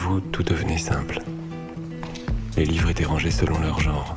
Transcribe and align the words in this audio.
vous, 0.00 0.20
tout 0.20 0.42
devenait 0.42 0.78
simple. 0.78 1.20
Les 2.56 2.64
livres 2.64 2.88
étaient 2.88 3.04
rangés 3.04 3.30
selon 3.30 3.58
leur 3.60 3.80
genre. 3.80 4.16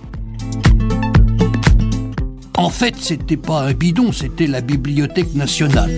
En 2.56 2.70
fait, 2.70 2.96
c'était 2.96 3.38
pas 3.38 3.64
un 3.64 3.74
bidon, 3.74 4.14
c'était 4.14 4.48
la 4.48 4.62
Bibliothèque 4.62 5.34
nationale. 5.34 5.92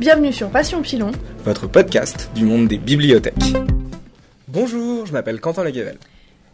Bienvenue 0.00 0.32
sur 0.32 0.50
Passion 0.50 0.82
Pilon, 0.82 1.12
votre 1.44 1.68
podcast 1.68 2.30
du 2.34 2.44
monde 2.44 2.66
des 2.66 2.78
bibliothèques. 2.78 3.54
Bonjour, 4.48 5.06
je 5.06 5.12
m'appelle 5.12 5.40
Quentin 5.40 5.62
Leguevel. 5.62 5.98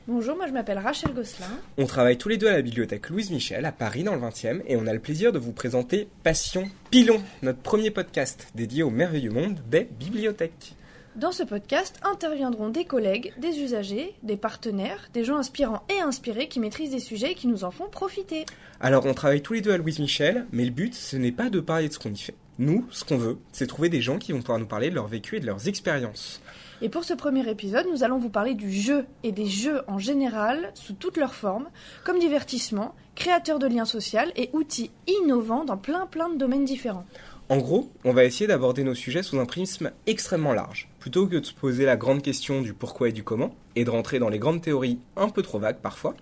Bonjour, 0.07 0.37
moi 0.37 0.47
je 0.47 0.53
m'appelle 0.53 0.79
Rachel 0.79 1.15
Gosselin. 1.15 1.49
On 1.79 1.87
travaille 1.87 2.19
tous 2.19 2.29
les 2.29 2.37
deux 2.37 2.49
à 2.49 2.53
la 2.53 2.61
bibliothèque 2.61 3.09
Louise 3.09 3.31
Michel 3.31 3.65
à 3.65 3.73
Paris 3.73 4.03
dans 4.03 4.15
le 4.15 4.21
20e 4.21 4.61
et 4.67 4.77
on 4.77 4.87
a 4.87 4.93
le 4.93 4.99
plaisir 4.99 5.33
de 5.33 5.39
vous 5.39 5.53
présenter 5.53 6.09
Passion 6.25 6.69
Pilon, 6.91 7.23
notre 7.43 7.61
premier 7.61 7.91
podcast 7.91 8.49
dédié 8.55 8.83
au 8.83 8.91
merveilleux 8.91 9.31
monde 9.31 9.61
des 9.71 9.89
bibliothèques. 9.99 10.75
Dans 11.17 11.31
ce 11.31 11.45
podcast 11.45 12.01
interviendront 12.03 12.71
des 12.71 12.85
collègues, 12.85 13.33
des 13.39 13.61
usagers, 13.61 14.17
des 14.25 14.37
partenaires, 14.37 15.11
des 15.15 15.23
gens 15.23 15.37
inspirants 15.37 15.85
et 15.89 16.01
inspirés 16.01 16.49
qui 16.49 16.59
maîtrisent 16.59 16.91
des 16.91 16.99
sujets 16.99 17.33
et 17.33 17.35
qui 17.37 17.47
nous 17.47 17.63
en 17.63 17.71
font 17.71 17.89
profiter. 17.89 18.47
Alors 18.81 19.07
on 19.07 19.15
travaille 19.15 19.41
tous 19.41 19.53
les 19.53 19.61
deux 19.61 19.71
à 19.71 19.77
Louise 19.77 20.01
Michel, 20.01 20.45
mais 20.51 20.65
le 20.65 20.73
but 20.73 20.93
ce 20.93 21.17
n'est 21.17 21.31
pas 21.31 21.51
de 21.51 21.61
parler 21.61 21.87
de 21.87 21.93
ce 21.93 22.01
qu'on 22.01 22.11
y 22.11 22.19
fait. 22.19 22.35
Nous, 22.59 22.85
ce 22.91 23.05
qu'on 23.05 23.17
veut, 23.17 23.39
c'est 23.53 23.69
trouver 23.69 23.91
des 23.91 24.01
gens 24.01 24.19
qui 24.19 24.33
vont 24.33 24.41
pouvoir 24.41 24.59
nous 24.59 24.67
parler 24.67 24.91
de 24.91 24.97
leur 24.97 25.07
vécu 25.07 25.37
et 25.37 25.41
de 25.41 25.47
leurs 25.47 25.69
expériences. 25.69 26.41
Et 26.83 26.89
pour 26.89 27.05
ce 27.05 27.15
premier 27.15 27.49
épisode, 27.49 27.87
nous 27.93 28.03
allons 28.03 28.19
vous 28.19 28.29
parler 28.29 28.55
du 28.55 28.73
jeu 28.73 29.07
et 29.23 29.31
des 29.31 29.47
jeux 29.47 29.83
en 29.87 30.01
général, 30.01 30.73
sous 30.75 30.95
toutes 30.95 31.17
leurs 31.17 31.35
formes, 31.35 31.69
comme 32.03 32.19
divertissement, 32.19 32.93
créateur 33.15 33.61
de 33.61 33.69
liens 33.69 33.85
sociaux 33.85 34.19
et 34.35 34.51
outils 34.53 34.91
innovants 35.07 35.65
dans 35.65 35.77
plein 35.77 36.07
plein 36.07 36.29
de 36.29 36.39
domaines 36.39 36.65
différents. 36.65 37.07
En 37.51 37.59
gros, 37.59 37.91
on 38.05 38.13
va 38.13 38.25
essayer 38.25 38.47
d'aborder 38.47 38.85
nos 38.85 38.95
sujets 38.95 39.23
sous 39.23 39.39
un 39.39 39.45
prisme 39.45 39.93
extrêmement 40.07 40.55
large. 40.55 40.89
Plutôt 41.05 41.27
que 41.27 41.37
de 41.37 41.45
se 41.45 41.53
poser 41.53 41.85
la 41.85 41.99
grande 41.99 42.23
question 42.23 42.63
du 42.63 42.73
pourquoi 42.73 43.11
et 43.11 43.13
du 43.13 43.23
comment, 43.23 43.55
et 43.77 43.85
de 43.85 43.91
rentrer 43.91 44.19
dans 44.19 44.31
les 44.31 44.39
grandes 44.39 44.63
théories 44.63 44.99
un 45.19 45.29
peu 45.29 45.43
trop 45.43 45.59
vagues 45.59 45.81
parfois, 45.83 46.15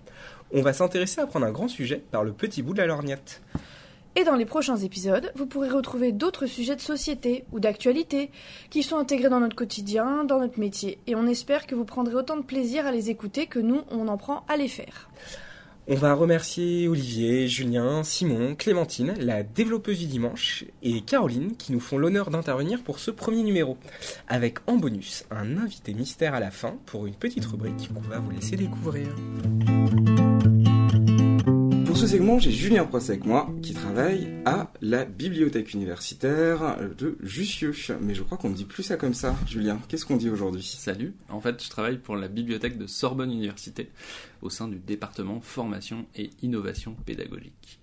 on 0.51 0.61
va 0.61 0.73
s'intéresser 0.73 1.21
à 1.21 1.25
prendre 1.25 1.45
un 1.45 1.53
grand 1.53 1.69
sujet 1.69 2.03
par 2.11 2.25
le 2.25 2.33
petit 2.33 2.61
bout 2.61 2.73
de 2.73 2.79
la 2.79 2.87
lorgnette. 2.87 3.41
Et 4.17 4.25
dans 4.25 4.35
les 4.35 4.43
prochains 4.43 4.75
épisodes, 4.75 5.31
vous 5.35 5.45
pourrez 5.45 5.69
retrouver 5.69 6.11
d'autres 6.11 6.47
sujets 6.47 6.75
de 6.75 6.81
société 6.81 7.45
ou 7.53 7.61
d'actualité 7.61 8.29
qui 8.69 8.83
sont 8.83 8.97
intégrés 8.97 9.29
dans 9.29 9.39
notre 9.39 9.55
quotidien, 9.55 10.25
dans 10.25 10.41
notre 10.41 10.59
métier. 10.59 10.99
Et 11.07 11.15
on 11.15 11.27
espère 11.27 11.65
que 11.65 11.75
vous 11.75 11.85
prendrez 11.85 12.15
autant 12.15 12.35
de 12.35 12.43
plaisir 12.43 12.85
à 12.85 12.91
les 12.91 13.09
écouter 13.09 13.47
que 13.47 13.59
nous, 13.59 13.83
on 13.89 14.09
en 14.09 14.17
prend 14.17 14.43
à 14.49 14.57
les 14.57 14.67
faire. 14.67 15.09
On 15.85 15.95
va 15.95 16.13
remercier 16.13 16.87
Olivier, 16.87 17.49
Julien, 17.49 18.03
Simon, 18.03 18.55
Clémentine, 18.55 19.15
la 19.19 19.43
développeuse 19.43 19.99
du 19.99 20.05
dimanche, 20.05 20.63
et 20.81 21.01
Caroline 21.01 21.57
qui 21.57 21.73
nous 21.73 21.81
font 21.81 21.97
l'honneur 21.97 22.29
d'intervenir 22.29 22.81
pour 22.81 22.99
ce 22.99 23.11
premier 23.11 23.43
numéro, 23.43 23.77
avec 24.29 24.59
en 24.67 24.77
bonus 24.77 25.25
un 25.29 25.57
invité 25.57 25.93
mystère 25.93 26.35
à 26.35 26.39
la 26.39 26.51
fin 26.51 26.77
pour 26.85 27.05
une 27.05 27.15
petite 27.15 27.45
rubrique 27.45 27.89
qu'on 27.93 27.99
va 27.99 28.19
vous 28.19 28.31
laisser 28.31 28.55
découvrir. 28.55 29.07
Ce 32.03 32.09
segment, 32.09 32.37
j'ai 32.37 32.51
Julien 32.51 32.83
Prost 32.83 33.09
avec 33.11 33.23
moi, 33.23 33.49
qui 33.61 33.73
travaille 33.73 34.27
à 34.43 34.73
la 34.81 35.05
bibliothèque 35.05 35.73
universitaire 35.73 36.77
de 36.97 37.17
Jussieu. 37.23 37.73
Mais 38.01 38.13
je 38.13 38.23
crois 38.23 38.37
qu'on 38.37 38.49
ne 38.49 38.55
dit 38.55 38.65
plus 38.65 38.83
ça 38.83 38.97
comme 38.97 39.13
ça. 39.13 39.37
Julien, 39.47 39.79
qu'est-ce 39.87 40.05
qu'on 40.05 40.17
dit 40.17 40.29
aujourd'hui? 40.29 40.63
Salut, 40.63 41.13
en 41.29 41.39
fait, 41.39 41.63
je 41.63 41.69
travaille 41.69 41.97
pour 41.97 42.17
la 42.17 42.27
bibliothèque 42.27 42.77
de 42.77 42.87
Sorbonne 42.87 43.31
Université 43.31 43.89
au 44.41 44.49
sein 44.49 44.67
du 44.67 44.79
département 44.79 45.39
formation 45.39 46.05
et 46.13 46.31
innovation 46.41 46.93
pédagogique. 47.05 47.79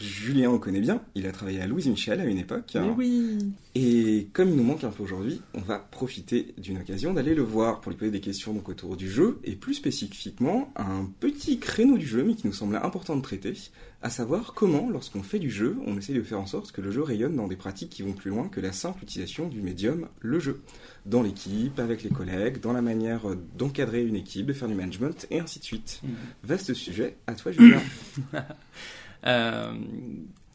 Julien, 0.00 0.50
on 0.50 0.58
connaît 0.58 0.80
bien, 0.80 1.00
il 1.14 1.26
a 1.26 1.32
travaillé 1.32 1.60
à 1.60 1.66
Louise 1.66 1.88
Michel 1.88 2.20
à 2.20 2.24
une 2.24 2.38
époque. 2.38 2.72
Mais 2.74 2.90
oui 2.96 3.38
Et 3.74 4.28
comme 4.32 4.48
il 4.48 4.56
nous 4.56 4.62
manque 4.62 4.84
un 4.84 4.90
peu 4.90 5.02
aujourd'hui, 5.02 5.42
on 5.54 5.60
va 5.60 5.78
profiter 5.78 6.54
d'une 6.56 6.78
occasion 6.78 7.12
d'aller 7.12 7.34
le 7.34 7.42
voir 7.42 7.80
pour 7.80 7.90
lui 7.90 7.98
poser 7.98 8.10
des 8.10 8.20
questions 8.20 8.52
donc 8.52 8.68
autour 8.68 8.96
du 8.96 9.10
jeu, 9.10 9.40
et 9.44 9.56
plus 9.56 9.74
spécifiquement 9.74 10.72
un 10.76 11.08
petit 11.20 11.58
créneau 11.58 11.98
du 11.98 12.06
jeu, 12.06 12.22
mais 12.22 12.34
qui 12.34 12.46
nous 12.46 12.52
semblait 12.52 12.78
important 12.78 13.16
de 13.16 13.22
traiter, 13.22 13.54
à 14.00 14.10
savoir 14.10 14.54
comment, 14.54 14.88
lorsqu'on 14.88 15.24
fait 15.24 15.40
du 15.40 15.50
jeu, 15.50 15.76
on 15.84 15.98
essaie 15.98 16.12
de 16.12 16.22
faire 16.22 16.40
en 16.40 16.46
sorte 16.46 16.70
que 16.70 16.80
le 16.80 16.92
jeu 16.92 17.02
rayonne 17.02 17.34
dans 17.34 17.48
des 17.48 17.56
pratiques 17.56 17.90
qui 17.90 18.02
vont 18.02 18.12
plus 18.12 18.30
loin 18.30 18.48
que 18.48 18.60
la 18.60 18.70
simple 18.70 19.02
utilisation 19.02 19.48
du 19.48 19.60
médium, 19.60 20.08
le 20.20 20.38
jeu. 20.38 20.62
Dans 21.06 21.22
l'équipe, 21.22 21.80
avec 21.80 22.04
les 22.04 22.10
collègues, 22.10 22.60
dans 22.60 22.72
la 22.72 22.82
manière 22.82 23.22
d'encadrer 23.56 24.04
une 24.04 24.16
équipe, 24.16 24.46
de 24.46 24.52
faire 24.52 24.68
du 24.68 24.74
management, 24.74 25.26
et 25.30 25.40
ainsi 25.40 25.58
de 25.58 25.64
suite. 25.64 26.00
Mmh. 26.04 26.08
Vaste 26.44 26.74
sujet, 26.74 27.16
à 27.26 27.34
toi 27.34 27.50
Julien. 27.50 27.80
Euh, 29.26 29.72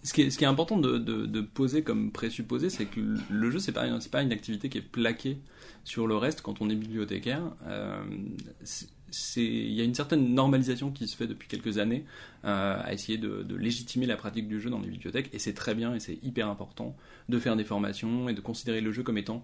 ce, 0.03 0.13
qui 0.13 0.21
est, 0.21 0.43
important 0.43 0.77
de, 0.77 1.41
poser 1.41 1.83
comme 1.83 2.11
présupposé, 2.11 2.69
c'est 2.69 2.85
que 2.85 2.99
le 3.29 3.51
jeu, 3.51 3.59
c'est 3.59 3.71
pas, 3.71 3.85
pas 4.11 4.21
une 4.21 4.31
activité 4.31 4.69
qui 4.69 4.77
est 4.77 4.81
plaquée 4.81 5.37
sur 5.83 6.07
le 6.07 6.15
reste 6.17 6.41
quand 6.41 6.61
on 6.61 6.69
est 6.69 6.75
bibliothécaire. 6.75 7.41
Euh, 7.65 8.03
il 9.37 9.73
y 9.73 9.81
a 9.81 9.83
une 9.83 9.93
certaine 9.93 10.33
normalisation 10.33 10.91
qui 10.91 11.07
se 11.07 11.15
fait 11.15 11.27
depuis 11.27 11.47
quelques 11.47 11.77
années 11.77 12.03
euh, 12.45 12.81
à 12.83 12.93
essayer 12.93 13.17
de, 13.17 13.55
légitimer 13.55 14.05
la 14.05 14.17
pratique 14.17 14.47
du 14.47 14.59
jeu 14.59 14.69
dans 14.69 14.79
les 14.79 14.89
bibliothèques, 14.89 15.29
et 15.33 15.39
c'est 15.39 15.53
très 15.53 15.75
bien 15.75 15.93
et 15.93 15.99
c'est 15.99 16.17
hyper 16.23 16.49
important 16.49 16.95
de 17.29 17.39
faire 17.39 17.55
des 17.55 17.63
formations 17.63 18.27
et 18.27 18.33
de 18.33 18.41
considérer 18.41 18.81
le 18.81 18.91
jeu 18.91 19.03
comme 19.03 19.17
étant 19.17 19.43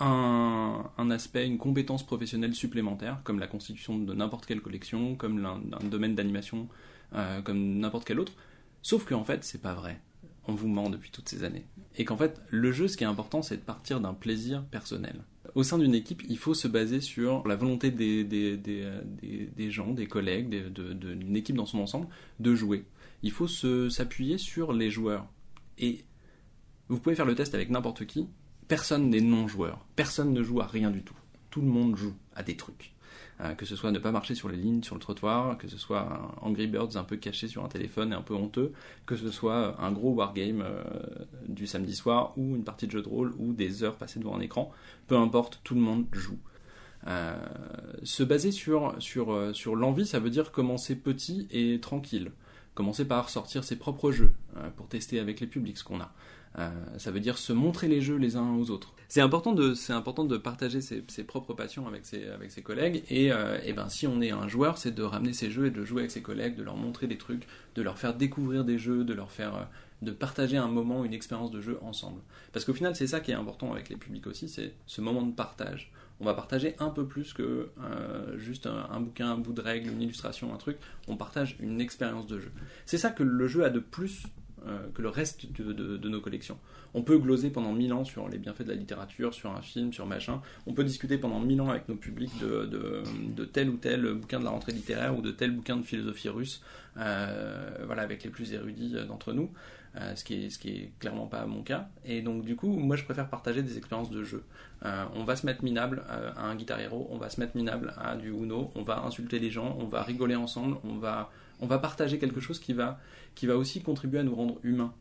un, 0.00 1.10
aspect, 1.10 1.46
une 1.46 1.58
compétence 1.58 2.04
professionnelle 2.04 2.54
supplémentaire, 2.54 3.20
comme 3.22 3.38
la 3.38 3.46
constitution 3.46 3.98
de 3.98 4.14
n'importe 4.14 4.46
quelle 4.46 4.60
collection, 4.60 5.14
comme 5.14 5.44
un, 5.44 5.86
domaine 5.86 6.16
d'animation, 6.16 6.66
comme 7.44 7.78
n'importe 7.78 8.04
quel 8.04 8.18
autre. 8.18 8.32
Sauf 8.82 9.04
qu'en 9.04 9.24
fait, 9.24 9.44
c'est 9.44 9.62
pas 9.62 9.74
vrai. 9.74 10.00
On 10.48 10.54
vous 10.54 10.68
ment 10.68 10.90
depuis 10.90 11.10
toutes 11.10 11.28
ces 11.28 11.44
années. 11.44 11.66
Et 11.96 12.04
qu'en 12.04 12.16
fait, 12.16 12.40
le 12.50 12.72
jeu, 12.72 12.88
ce 12.88 12.96
qui 12.96 13.04
est 13.04 13.06
important, 13.06 13.42
c'est 13.42 13.56
de 13.56 13.62
partir 13.62 14.00
d'un 14.00 14.12
plaisir 14.12 14.64
personnel. 14.64 15.22
Au 15.54 15.62
sein 15.62 15.78
d'une 15.78 15.94
équipe, 15.94 16.22
il 16.28 16.38
faut 16.38 16.54
se 16.54 16.66
baser 16.66 17.00
sur 17.00 17.46
la 17.46 17.56
volonté 17.56 17.90
des, 17.90 18.24
des, 18.24 18.56
des, 18.56 18.90
des 19.54 19.70
gens, 19.70 19.92
des 19.92 20.06
collègues, 20.06 20.72
d'une 20.72 21.36
équipe 21.36 21.56
dans 21.56 21.66
son 21.66 21.78
ensemble, 21.78 22.08
de 22.40 22.54
jouer. 22.54 22.84
Il 23.22 23.30
faut 23.30 23.46
s'appuyer 23.46 24.36
sur 24.38 24.72
les 24.72 24.90
joueurs. 24.90 25.28
Et 25.78 26.04
vous 26.88 26.98
pouvez 26.98 27.14
faire 27.14 27.26
le 27.26 27.34
test 27.34 27.54
avec 27.54 27.70
n'importe 27.70 28.06
qui. 28.06 28.26
Personne 28.66 29.10
n'est 29.10 29.20
non-joueur. 29.20 29.86
Personne 29.94 30.32
ne 30.32 30.42
joue 30.42 30.60
à 30.60 30.66
rien 30.66 30.90
du 30.90 31.02
tout. 31.02 31.16
Tout 31.50 31.60
le 31.60 31.68
monde 31.68 31.96
joue 31.96 32.14
à 32.34 32.42
des 32.42 32.56
trucs. 32.56 32.91
Euh, 33.42 33.54
que 33.54 33.66
ce 33.66 33.74
soit 33.74 33.90
ne 33.90 33.98
pas 33.98 34.12
marcher 34.12 34.34
sur 34.34 34.48
les 34.48 34.56
lignes, 34.56 34.82
sur 34.82 34.94
le 34.94 35.00
trottoir, 35.00 35.58
que 35.58 35.66
ce 35.66 35.76
soit 35.76 36.32
Angry 36.42 36.68
Birds 36.68 36.96
un 36.96 37.02
peu 37.02 37.16
caché 37.16 37.48
sur 37.48 37.64
un 37.64 37.68
téléphone 37.68 38.12
et 38.12 38.14
un 38.14 38.22
peu 38.22 38.34
honteux, 38.34 38.72
que 39.04 39.16
ce 39.16 39.30
soit 39.30 39.80
un 39.82 39.90
gros 39.90 40.12
wargame 40.12 40.62
euh, 40.62 40.84
du 41.48 41.66
samedi 41.66 41.96
soir 41.96 42.34
ou 42.36 42.54
une 42.54 42.62
partie 42.62 42.86
de 42.86 42.92
jeu 42.92 43.02
de 43.02 43.08
rôle 43.08 43.34
ou 43.38 43.52
des 43.52 43.82
heures 43.82 43.96
passées 43.96 44.20
devant 44.20 44.36
un 44.36 44.40
écran, 44.40 44.70
peu 45.08 45.16
importe, 45.16 45.60
tout 45.64 45.74
le 45.74 45.80
monde 45.80 46.06
joue. 46.12 46.38
Euh, 47.08 47.34
se 48.04 48.22
baser 48.22 48.52
sur, 48.52 48.94
sur, 49.00 49.74
l'envie, 49.74 50.06
ça 50.06 50.20
veut 50.20 50.30
dire 50.30 50.52
commencer 50.52 50.94
petit 50.94 51.48
et 51.50 51.80
tranquille. 51.80 52.30
Commencer 52.74 53.04
par 53.04 53.28
sortir 53.28 53.64
ses 53.64 53.76
propres 53.76 54.12
jeux 54.12 54.32
pour 54.76 54.88
tester 54.88 55.18
avec 55.18 55.40
les 55.40 55.46
publics 55.46 55.76
ce 55.76 55.84
qu'on 55.84 56.00
a. 56.00 56.14
Euh, 56.58 56.70
ça 56.98 57.10
veut 57.10 57.20
dire 57.20 57.38
se 57.38 57.52
montrer 57.52 57.88
les 57.88 58.00
jeux 58.00 58.16
les 58.16 58.36
uns 58.36 58.54
aux 58.54 58.70
autres. 58.70 58.92
C'est 59.08 59.20
important 59.20 59.52
de, 59.52 59.74
important 59.92 60.24
de 60.24 60.36
partager 60.36 60.80
ses, 60.80 61.02
propres 61.24 61.54
passions 61.54 61.86
avec 61.86 62.06
ses, 62.06 62.28
avec 62.28 62.50
ses 62.50 62.62
collègues. 62.62 63.04
Et, 63.10 63.32
euh, 63.32 63.58
et 63.64 63.72
ben, 63.72 63.88
si 63.88 64.06
on 64.06 64.20
est 64.20 64.30
un 64.30 64.48
joueur, 64.48 64.78
c'est 64.78 64.92
de 64.92 65.02
ramener 65.02 65.32
ses 65.32 65.50
jeux 65.50 65.66
et 65.66 65.70
de 65.70 65.84
jouer 65.84 66.02
avec 66.02 66.10
ses 66.10 66.22
collègues, 66.22 66.56
de 66.56 66.62
leur 66.62 66.76
montrer 66.76 67.06
des 67.06 67.18
trucs, 67.18 67.46
de 67.74 67.82
leur 67.82 67.98
faire 67.98 68.14
découvrir 68.14 68.64
des 68.64 68.78
jeux, 68.78 69.04
de 69.04 69.14
leur 69.14 69.30
faire, 69.30 69.54
euh, 69.54 69.64
de 70.02 70.12
partager 70.12 70.56
un 70.56 70.68
moment, 70.68 71.04
une 71.04 71.14
expérience 71.14 71.50
de 71.50 71.60
jeu 71.60 71.78
ensemble. 71.82 72.20
Parce 72.52 72.64
qu'au 72.64 72.74
final, 72.74 72.96
c'est 72.96 73.06
ça 73.06 73.20
qui 73.20 73.30
est 73.30 73.34
important 73.34 73.72
avec 73.72 73.88
les 73.88 73.96
publics 73.96 74.26
aussi, 74.26 74.48
c'est 74.48 74.74
ce 74.86 75.00
moment 75.00 75.22
de 75.22 75.32
partage. 75.32 75.92
On 76.20 76.24
va 76.24 76.34
partager 76.34 76.76
un 76.78 76.90
peu 76.90 77.04
plus 77.04 77.32
que 77.32 77.70
juste 78.36 78.66
un, 78.68 78.86
un, 78.92 79.00
bouquin, 79.00 79.32
un 79.32 79.38
bout 79.38 79.52
de 79.52 79.60
règle, 79.60 79.90
une 79.90 80.02
illustration, 80.02 80.54
un 80.54 80.56
truc. 80.56 80.76
On 81.08 81.16
partage 81.16 81.56
une 81.58 81.80
expérience 81.80 82.28
de 82.28 82.38
jeu. 82.38 82.52
C'est 82.86 82.98
ça 82.98 83.10
que 83.10 83.24
le 83.24 83.48
jeu 83.48 83.64
a 83.64 83.70
de 83.70 83.80
plus 83.80 84.22
euh, 84.66 84.78
que 84.94 85.02
le 85.02 85.08
reste 85.08 85.50
de, 85.52 86.08
nos 86.08 86.20
collections. 86.20 86.58
On 86.94 87.02
peut 87.02 87.18
gloser 87.18 87.50
pendant 87.50 87.72
mille 87.72 87.92
ans 87.92 88.04
sur 88.04 88.28
les 88.28 88.38
bienfaits 88.38 88.62
de 88.62 88.68
la 88.68 88.74
littérature, 88.74 89.32
sur 89.32 89.50
un 89.50 89.62
film, 89.62 89.92
sur 89.92 90.06
machin. 90.06 90.40
On 90.66 90.74
peut 90.74 90.84
discuter 90.84 91.18
pendant 91.18 91.40
mille 91.40 91.60
ans 91.60 91.70
avec 91.70 91.88
nos 91.88 91.96
publics 91.96 92.32
de, 92.38 93.44
tel 93.44 93.70
ou 93.70 93.76
tel 93.76 94.14
bouquin 94.14 94.38
de 94.38 94.44
la 94.44 94.50
rentrée 94.50 94.72
littéraire 94.72 95.16
ou 95.16 95.22
de 95.22 95.30
tel 95.30 95.52
bouquin 95.52 95.76
de 95.76 95.82
philosophie 95.82 96.28
russe, 96.28 96.62
euh, 96.98 97.70
voilà, 97.86 98.02
avec 98.02 98.24
les 98.24 98.30
plus 98.30 98.52
érudits 98.52 98.94
d'entre 99.08 99.32
nous. 99.32 99.50
Euh, 99.94 100.16
ce, 100.16 100.24
qui 100.24 100.34
est, 100.46 100.98
clairement 101.00 101.26
pas 101.26 101.44
mon 101.44 101.62
cas. 101.62 101.88
Et 102.06 102.22
donc, 102.22 102.46
du 102.46 102.56
coup, 102.56 102.78
moi 102.78 102.96
je 102.96 103.04
préfère 103.04 103.28
partager 103.28 103.62
des 103.62 103.76
expériences 103.76 104.10
de 104.10 104.24
jeu. 104.24 104.42
Euh, 104.86 105.04
on 105.14 105.24
va 105.24 105.36
se 105.36 105.44
mettre 105.44 105.62
minable 105.62 106.02
à 106.08 106.46
un 106.46 106.54
Guitar 106.54 106.80
Hero, 106.80 107.06
on 107.10 107.18
va 107.18 107.28
se 107.28 107.38
mettre 107.38 107.54
minable 107.58 107.92
à 107.98 108.16
du 108.16 108.30
Uno, 108.30 108.70
on 108.74 108.82
va 108.82 109.02
insulter 109.02 109.38
les 109.38 109.50
gens, 109.50 109.76
on 109.78 109.84
va 109.84 110.02
rigoler 110.02 110.34
ensemble, 110.34 110.78
on 110.84 110.96
va, 110.96 111.30
on 111.62 111.66
va 111.66 111.78
partager 111.78 112.18
quelque 112.18 112.40
chose 112.40 112.58
qui 112.58 112.74
va, 112.74 113.00
qui 113.34 113.46
va 113.46 113.56
aussi 113.56 113.80
contribuer 113.82 114.18
à 114.18 114.22
nous 114.24 114.34
rendre 114.34 114.58
humains. 114.62 114.92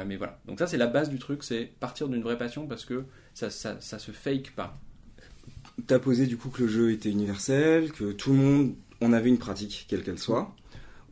Euh, 0.00 0.04
mais 0.04 0.16
voilà, 0.16 0.40
donc 0.46 0.58
ça 0.58 0.66
c'est 0.66 0.78
la 0.78 0.88
base 0.88 1.10
du 1.10 1.18
truc, 1.18 1.44
c'est 1.44 1.70
partir 1.78 2.08
d'une 2.08 2.22
vraie 2.22 2.38
passion 2.38 2.66
parce 2.66 2.84
que 2.84 3.04
ça, 3.34 3.50
ça, 3.50 3.80
ça 3.80 3.98
se 3.98 4.10
fake 4.10 4.52
pas. 4.56 4.74
T'as 5.86 5.98
posé 5.98 6.26
du 6.26 6.36
coup 6.36 6.48
que 6.48 6.62
le 6.62 6.68
jeu 6.68 6.90
était 6.90 7.10
universel, 7.10 7.92
que 7.92 8.12
tout 8.12 8.32
le 8.32 8.38
monde 8.38 8.74
en 9.02 9.12
avait 9.12 9.28
une 9.28 9.38
pratique, 9.38 9.86
quelle 9.88 10.02
qu'elle 10.02 10.18
soit. 10.18 10.54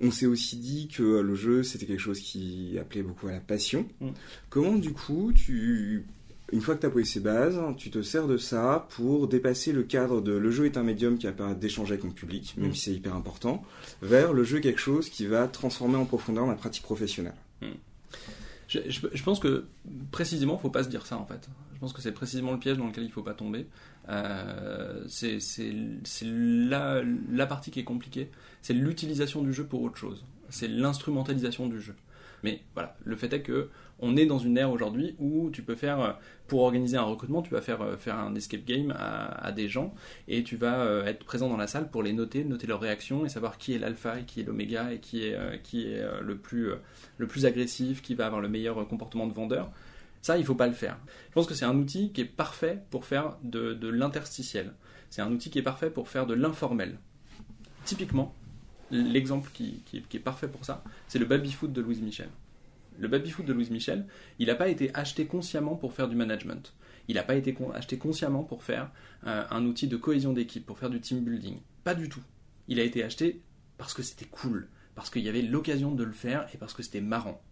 On 0.01 0.11
s'est 0.11 0.27
aussi 0.27 0.56
dit 0.56 0.89
que 0.89 1.03
le 1.03 1.35
jeu, 1.35 1.62
c'était 1.62 1.87
quelque 1.87 2.01
chose 2.01 2.19
qui 2.19 2.77
appelait 2.81 3.03
beaucoup 3.03 3.29
à 3.29 3.33
la 3.33 3.41
passion. 3.41 3.87
Mm. 4.01 4.09
Comment, 4.49 4.75
du 4.75 4.93
coup, 4.93 5.33
tu 5.33 6.06
Une 6.55 6.61
fois 6.61 6.75
que 6.77 6.81
tu 6.81 6.87
as 6.87 6.91
posé 6.91 7.05
ces 7.05 7.21
bases, 7.21 7.61
tu 7.77 7.91
te 7.91 8.01
sers 8.01 8.27
de 8.29 8.37
ça 8.37 8.87
pour 8.97 9.27
dépasser 9.29 9.73
le 9.73 9.83
cadre 9.83 10.21
de 10.21 10.33
le 10.33 10.51
jeu 10.51 10.65
est 10.67 10.77
un 10.77 10.83
médium 10.85 11.19
qui 11.19 11.27
a 11.27 11.33
d'échanger 11.55 11.93
avec 11.95 12.05
mon 12.05 12.12
public, 12.12 12.55
même 12.56 12.71
Mm. 12.71 12.75
si 12.75 12.81
c'est 12.83 12.93
hyper 12.95 13.15
important, 13.15 13.62
vers 14.03 14.33
le 14.33 14.45
jeu 14.45 14.61
quelque 14.61 14.81
chose 14.81 15.11
qui 15.11 15.27
va 15.27 15.49
transformer 15.49 15.97
en 15.97 16.05
profondeur 16.06 16.47
ma 16.47 16.55
pratique 16.55 16.85
professionnelle. 16.85 17.35
Je, 18.69 18.79
je- 18.89 19.06
je 19.12 19.23
pense 19.23 19.41
que 19.41 19.67
précisément, 20.11 20.56
faut 20.56 20.71
pas 20.71 20.85
se 20.85 20.89
dire 20.89 21.06
ça 21.06 21.19
en 21.19 21.27
fait. 21.27 21.49
Je 21.75 21.79
pense 21.81 21.93
que 21.93 22.01
c'est 22.01 22.12
précisément 22.12 22.53
le 22.53 22.59
piège 22.59 22.79
dans 22.79 22.87
lequel 22.87 23.05
il 23.05 23.11
faut 23.11 23.23
pas 23.23 23.35
tomber. 23.35 23.67
Euh, 24.09 25.03
c'est 25.06 25.39
la, 26.23 27.03
la 27.31 27.47
partie 27.47 27.71
qui 27.71 27.81
est 27.81 27.85
compliquée. 27.85 28.31
C'est 28.62 28.73
l'utilisation 28.75 29.43
du 29.43 29.53
jeu 29.53 29.65
pour 29.65 29.83
autre 29.83 29.97
chose. 29.99 30.25
C'est 30.49 30.69
l'instrumentalisation 30.69 31.69
du 31.69 31.81
jeu. 31.81 31.95
Mais 32.43 32.62
voilà, 32.75 32.97
le 33.05 33.17
fait 33.17 33.33
est 33.33 33.43
que 33.43 33.69
on 34.05 34.17
est 34.17 34.27
dans 34.27 34.39
une 34.39 34.56
ère 34.59 34.71
aujourd'hui 34.71 35.15
où 35.19 35.51
tu 35.51 35.62
peux 35.62 35.75
faire, 35.75 36.01
euh, 36.01 36.12
pour 36.47 36.62
organiser 36.62 36.97
un 36.97 37.03
recrutement, 37.03 37.43
tu 37.43 37.51
vas 37.51 37.61
faire, 37.62 37.81
euh, 37.83 37.97
faire 37.97 38.17
un 38.17 38.35
escape 38.35 38.65
game 38.65 38.95
à, 38.99 39.51
des 39.53 39.69
gens 39.69 39.95
et 40.29 40.43
tu 40.45 40.56
vas 40.56 40.81
euh, 40.83 41.05
être 41.06 41.25
présent 41.25 41.49
dans 41.49 41.56
la 41.56 41.67
salle 41.67 41.91
pour 41.91 42.03
les 42.03 42.12
noter, 42.12 42.45
noter 42.45 42.67
leurs 42.67 42.81
réactions 42.81 43.25
et 43.25 43.29
savoir 43.29 43.59
qui 43.59 43.75
est 43.75 43.79
l'alpha 43.79 44.21
et 44.21 44.25
qui 44.25 44.41
est 44.41 44.45
l'oméga 44.45 44.93
et 44.93 44.99
qui 44.99 45.25
est, 45.25 45.62
qui 45.62 45.87
est 45.87 46.03
le, 46.23 46.37
plus, 46.37 46.71
le 47.19 47.27
plus 47.27 47.47
agressif, 47.47 48.03
qui 48.03 48.15
va 48.15 48.27
avoir 48.27 48.41
le 48.41 48.49
meilleur 48.49 48.87
comportement 48.89 49.27
de 49.27 49.33
vendeur. 49.33 49.71
Ça, 50.23 50.39
il 50.39 50.45
faut 50.45 50.55
pas 50.55 50.67
le 50.67 50.73
faire. 50.73 50.97
Je 51.29 51.33
pense 51.35 51.47
que 51.47 51.55
c'est 51.55 51.67
un 51.67 51.77
outil 51.77 52.11
qui 52.12 52.21
est 52.23 52.25
parfait 52.25 52.83
pour 52.91 53.05
faire 53.05 53.37
de, 53.43 53.75
de 53.75 53.89
l'interstitiel. 53.89 54.73
C'est 55.11 55.23
un 55.23 55.31
outil 55.31 55.51
qui 55.51 55.59
est 55.59 55.62
parfait 55.62 55.91
pour 55.91 56.09
faire 56.09 56.27
de 56.27 56.35
l'informel. 56.35 56.99
Typiquement, 57.85 58.35
l'exemple 58.91 59.51
qui, 59.53 59.83
qui- 59.85 60.03
qui 60.03 60.17
est 60.17 60.21
parfait 60.21 60.49
pour 60.49 60.65
ça, 60.65 60.83
c'est 61.09 61.19
le 61.19 61.27
baby-foot 61.27 61.73
de 61.73 61.81
Louise 61.81 62.01
Michel. 62.01 62.29
Le 62.99 63.08
baby-foot 63.08 63.44
de 63.44 63.52
Louise 63.52 63.70
Michel, 63.70 64.06
il 64.38 64.46
n'a 64.46 64.55
pas 64.55 64.69
été 64.69 64.94
acheté 64.94 65.26
consciemment 65.26 65.76
pour 65.76 65.93
faire 65.93 66.08
du 66.08 66.17
management. 66.17 66.75
Il 67.08 67.17
n'a 67.17 67.23
pas 67.23 67.35
été 67.35 67.56
acheté 67.75 67.99
consciemment 67.99 68.44
pour 68.44 68.62
faire 68.62 68.91
euh, 69.26 69.44
un 69.50 69.64
outil 69.67 69.88
de 69.88 69.96
cohésion 69.96 70.32
d'équipe, 70.32 70.64
pour 70.64 70.79
faire 70.79 70.91
du 70.91 71.00
team 71.00 71.25
building. 71.25 71.58
Pas 71.82 71.94
du 71.94 72.08
tout. 72.08 72.23
Il 72.69 72.81
a 72.81 72.82
été 72.82 73.02
acheté 73.02 73.43
parce 73.76 73.94
que 73.94 74.02
c'était 74.02 74.25
cool, 74.26 74.69
parce 74.94 75.11
qu'il 75.11 75.23
y 75.23 75.29
avait 75.29 75.43
l'occasion 75.43 75.93
de 75.93 76.05
le 76.05 76.12
faire 76.12 76.46
et 76.55 76.56
parce 76.56 76.73
que 76.73 76.82
c'était 76.82 77.00
marrant. 77.00 77.43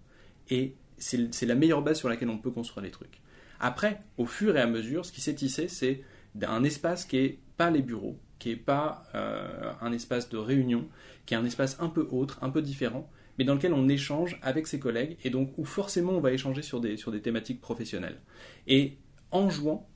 Et 0.49 0.77
c'est 0.99 1.47
la 1.47 1.55
meilleure 1.55 1.83
base 1.83 1.99
sur 1.99 2.09
laquelle 2.09 2.31
on 2.31 2.39
peut 2.39 2.51
construire 2.51 2.85
les 2.85 2.91
trucs. 2.91 3.21
Après, 3.61 4.01
au 4.19 4.27
fur 4.27 4.57
et 4.57 4.61
à 4.61 4.67
mesure, 4.67 5.05
ce 5.05 5.13
qui 5.13 5.21
s'est 5.21 5.35
tissé, 5.35 5.69
c'est 5.69 6.03
un 6.41 6.65
espace 6.65 7.05
qui 7.05 7.17
est 7.19 7.39
pas 7.57 7.71
les 7.71 7.83
bureaux, 7.83 8.19
qui 8.39 8.51
est 8.51 8.57
pas 8.57 9.05
euh, 9.15 9.73
un 9.81 9.93
espace 9.93 10.29
de 10.29 10.37
réunion, 10.37 10.89
qui 11.27 11.35
est 11.35 11.37
un 11.37 11.45
espace 11.45 11.77
un 11.81 11.89
peu 11.89 12.09
autre, 12.11 12.39
un 12.43 12.51
peu 12.51 12.63
différent, 12.63 13.09
mais 13.43 13.47
dans 13.47 13.55
lequel 13.55 13.73
on 13.73 13.89
échange 13.89 14.39
avec 14.41 14.69
ses 14.69 14.79
collègues 14.79 15.17
et 15.25 15.31
donc 15.31 15.53
où 15.59 15.65
forcément 15.65 16.13
on 16.13 16.21
va 16.21 16.31
échanger 16.33 16.63
sur 16.63 16.81
des, 16.81 16.97
sur 16.97 17.11
des 17.11 17.21
thématiques 17.21 17.61
professionnelles. 17.61 18.21
Et 18.69 18.99
en 19.33 19.51
jouant, 19.51 19.89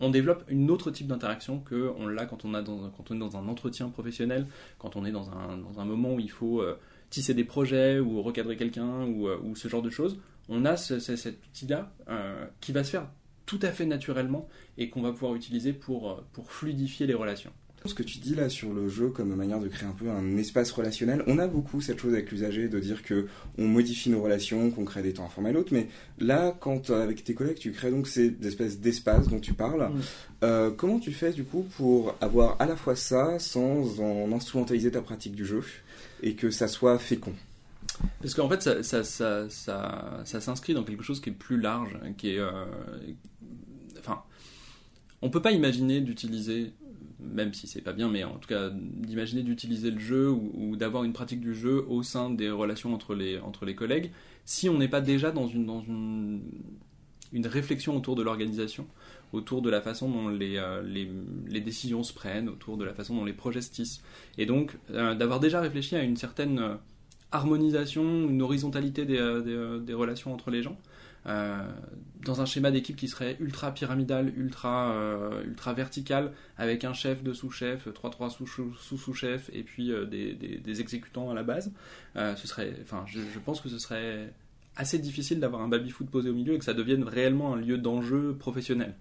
on 0.00 0.10
développe 0.10 0.44
une 0.48 0.70
autre 0.70 0.90
type 0.90 1.06
d'interaction 1.06 1.60
que 1.60 1.90
on 1.96 2.06
l'a 2.06 2.26
quand 2.26 2.44
on, 2.44 2.52
a 2.52 2.62
quand 2.62 3.10
on 3.10 3.14
est 3.14 3.18
dans 3.18 3.36
un 3.38 3.48
entretien 3.48 3.88
professionnel, 3.88 4.46
quand 4.78 4.96
on 4.96 5.04
est 5.06 5.10
dans 5.12 5.30
un, 5.30 5.56
dans 5.56 5.80
un 5.80 5.84
moment 5.86 6.12
où 6.14 6.20
il 6.20 6.30
faut 6.30 6.60
euh, 6.60 6.78
tisser 7.08 7.32
des 7.34 7.44
projets 7.44 7.98
ou 7.98 8.20
recadrer 8.20 8.56
quelqu'un 8.56 9.06
ou, 9.06 9.28
euh, 9.28 9.38
ou 9.42 9.56
ce 9.56 9.68
genre 9.68 9.82
de 9.82 9.90
choses. 9.90 10.18
On 10.50 10.64
a 10.66 10.76
ce- 10.76 10.98
ce- 10.98 11.16
cet 11.16 11.38
outil-là 11.46 11.92
euh, 12.08 12.44
qui 12.60 12.72
va 12.72 12.84
se 12.84 12.90
faire 12.90 13.08
tout 13.46 13.60
à 13.62 13.70
fait 13.70 13.86
naturellement 13.86 14.48
et 14.76 14.90
qu'on 14.90 15.02
va 15.02 15.12
pouvoir 15.12 15.34
utiliser 15.34 15.72
pour, 15.72 16.22
pour 16.32 16.50
fluidifier 16.52 17.06
les 17.06 17.14
relations. 17.14 17.52
Ce 17.84 17.94
que 17.94 18.02
tu 18.02 18.18
dis 18.18 18.34
là 18.34 18.48
sur 18.48 18.72
le 18.72 18.88
jeu 18.88 19.08
comme 19.08 19.34
manière 19.34 19.58
de 19.58 19.66
créer 19.66 19.88
un 19.88 19.92
peu 19.92 20.08
un 20.08 20.36
espace 20.36 20.70
relationnel, 20.70 21.24
on 21.26 21.38
a 21.38 21.48
beaucoup 21.48 21.80
cette 21.80 21.98
chose 21.98 22.12
avec 22.12 22.30
l'usager 22.30 22.68
de 22.68 22.78
dire 22.78 23.02
que 23.02 23.26
on 23.58 23.66
modifie 23.66 24.08
nos 24.08 24.22
relations, 24.22 24.70
qu'on 24.70 24.84
crée 24.84 25.02
des 25.02 25.12
temps 25.12 25.24
informels 25.24 25.56
autres, 25.56 25.72
mais 25.72 25.88
là, 26.18 26.56
quand 26.60 26.90
euh, 26.90 27.02
avec 27.02 27.24
tes 27.24 27.34
collègues 27.34 27.58
tu 27.58 27.72
crées 27.72 27.90
donc 27.90 28.06
ces 28.06 28.36
espèces 28.44 28.78
d'espaces 28.78 29.28
dont 29.28 29.40
tu 29.40 29.52
parles, 29.52 29.90
euh, 30.44 30.70
comment 30.70 31.00
tu 31.00 31.12
fais 31.12 31.32
du 31.32 31.44
coup 31.44 31.66
pour 31.76 32.14
avoir 32.20 32.56
à 32.60 32.66
la 32.66 32.76
fois 32.76 32.94
ça 32.94 33.38
sans 33.38 34.00
en 34.00 34.30
instrumentaliser 34.32 34.92
ta 34.92 35.02
pratique 35.02 35.34
du 35.34 35.44
jeu 35.44 35.62
et 36.22 36.34
que 36.34 36.50
ça 36.50 36.68
soit 36.68 36.98
fécond? 36.98 37.34
Parce 38.20 38.34
qu'en 38.34 38.48
fait, 38.48 38.62
ça, 38.62 38.82
ça, 38.82 39.04
ça, 39.04 39.50
ça, 39.50 40.20
ça 40.24 40.40
s'inscrit 40.40 40.74
dans 40.74 40.84
quelque 40.84 41.02
chose 41.02 41.20
qui 41.20 41.30
est 41.30 41.32
plus 41.32 41.60
large, 41.60 41.98
qui 42.16 42.30
est... 42.30 42.38
euh, 42.38 42.64
enfin, 43.98 44.22
on 45.20 45.30
peut 45.30 45.42
pas 45.42 45.52
imaginer 45.52 46.00
d'utiliser, 46.00 46.72
même 47.22 47.52
si 47.54 47.66
c'est 47.66 47.80
pas 47.80 47.92
bien, 47.92 48.08
mais 48.08 48.24
en 48.24 48.38
tout 48.38 48.48
cas, 48.48 48.70
d'imaginer 48.70 49.42
d'utiliser 49.42 49.90
le 49.90 49.98
jeu 49.98 50.30
ou, 50.30 50.76
d'avoir 50.76 51.04
une 51.04 51.12
pratique 51.12 51.40
du 51.40 51.54
jeu 51.54 51.84
au 51.88 52.02
sein 52.02 52.30
des 52.30 52.50
relations 52.50 52.94
entre 52.94 53.14
les, 53.14 53.38
entre 53.38 53.64
les 53.64 53.74
collègues, 53.74 54.10
si 54.44 54.68
on 54.68 54.78
n'est 54.78 54.88
pas 54.88 55.00
déjà 55.00 55.30
dans 55.30 55.46
une, 55.46 55.66
dans 55.66 55.80
une, 55.80 56.42
une 57.32 57.46
réflexion 57.46 57.96
autour 57.96 58.16
de 58.16 58.22
l'organisation, 58.22 58.86
autour 59.32 59.62
de 59.62 59.70
la 59.70 59.80
façon 59.80 60.08
dont 60.10 60.28
les, 60.28 60.56
euh, 60.56 60.82
les, 60.82 61.10
les 61.46 61.60
décisions 61.60 62.02
se 62.02 62.12
prennent, 62.12 62.48
autour 62.48 62.76
de 62.76 62.84
la 62.84 62.94
façon 62.94 63.14
dont 63.16 63.24
les 63.24 63.32
projets 63.32 63.62
se 63.62 63.70
tissent. 63.70 64.02
Et 64.38 64.46
donc, 64.46 64.76
euh, 64.90 65.14
d'avoir 65.14 65.40
déjà 65.40 65.60
réfléchi 65.60 65.96
à 65.96 66.02
une 66.02 66.16
certaine 66.16 66.58
euh, 66.58 66.74
harmonisation, 67.30 68.28
une 68.28 68.42
horizontalité 68.42 69.06
des, 69.06 69.80
des 69.80 69.94
relations 69.94 70.34
entre 70.34 70.50
les 70.50 70.62
gens, 70.62 70.76
euh, 71.26 71.62
dans 72.24 72.40
un 72.40 72.46
schéma 72.46 72.70
d'équipe 72.70 72.96
qui 72.96 73.08
serait 73.08 73.36
ultra 73.40 73.72
pyramidal, 73.72 74.32
ultra, 74.36 74.92
euh, 74.92 75.44
ultra 75.44 75.72
vertical, 75.72 76.32
avec 76.56 76.84
un 76.84 76.92
chef, 76.92 77.22
deux 77.22 77.34
sous-chefs, 77.34 77.92
trois, 77.94 78.10
trois 78.10 78.30
sous- 78.30 78.46
sous-sous-chefs, 78.46 79.50
et 79.52 79.62
puis 79.62 79.92
euh, 79.92 80.04
des, 80.04 80.80
exécutants 80.80 81.30
à 81.30 81.34
la 81.34 81.42
base, 81.42 81.72
ce 82.16 82.46
serait, 82.46 82.74
enfin, 82.80 83.04
je, 83.06 83.20
je 83.20 83.38
pense 83.38 83.60
que 83.60 83.68
ce 83.68 83.78
serait 83.78 84.32
assez 84.76 84.98
difficile 84.98 85.38
d'avoir 85.38 85.62
un 85.62 85.68
baby-foot 85.68 86.08
posé 86.08 86.30
au 86.30 86.34
milieu 86.34 86.54
et 86.54 86.58
que 86.58 86.64
ça 86.64 86.74
devienne 86.74 87.04
réellement 87.04 87.54
un 87.54 87.56
lieu 87.56 87.78
d'enjeu 87.78 88.34
professionnel. 88.38 88.94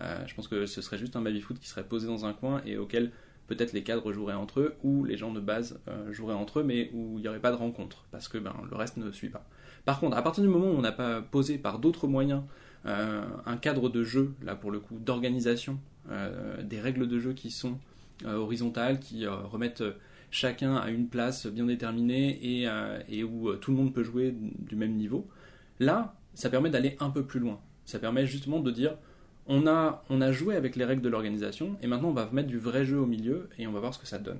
Je 0.00 0.34
pense 0.34 0.48
que 0.48 0.64
ce 0.64 0.80
serait 0.80 0.96
juste 0.96 1.14
un 1.16 1.20
baby-foot 1.20 1.58
qui 1.58 1.68
serait 1.68 1.84
posé 1.84 2.06
dans 2.06 2.24
un 2.24 2.32
coin 2.32 2.62
et 2.64 2.78
auquel 2.78 3.12
peut-être 3.46 3.74
les 3.74 3.82
cadres 3.82 4.12
joueraient 4.12 4.32
entre 4.32 4.60
eux 4.60 4.74
ou 4.82 5.04
les 5.04 5.18
gens 5.18 5.30
de 5.30 5.40
base 5.40 5.78
joueraient 6.10 6.34
entre 6.34 6.60
eux, 6.60 6.62
mais 6.62 6.90
où 6.94 7.18
il 7.18 7.22
n'y 7.22 7.28
aurait 7.28 7.38
pas 7.38 7.50
de 7.50 7.56
rencontre 7.56 8.06
parce 8.10 8.28
que 8.28 8.38
ben, 8.38 8.54
le 8.70 8.76
reste 8.76 8.96
ne 8.96 9.10
suit 9.12 9.28
pas. 9.28 9.46
Par 9.84 10.00
contre, 10.00 10.16
à 10.16 10.22
partir 10.22 10.42
du 10.42 10.48
moment 10.48 10.66
où 10.66 10.76
on 10.76 10.82
n'a 10.82 10.92
pas 10.92 11.22
posé 11.22 11.58
par 11.58 11.78
d'autres 11.78 12.06
moyens 12.06 12.42
euh, 12.86 13.22
un 13.46 13.56
cadre 13.56 13.88
de 13.88 14.02
jeu, 14.02 14.34
là 14.42 14.54
pour 14.54 14.70
le 14.70 14.80
coup, 14.80 14.98
d'organisation, 14.98 15.78
euh, 16.10 16.62
des 16.62 16.80
règles 16.80 17.08
de 17.08 17.18
jeu 17.18 17.32
qui 17.32 17.50
sont 17.50 17.78
euh, 18.24 18.36
horizontales, 18.36 19.00
qui 19.00 19.26
remettent 19.26 19.84
chacun 20.30 20.76
à 20.76 20.90
une 20.90 21.08
place 21.08 21.46
bien 21.46 21.66
déterminée 21.66 22.38
et, 23.08 23.24
où 23.24 23.54
tout 23.56 23.70
le 23.70 23.76
monde 23.76 23.92
peut 23.92 24.04
jouer 24.04 24.34
du 24.34 24.76
même 24.76 24.94
niveau, 24.94 25.28
là, 25.80 26.14
ça 26.34 26.50
permet 26.50 26.70
d'aller 26.70 26.96
un 27.00 27.10
peu 27.10 27.24
plus 27.24 27.40
loin. 27.40 27.60
Ça 27.84 27.98
permet 27.98 28.26
justement 28.26 28.60
de 28.60 28.70
dire 28.70 28.96
on 29.46 29.66
a, 29.66 30.04
on 30.08 30.20
a 30.20 30.30
joué 30.30 30.54
avec 30.54 30.76
les 30.76 30.84
règles 30.84 31.02
de 31.02 31.08
l'organisation 31.08 31.76
et 31.82 31.88
maintenant 31.88 32.10
on 32.10 32.12
va 32.14 32.28
mettre 32.32 32.48
du 32.48 32.58
vrai 32.58 32.84
jeu 32.84 32.98
au 32.98 33.06
milieu 33.06 33.48
et 33.58 33.66
on 33.66 33.72
va 33.72 33.80
voir 33.80 33.92
ce 33.92 33.98
que 33.98 34.06
ça 34.06 34.18
donne. 34.18 34.38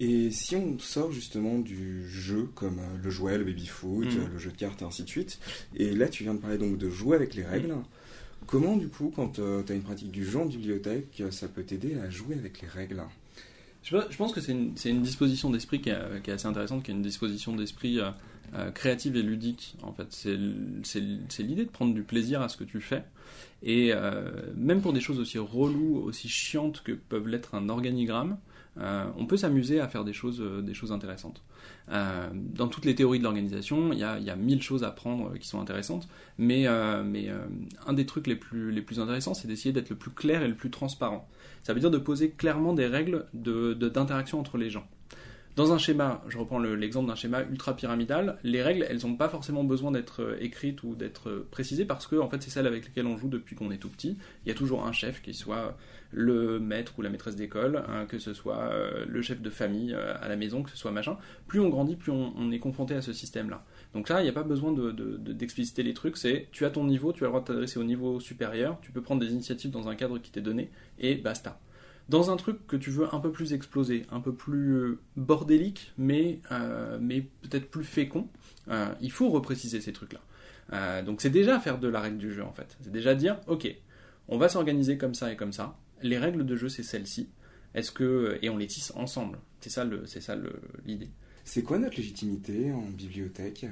Et 0.00 0.30
si 0.30 0.56
on 0.56 0.78
sort 0.78 1.12
justement 1.12 1.58
du 1.58 2.08
jeu 2.08 2.48
comme 2.54 2.78
euh, 2.78 2.96
le 3.02 3.10
jouet, 3.10 3.36
le 3.36 3.44
baby-foot, 3.44 4.06
Mhm. 4.06 4.18
euh, 4.18 4.28
le 4.32 4.38
jeu 4.38 4.50
de 4.50 4.56
cartes 4.56 4.80
et 4.82 4.84
ainsi 4.86 5.02
de 5.04 5.08
suite, 5.08 5.38
et 5.76 5.94
là 5.94 6.08
tu 6.08 6.22
viens 6.24 6.34
de 6.34 6.38
parler 6.40 6.56
donc 6.58 6.78
de 6.78 6.88
jouer 6.88 7.16
avec 7.16 7.34
les 7.34 7.44
règles, 7.44 7.74
comment 8.46 8.76
du 8.76 8.88
coup 8.88 9.12
quand 9.14 9.28
tu 9.34 9.42
as 9.42 9.74
une 9.74 9.82
pratique 9.82 10.10
du 10.10 10.24
jeu 10.24 10.38
en 10.38 10.46
bibliothèque, 10.46 11.20
euh, 11.20 11.30
ça 11.30 11.48
peut 11.48 11.62
t'aider 11.64 11.96
à 11.98 12.08
jouer 12.08 12.34
avec 12.36 12.62
les 12.62 12.68
règles? 12.68 13.02
Je, 13.82 13.96
pense- 13.96 14.10
je 14.10 14.16
pense 14.16 14.32
que 14.32 14.40
c'est 14.40 14.52
une, 14.52 15.02
disposition 15.02 15.50
d'esprit 15.50 15.80
qui, 15.82 15.90
est- 15.90 16.22
qui 16.22 16.30
est 16.30 16.34
assez 16.34 16.46
intéressante, 16.46 16.82
qui 16.82 16.90
est 16.90 16.94
une 16.94 17.02
disposition 17.02 17.54
d'esprit 17.54 17.98
euh, 17.98 18.10
euh, 18.54 18.70
créative 18.70 19.16
et 19.16 19.22
ludique. 19.22 19.76
En 19.82 19.92
fait, 19.92 20.06
c'est 20.10 21.42
l'idée 21.42 21.64
de 21.64 21.70
prendre 21.70 21.94
du 21.94 22.02
plaisir 22.02 22.40
à 22.42 22.48
ce 22.48 22.56
que 22.56 22.64
tu 22.64 22.80
fais. 22.80 23.04
Et 23.62 23.90
euh, 23.92 24.30
même 24.56 24.80
pour 24.80 24.92
des 24.92 25.00
choses 25.00 25.18
aussi 25.20 25.38
reloues, 25.38 25.98
aussi 26.04 26.28
chiantes 26.28 26.82
que 26.82 26.92
peuvent 26.92 27.28
l'être 27.28 27.54
un 27.54 27.68
organigramme, 27.68 28.38
euh, 28.78 29.04
on 29.16 29.26
peut 29.26 29.36
s'amuser 29.36 29.80
à 29.80 29.88
faire 29.88 30.04
des 30.04 30.12
choses, 30.12 30.40
euh, 30.40 30.92
intéressantes. 30.92 31.42
Euh, 31.90 32.28
dans 32.32 32.68
toutes 32.68 32.84
les 32.84 32.94
théories 32.94 33.18
de 33.18 33.24
l'organisation, 33.24 33.92
il 33.92 33.98
y 33.98 34.04
a, 34.04 34.36
mille 34.36 34.62
choses 34.62 34.84
à 34.84 34.90
prendre 34.90 35.36
qui 35.38 35.46
sont 35.46 35.60
intéressantes, 35.60 36.08
mais, 36.38 36.66
un 36.66 37.92
des 37.92 38.06
trucs 38.06 38.26
les 38.26 38.36
plus, 38.36 38.98
intéressants, 38.98 39.34
c'est 39.34 39.48
d'essayer 39.48 39.72
d'être 39.72 39.90
le 39.90 39.96
plus 39.96 40.10
clair 40.10 40.42
et 40.42 40.48
le 40.48 40.54
plus 40.54 40.70
transparent. 40.70 41.28
Ça 41.62 41.74
veut 41.74 41.80
dire 41.80 41.90
de 41.90 41.98
poser 41.98 42.30
clairement 42.30 42.72
des 42.72 42.86
règles 42.86 43.26
d'interaction 43.34 44.40
entre 44.40 44.56
les 44.56 44.70
gens. 44.70 44.86
Dans 45.60 45.72
un 45.74 45.78
schéma, 45.78 46.22
je 46.28 46.38
reprends 46.38 46.58
le- 46.58 46.74
l'exemple 46.74 47.06
d'un 47.08 47.14
schéma 47.14 47.42
ultra 47.42 47.76
pyramidal, 47.76 48.38
les 48.44 48.62
règles, 48.62 48.86
elles 48.88 49.00
n'ont 49.04 49.14
pas 49.14 49.28
forcément 49.28 49.62
besoin 49.62 49.90
d'être 49.90 50.22
euh, 50.22 50.36
écrites 50.40 50.82
ou 50.84 50.94
d'être 50.94 51.28
euh, 51.28 51.46
précisées 51.50 51.84
parce 51.84 52.06
que 52.06 52.16
en 52.16 52.30
fait, 52.30 52.42
c'est 52.42 52.48
celles 52.48 52.66
avec 52.66 52.86
lesquelles 52.86 53.04
on 53.06 53.18
joue 53.18 53.28
depuis 53.28 53.56
qu'on 53.56 53.70
est 53.70 53.76
tout 53.76 53.90
petit. 53.90 54.16
Il 54.46 54.48
y 54.48 54.52
a 54.52 54.54
toujours 54.54 54.86
un 54.86 54.92
chef 54.92 55.20
qui 55.20 55.34
soit 55.34 55.76
le 56.12 56.58
maître 56.60 56.94
ou 56.98 57.02
la 57.02 57.10
maîtresse 57.10 57.36
d'école, 57.36 57.82
hein, 57.88 58.06
que 58.06 58.18
ce 58.18 58.32
soit 58.32 58.56
euh, 58.72 59.04
le 59.06 59.20
chef 59.20 59.42
de 59.42 59.50
famille 59.50 59.92
à 59.92 60.28
la 60.28 60.36
maison, 60.36 60.62
que 60.62 60.70
ce 60.70 60.78
soit 60.78 60.92
machin. 60.92 61.18
Plus 61.46 61.60
on 61.60 61.68
grandit, 61.68 61.94
plus 61.94 62.10
on, 62.10 62.50
est 62.50 62.58
confronté 62.58 62.94
à 62.94 63.02
ce 63.02 63.12
système-là. 63.12 63.62
Donc 63.92 64.08
là, 64.08 64.20
il 64.20 64.24
n'y 64.24 64.30
a 64.30 64.32
pas 64.32 64.42
besoin 64.42 64.72
de- 64.72 64.92
de- 64.92 65.18
de- 65.18 65.32
d'expliciter 65.34 65.82
les 65.82 65.92
trucs, 65.92 66.16
c'est 66.16 66.48
tu 66.52 66.64
as 66.64 66.70
ton 66.70 66.84
niveau, 66.84 67.12
tu 67.12 67.22
as 67.24 67.26
le 67.26 67.30
droit 67.32 67.40
de 67.42 67.46
t'adresser 67.46 67.78
au 67.78 67.84
niveau 67.84 68.18
supérieur, 68.18 68.78
tu 68.80 68.92
peux 68.92 69.02
prendre 69.02 69.20
des 69.20 69.30
initiatives 69.30 69.70
dans 69.70 69.88
un 69.88 69.94
cadre 69.94 70.16
qui 70.18 70.30
t'est 70.30 70.40
donné, 70.40 70.70
et 70.98 71.16
basta. 71.16 71.60
Dans 72.10 72.32
un 72.32 72.36
truc 72.36 72.66
que 72.66 72.74
tu 72.74 72.90
veux 72.90 73.14
un 73.14 73.20
peu 73.20 73.30
plus 73.30 73.52
exploser, 73.52 74.04
un 74.10 74.18
peu 74.18 74.34
plus 74.34 74.74
euh, 74.74 74.98
bordélique, 75.14 75.92
mais, 75.96 76.40
euh, 76.50 76.98
mais 77.00 77.20
peut-être 77.42 77.70
plus 77.70 77.84
fécond, 77.84 78.26
euh, 78.66 78.92
il 79.00 79.12
faut 79.12 79.30
repréciser 79.30 79.80
ces 79.80 79.92
trucs-là. 79.92 80.18
Euh, 80.72 81.02
donc 81.04 81.20
c'est 81.20 81.30
déjà 81.30 81.60
faire 81.60 81.78
de 81.78 81.86
la 81.86 82.00
règle 82.00 82.18
du 82.18 82.32
jeu 82.32 82.42
en 82.42 82.50
fait. 82.50 82.76
C'est 82.80 82.90
déjà 82.90 83.14
dire, 83.14 83.40
ok, 83.46 83.72
on 84.26 84.38
va 84.38 84.48
s'organiser 84.48 84.98
comme 84.98 85.14
ça 85.14 85.32
et 85.32 85.36
comme 85.36 85.52
ça. 85.52 85.78
Les 86.02 86.18
règles 86.18 86.44
de 86.44 86.56
jeu 86.56 86.68
c'est 86.68 86.82
celles-ci. 86.82 87.28
Est-ce 87.76 87.92
que 87.92 88.40
et 88.42 88.50
on 88.50 88.56
les 88.56 88.66
tisse 88.66 88.92
ensemble. 88.96 89.38
C'est 89.60 89.70
ça 89.70 89.84
le, 89.84 90.04
c'est 90.06 90.20
ça 90.20 90.36
l'idée. 90.84 91.10
C'est 91.44 91.62
quoi 91.62 91.78
notre 91.78 91.96
légitimité 91.96 92.72
en 92.72 92.90
bibliothèque 92.90 93.66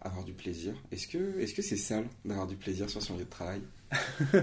à 0.00 0.08
avoir 0.08 0.24
du 0.24 0.32
plaisir? 0.32 0.74
Est-ce 0.90 1.06
que 1.06 1.38
est-ce 1.38 1.54
que 1.54 1.62
c'est 1.62 1.76
sale 1.76 2.08
d'avoir 2.24 2.48
du 2.48 2.56
plaisir 2.56 2.90
sur 2.90 3.00
son 3.00 3.16
lieu 3.16 3.24
de 3.24 3.30
travail? 3.30 3.60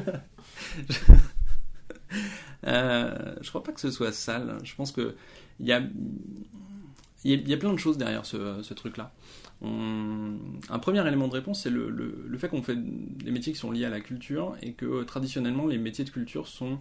euh, 2.67 3.35
Je 3.41 3.49
crois 3.49 3.63
pas 3.63 3.71
que 3.71 3.79
ce 3.79 3.91
soit 3.91 4.11
sale. 4.11 4.57
Je 4.63 4.75
pense 4.75 4.91
que 4.91 5.15
il 5.59 5.67
y 5.67 5.73
a 5.73 5.81
y, 7.23 7.53
a 7.53 7.57
plein 7.57 7.73
de 7.73 7.79
choses 7.79 7.97
derrière 7.97 8.25
ce, 8.25 8.73
truc-là. 8.73 9.11
Un 9.61 10.79
premier 10.79 11.05
élément 11.05 11.27
de 11.27 11.33
réponse, 11.33 11.63
c'est 11.63 11.69
le, 11.69 12.37
fait 12.37 12.49
qu'on 12.49 12.61
fait 12.61 12.77
des 12.77 13.31
métiers 13.31 13.53
qui 13.53 13.59
sont 13.59 13.71
liés 13.71 13.85
à 13.85 13.89
la 13.89 13.99
culture 13.99 14.55
et 14.61 14.73
que 14.73 15.03
traditionnellement, 15.03 15.67
les 15.67 15.77
métiers 15.77 16.05
de 16.05 16.09
culture 16.09 16.47
sont 16.47 16.79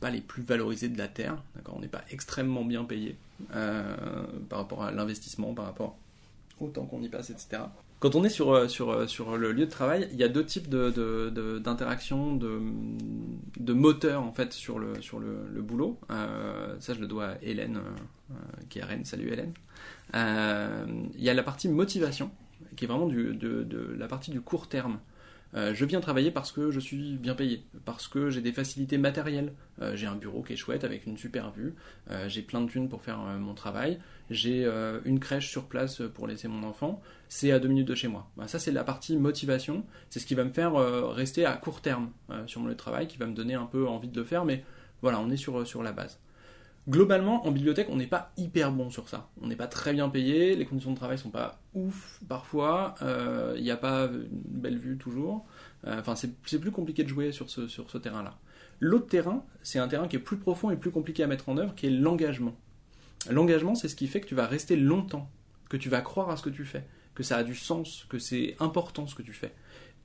pas 0.00 0.10
les 0.10 0.20
plus 0.20 0.42
valorisés 0.42 0.88
de 0.88 0.98
la 0.98 1.08
Terre. 1.08 1.42
On 1.72 1.80
n'est 1.80 1.88
pas 1.88 2.04
extrêmement 2.10 2.64
bien 2.64 2.84
payé 2.84 3.16
euh, 3.54 3.96
par 4.48 4.60
rapport 4.60 4.84
à 4.84 4.92
l'investissement, 4.92 5.54
par 5.54 5.64
rapport 5.64 5.96
au 6.60 6.68
temps 6.68 6.86
qu'on 6.86 7.02
y 7.02 7.08
passe, 7.08 7.30
etc. 7.30 7.62
Quand 8.00 8.14
on 8.16 8.24
est 8.24 8.28
sur, 8.28 8.52
euh, 8.52 8.68
sur, 8.68 8.90
euh, 8.90 9.06
sur 9.06 9.36
le 9.36 9.52
lieu 9.52 9.66
de 9.66 9.70
travail, 9.70 10.08
il 10.12 10.18
y 10.18 10.24
a 10.24 10.28
deux 10.28 10.44
types 10.44 10.68
d'interactions, 10.68 12.36
de, 12.36 12.60
de, 13.56 13.64
de, 13.64 13.72
moteurs 13.72 14.22
en 14.22 14.32
fait 14.32 14.52
sur 14.52 14.78
le, 14.78 15.00
sur 15.00 15.20
le, 15.20 15.62
boulot. 15.62 15.98
Euh, 16.10 16.74
ça, 16.80 16.92
je 16.94 17.00
le 17.00 17.06
dois 17.06 17.28
à 17.28 17.38
Hélène, 17.42 17.80
qui 18.68 18.78
est 18.78 18.82
à 18.82 18.86
Rennes. 18.86 19.04
Salut 19.04 19.32
Hélène. 19.32 19.54
il 21.14 21.22
y 21.22 21.30
a 21.30 21.34
la 21.34 21.42
partie 21.42 21.68
motivation, 21.68 22.30
qui 22.76 22.84
est 22.84 22.88
vraiment 22.88 23.06
du, 23.06 23.34
de, 23.34 23.94
la 23.96 24.06
partie 24.06 24.30
du 24.30 24.40
court 24.40 24.68
terme. 24.68 24.98
Euh, 25.54 25.72
je 25.72 25.84
viens 25.84 26.00
travailler 26.00 26.30
parce 26.30 26.50
que 26.50 26.70
je 26.70 26.80
suis 26.80 27.16
bien 27.16 27.34
payé, 27.34 27.64
parce 27.84 28.08
que 28.08 28.28
j'ai 28.30 28.40
des 28.40 28.52
facilités 28.52 28.98
matérielles. 28.98 29.52
Euh, 29.80 29.94
j'ai 29.94 30.06
un 30.06 30.16
bureau 30.16 30.42
qui 30.42 30.52
est 30.52 30.56
chouette 30.56 30.82
avec 30.84 31.06
une 31.06 31.16
super 31.16 31.52
vue, 31.52 31.74
euh, 32.10 32.28
j'ai 32.28 32.42
plein 32.42 32.60
de 32.60 32.68
thunes 32.68 32.88
pour 32.88 33.02
faire 33.02 33.18
mon 33.18 33.54
travail, 33.54 34.00
j'ai 34.30 34.64
une 35.04 35.20
crèche 35.20 35.50
sur 35.50 35.64
place 35.64 36.02
pour 36.14 36.26
laisser 36.26 36.48
mon 36.48 36.62
enfant, 36.66 37.00
c'est 37.28 37.52
à 37.52 37.58
deux 37.58 37.68
minutes 37.68 37.88
de 37.88 37.94
chez 37.94 38.08
moi. 38.08 38.30
Bah, 38.36 38.48
ça, 38.48 38.58
c'est 38.58 38.72
la 38.72 38.84
partie 38.84 39.16
motivation, 39.16 39.84
c'est 40.10 40.18
ce 40.20 40.26
qui 40.26 40.34
va 40.34 40.44
me 40.44 40.52
faire 40.52 40.74
rester 41.14 41.44
à 41.44 41.52
court 41.56 41.80
terme 41.80 42.10
sur 42.46 42.60
mon 42.60 42.74
travail, 42.74 43.06
qui 43.06 43.18
va 43.18 43.26
me 43.26 43.34
donner 43.34 43.54
un 43.54 43.66
peu 43.66 43.86
envie 43.86 44.08
de 44.08 44.18
le 44.18 44.24
faire, 44.24 44.44
mais 44.44 44.64
voilà, 45.02 45.20
on 45.20 45.30
est 45.30 45.36
sur, 45.36 45.66
sur 45.66 45.82
la 45.82 45.92
base. 45.92 46.18
Globalement, 46.86 47.46
en 47.46 47.50
bibliothèque, 47.50 47.88
on 47.90 47.96
n'est 47.96 48.06
pas 48.06 48.32
hyper 48.36 48.70
bon 48.70 48.90
sur 48.90 49.08
ça. 49.08 49.30
On 49.40 49.46
n'est 49.46 49.56
pas 49.56 49.66
très 49.66 49.94
bien 49.94 50.10
payé, 50.10 50.54
les 50.54 50.66
conditions 50.66 50.90
de 50.90 50.96
travail 50.96 51.16
sont 51.16 51.30
pas 51.30 51.58
ouf 51.72 52.20
parfois, 52.28 52.94
il 53.00 53.06
euh, 53.06 53.60
n'y 53.60 53.70
a 53.70 53.76
pas 53.78 54.04
une 54.04 54.28
belle 54.60 54.78
vue 54.78 54.98
toujours. 54.98 55.46
Euh, 55.86 55.98
enfin, 55.98 56.14
c'est 56.14 56.58
plus 56.60 56.70
compliqué 56.70 57.02
de 57.02 57.08
jouer 57.08 57.32
sur 57.32 57.48
ce, 57.48 57.68
sur 57.68 57.90
ce 57.90 57.96
terrain-là. 57.96 58.38
L'autre 58.80 59.06
terrain, 59.06 59.44
c'est 59.62 59.78
un 59.78 59.88
terrain 59.88 60.08
qui 60.08 60.16
est 60.16 60.20
plus 60.20 60.36
profond 60.36 60.70
et 60.70 60.76
plus 60.76 60.90
compliqué 60.90 61.22
à 61.22 61.26
mettre 61.26 61.48
en 61.48 61.56
œuvre, 61.56 61.74
qui 61.74 61.86
est 61.86 61.90
l'engagement. 61.90 62.54
L'engagement, 63.30 63.74
c'est 63.74 63.88
ce 63.88 63.96
qui 63.96 64.06
fait 64.06 64.20
que 64.20 64.26
tu 64.26 64.34
vas 64.34 64.46
rester 64.46 64.76
longtemps, 64.76 65.30
que 65.70 65.78
tu 65.78 65.88
vas 65.88 66.02
croire 66.02 66.28
à 66.28 66.36
ce 66.36 66.42
que 66.42 66.50
tu 66.50 66.66
fais, 66.66 66.84
que 67.14 67.22
ça 67.22 67.38
a 67.38 67.44
du 67.44 67.54
sens, 67.54 68.04
que 68.10 68.18
c'est 68.18 68.56
important 68.60 69.06
ce 69.06 69.14
que 69.14 69.22
tu 69.22 69.32
fais, 69.32 69.54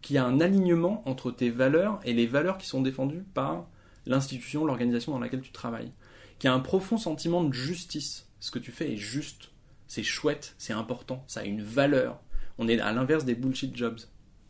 qu'il 0.01 0.15
y 0.15 0.19
a 0.19 0.25
un 0.25 0.39
alignement 0.39 1.03
entre 1.05 1.29
tes 1.31 1.49
valeurs 1.49 1.99
et 2.05 2.13
les 2.13 2.25
valeurs 2.25 2.57
qui 2.57 2.67
sont 2.67 2.81
défendues 2.81 3.25
par 3.33 3.67
l'institution, 4.05 4.65
l'organisation 4.65 5.11
dans 5.11 5.19
laquelle 5.19 5.41
tu 5.41 5.51
travailles 5.51 5.91
qui 6.39 6.47
a 6.47 6.53
un 6.53 6.59
profond 6.59 6.97
sentiment 6.97 7.43
de 7.43 7.53
justice. 7.53 8.27
Ce 8.39 8.51
que 8.51 8.59
tu 8.59 8.71
fais 8.71 8.93
est 8.93 8.97
juste, 8.97 9.49
c'est 9.87 10.03
chouette, 10.03 10.55
c'est 10.57 10.73
important, 10.73 11.23
ça 11.27 11.41
a 11.41 11.43
une 11.43 11.61
valeur. 11.61 12.19
On 12.57 12.67
est 12.67 12.79
à 12.79 12.91
l'inverse 12.91 13.25
des 13.25 13.35
bullshit 13.35 13.75
jobs. 13.75 13.99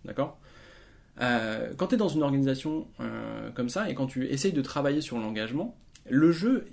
D'accord? 0.05 0.39
Euh, 1.21 1.73
Quand 1.75 1.87
tu 1.87 1.95
es 1.95 1.97
dans 1.97 2.07
une 2.07 2.23
organisation 2.23 2.87
euh, 2.99 3.49
comme 3.51 3.69
ça 3.69 3.89
et 3.89 3.95
quand 3.95 4.07
tu 4.07 4.27
essayes 4.27 4.53
de 4.53 4.61
travailler 4.61 5.01
sur 5.01 5.17
l'engagement, 5.17 5.75
le 6.09 6.31
jeu, 6.31 6.67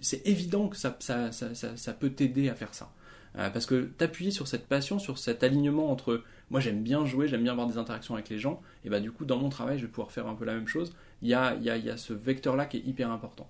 c'est 0.00 0.26
évident 0.26 0.68
que 0.68 0.76
ça, 0.76 0.96
ça, 1.00 1.32
ça, 1.32 1.54
ça 1.54 1.92
peut 1.92 2.10
t'aider 2.10 2.48
à 2.48 2.54
faire 2.54 2.74
ça. 2.74 2.90
Euh, 3.36 3.50
parce 3.50 3.66
que 3.66 3.84
t'appuyer 3.84 4.30
sur 4.30 4.46
cette 4.46 4.66
passion, 4.66 4.98
sur 4.98 5.18
cet 5.18 5.42
alignement 5.42 5.90
entre 5.90 6.22
moi 6.50 6.60
j'aime 6.60 6.82
bien 6.82 7.04
jouer, 7.04 7.26
j'aime 7.26 7.42
bien 7.42 7.52
avoir 7.52 7.66
des 7.66 7.78
interactions 7.78 8.14
avec 8.14 8.28
les 8.28 8.38
gens, 8.38 8.60
et 8.84 8.90
bah 8.90 9.00
du 9.00 9.10
coup 9.10 9.24
dans 9.24 9.38
mon 9.38 9.48
travail 9.48 9.78
je 9.78 9.86
vais 9.86 9.90
pouvoir 9.90 10.12
faire 10.12 10.28
un 10.28 10.34
peu 10.34 10.44
la 10.44 10.54
même 10.54 10.68
chose. 10.68 10.94
Il 11.20 11.28
y 11.28 11.34
a, 11.34 11.54
y, 11.56 11.68
a, 11.68 11.76
y 11.76 11.90
a 11.90 11.96
ce 11.96 12.12
vecteur 12.12 12.54
là 12.54 12.66
qui 12.66 12.76
est 12.76 12.86
hyper 12.86 13.10
important. 13.10 13.48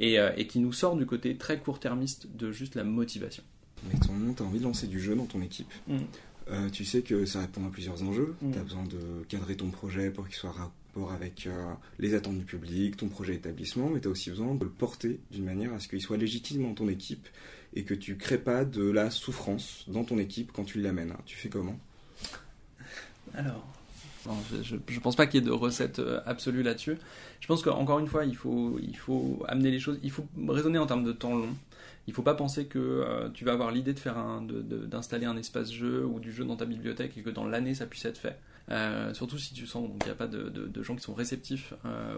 Euh, 0.00 0.32
et, 0.36 0.46
qui 0.46 0.58
nous 0.58 0.72
sort 0.72 0.96
du 0.96 1.06
côté 1.06 1.36
très 1.36 1.58
court-termiste 1.58 2.26
de 2.34 2.50
juste 2.50 2.74
la 2.74 2.84
motivation. 2.84 3.44
Mettons, 3.92 4.34
tu 4.36 4.42
as 4.42 4.46
envie 4.46 4.58
de 4.58 4.64
lancer 4.64 4.86
du 4.86 5.00
jeu 5.00 5.14
dans 5.14 5.26
ton 5.26 5.40
équipe. 5.40 5.72
Mm. 5.86 5.98
Euh, 6.50 6.68
tu 6.70 6.84
sais 6.84 7.02
que 7.02 7.24
ça 7.26 7.40
répond 7.40 7.64
à 7.66 7.70
plusieurs 7.70 8.02
enjeux. 8.02 8.34
Mm. 8.42 8.52
Tu 8.52 8.58
as 8.58 8.62
besoin 8.62 8.84
de 8.84 9.24
cadrer 9.28 9.56
ton 9.56 9.70
projet 9.70 10.10
pour 10.10 10.26
qu'il 10.26 10.34
soit 10.34 10.50
rapport 10.50 11.12
avec 11.12 11.46
euh, 11.46 11.72
les 11.98 12.14
attentes 12.14 12.38
du 12.38 12.44
public, 12.44 12.96
ton 12.96 13.08
projet 13.08 13.34
établissement, 13.34 13.88
mais 13.88 14.00
tu 14.00 14.08
as 14.08 14.10
aussi 14.10 14.30
besoin 14.30 14.54
de 14.54 14.64
le 14.64 14.70
porter 14.70 15.20
d'une 15.30 15.44
manière 15.44 15.72
à 15.72 15.80
ce 15.80 15.88
qu'il 15.88 16.00
soit 16.00 16.16
légitime 16.16 16.62
dans 16.62 16.74
ton 16.74 16.88
équipe 16.88 17.28
et 17.74 17.84
que 17.84 17.94
tu 17.94 18.16
crées 18.16 18.38
pas 18.38 18.64
de 18.64 18.88
la 18.88 19.10
souffrance 19.10 19.84
dans 19.88 20.04
ton 20.04 20.18
équipe 20.18 20.52
quand 20.52 20.64
tu 20.64 20.80
l'amènes. 20.80 21.14
Tu 21.26 21.36
fais 21.36 21.48
comment? 21.48 21.78
Alors, 23.34 23.66
je 24.62 24.74
ne 24.74 25.00
pense 25.00 25.16
pas 25.16 25.26
qu'il 25.26 25.40
y 25.40 25.42
ait 25.42 25.46
de 25.46 25.52
recette 25.52 25.98
euh, 25.98 26.20
absolue 26.26 26.62
là-dessus. 26.62 26.96
Je 27.40 27.46
pense 27.46 27.62
qu'encore 27.62 27.98
une 27.98 28.06
fois, 28.06 28.24
il 28.24 28.36
faut, 28.36 28.78
amener 29.48 29.70
les 29.70 29.80
choses, 29.80 29.98
il 30.02 30.10
faut 30.10 30.26
raisonner 30.48 30.78
en 30.78 30.86
termes 30.86 31.04
de 31.04 31.12
temps 31.12 31.34
long. 31.34 31.54
Il 32.06 32.10
ne 32.10 32.14
faut 32.14 32.22
pas 32.22 32.34
penser 32.34 32.66
que 32.66 32.78
euh, 32.78 33.28
tu 33.32 33.44
vas 33.44 33.52
avoir 33.52 33.70
l'idée 33.70 33.94
d'installer 33.94 35.26
un 35.26 35.36
espace 35.36 35.72
jeu 35.72 36.04
ou 36.04 36.20
du 36.20 36.32
jeu 36.32 36.44
dans 36.44 36.56
ta 36.56 36.66
bibliothèque 36.66 37.16
et 37.16 37.22
que 37.22 37.30
dans 37.30 37.46
l'année 37.46 37.74
ça 37.74 37.86
puisse 37.86 38.04
être 38.04 38.18
fait. 38.18 38.38
Euh, 38.70 39.12
surtout 39.12 39.38
si 39.38 39.52
tu 39.52 39.66
sens 39.66 39.88
qu'il 39.88 40.06
n'y 40.06 40.12
a 40.12 40.14
pas 40.14 40.26
de, 40.26 40.82
gens 40.82 40.96
qui 40.96 41.02
sont 41.02 41.14
réceptifs 41.14 41.74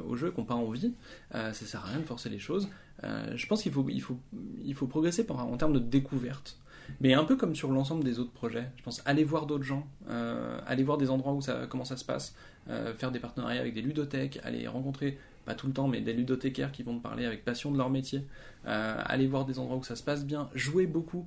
au 0.08 0.16
jeu, 0.16 0.30
qui 0.30 0.40
n'ont 0.40 0.46
pas 0.46 0.54
envie, 0.54 0.92
ça 1.32 1.52
sert 1.52 1.84
à 1.84 1.88
rien 1.88 1.98
de 1.98 2.04
forcer 2.04 2.28
les 2.28 2.40
choses. 2.40 2.68
je 3.02 3.46
pense 3.46 3.62
qu'il 3.62 3.72
faut, 3.72 3.86
il 3.88 4.02
faut, 4.02 4.18
il 4.64 4.74
faut 4.74 4.86
progresser 4.86 5.24
en 5.28 5.56
termes 5.56 5.72
de 5.72 5.78
découverte. 5.78 6.58
Mais 7.00 7.14
un 7.14 7.24
peu 7.24 7.36
comme 7.36 7.54
sur 7.54 7.70
l'ensemble 7.70 8.04
des 8.04 8.18
autres 8.18 8.32
projets, 8.32 8.70
je 8.76 8.82
pense 8.82 9.02
aller 9.04 9.24
voir 9.24 9.46
d'autres 9.46 9.64
gens, 9.64 9.86
euh, 10.08 10.58
aller 10.66 10.82
voir 10.82 10.98
des 10.98 11.10
endroits 11.10 11.32
où 11.32 11.40
ça, 11.40 11.66
comment 11.68 11.84
ça 11.84 11.96
se 11.96 12.04
passe, 12.04 12.34
euh, 12.68 12.94
faire 12.94 13.12
des 13.12 13.18
partenariats 13.18 13.60
avec 13.60 13.74
des 13.74 13.82
ludothèques, 13.82 14.40
aller 14.42 14.66
rencontrer, 14.66 15.18
pas 15.44 15.54
tout 15.54 15.66
le 15.66 15.72
temps, 15.72 15.88
mais 15.88 16.00
des 16.00 16.12
ludothécaires 16.12 16.72
qui 16.72 16.82
vont 16.82 16.98
te 16.98 17.02
parler 17.02 17.24
avec 17.24 17.44
passion 17.44 17.70
de 17.70 17.78
leur 17.78 17.90
métier, 17.90 18.24
euh, 18.66 19.00
aller 19.04 19.26
voir 19.26 19.44
des 19.44 19.58
endroits 19.58 19.76
où 19.76 19.84
ça 19.84 19.96
se 19.96 20.02
passe 20.02 20.24
bien, 20.24 20.50
jouer 20.54 20.86
beaucoup, 20.86 21.26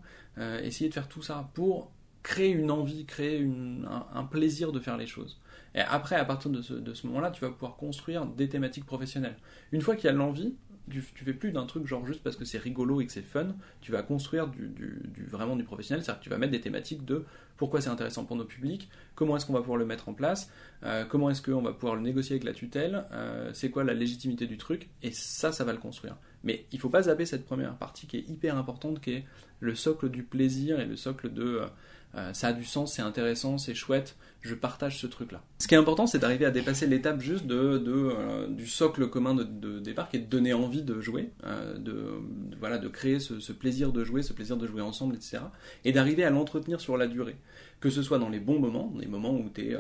essayer 0.64 0.88
de 0.90 0.94
faire 0.94 1.10
tout 1.10 1.22
ça 1.22 1.50
pour 1.54 1.92
créer 2.24 2.52
une 2.52 2.72
envie, 2.72 3.06
créer 3.06 3.46
un, 4.14 4.24
plaisir 4.24 4.72
de 4.72 4.80
faire 4.80 4.96
les 4.96 5.08
choses. 5.08 5.38
Et 5.76 5.82
après, 5.82 6.16
à 6.16 6.24
partir 6.24 6.50
de 6.50 6.62
ce, 6.62 6.74
de 6.74 6.94
ce 6.94 7.08
moment-là, 7.08 7.30
tu 7.32 7.42
vas 7.42 7.52
pouvoir 7.52 7.76
construire 7.76 8.26
des 8.26 8.48
thématiques 8.48 8.86
professionnelles. 8.86 9.36
Une 9.74 9.82
fois 9.82 9.98
qu'il 9.98 10.06
y 10.06 10.10
a 10.10 10.14
l'envie, 10.14 10.56
tu, 10.90 11.02
fais 11.02 11.34
plus 11.34 11.52
d'un 11.52 11.66
truc 11.66 11.86
genre 11.86 12.06
juste 12.06 12.24
parce 12.24 12.36
que 12.36 12.46
c'est 12.46 12.58
rigolo 12.58 13.02
et 13.02 13.06
que 13.06 13.12
c'est 13.12 13.22
fun, 13.22 13.56
tu 13.82 13.92
vas 13.92 14.02
construire 14.02 14.48
du, 14.48 14.72
vraiment 15.30 15.56
du 15.56 15.64
professionnel, 15.64 16.04
c'est-à-dire 16.04 16.20
que 16.20 16.24
tu 16.24 16.30
vas 16.30 16.38
mettre 16.38 16.52
des 16.52 16.62
thématiques 16.62 17.06
de 17.06 17.26
pourquoi 17.58 17.82
c'est 17.82 17.90
intéressant 17.90 18.26
pour 18.26 18.36
nos 18.36 18.46
publics, 18.46 18.90
comment 19.16 19.36
est-ce 19.36 19.46
qu'on 19.46 19.54
va 19.54 19.60
pouvoir 19.60 19.78
le 19.78 19.86
mettre 19.86 20.10
en 20.10 20.14
place, 20.14 20.52
euh, 20.84 21.06
comment 21.06 21.30
est-ce 21.30 21.42
qu'on 21.42 21.62
va 21.62 21.74
pouvoir 21.74 21.96
le 21.96 22.02
négocier 22.02 22.34
avec 22.34 22.44
la 22.44 22.54
tutelle, 22.54 23.06
euh, 23.12 23.52
c'est 23.54 23.70
quoi 23.70 23.84
la 23.84 23.94
légitimité 23.94 24.48
du 24.48 24.58
truc, 24.58 24.90
et 25.04 25.12
ça, 25.12 25.52
ça 25.52 25.64
va 25.64 25.74
le 25.74 25.80
construire. 25.80 26.16
Mais 26.44 26.66
il 26.72 26.80
faut 26.80 26.90
pas 26.90 27.04
zapper 27.04 27.26
cette 27.26 27.46
première 27.46 27.76
partie 27.76 28.08
qui 28.08 28.18
est 28.18 28.30
hyper 28.30 28.58
importante, 28.58 29.02
qui 29.02 29.12
est 29.12 29.26
le 29.60 29.76
socle 29.76 30.10
du 30.10 30.24
plaisir 30.24 30.80
et 30.80 30.86
le 30.86 30.96
socle 30.96 31.34
de 31.34 31.44
euh, 31.44 31.68
euh, 32.16 32.34
ça 32.34 32.48
a 32.48 32.54
du 32.54 32.66
sens, 32.66 32.94
c'est 32.94 33.02
intéressant, 33.02 33.58
c'est 33.58 33.76
chouette, 33.76 34.16
je 34.42 34.56
partage 34.56 34.98
ce 34.98 35.06
truc-là. 35.06 35.44
Ce 35.60 35.68
qui 35.68 35.76
est 35.76 35.78
important, 35.78 36.08
c'est 36.08 36.20
d'arriver 36.20 36.46
à 36.46 36.52
dépasser 36.52 36.88
l'étape 36.88 37.22
juste 37.22 37.46
de, 37.46 37.56
euh, 37.56 38.48
du 38.48 38.66
socle 38.66 39.08
commun 39.10 39.36
de, 39.36 39.80
départ, 39.80 40.10
qui 40.10 40.18
est 40.18 40.22
de 40.22 40.26
donner 40.26 40.54
envie 40.54 40.82
de 40.82 41.02
jouer, 41.02 41.32
euh, 41.46 41.78
de, 41.78 42.22
voilà, 42.60 42.78
de 42.78 42.88
créer 42.88 43.20
ce, 43.20 43.52
plaisir 43.52 43.92
de 43.92 44.04
jouer, 44.04 44.24
ce 44.24 44.34
plaisir 44.34 44.58
de 44.58 44.66
jouer 44.66 44.82
ensemble, 44.82 45.16
etc. 45.16 45.40
Et 45.86 45.92
d'arriver 45.92 46.24
à 46.24 46.30
l'entretenir 46.30 46.82
sur 46.82 46.98
la 46.98 47.08
durée. 47.08 47.36
Que 47.80 47.90
ce 47.90 48.02
soit 48.02 48.18
dans 48.18 48.30
les 48.30 48.40
bons 48.40 48.60
moments, 48.60 48.92
les 49.00 49.08
moments 49.08 49.34
où 49.34 49.50
tu 49.54 49.70
es 49.70 49.78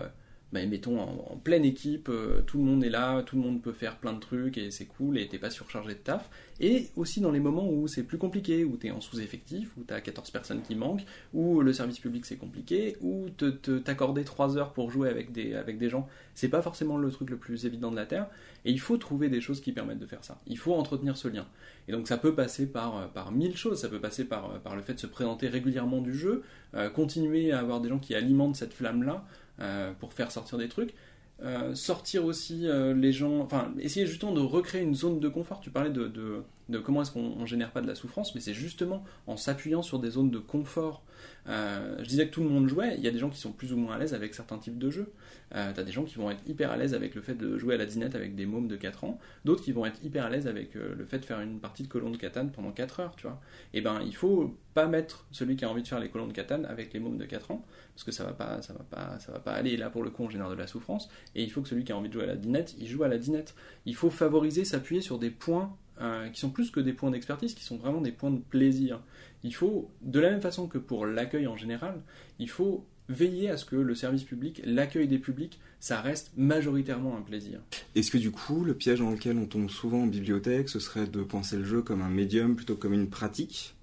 bah, 0.51 0.65
mettons 0.65 0.99
en, 0.99 1.37
pleine 1.43 1.63
équipe, 1.63 2.09
euh, 2.09 2.41
tout 2.41 2.57
le 2.57 2.63
monde 2.63 2.83
est 2.83 2.89
là, 2.89 3.21
tout 3.21 3.35
le 3.35 3.41
monde 3.41 3.61
peut 3.61 3.71
faire 3.71 3.97
plein 3.97 4.13
de 4.13 4.19
trucs 4.19 4.57
et 4.57 4.71
c'est 4.71 4.85
cool 4.85 5.17
et 5.17 5.27
t'es 5.27 5.37
pas 5.37 5.51
surchargé 5.51 5.93
de 5.93 5.99
taf. 5.99 6.29
Et 6.59 6.87
aussi 6.95 7.21
dans 7.21 7.31
les 7.31 7.39
moments 7.39 7.69
où 7.69 7.87
c'est 7.87 8.03
plus 8.03 8.17
compliqué, 8.17 8.65
où 8.65 8.75
t'es 8.75 8.91
en 8.91 8.99
sous-effectif, 8.99 9.71
où 9.77 9.83
t'as 9.83 10.01
14 10.01 10.31
personnes 10.31 10.61
qui 10.61 10.75
manquent, 10.75 11.05
où 11.33 11.61
le 11.61 11.71
service 11.71 11.99
public 11.99 12.25
c'est 12.25 12.35
compliqué, 12.35 12.97
où 13.01 13.29
t'accorder 13.29 14.23
3 14.23 14.57
heures 14.57 14.73
pour 14.73 14.89
jouer 14.91 15.09
avec 15.09 15.31
des, 15.31 15.53
avec 15.53 15.77
des 15.77 15.87
gens, 15.87 16.07
c'est 16.33 16.49
pas 16.49 16.61
forcément 16.61 16.97
le 16.97 17.11
truc 17.11 17.29
le 17.29 17.37
plus 17.37 17.65
évident 17.65 17.91
de 17.91 17.95
la 17.95 18.05
Terre. 18.05 18.27
Et 18.65 18.71
il 18.71 18.79
faut 18.79 18.97
trouver 18.97 19.29
des 19.29 19.39
choses 19.39 19.61
qui 19.61 19.71
permettent 19.71 19.99
de 19.99 20.05
faire 20.05 20.23
ça. 20.23 20.41
Il 20.47 20.57
faut 20.57 20.73
entretenir 20.73 21.15
ce 21.15 21.27
lien. 21.27 21.47
Et 21.87 21.91
donc 21.91 22.07
ça 22.07 22.17
peut 22.17 22.35
passer 22.35 22.69
par, 22.69 23.09
par 23.11 23.31
mille 23.31 23.55
choses. 23.55 23.79
Ça 23.79 23.87
peut 23.87 24.01
passer 24.01 24.25
par, 24.25 24.59
par 24.59 24.75
le 24.75 24.81
fait 24.81 24.95
de 24.95 24.99
se 24.99 25.07
présenter 25.07 25.47
régulièrement 25.47 26.01
du 26.01 26.13
jeu, 26.13 26.43
euh, 26.73 26.89
continuer 26.89 27.51
à 27.51 27.59
avoir 27.59 27.79
des 27.79 27.89
gens 27.89 27.99
qui 27.99 28.15
alimentent 28.15 28.57
cette 28.57 28.73
flamme-là. 28.73 29.25
Euh, 29.61 29.91
pour 29.99 30.13
faire 30.13 30.31
sortir 30.31 30.57
des 30.57 30.69
trucs. 30.69 30.93
Euh, 31.41 31.75
sortir 31.75 32.23
aussi 32.25 32.67
euh, 32.67 32.93
les 32.93 33.11
gens, 33.11 33.39
enfin 33.39 33.73
essayer 33.79 34.05
justement 34.05 34.31
de 34.31 34.39
recréer 34.39 34.81
une 34.81 34.95
zone 34.95 35.19
de 35.19 35.27
confort. 35.27 35.59
Tu 35.59 35.69
parlais 35.69 35.89
de, 35.89 36.07
de, 36.07 36.79
comment 36.79 37.01
est-ce 37.01 37.11
qu'on 37.11 37.45
génère 37.45 37.71
pas 37.71 37.81
de 37.81 37.87
la 37.87 37.95
souffrance, 37.95 38.35
mais 38.35 38.41
c'est 38.41 38.53
justement 38.53 39.03
en 39.27 39.35
s'appuyant 39.35 39.81
sur 39.81 39.99
des 39.99 40.11
zones 40.11 40.31
de 40.31 40.37
confort 40.37 41.01
Euh, 41.49 41.95
je 41.99 42.05
disais 42.05 42.27
que 42.27 42.31
tout 42.31 42.43
le 42.43 42.49
monde 42.49 42.67
jouait, 42.67 42.95
il 42.97 43.03
y 43.03 43.07
a 43.07 43.11
des 43.11 43.17
gens 43.17 43.29
qui 43.29 43.39
sont 43.39 43.51
plus 43.51 43.73
ou 43.73 43.77
moins 43.77 43.95
à 43.95 43.97
l'aise 43.97 44.13
avec 44.13 44.35
certains 44.35 44.57
types 44.57 44.77
de 44.77 44.89
jeux. 44.89 45.11
Euh, 45.55 45.71
T'as 45.73 45.83
des 45.83 45.91
gens 45.91 46.03
qui 46.03 46.15
vont 46.15 46.29
être 46.29 46.47
hyper 46.47 46.71
à 46.71 46.77
l'aise 46.77 46.93
avec 46.93 47.15
le 47.15 47.21
fait 47.21 47.33
de 47.33 47.57
jouer 47.57 47.73
à 47.73 47.77
la 47.77 47.85
dinette 47.85 48.13
avec 48.13 48.35
des 48.35 48.45
mômes 48.45 48.67
de 48.67 48.75
4 48.75 49.03
ans, 49.03 49.19
d'autres 49.45 49.63
qui 49.63 49.71
vont 49.71 49.85
être 49.85 50.03
hyper 50.03 50.25
à 50.25 50.29
l'aise 50.29 50.45
avec 50.45 50.75
euh, 50.75 50.93
le 50.95 51.05
fait 51.05 51.17
de 51.19 51.25
faire 51.25 51.39
une 51.41 51.59
partie 51.59 51.81
de 51.81 51.87
colon 51.87 52.11
de 52.11 52.17
Catane 52.17 52.51
pendant 52.51 52.71
4 52.71 52.99
heures, 52.99 53.15
tu 53.15 53.23
vois. 53.23 53.41
Et 53.73 53.81
ben, 53.81 53.99
il 54.05 54.15
faut 54.15 54.55
pas 54.75 54.85
mettre 54.85 55.25
celui 55.31 55.55
qui 55.55 55.65
a 55.65 55.69
envie 55.69 55.81
de 55.81 55.87
faire 55.87 55.99
les 55.99 56.09
colons 56.09 56.27
de 56.27 56.33
Catane 56.33 56.65
avec 56.65 56.93
les 56.93 56.99
mômes 56.99 57.17
de 57.17 57.25
4 57.25 57.49
ans, 57.51 57.65
parce 57.95 58.03
que 58.03 58.11
ça 58.11 58.25
va 58.25 58.33
pas, 58.33 58.59
va 58.59 59.39
pas 59.39 59.51
aller. 59.51 59.71
Et 59.71 59.77
là, 59.77 59.89
pour 59.89 60.03
le 60.03 60.11
coup, 60.11 60.23
on 60.23 60.29
génère 60.29 60.49
de 60.49 60.55
la 60.55 60.67
souffrance. 60.67 61.09
Et 61.35 61.43
il 61.43 61.51
faut 61.51 61.61
que 61.61 61.67
celui 61.67 61.83
qui 61.83 61.91
a 61.91 61.97
envie 61.97 62.09
de 62.09 62.13
jouer 62.13 62.23
à 62.23 62.27
la 62.27 62.35
dinette, 62.35 62.75
il 62.79 62.87
joue 62.87 63.03
à 63.03 63.07
la 63.07 63.17
dinette. 63.17 63.55
Il 63.85 63.95
faut 63.95 64.11
favoriser, 64.11 64.65
s'appuyer 64.65 65.01
sur 65.01 65.17
des 65.17 65.31
points 65.31 65.75
euh, 66.01 66.29
qui 66.29 66.39
sont 66.39 66.49
plus 66.49 66.71
que 66.71 66.79
des 66.79 66.93
points 66.93 67.11
d'expertise, 67.11 67.53
qui 67.53 67.63
sont 67.63 67.77
vraiment 67.77 68.01
des 68.01 68.11
points 68.11 68.31
de 68.31 68.39
plaisir. 68.39 69.01
Il 69.43 69.53
faut, 69.53 69.89
de 70.01 70.19
la 70.19 70.29
même 70.29 70.41
façon 70.41 70.67
que 70.67 70.77
pour 70.77 71.05
l'accueil 71.05 71.47
en 71.47 71.57
général, 71.57 72.01
il 72.39 72.49
faut 72.49 72.85
veiller 73.09 73.49
à 73.49 73.57
ce 73.57 73.65
que 73.65 73.75
le 73.75 73.95
service 73.95 74.23
public, 74.23 74.61
l'accueil 74.63 75.07
des 75.07 75.17
publics, 75.17 75.59
ça 75.79 75.99
reste 75.99 76.31
majoritairement 76.37 77.17
un 77.17 77.21
plaisir. 77.21 77.59
Est-ce 77.95 78.11
que 78.11 78.17
du 78.17 78.31
coup, 78.31 78.63
le 78.63 78.75
piège 78.75 78.99
dans 78.99 79.11
lequel 79.11 79.37
on 79.37 79.45
tombe 79.45 79.69
souvent 79.69 80.03
en 80.03 80.07
bibliothèque, 80.07 80.69
ce 80.69 80.79
serait 80.79 81.07
de 81.07 81.23
penser 81.23 81.57
le 81.57 81.65
jeu 81.65 81.81
comme 81.81 82.01
un 82.01 82.09
médium 82.09 82.55
plutôt 82.55 82.75
que 82.75 82.81
comme 82.81 82.93
une 82.93 83.09
pratique? 83.09 83.75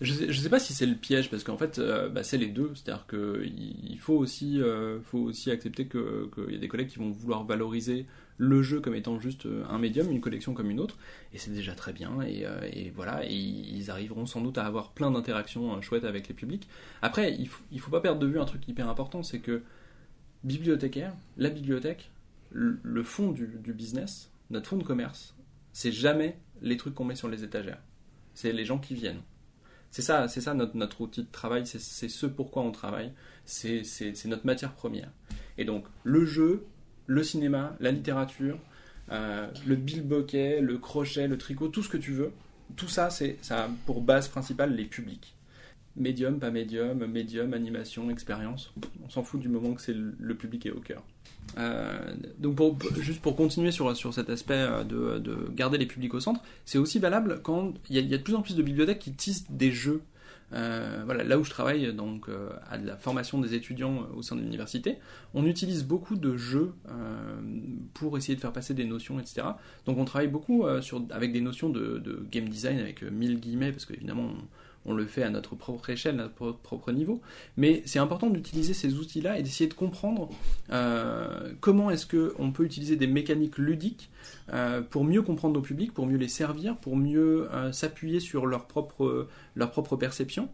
Je 0.00 0.12
sais, 0.12 0.32
sais 0.32 0.48
pas 0.50 0.58
si 0.58 0.74
c'est 0.74 0.86
le 0.86 0.94
piège 0.94 1.30
parce 1.30 1.42
qu'en 1.42 1.56
fait 1.56 1.78
euh, 1.78 2.08
bah, 2.08 2.22
c'est 2.22 2.36
les 2.36 2.48
deux, 2.48 2.72
c'est-à-dire 2.74 3.06
qu'il 3.06 3.98
faut 3.98 4.14
aussi, 4.14 4.60
euh, 4.60 5.00
faut 5.00 5.18
aussi 5.18 5.50
accepter 5.50 5.88
qu'il 5.88 6.50
y 6.50 6.54
a 6.54 6.58
des 6.58 6.68
collègues 6.68 6.88
qui 6.88 6.98
vont 6.98 7.10
vouloir 7.10 7.44
valoriser 7.44 8.06
le 8.36 8.62
jeu 8.62 8.80
comme 8.80 8.94
étant 8.94 9.18
juste 9.18 9.46
euh, 9.46 9.64
un 9.70 9.78
médium, 9.78 10.10
une 10.10 10.20
collection 10.20 10.52
comme 10.52 10.70
une 10.70 10.80
autre, 10.80 10.98
et 11.32 11.38
c'est 11.38 11.50
déjà 11.50 11.74
très 11.74 11.94
bien, 11.94 12.20
et, 12.20 12.92
voilà, 12.94 13.24
ils 13.24 13.90
arriveront 13.90 14.26
sans 14.26 14.42
doute 14.42 14.58
à 14.58 14.66
avoir 14.66 14.92
plein 14.92 15.10
d'interactions 15.10 15.80
chouettes 15.80 16.04
avec 16.04 16.28
les 16.28 16.34
publics. 16.34 16.68
Après, 17.00 17.32
il 17.32 17.48
il 17.72 17.80
faut 17.80 17.90
pas 17.90 18.00
perdre 18.00 18.20
de 18.20 18.26
vue 18.26 18.38
un 18.38 18.44
truc 18.44 18.68
hyper 18.68 18.90
important, 18.90 19.22
c'est 19.22 19.40
que 19.40 19.62
bibliothécaire, 20.44 21.14
la 21.38 21.48
bibliothèque, 21.48 22.10
le, 22.52 23.02
fond 23.02 23.32
du, 23.32 23.46
du 23.46 23.72
business, 23.72 24.30
notre 24.50 24.68
fond 24.68 24.76
de 24.76 24.84
commerce, 24.84 25.34
c'est 25.72 25.92
jamais 25.92 26.38
les 26.60 26.76
trucs 26.76 26.94
qu'on 26.94 27.04
met 27.04 27.16
sur 27.16 27.28
les 27.28 27.44
étagères, 27.44 27.80
c'est 28.34 28.52
les 28.52 28.64
gens 28.66 28.78
qui 28.78 28.94
viennent. 28.94 29.22
C'est 29.90 30.02
ça, 30.02 30.28
c'est 30.28 30.40
ça 30.40 30.54
notre, 30.54 31.00
outil 31.00 31.22
de 31.22 31.30
travail, 31.30 31.66
c'est 31.66 31.78
ce 31.80 32.26
pourquoi 32.26 32.62
on 32.62 32.70
travaille, 32.70 33.12
c'est 33.44 33.82
notre 34.26 34.46
matière 34.46 34.72
première. 34.72 35.10
Et 35.58 35.64
donc 35.64 35.84
le 36.04 36.24
jeu, 36.26 36.66
le 37.06 37.22
cinéma, 37.22 37.76
la 37.80 37.92
littérature, 37.92 38.58
euh, 39.12 39.48
le 39.66 39.76
bilboquet, 39.76 40.60
le 40.60 40.78
crochet, 40.78 41.28
le 41.28 41.38
tricot, 41.38 41.68
tout 41.68 41.82
ce 41.82 41.88
que 41.88 41.96
tu 41.96 42.12
veux, 42.12 42.32
tout 42.74 42.88
ça, 42.88 43.10
c'est 43.10 43.38
ça 43.42 43.64
a 43.64 43.70
pour 43.86 44.00
base 44.00 44.28
principale 44.28 44.74
les 44.74 44.84
publics. 44.84 45.34
Médium, 45.94 46.38
pas 46.38 46.50
médium, 46.50 47.06
médium, 47.06 47.54
animation, 47.54 48.10
expérience, 48.10 48.74
on 49.02 49.08
s'en 49.08 49.22
fout 49.22 49.40
du 49.40 49.48
moment 49.48 49.72
que 49.74 49.80
c'est 49.80 49.94
le 49.96 50.34
public 50.34 50.66
est 50.66 50.72
au 50.72 50.80
cœur. 50.80 51.02
Euh, 51.58 52.14
donc 52.38 52.82
juste 53.00 53.22
pour 53.22 53.36
continuer 53.36 53.70
sur, 53.70 53.96
sur 53.96 54.12
cet 54.12 54.30
aspect 54.30 54.54
euh, 54.54 54.84
de, 54.84 55.18
de 55.18 55.48
garder 55.54 55.78
les 55.78 55.86
publics 55.86 56.12
au 56.14 56.20
centre, 56.20 56.40
c'est 56.64 56.78
aussi 56.78 56.98
valable 56.98 57.40
quand 57.42 57.72
il 57.88 57.96
y, 57.96 58.14
a, 58.14 58.18
de 58.18 58.22
plus 58.22 58.34
en 58.34 58.42
plus 58.42 58.56
de 58.56 58.62
bibliothèques 58.62 58.98
qui 58.98 59.12
tissent 59.12 59.50
des 59.50 59.72
jeux. 59.72 60.02
Euh, 60.52 61.02
voilà, 61.04 61.24
là 61.24 61.38
où 61.38 61.44
je 61.44 61.50
travaille 61.50 61.92
donc 61.92 62.28
à 62.70 62.76
la 62.76 62.96
formation 62.96 63.40
des 63.40 63.54
étudiants 63.54 64.06
au 64.14 64.22
sein 64.22 64.36
de 64.36 64.42
l'université, 64.42 64.98
on 65.34 65.44
utilise 65.44 65.82
beaucoup 65.82 66.14
de 66.14 66.36
jeux 66.36 66.72
pour 67.94 68.16
essayer 68.16 68.36
de 68.36 68.40
faire 68.40 68.52
passer 68.52 68.72
des 68.72 68.84
notions, 68.84 69.18
etc. 69.18 69.42
Donc 69.86 69.98
on 69.98 70.04
travaille 70.04 70.28
beaucoup 70.28 70.64
sur, 70.82 71.02
avec 71.10 71.32
des 71.32 71.40
notions 71.40 71.68
de, 71.68 71.98
de 71.98 72.24
game 72.30 72.48
design 72.48 72.78
avec 72.78 73.02
mille 73.02 73.40
guillemets 73.40 73.72
parce 73.72 73.86
qu'évidemment 73.86 74.34
on 74.86 74.94
le 74.94 75.04
fait 75.04 75.22
à 75.22 75.30
notre 75.30 75.54
propre 75.54 75.90
échelle, 75.90 76.20
à 76.20 76.24
notre 76.24 76.52
propre 76.52 76.92
niveau. 76.92 77.20
Mais 77.56 77.82
c'est 77.84 77.98
important 77.98 78.30
d'utiliser 78.30 78.72
ces 78.72 78.94
outils-là 78.94 79.38
et 79.38 79.42
d'essayer 79.42 79.68
de 79.68 79.74
comprendre 79.74 80.30
euh, 80.70 81.52
comment 81.60 81.90
est-ce 81.90 82.06
qu'on 82.06 82.52
peut 82.52 82.64
utiliser 82.64 82.96
des 82.96 83.06
mécaniques 83.06 83.58
ludiques 83.58 84.10
euh, 84.52 84.80
pour 84.80 85.04
mieux 85.04 85.22
comprendre 85.22 85.54
nos 85.54 85.60
publics, 85.60 85.92
pour 85.92 86.06
mieux 86.06 86.18
les 86.18 86.28
servir, 86.28 86.76
pour 86.76 86.96
mieux 86.96 87.48
euh, 87.52 87.72
s'appuyer 87.72 88.20
sur 88.20 88.46
leur 88.46 88.66
propre, 88.66 89.28
leur 89.54 89.70
propre 89.70 89.96
perception, 89.96 90.48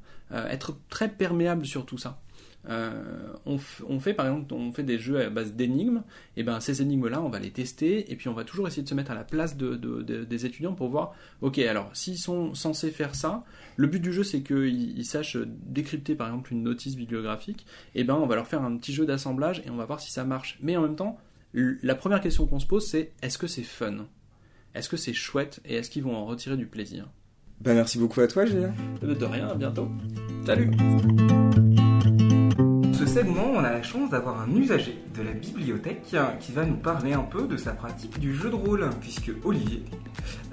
être 0.49 0.75
très 0.89 1.11
perméable 1.11 1.67
sur 1.67 1.85
tout 1.85 1.99
ça. 1.99 2.19
Euh, 2.69 3.33
on, 3.45 3.59
on, 3.89 3.99
fait 3.99 4.15
par 4.15 4.27
exemple, 4.27 4.55
on 4.55 4.73
fait 4.73 4.85
des 4.85 4.99
jeux 4.99 5.21
à 5.21 5.31
base 5.31 5.53
d'énigmes, 5.55 6.03
et 6.37 6.43
ben 6.43 6.61
ces 6.61 6.81
énigmes-là, 6.81 7.21
on 7.21 7.29
va 7.29 7.39
les 7.39 7.51
tester, 7.51 8.11
et 8.13 8.17
puis 8.17 8.29
on 8.29 8.35
va 8.35 8.45
toujours 8.45 8.69
essayer 8.69 8.83
de 8.83 8.89
se 8.89 8.95
mettre 8.95 9.11
à 9.11 9.15
la 9.15 9.25
place 9.25 9.57
de, 9.57 9.75
de, 9.75 10.03
de, 10.03 10.25
des 10.25 10.47
étudiants 10.47 10.75
pour 10.75 10.89
voir, 10.89 11.15
ok, 11.41 11.59
alors 11.59 11.91
s'ils 11.95 12.19
sont 12.19 12.55
censés 12.55 12.91
faire 12.91 13.15
ça, 13.15 13.43
le 13.77 13.87
but 13.89 14.01
du 14.01 14.13
jeu 14.13 14.23
c'est 14.23 14.43
qu'ils 14.43 14.97
ils 14.97 15.05
sachent 15.05 15.37
décrypter 15.37 16.15
par 16.15 16.29
exemple 16.29 16.53
une 16.53 16.63
notice 16.63 16.95
bibliographique, 16.95 17.67
et 17.95 18.05
ben 18.05 18.15
on 18.15 18.27
va 18.27 18.37
leur 18.37 18.47
faire 18.47 18.63
un 18.63 18.77
petit 18.77 18.93
jeu 18.93 19.07
d'assemblage 19.07 19.63
et 19.67 19.71
on 19.71 19.77
va 19.77 19.85
voir 19.85 20.01
si 20.01 20.13
ça 20.13 20.25
marche. 20.25 20.59
Mais 20.63 20.77
en 20.77 20.83
même 20.83 20.97
temps, 20.97 21.19
la 21.55 21.95
première 21.95 22.21
question 22.21 22.47
qu'on 22.47 22.61
se 22.61 22.67
pose 22.67 22.87
c'est 22.87 23.13
est-ce 23.23 23.39
que 23.39 23.47
c'est 23.47 23.63
fun? 23.63 24.07
Est-ce 24.75 24.89
que 24.89 24.97
c'est 24.97 25.13
chouette? 25.13 25.61
Et 25.65 25.75
est-ce 25.75 25.91
qu'ils 25.91 26.03
vont 26.03 26.17
en 26.17 26.25
retirer 26.25 26.57
du 26.57 26.67
plaisir? 26.67 27.09
Ben 27.61 27.75
merci 27.75 27.99
beaucoup 27.99 28.21
à 28.21 28.27
toi, 28.27 28.47
Julien. 28.47 28.73
De 29.03 29.25
rien, 29.25 29.49
à 29.49 29.55
bientôt. 29.55 29.89
Salut 30.47 30.71
on 33.29 33.65
a 33.65 33.71
la 33.71 33.83
chance 33.83 34.11
d'avoir 34.11 34.41
un 34.41 34.51
usager 34.57 34.97
de 35.17 35.23
la 35.23 35.33
bibliothèque 35.33 36.03
qui 36.41 36.53
va 36.53 36.65
nous 36.65 36.77
parler 36.77 37.13
un 37.13 37.23
peu 37.23 37.47
de 37.47 37.57
sa 37.57 37.73
pratique 37.73 38.19
du 38.19 38.35
jeu 38.35 38.51
de 38.51 38.55
rôle, 38.55 38.89
puisque 39.01 39.33
Olivier 39.45 39.83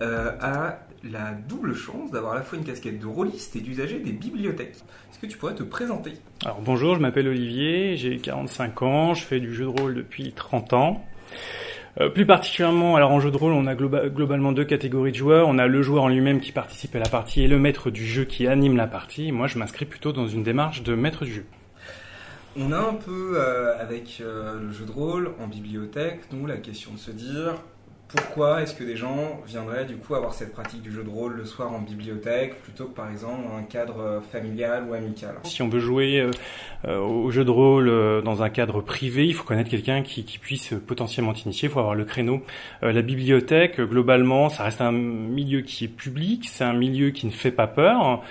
euh, 0.01 0.31
a 0.41 0.79
la 1.03 1.31
double 1.47 1.73
chance 1.75 2.11
d'avoir 2.11 2.33
à 2.33 2.35
la 2.35 2.41
fois 2.41 2.57
une 2.57 2.65
casquette 2.65 2.99
de 2.99 3.05
rôliste 3.05 3.55
et 3.55 3.61
d'usager 3.61 3.99
des 3.99 4.11
bibliothèques. 4.11 4.75
Est-ce 5.09 5.19
que 5.19 5.27
tu 5.27 5.37
pourrais 5.37 5.55
te 5.55 5.63
présenter? 5.63 6.13
Alors 6.43 6.61
bonjour, 6.61 6.95
je 6.95 6.99
m'appelle 6.99 7.27
Olivier, 7.27 7.95
j'ai 7.95 8.17
45 8.17 8.81
ans, 8.81 9.13
je 9.13 9.23
fais 9.23 9.39
du 9.39 9.53
jeu 9.53 9.63
de 9.63 9.81
rôle 9.81 9.95
depuis 9.95 10.33
30 10.33 10.73
ans. 10.73 11.05
Euh, 11.99 12.09
plus 12.09 12.25
particulièrement, 12.25 12.95
alors 12.95 13.11
en 13.11 13.19
jeu 13.19 13.31
de 13.31 13.37
rôle, 13.37 13.53
on 13.53 13.65
a 13.65 13.75
globa 13.75 14.09
globalement 14.09 14.51
deux 14.51 14.65
catégories 14.65 15.11
de 15.11 15.17
joueurs. 15.17 15.47
On 15.47 15.57
a 15.57 15.67
le 15.67 15.81
joueur 15.81 16.03
en 16.03 16.07
lui-même 16.07 16.39
qui 16.39 16.51
participe 16.51 16.95
à 16.95 16.99
la 16.99 17.09
partie 17.09 17.41
et 17.41 17.47
le 17.47 17.57
maître 17.57 17.89
du 17.89 18.05
jeu 18.05 18.25
qui 18.25 18.47
anime 18.47 18.77
la 18.77 18.87
partie. 18.87 19.31
Moi, 19.31 19.47
je 19.47 19.57
m'inscris 19.57 19.85
plutôt 19.85 20.11
dans 20.11 20.27
une 20.27 20.43
démarche 20.43 20.83
de 20.83 20.93
maître 20.93 21.25
du 21.25 21.33
jeu. 21.33 21.45
On 22.61 22.73
a 22.73 22.77
un 22.77 22.95
peu, 22.95 23.35
euh, 23.35 23.79
avec 23.79 24.19
euh, 24.19 24.59
le 24.59 24.73
jeu 24.73 24.83
de 24.83 24.91
rôle 24.91 25.31
en 25.39 25.47
bibliothèque, 25.47 26.19
nous, 26.33 26.45
la 26.45 26.57
question 26.57 26.91
de 26.91 26.97
se 26.97 27.11
dire 27.11 27.55
pourquoi 28.09 28.63
est-ce 28.63 28.73
que 28.73 28.83
des 28.83 28.97
gens 28.97 29.39
viendraient 29.45 29.85
du 29.85 29.95
coup 29.95 30.15
avoir 30.15 30.33
cette 30.33 30.51
pratique 30.51 30.81
du 30.81 30.91
jeu 30.91 31.03
de 31.03 31.09
rôle 31.09 31.35
le 31.35 31.45
soir 31.45 31.71
en 31.71 31.79
bibliothèque 31.79 32.59
plutôt 32.63 32.85
que 32.85 32.95
par 32.95 33.09
exemple 33.11 33.43
un 33.55 33.61
cadre 33.61 34.21
familial 34.31 34.85
ou 34.89 34.93
amical? 34.93 35.35
Si 35.43 35.61
on 35.61 35.69
veut 35.69 35.79
jouer 35.79 36.27
euh, 36.85 36.97
au 36.97 37.29
jeu 37.29 37.43
de 37.43 37.51
rôle 37.51 37.89
euh, 37.89 38.21
dans 38.21 38.41
un 38.41 38.49
cadre 38.49 38.81
privé, 38.81 39.27
il 39.27 39.33
faut 39.33 39.43
connaître 39.43 39.69
quelqu'un 39.69 40.01
qui, 40.01 40.23
puisse 40.39 40.73
potentiellement 40.87 41.33
t'initier, 41.33 41.67
il 41.67 41.71
faut 41.71 41.79
avoir 41.79 41.95
le 41.95 42.05
créneau. 42.05 42.41
Euh, 42.83 42.93
la 42.93 43.01
bibliothèque, 43.01 43.81
globalement, 43.81 44.49
ça 44.49 44.63
reste 44.63 44.79
un 44.79 44.93
milieu 44.93 45.61
qui 45.61 45.85
est 45.85 45.89
public, 45.89 46.47
c'est 46.49 46.63
un 46.63 46.73
milieu 46.73 47.09
qui 47.09 47.25
ne 47.25 47.31
fait 47.31 47.51
pas 47.51 47.67
peur. 47.67 48.23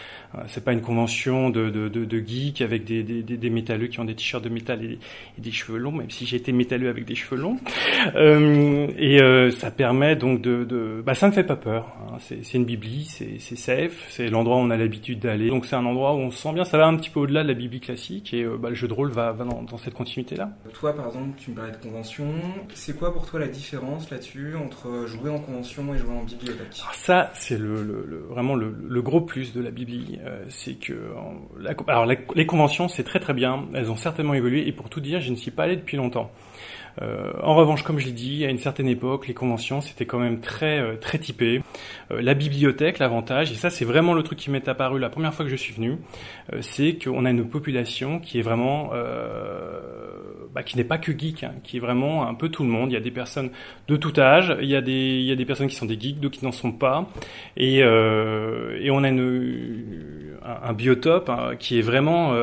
C'est 0.49 0.63
pas 0.63 0.73
une 0.73 0.83
convention 0.83 1.49
de, 1.51 1.71
de, 1.71 1.89
de, 1.89 2.05
de 2.05 2.19
geeks 2.19 2.61
avec 2.61 2.85
des, 2.85 3.03
des, 3.03 3.23
des, 3.23 3.51
métalleux 3.51 3.87
qui 3.87 3.99
ont 3.99 4.05
des 4.05 4.15
t-shirts 4.15 4.45
de 4.45 4.51
métal 4.51 4.85
et, 4.85 4.99
et, 5.39 5.41
des 5.41 5.51
cheveux 5.51 5.79
longs, 5.79 5.93
même 5.93 6.11
si 6.11 6.27
j'ai 6.27 6.37
été 6.37 6.53
métalleux 6.53 6.89
avec 6.89 7.07
des 7.07 7.15
cheveux 7.15 7.41
longs. 7.41 7.59
Euh, 8.15 8.89
et 8.99 9.21
euh, 9.21 9.51
ça 9.51 9.71
permet 9.71 10.17
donc 10.17 10.43
de, 10.43 10.65
de, 10.65 11.03
bah 11.05 11.15
ça 11.15 11.29
ne 11.29 11.33
fait 11.33 11.45
pas 11.45 11.57
peur. 11.57 11.97
Hein. 12.11 12.19
C'est 12.19 12.55
une 12.55 12.65
bibli, 12.65 13.05
c'est 13.05 13.57
safe, 13.57 14.07
c'est 14.11 14.29
l'endroit 14.29 14.57
où 14.57 14.61
on 14.61 14.71
a 14.71 14.77
l'habitude 14.77 15.21
d'aller. 15.21 15.49
Donc 15.49 15.67
c'est 15.67 15.77
un 15.77 15.85
endroit 15.87 16.15
où 16.15 16.19
on 16.19 16.31
se 16.31 16.39
sent 16.39 16.53
bien. 16.53 16.65
Ça 16.65 16.77
va 16.77 16.87
un 16.87 16.97
petit 16.97 17.11
peu 17.11 17.21
au-delà 17.21 17.43
de 17.43 17.49
la 17.49 17.55
bibli 17.55 17.81
classique 17.81 18.35
et 18.35 18.43
euh, 18.43 18.57
bah, 18.59 18.69
le 18.69 18.75
jeu 18.75 18.89
de 18.89 18.93
rôle 18.93 19.11
va, 19.11 19.33
va 19.33 19.45
dans, 19.45 19.63
dans, 19.63 19.79
cette 19.79 19.95
continuité-là. 19.95 20.51
Toi, 20.75 20.95
par 20.95 21.07
exemple, 21.07 21.39
tu 21.39 21.51
me 21.51 21.57
parlais 21.57 21.73
de 21.73 21.77
convention. 21.79 22.27
C'est 22.75 22.97
quoi 22.97 23.13
pour 23.13 23.27
toi 23.27 23.41
la 23.41 23.49
différence 23.49 24.11
là-dessus 24.11 24.55
entre 24.57 25.07
jouer 25.07 25.31
en 25.31 25.39
convention 25.39 25.95
et 25.95 25.99
jouer 25.99 26.13
en 26.13 26.25
bibliothèque? 26.25 26.81
Alors 26.81 26.95
Ça, 26.95 27.31
c'est 27.35 27.59
le, 27.59 27.83
le, 27.83 28.05
le, 28.07 28.19
vraiment 28.19 28.55
le, 28.55 28.75
le, 28.87 29.03
gros 29.03 29.21
plus 29.21 29.55
de 29.55 29.61
la 29.61 29.71
bibli. 29.71 30.18
Euh, 30.25 30.45
c'est 30.49 30.75
que 30.75 30.95
alors 31.87 32.07
les 32.07 32.47
conventions 32.47 32.89
c'est 32.89 33.05
très 33.05 33.21
très 33.21 33.35
bien, 33.35 33.67
elles 33.75 33.91
ont 33.91 33.97
certainement 33.97 34.35
évolué 34.35 34.67
et 34.67 34.73
pour 34.73 34.89
tout 34.89 35.01
dire 35.01 35.21
je 35.21 35.31
ne 35.31 35.37
suis 35.37 35.51
pas 35.51 35.65
allé 35.65 35.77
depuis 35.77 35.97
longtemps. 35.97 36.31
Euh, 37.01 37.31
en 37.45 37.55
revanche, 37.55 37.85
comme 37.85 38.01
je 38.01 38.07
l'ai 38.07 38.13
dit, 38.13 38.45
à 38.45 38.51
une 38.51 38.59
certaine 38.59 38.89
époque, 38.89 39.29
les 39.29 39.35
conventions 39.35 39.81
c'était 39.81 40.07
quand 40.07 40.19
même 40.19 40.41
très 40.41 40.81
euh, 40.81 40.97
très 40.97 41.19
typé. 41.19 41.63
La 42.11 42.35
bibliothèque, 42.35 42.99
l'avantage, 42.99 43.53
et 43.53 43.55
ça 43.55 43.71
c'est 43.71 43.85
vraiment 43.85 44.15
le 44.15 44.23
truc 44.23 44.39
qui 44.39 44.51
m'est 44.51 44.67
apparu 44.67 44.99
la 44.99 45.11
première 45.11 45.35
fois 45.35 45.45
que 45.45 45.51
je 45.51 45.57
suis 45.57 45.75
venu, 45.75 45.99
c'est 46.61 46.99
qu'on 47.03 47.25
a 47.25 47.31
une 47.31 47.49
population 47.49 48.19
qui 48.19 48.39
est 48.39 48.43
vraiment, 48.43 48.91
bah, 50.55 50.63
qui 50.63 50.77
n'est 50.77 50.85
pas 50.85 50.99
que 50.99 51.17
geek, 51.17 51.45
hein, 51.45 51.55
qui 51.65 51.77
est 51.77 51.81
vraiment 51.81 52.27
un 52.29 52.35
peu 52.35 52.49
tout 52.49 52.63
le 52.63 52.69
monde. 52.69 52.91
Il 52.91 52.95
y 52.95 52.97
a 52.97 53.01
des 53.01 53.11
personnes 53.11 53.51
de 53.89 53.97
tout 53.97 54.19
âge, 54.19 54.57
il 54.61 54.69
y 54.69 54.77
a 54.77 54.81
des 54.81 55.19
il 55.19 55.25
y 55.25 55.33
a 55.33 55.37
des 55.37 55.45
personnes 55.45 55.69
qui 55.69 55.77
sont 55.77 55.87
des 55.87 55.99
geeks, 55.99 56.21
d'autres 56.21 56.39
qui 56.39 56.45
n'en 56.45 56.53
sont 56.53 56.73
pas, 56.73 57.09
et 57.57 57.79
et 57.79 58.91
on 58.91 59.05
a 59.05 59.09
une, 59.09 60.37
un, 60.45 60.69
un 60.69 60.73
biotope 60.73 61.29
hein, 61.29 61.57
qui 61.59 61.79
est 61.79 61.83
vraiment 61.83 62.35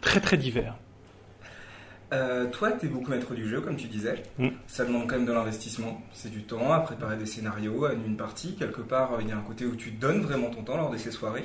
très 0.00 0.20
très 0.20 0.36
divers. 0.36 0.74
Euh, 2.14 2.46
toi, 2.50 2.70
tu 2.72 2.86
es 2.86 2.88
beaucoup 2.88 3.10
maître 3.10 3.34
du 3.34 3.48
jeu, 3.48 3.60
comme 3.60 3.76
tu 3.76 3.88
disais. 3.88 4.22
Mm. 4.38 4.48
Ça 4.66 4.84
demande 4.84 5.08
quand 5.08 5.16
même 5.16 5.26
de 5.26 5.32
l'investissement. 5.32 6.02
C'est 6.12 6.30
du 6.30 6.42
temps 6.42 6.72
à 6.72 6.80
préparer 6.80 7.16
des 7.16 7.26
scénarios, 7.26 7.86
à 7.86 7.92
une 7.92 8.16
partie. 8.16 8.54
Quelque 8.54 8.82
part, 8.82 9.18
il 9.20 9.28
y 9.28 9.32
a 9.32 9.36
un 9.36 9.40
côté 9.40 9.64
où 9.64 9.74
tu 9.74 9.90
donnes 9.90 10.20
vraiment 10.20 10.50
ton 10.50 10.62
temps 10.62 10.76
lors 10.76 10.90
de 10.90 10.96
ces 10.96 11.10
soirées. 11.10 11.44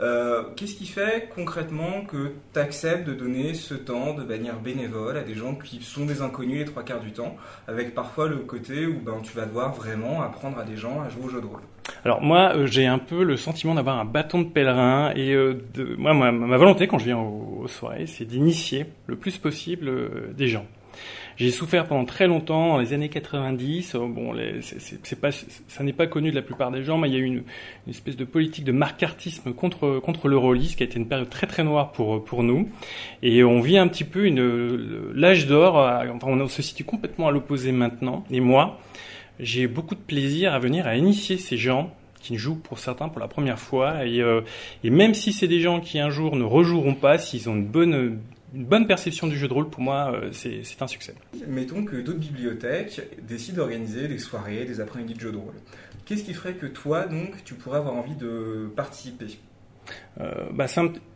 Euh, 0.00 0.44
Qu'est-ce 0.56 0.74
qui 0.74 0.86
fait 0.86 1.28
concrètement 1.34 2.02
que 2.06 2.32
tu 2.52 2.58
acceptes 2.58 3.06
de 3.06 3.14
donner 3.14 3.54
ce 3.54 3.74
temps 3.74 4.14
de 4.14 4.22
manière 4.22 4.60
bénévole 4.60 5.16
à 5.16 5.22
des 5.22 5.34
gens 5.34 5.54
qui 5.54 5.82
sont 5.82 6.06
des 6.06 6.22
inconnus 6.22 6.60
les 6.60 6.64
trois 6.64 6.84
quarts 6.84 7.00
du 7.00 7.12
temps, 7.12 7.36
avec 7.66 7.94
parfois 7.94 8.28
le 8.28 8.36
côté 8.36 8.86
où 8.86 9.00
ben, 9.00 9.20
tu 9.22 9.36
vas 9.36 9.46
devoir 9.46 9.74
vraiment 9.74 10.22
apprendre 10.22 10.58
à 10.58 10.64
des 10.64 10.76
gens 10.76 11.00
à 11.00 11.08
jouer 11.08 11.24
au 11.24 11.28
jeu 11.28 11.40
de 11.40 11.46
rôle? 11.46 11.60
Alors 12.04 12.22
moi, 12.22 12.52
euh, 12.54 12.66
j'ai 12.66 12.86
un 12.86 12.98
peu 12.98 13.24
le 13.24 13.36
sentiment 13.36 13.74
d'avoir 13.74 13.98
un 13.98 14.04
bâton 14.04 14.42
de 14.42 14.48
pèlerin 14.48 15.12
et 15.16 15.32
euh, 15.32 15.54
moi, 15.96 16.14
ma, 16.14 16.56
volonté 16.56 16.86
quand 16.86 16.98
je 16.98 17.06
viens 17.06 17.18
aux, 17.18 17.66
soirées, 17.66 18.06
c'est 18.06 18.24
d'initier 18.24 18.86
le 19.06 19.16
plus 19.16 19.36
possible 19.38 19.90
des 20.34 20.48
gens. 20.48 20.66
J'ai 21.36 21.50
souffert 21.50 21.86
pendant 21.86 22.04
très 22.04 22.26
longtemps, 22.26 22.68
dans 22.68 22.78
les 22.78 22.92
années 22.92 23.08
90. 23.08 23.94
euh, 23.94 23.98
Bon, 24.08 24.34
ça 25.68 25.84
n'est 25.84 25.92
pas 25.92 26.06
connu 26.08 26.30
de 26.30 26.34
la 26.34 26.42
plupart 26.42 26.72
des 26.72 26.82
gens, 26.82 26.98
mais 26.98 27.08
il 27.08 27.14
y 27.14 27.16
a 27.16 27.20
eu 27.20 27.24
une, 27.24 27.42
espèce 27.88 28.16
de 28.16 28.24
politique 28.24 28.64
de 28.64 28.72
marcartisme 28.72 29.52
contre 29.52 30.00
contre 30.00 30.28
le 30.28 30.36
rôliste 30.36 30.76
qui 30.76 30.82
a 30.82 30.86
été 30.86 30.98
une 30.98 31.06
période 31.06 31.30
très 31.30 31.46
très 31.46 31.62
noire 31.62 31.92
pour 31.92 32.24
pour 32.24 32.42
nous. 32.42 32.68
Et 33.22 33.44
on 33.44 33.60
vit 33.60 33.78
un 33.78 33.86
petit 33.86 34.04
peu 34.04 34.28
l'âge 35.14 35.46
d'or. 35.46 35.76
Enfin, 35.76 36.28
on 36.28 36.48
se 36.48 36.62
situe 36.62 36.84
complètement 36.84 37.28
à 37.28 37.30
l'opposé 37.30 37.70
maintenant. 37.70 38.24
Et 38.30 38.40
moi, 38.40 38.78
j'ai 39.38 39.68
beaucoup 39.68 39.94
de 39.94 40.00
plaisir 40.00 40.52
à 40.52 40.58
venir 40.58 40.86
à 40.86 40.96
initier 40.96 41.38
ces 41.38 41.56
gens 41.56 41.92
qui 42.20 42.36
jouent 42.36 42.56
pour 42.56 42.78
certains 42.78 43.08
pour 43.08 43.20
la 43.20 43.28
première 43.28 43.58
fois. 43.58 44.04
Et, 44.04 44.20
euh, 44.20 44.40
et 44.84 44.90
même 44.90 45.14
si 45.14 45.32
c'est 45.32 45.48
des 45.48 45.60
gens 45.60 45.80
qui 45.80 45.98
un 45.98 46.10
jour 46.10 46.36
ne 46.36 46.44
rejoueront 46.44 46.94
pas, 46.94 47.18
s'ils 47.18 47.48
ont 47.48 47.54
une 47.54 47.66
bonne 47.66 48.18
une 48.54 48.64
bonne 48.64 48.86
perception 48.86 49.26
du 49.26 49.36
jeu 49.36 49.48
de 49.48 49.52
rôle, 49.52 49.68
pour 49.68 49.82
moi, 49.82 50.12
euh, 50.14 50.30
c'est 50.32 50.62
un 50.80 50.86
succès. 50.86 51.14
Mettons 51.46 51.84
que 51.84 51.96
d'autres 51.96 52.18
bibliothèques 52.18 53.02
décident 53.22 53.58
d'organiser 53.58 54.08
des 54.08 54.18
soirées, 54.18 54.64
des 54.64 54.80
après-midi 54.80 55.14
de 55.14 55.20
jeux 55.20 55.32
de 55.32 55.36
rôle. 55.36 55.54
Qu'est-ce 56.04 56.24
qui 56.24 56.32
ferait 56.32 56.54
que 56.54 56.66
toi, 56.66 57.06
donc, 57.06 57.44
tu 57.44 57.54
pourrais 57.54 57.78
avoir 57.78 57.94
envie 57.94 58.14
de 58.14 58.70
participer? 58.74 59.38
Euh, 60.20 60.46
bah, 60.52 60.66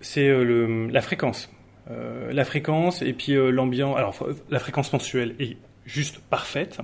c'est 0.00 0.28
euh, 0.28 0.88
la 0.90 1.00
fréquence. 1.00 1.50
Euh, 1.90 2.32
la 2.32 2.44
fréquence 2.44 3.02
et 3.02 3.12
puis 3.12 3.34
euh, 3.34 3.50
l'ambiance. 3.50 3.96
Alors, 3.98 4.26
la 4.50 4.58
fréquence 4.58 4.92
mensuelle 4.92 5.34
est 5.38 5.56
juste 5.84 6.18
parfaite. 6.18 6.78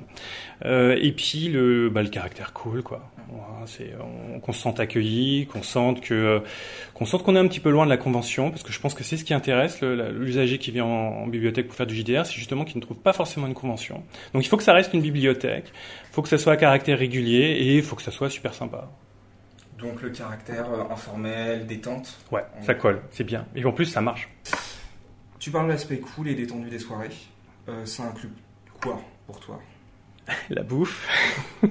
Et 0.65 1.13
puis 1.13 1.49
le, 1.49 1.89
bah, 1.89 2.03
le 2.03 2.09
caractère 2.09 2.53
cool, 2.53 2.83
quoi. 2.83 3.11
On- 3.31 4.41
qu'on 4.41 4.53
se 4.53 4.61
sente 4.61 4.81
accueilli, 4.81 5.47
qu'on 5.47 5.63
sente 5.63 6.01
que 6.01 6.15
euh, 6.15 6.41
qu'on 6.95 7.05
sente 7.05 7.23
qu'on 7.23 7.37
est 7.37 7.39
un 7.39 7.47
petit 7.47 7.61
peu 7.61 7.71
loin 7.71 7.85
de 7.85 7.91
la 7.91 7.97
convention, 7.99 8.51
parce 8.51 8.63
que 8.63 8.73
je 8.73 8.81
pense 8.81 8.95
que 8.95 9.05
c'est 9.05 9.17
ce 9.19 9.25
qui 9.25 9.35
intéresse 9.35 9.81
l'usager 9.83 10.59
qui 10.59 10.71
vient 10.71 10.85
en, 10.87 11.23
en 11.23 11.27
bibliothèque 11.27 11.67
pour 11.67 11.77
faire 11.77 11.87
du 11.87 11.95
JDR, 11.95 12.25
c'est 12.25 12.33
justement 12.35 12.65
qu'il 12.65 12.77
ne 12.79 12.83
trouve 12.83 12.97
pas 12.97 13.13
forcément 13.13 13.47
une 13.47 13.55
convention. 13.55 14.03
Donc 14.33 14.45
il 14.45 14.49
faut 14.49 14.57
que 14.57 14.63
ça 14.63 14.73
reste 14.73 14.95
une 14.95 15.03
bibliothèque, 15.03 15.67
il 16.11 16.13
faut 16.15 16.23
que 16.23 16.29
ça 16.29 16.39
soit 16.39 16.55
à 16.55 16.57
caractère 16.57 16.99
régulier 16.99 17.41
et 17.59 17.77
il 17.77 17.83
faut 17.83 17.97
que 17.97 18.03
ça 18.03 18.11
soit 18.11 18.31
super 18.31 18.55
sympa. 18.55 18.89
Donc 19.79 20.01
le 20.03 20.11
caractère 20.11 20.67
euh, 20.73 20.91
informel, 20.93 21.67
détente? 21.67 22.19
Ouais, 22.33 22.45
ça 22.63 22.75
colle, 22.75 23.03
c'est 23.11 23.25
bien. 23.25 23.47
Et 23.55 23.65
en 23.65 23.73
plus, 23.73 23.85
ça 23.87 24.01
marche. 24.01 24.29
Tu 25.39 25.51
parles 25.51 25.67
de 25.67 25.73
l'aspect 25.73 25.99
cool 25.99 26.29
et 26.29 26.35
détendu 26.35 26.69
des 26.71 26.79
soirées. 26.79 27.11
Euh, 27.69 27.85
ça 27.85 28.05
inclut 28.05 28.31
quoi 28.81 29.01
pour 29.27 29.39
toi? 29.41 29.61
la 30.51 30.63
bouffe, 30.63 31.09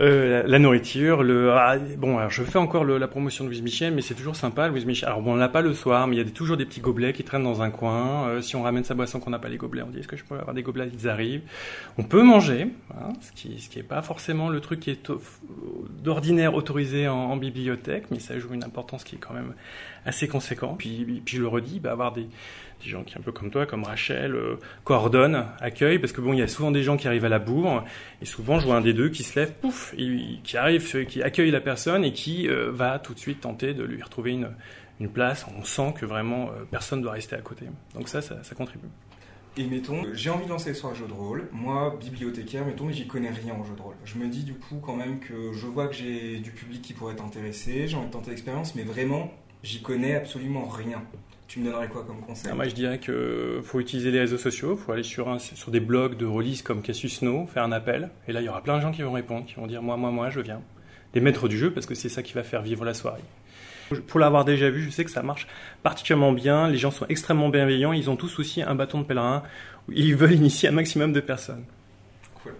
euh, 0.00 0.42
la, 0.46 0.58
nourriture, 0.58 1.22
le 1.22 1.52
ah, 1.52 1.76
bon 1.98 2.18
alors 2.18 2.30
je 2.30 2.42
fais 2.42 2.58
encore 2.58 2.84
la 2.84 3.08
promotion 3.08 3.44
de 3.44 3.48
Louise 3.48 3.62
Michel 3.62 3.94
mais 3.94 4.02
c'est 4.02 4.14
toujours 4.14 4.36
sympa 4.36 4.68
Louise 4.68 4.86
Michel. 4.86 5.08
Alors 5.08 5.22
bon 5.22 5.32
on 5.32 5.36
l'a 5.36 5.48
pas 5.48 5.62
le 5.62 5.74
soir 5.74 6.06
mais 6.06 6.16
il 6.16 6.18
y 6.18 6.28
a 6.28 6.30
toujours 6.30 6.56
des 6.56 6.64
petits 6.64 6.80
gobelets 6.80 7.12
qui 7.12 7.24
traînent 7.24 7.44
dans 7.44 7.62
un 7.62 7.70
coin. 7.70 8.28
Euh, 8.28 8.40
si 8.40 8.56
on 8.56 8.62
ramène 8.62 8.84
sa 8.84 8.94
boisson 8.94 9.20
qu'on 9.20 9.30
n'a 9.30 9.38
pas 9.38 9.48
les 9.48 9.56
gobelets, 9.56 9.82
on 9.82 9.90
dit 9.90 9.98
est-ce 9.98 10.08
que 10.08 10.16
je 10.16 10.24
peux 10.24 10.36
avoir 10.36 10.54
des 10.54 10.62
gobelets? 10.62 10.90
Ils 10.92 11.08
arrivent. 11.08 11.42
On 11.98 12.04
peut 12.04 12.22
manger, 12.22 12.68
hein, 12.94 13.12
ce 13.20 13.32
qui 13.32 13.60
ce 13.60 13.68
qui 13.68 13.78
est 13.78 13.84
pas 13.84 14.02
forcément 14.02 14.48
le 14.48 14.60
truc 14.60 14.80
qui 14.80 14.90
est 14.90 15.10
d'ordinaire 16.02 16.54
autorisé 16.54 17.08
en, 17.08 17.16
en 17.16 17.36
bibliothèque 17.36 18.04
mais 18.10 18.18
ça 18.18 18.38
joue 18.38 18.54
une 18.54 18.64
importance 18.64 19.04
qui 19.04 19.16
est 19.16 19.18
quand 19.18 19.34
même 19.34 19.54
assez 20.04 20.28
conséquent. 20.28 20.74
Puis 20.78 21.22
puis 21.24 21.36
je 21.36 21.42
le 21.42 21.48
redis, 21.48 21.80
bah, 21.80 21.92
avoir 21.92 22.12
des 22.12 22.26
des 22.82 22.88
gens 22.88 23.04
qui 23.04 23.16
un 23.18 23.20
peu 23.20 23.32
comme 23.32 23.50
toi, 23.50 23.66
comme 23.66 23.84
Rachel, 23.84 24.34
euh, 24.34 24.56
coordonnent, 24.84 25.46
accueillent, 25.60 25.98
parce 25.98 26.12
que 26.12 26.20
bon, 26.20 26.32
il 26.32 26.38
y 26.38 26.42
a 26.42 26.48
souvent 26.48 26.70
des 26.70 26.82
gens 26.82 26.96
qui 26.96 27.06
arrivent 27.06 27.24
à 27.24 27.30
la 27.30 27.38
bourre, 27.38 27.84
et 28.20 28.24
souvent 28.24 28.58
je 28.58 28.66
vois 28.66 28.76
un 28.76 28.80
des 28.80 28.92
deux 28.92 29.08
qui 29.08 29.22
se 29.22 29.38
lève, 29.38 29.52
pouf, 29.52 29.94
et 29.96 30.38
qui 30.42 30.56
arrive, 30.56 31.06
qui 31.06 31.22
accueille 31.22 31.50
la 31.50 31.60
personne 31.60 32.04
et 32.04 32.12
qui 32.12 32.48
euh, 32.48 32.70
va 32.72 32.98
tout 32.98 33.14
de 33.14 33.18
suite 33.18 33.40
tenter 33.40 33.74
de 33.74 33.84
lui 33.84 34.02
retrouver 34.02 34.32
une, 34.32 34.50
place. 35.14 35.46
On 35.58 35.64
sent 35.64 35.94
que 35.98 36.04
vraiment 36.04 36.50
euh, 36.50 36.64
personne 36.70 37.00
doit 37.00 37.12
rester 37.12 37.34
à 37.34 37.40
côté. 37.40 37.64
Donc 37.94 38.06
ça, 38.10 38.20
ça, 38.20 38.54
contribue. 38.54 38.88
Et 39.56 39.64
mettons, 39.64 40.04
j'ai 40.12 40.28
envie 40.28 40.44
de 40.44 40.50
lancer 40.50 40.74
sur 40.74 40.90
un 40.90 40.94
jeu 40.94 41.06
de 41.06 41.12
rôle. 41.12 41.48
Moi, 41.52 41.96
bibliothécaire, 41.98 42.66
mettons, 42.66 42.84
mais 42.84 42.92
j'y 42.92 43.06
connais 43.06 43.30
rien 43.30 43.54
au 43.58 43.64
jeu 43.64 43.74
de 43.74 43.80
rôle. 43.80 43.94
Je 44.04 44.18
me 44.18 44.28
dis 44.28 44.44
du 44.44 44.52
coup 44.52 44.76
quand 44.84 44.96
même 44.96 45.18
que 45.18 45.54
je 45.54 45.66
vois 45.66 45.88
que 45.88 45.94
j'ai 45.94 46.36
du 46.40 46.50
public 46.50 46.82
qui 46.82 46.92
pourrait 46.92 47.14
être 47.14 47.24
intéressé, 47.24 47.88
j'ai 47.88 47.96
envie 47.96 48.08
de 48.08 48.12
tenter 48.12 48.30
l'expérience, 48.30 48.74
mais 48.74 48.82
vraiment, 48.82 49.32
j'y 49.62 49.80
connais 49.80 50.16
absolument 50.16 50.68
rien. 50.68 51.02
Tu 51.50 51.58
me 51.58 51.64
donnerais 51.64 51.88
quoi 51.88 52.04
comme 52.04 52.20
conseil 52.20 52.48
Ah, 52.48 52.54
moi, 52.54 52.68
je 52.68 52.74
dirais 52.76 52.98
que 52.98 53.60
faut 53.64 53.80
utiliser 53.80 54.12
les 54.12 54.20
réseaux 54.20 54.38
sociaux, 54.38 54.76
faut 54.76 54.92
aller 54.92 55.02
sur, 55.02 55.28
un, 55.28 55.40
sur 55.40 55.72
des 55.72 55.80
blogs 55.80 56.16
de 56.16 56.24
release 56.24 56.62
comme 56.62 56.80
Cassius 56.80 57.22
No, 57.22 57.48
faire 57.48 57.64
un 57.64 57.72
appel, 57.72 58.10
et 58.28 58.32
là, 58.32 58.40
il 58.40 58.44
y 58.44 58.48
aura 58.48 58.62
plein 58.62 58.76
de 58.76 58.82
gens 58.82 58.92
qui 58.92 59.02
vont 59.02 59.10
répondre, 59.10 59.44
qui 59.46 59.56
vont 59.56 59.66
dire 59.66 59.82
moi, 59.82 59.96
moi, 59.96 60.12
moi, 60.12 60.30
je 60.30 60.38
viens. 60.38 60.60
Des 61.12 61.18
maîtres 61.18 61.48
du 61.48 61.58
jeu, 61.58 61.72
parce 61.72 61.86
que 61.86 61.96
c'est 61.96 62.08
ça 62.08 62.22
qui 62.22 62.34
va 62.34 62.44
faire 62.44 62.62
vivre 62.62 62.84
la 62.84 62.94
soirée. 62.94 63.24
Pour 64.06 64.20
l'avoir 64.20 64.44
déjà 64.44 64.70
vu, 64.70 64.84
je 64.84 64.90
sais 64.90 65.04
que 65.04 65.10
ça 65.10 65.24
marche 65.24 65.48
particulièrement 65.82 66.30
bien. 66.30 66.68
Les 66.68 66.78
gens 66.78 66.92
sont 66.92 67.06
extrêmement 67.08 67.48
bienveillants. 67.48 67.92
Ils 67.92 68.08
ont 68.08 68.14
tous 68.14 68.38
aussi 68.38 68.62
un 68.62 68.76
bâton 68.76 69.00
de 69.00 69.04
pèlerin. 69.04 69.42
Ils 69.88 70.14
veulent 70.14 70.34
initier 70.34 70.68
un 70.68 70.72
maximum 70.72 71.12
de 71.12 71.18
personnes. 71.18 71.64
Cool. 72.44 72.54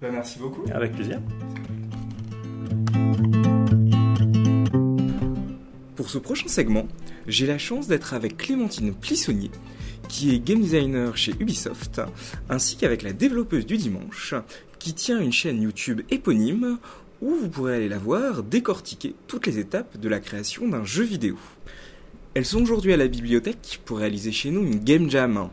Bah, 0.00 0.06
merci 0.12 0.38
beaucoup. 0.38 0.64
Avec 0.72 0.92
plaisir. 0.92 1.18
Pour 6.06 6.12
ce 6.12 6.18
prochain 6.18 6.46
segment, 6.46 6.86
j'ai 7.26 7.48
la 7.48 7.58
chance 7.58 7.88
d'être 7.88 8.14
avec 8.14 8.36
Clémentine 8.36 8.94
Plissonnier, 8.94 9.50
qui 10.08 10.32
est 10.32 10.38
game 10.38 10.60
designer 10.60 11.16
chez 11.16 11.32
Ubisoft, 11.40 12.00
ainsi 12.48 12.76
qu'avec 12.76 13.02
la 13.02 13.12
développeuse 13.12 13.66
du 13.66 13.76
dimanche, 13.76 14.32
qui 14.78 14.94
tient 14.94 15.20
une 15.20 15.32
chaîne 15.32 15.60
YouTube 15.60 16.02
éponyme 16.10 16.78
où 17.20 17.34
vous 17.34 17.48
pourrez 17.48 17.74
aller 17.74 17.88
la 17.88 17.98
voir 17.98 18.44
décortiquer 18.44 19.16
toutes 19.26 19.48
les 19.48 19.58
étapes 19.58 19.98
de 19.98 20.08
la 20.08 20.20
création 20.20 20.68
d'un 20.68 20.84
jeu 20.84 21.02
vidéo. 21.02 21.36
Elles 22.34 22.44
sont 22.44 22.62
aujourd'hui 22.62 22.92
à 22.92 22.96
la 22.96 23.08
bibliothèque 23.08 23.80
pour 23.84 23.98
réaliser 23.98 24.30
chez 24.30 24.52
nous 24.52 24.62
une 24.62 24.78
game 24.78 25.10
jam, 25.10 25.48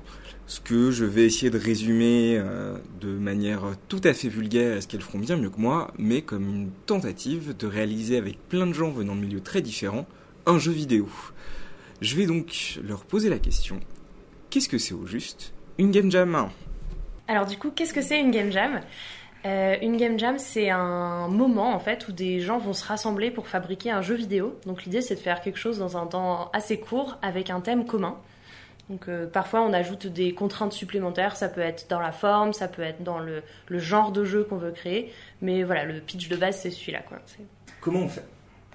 ce 0.45 0.59
que 0.59 0.91
je 0.91 1.05
vais 1.05 1.25
essayer 1.25 1.49
de 1.49 1.57
résumer 1.57 2.37
euh, 2.37 2.77
de 3.01 3.07
manière 3.07 3.63
tout 3.87 4.01
à 4.03 4.13
fait 4.13 4.29
vulgaire, 4.29 4.77
est-ce 4.77 4.87
qu'elles 4.87 5.01
feront 5.01 5.17
bien 5.17 5.35
mieux 5.35 5.49
que 5.49 5.59
moi, 5.59 5.91
mais 5.97 6.21
comme 6.21 6.47
une 6.47 6.69
tentative 6.85 7.57
de 7.57 7.65
réaliser 7.65 8.17
avec 8.17 8.37
plein 8.49 8.67
de 8.67 8.73
gens 8.73 8.91
venant 8.91 9.15
de 9.15 9.21
milieux 9.21 9.41
très 9.41 9.63
différents 9.63 10.05
un 10.45 10.59
jeu 10.59 10.71
vidéo. 10.71 11.09
Je 12.01 12.15
vais 12.15 12.25
donc 12.25 12.79
leur 12.83 13.05
poser 13.05 13.29
la 13.29 13.39
question 13.39 13.79
qu'est-ce 14.53 14.69
que 14.69 14.77
c'est 14.77 14.93
au 14.93 15.07
juste 15.07 15.51
une 15.79 15.89
game 15.89 16.11
jam? 16.11 16.49
Alors 17.27 17.47
du 17.47 17.57
coup, 17.57 17.71
qu'est-ce 17.71 17.93
que 17.93 18.03
c'est 18.03 18.19
une 18.19 18.29
game 18.29 18.51
jam? 18.51 18.81
Euh, 19.45 19.75
Une 19.81 19.97
game 19.97 20.19
jam, 20.19 20.37
c'est 20.37 20.69
un 20.69 21.27
moment 21.27 21.73
en 21.73 21.79
fait 21.79 22.07
où 22.07 22.11
des 22.11 22.39
gens 22.39 22.59
vont 22.59 22.73
se 22.73 22.85
rassembler 22.85 23.31
pour 23.31 23.47
fabriquer 23.47 23.89
un 23.89 24.01
jeu 24.03 24.13
vidéo. 24.13 24.57
Donc 24.67 24.83
l'idée, 24.83 25.01
c'est 25.01 25.15
de 25.15 25.19
faire 25.19 25.41
quelque 25.41 25.57
chose 25.57 25.79
dans 25.79 25.97
un 25.97 26.05
temps 26.05 26.51
assez 26.53 26.79
court 26.79 27.17
avec 27.23 27.49
un 27.49 27.61
thème 27.61 27.85
commun. 27.85 28.17
Donc 28.89 29.09
euh, 29.09 29.25
parfois, 29.25 29.61
on 29.63 29.73
ajoute 29.73 30.05
des 30.05 30.33
contraintes 30.33 30.73
supplémentaires. 30.73 31.35
Ça 31.35 31.49
peut 31.49 31.61
être 31.61 31.87
dans 31.89 31.99
la 31.99 32.11
forme, 32.11 32.53
ça 32.53 32.67
peut 32.67 32.83
être 32.83 33.03
dans 33.03 33.19
le, 33.19 33.41
le 33.67 33.79
genre 33.79 34.11
de 34.11 34.23
jeu 34.23 34.43
qu'on 34.43 34.57
veut 34.57 34.71
créer. 34.71 35.11
Mais 35.41 35.63
voilà, 35.63 35.83
le 35.83 35.99
pitch 35.99 36.29
de 36.29 36.35
base, 36.35 36.59
c'est 36.59 36.69
celui-là. 36.69 36.99
Quoi. 36.99 37.17
Comment 37.81 38.01
on 38.01 38.09
fait? 38.09 38.25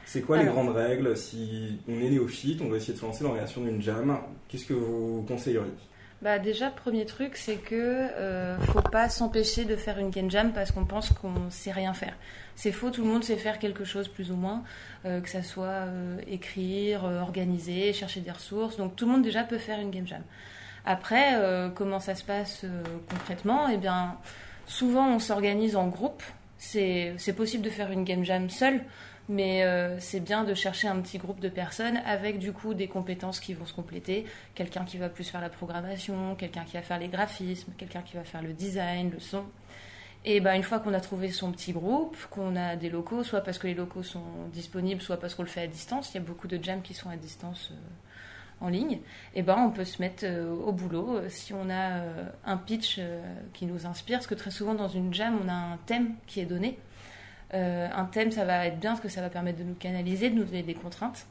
C'est 0.09 0.23
quoi 0.23 0.39
les 0.39 0.47
grandes 0.47 0.75
règles 0.75 1.15
Si 1.19 1.79
on 1.87 2.01
est 2.01 2.09
néophyte, 2.09 2.63
on 2.63 2.71
va 2.71 2.79
essayer 2.79 2.95
de 2.95 2.99
se 2.99 3.05
lancer 3.05 3.25
dans 3.25 3.33
la 3.33 3.41
création 3.41 3.61
d'une 3.61 3.83
jam, 3.83 4.19
qu'est-ce 4.49 4.65
que 4.65 4.73
vous 4.73 5.23
conseilleriez? 5.29 5.71
Bah 6.23 6.39
déjà, 6.39 6.71
premier 6.71 7.05
truc, 7.05 7.37
c'est 7.37 7.57
que 7.57 7.75
euh, 7.75 8.59
faut 8.59 8.81
pas 8.81 9.11
s'empêcher 9.11 9.67
de 9.67 9.77
faire 9.77 9.99
une 9.99 10.09
game 10.09 10.31
jam 10.31 10.55
parce 10.55 10.73
qu'on 10.73 10.87
pense 10.87 11.11
qu'on 11.11 11.51
sait 11.51 11.73
rien 11.73 11.93
faire. 11.93 12.15
C'est 12.57 12.73
faux, 12.73 12.89
tout 12.89 13.03
le 13.03 13.09
monde 13.09 13.23
sait 13.23 13.37
faire 13.37 13.59
quelque 13.59 13.85
chose 13.85 14.09
plus 14.09 14.33
ou 14.33 14.37
moins, 14.37 14.65
euh, 15.05 15.21
que 15.21 15.29
ça 15.29 15.43
soit 15.43 15.67
euh, 15.67 16.19
écrire, 16.27 17.05
euh, 17.05 17.21
organiser, 17.21 17.93
chercher 17.93 18.21
des 18.21 18.31
ressources. 18.31 18.79
Donc 18.79 18.97
tout 18.97 19.05
le 19.05 19.13
monde 19.13 19.23
déjà 19.23 19.45
peut 19.45 19.59
faire 19.59 19.79
une 19.79 19.91
game 19.91 20.07
jam. 20.07 20.23
Après, 20.87 21.35
comment 21.75 22.01
ça 22.01 22.15
se 22.15 22.25
passe 22.25 22.65
concrètement? 23.11 23.69
Eh 23.69 23.77
bien, 23.77 24.17
souvent 24.65 25.07
on 25.07 25.19
s'organise 25.19 25.77
en 25.77 25.89
groupe. 25.89 26.23
C'est 26.57 27.13
c'est 27.19 27.35
possible 27.35 27.63
de 27.63 27.69
faire 27.69 27.93
une 27.93 28.05
game 28.05 28.25
jam 28.25 28.49
seule, 28.49 28.81
mais 29.29 29.63
euh, 29.63 29.99
c'est 30.01 30.21
bien 30.21 30.45
de 30.45 30.55
chercher 30.55 30.89
un 30.89 31.01
petit 31.01 31.19
groupe 31.19 31.41
de 31.41 31.49
personnes 31.49 31.99
avec 32.07 32.39
du 32.39 32.53
coup 32.53 32.75
des 32.75 32.89
compétences 32.89 33.41
qui 33.41 33.53
vont 33.53 33.67
se 33.67 33.75
compléter. 33.75 34.25
Quelqu'un 34.55 34.85
qui 34.85 34.97
va 34.97 35.09
plus 35.09 35.25
faire 35.25 35.41
la 35.41 35.51
programmation, 35.51 36.35
quelqu'un 36.35 36.65
qui 36.65 36.75
va 36.75 36.83
faire 36.83 36.99
les 36.99 37.09
graphismes, 37.09 37.73
quelqu'un 37.77 38.03
qui 38.03 38.17
va 38.17 38.25
faire 38.25 38.43
le 38.43 38.55
design, 38.55 39.11
le 39.11 39.21
son. 39.21 39.45
Et 40.25 40.41
ben, 40.41 40.55
une 40.55 40.63
fois 40.63 40.81
qu'on 40.81 40.95
a 40.95 41.01
trouvé 41.01 41.31
son 41.31 41.53
petit 41.53 41.73
groupe, 41.73 42.17
qu'on 42.31 42.57
a 42.57 42.77
des 42.77 42.91
locaux, 42.91 43.23
soit 43.23 43.43
parce 43.43 43.59
que 43.59 43.67
les 43.67 43.75
locaux 43.75 44.03
sont 44.03 44.25
disponibles, 44.53 45.01
soit 45.01 45.19
parce 45.19 45.35
qu'on 45.35 45.43
le 45.43 45.49
fait 45.49 45.63
à 45.63 45.67
distance, 45.67 46.11
il 46.13 46.15
y 46.15 46.19
a 46.19 46.23
beaucoup 46.23 46.49
de 46.49 46.63
jams 46.63 46.83
qui 46.83 46.95
sont 46.95 47.09
à 47.09 47.17
distance 47.17 47.73
en 48.61 48.69
ligne, 48.69 48.99
et 49.37 49.43
ben 49.43 49.57
on 49.57 49.71
peut 49.71 49.85
se 49.85 50.03
mettre 50.03 50.27
au 50.67 50.73
boulot 50.73 51.21
si 51.29 51.55
on 51.55 51.71
a 51.71 52.03
un 52.45 52.57
pitch 52.57 53.01
qui 53.55 53.67
nous 53.67 53.87
inspire, 53.87 54.19
parce 54.19 54.27
que 54.27 54.35
très 54.35 54.51
souvent 54.51 54.75
dans 54.75 54.89
une 54.89 55.15
jam 55.15 55.39
on 55.41 55.49
a 55.49 55.53
un 55.53 55.77
thème 55.87 56.17
qui 56.27 56.41
est 56.41 56.47
donné. 56.47 56.77
Un 57.53 58.05
thème 58.05 58.31
ça 58.31 58.45
va 58.45 58.67
être 58.67 58.79
bien 58.79 58.91
parce 58.91 59.01
que 59.01 59.09
ça 59.09 59.21
va 59.21 59.31
permettre 59.31 59.59
de 59.59 59.65
nous 59.65 59.75
canaliser, 59.75 60.31
de 60.31 60.37
nous 60.37 60.45
donner 60.45 60.63
des 60.63 60.75
contraintes. 60.75 61.27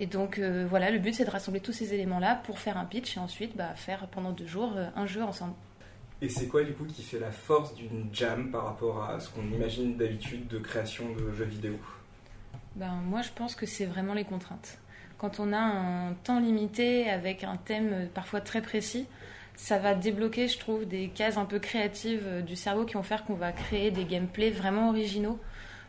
Et 0.00 0.06
donc 0.06 0.38
voilà, 0.38 0.90
le 0.90 0.98
but 0.98 1.14
c'est 1.14 1.24
de 1.24 1.30
rassembler 1.30 1.60
tous 1.60 1.72
ces 1.72 1.94
éléments-là 1.94 2.40
pour 2.44 2.58
faire 2.58 2.76
un 2.76 2.84
pitch 2.84 3.16
et 3.16 3.20
ensuite 3.20 3.56
bah, 3.56 3.74
faire 3.74 4.06
pendant 4.08 4.32
deux 4.32 4.46
jours 4.46 4.74
un 4.94 5.06
jeu 5.06 5.22
ensemble. 5.22 5.54
Et 6.20 6.28
c'est 6.28 6.48
quoi 6.48 6.64
du 6.64 6.72
coup 6.72 6.84
qui 6.84 7.02
fait 7.02 7.20
la 7.20 7.30
force 7.30 7.74
d'une 7.74 8.08
jam 8.12 8.50
par 8.50 8.64
rapport 8.64 9.04
à 9.04 9.20
ce 9.20 9.30
qu'on 9.30 9.46
imagine 9.52 9.96
d'habitude 9.96 10.48
de 10.48 10.58
création 10.58 11.04
de 11.14 11.32
jeux 11.32 11.44
vidéo? 11.44 11.74
Ben, 12.74 12.94
Moi 13.06 13.22
je 13.22 13.30
pense 13.34 13.54
que 13.54 13.66
c'est 13.66 13.86
vraiment 13.86 14.14
les 14.14 14.24
contraintes. 14.24 14.78
Quand 15.16 15.40
on 15.40 15.52
a 15.52 15.58
un 15.58 16.12
temps 16.12 16.38
limité 16.38 17.10
avec 17.10 17.42
un 17.42 17.56
thème 17.56 18.08
parfois 18.14 18.40
très 18.40 18.62
précis, 18.62 19.06
ça 19.58 19.78
va 19.78 19.94
débloquer, 19.94 20.48
je 20.48 20.58
trouve, 20.58 20.86
des 20.86 21.08
cases 21.08 21.36
un 21.36 21.44
peu 21.44 21.58
créatives 21.58 22.42
du 22.46 22.56
cerveau 22.56 22.84
qui 22.84 22.94
vont 22.94 23.02
faire 23.02 23.24
qu'on 23.24 23.34
va 23.34 23.52
créer 23.52 23.90
des 23.90 24.04
gameplays 24.04 24.50
vraiment 24.50 24.88
originaux 24.88 25.38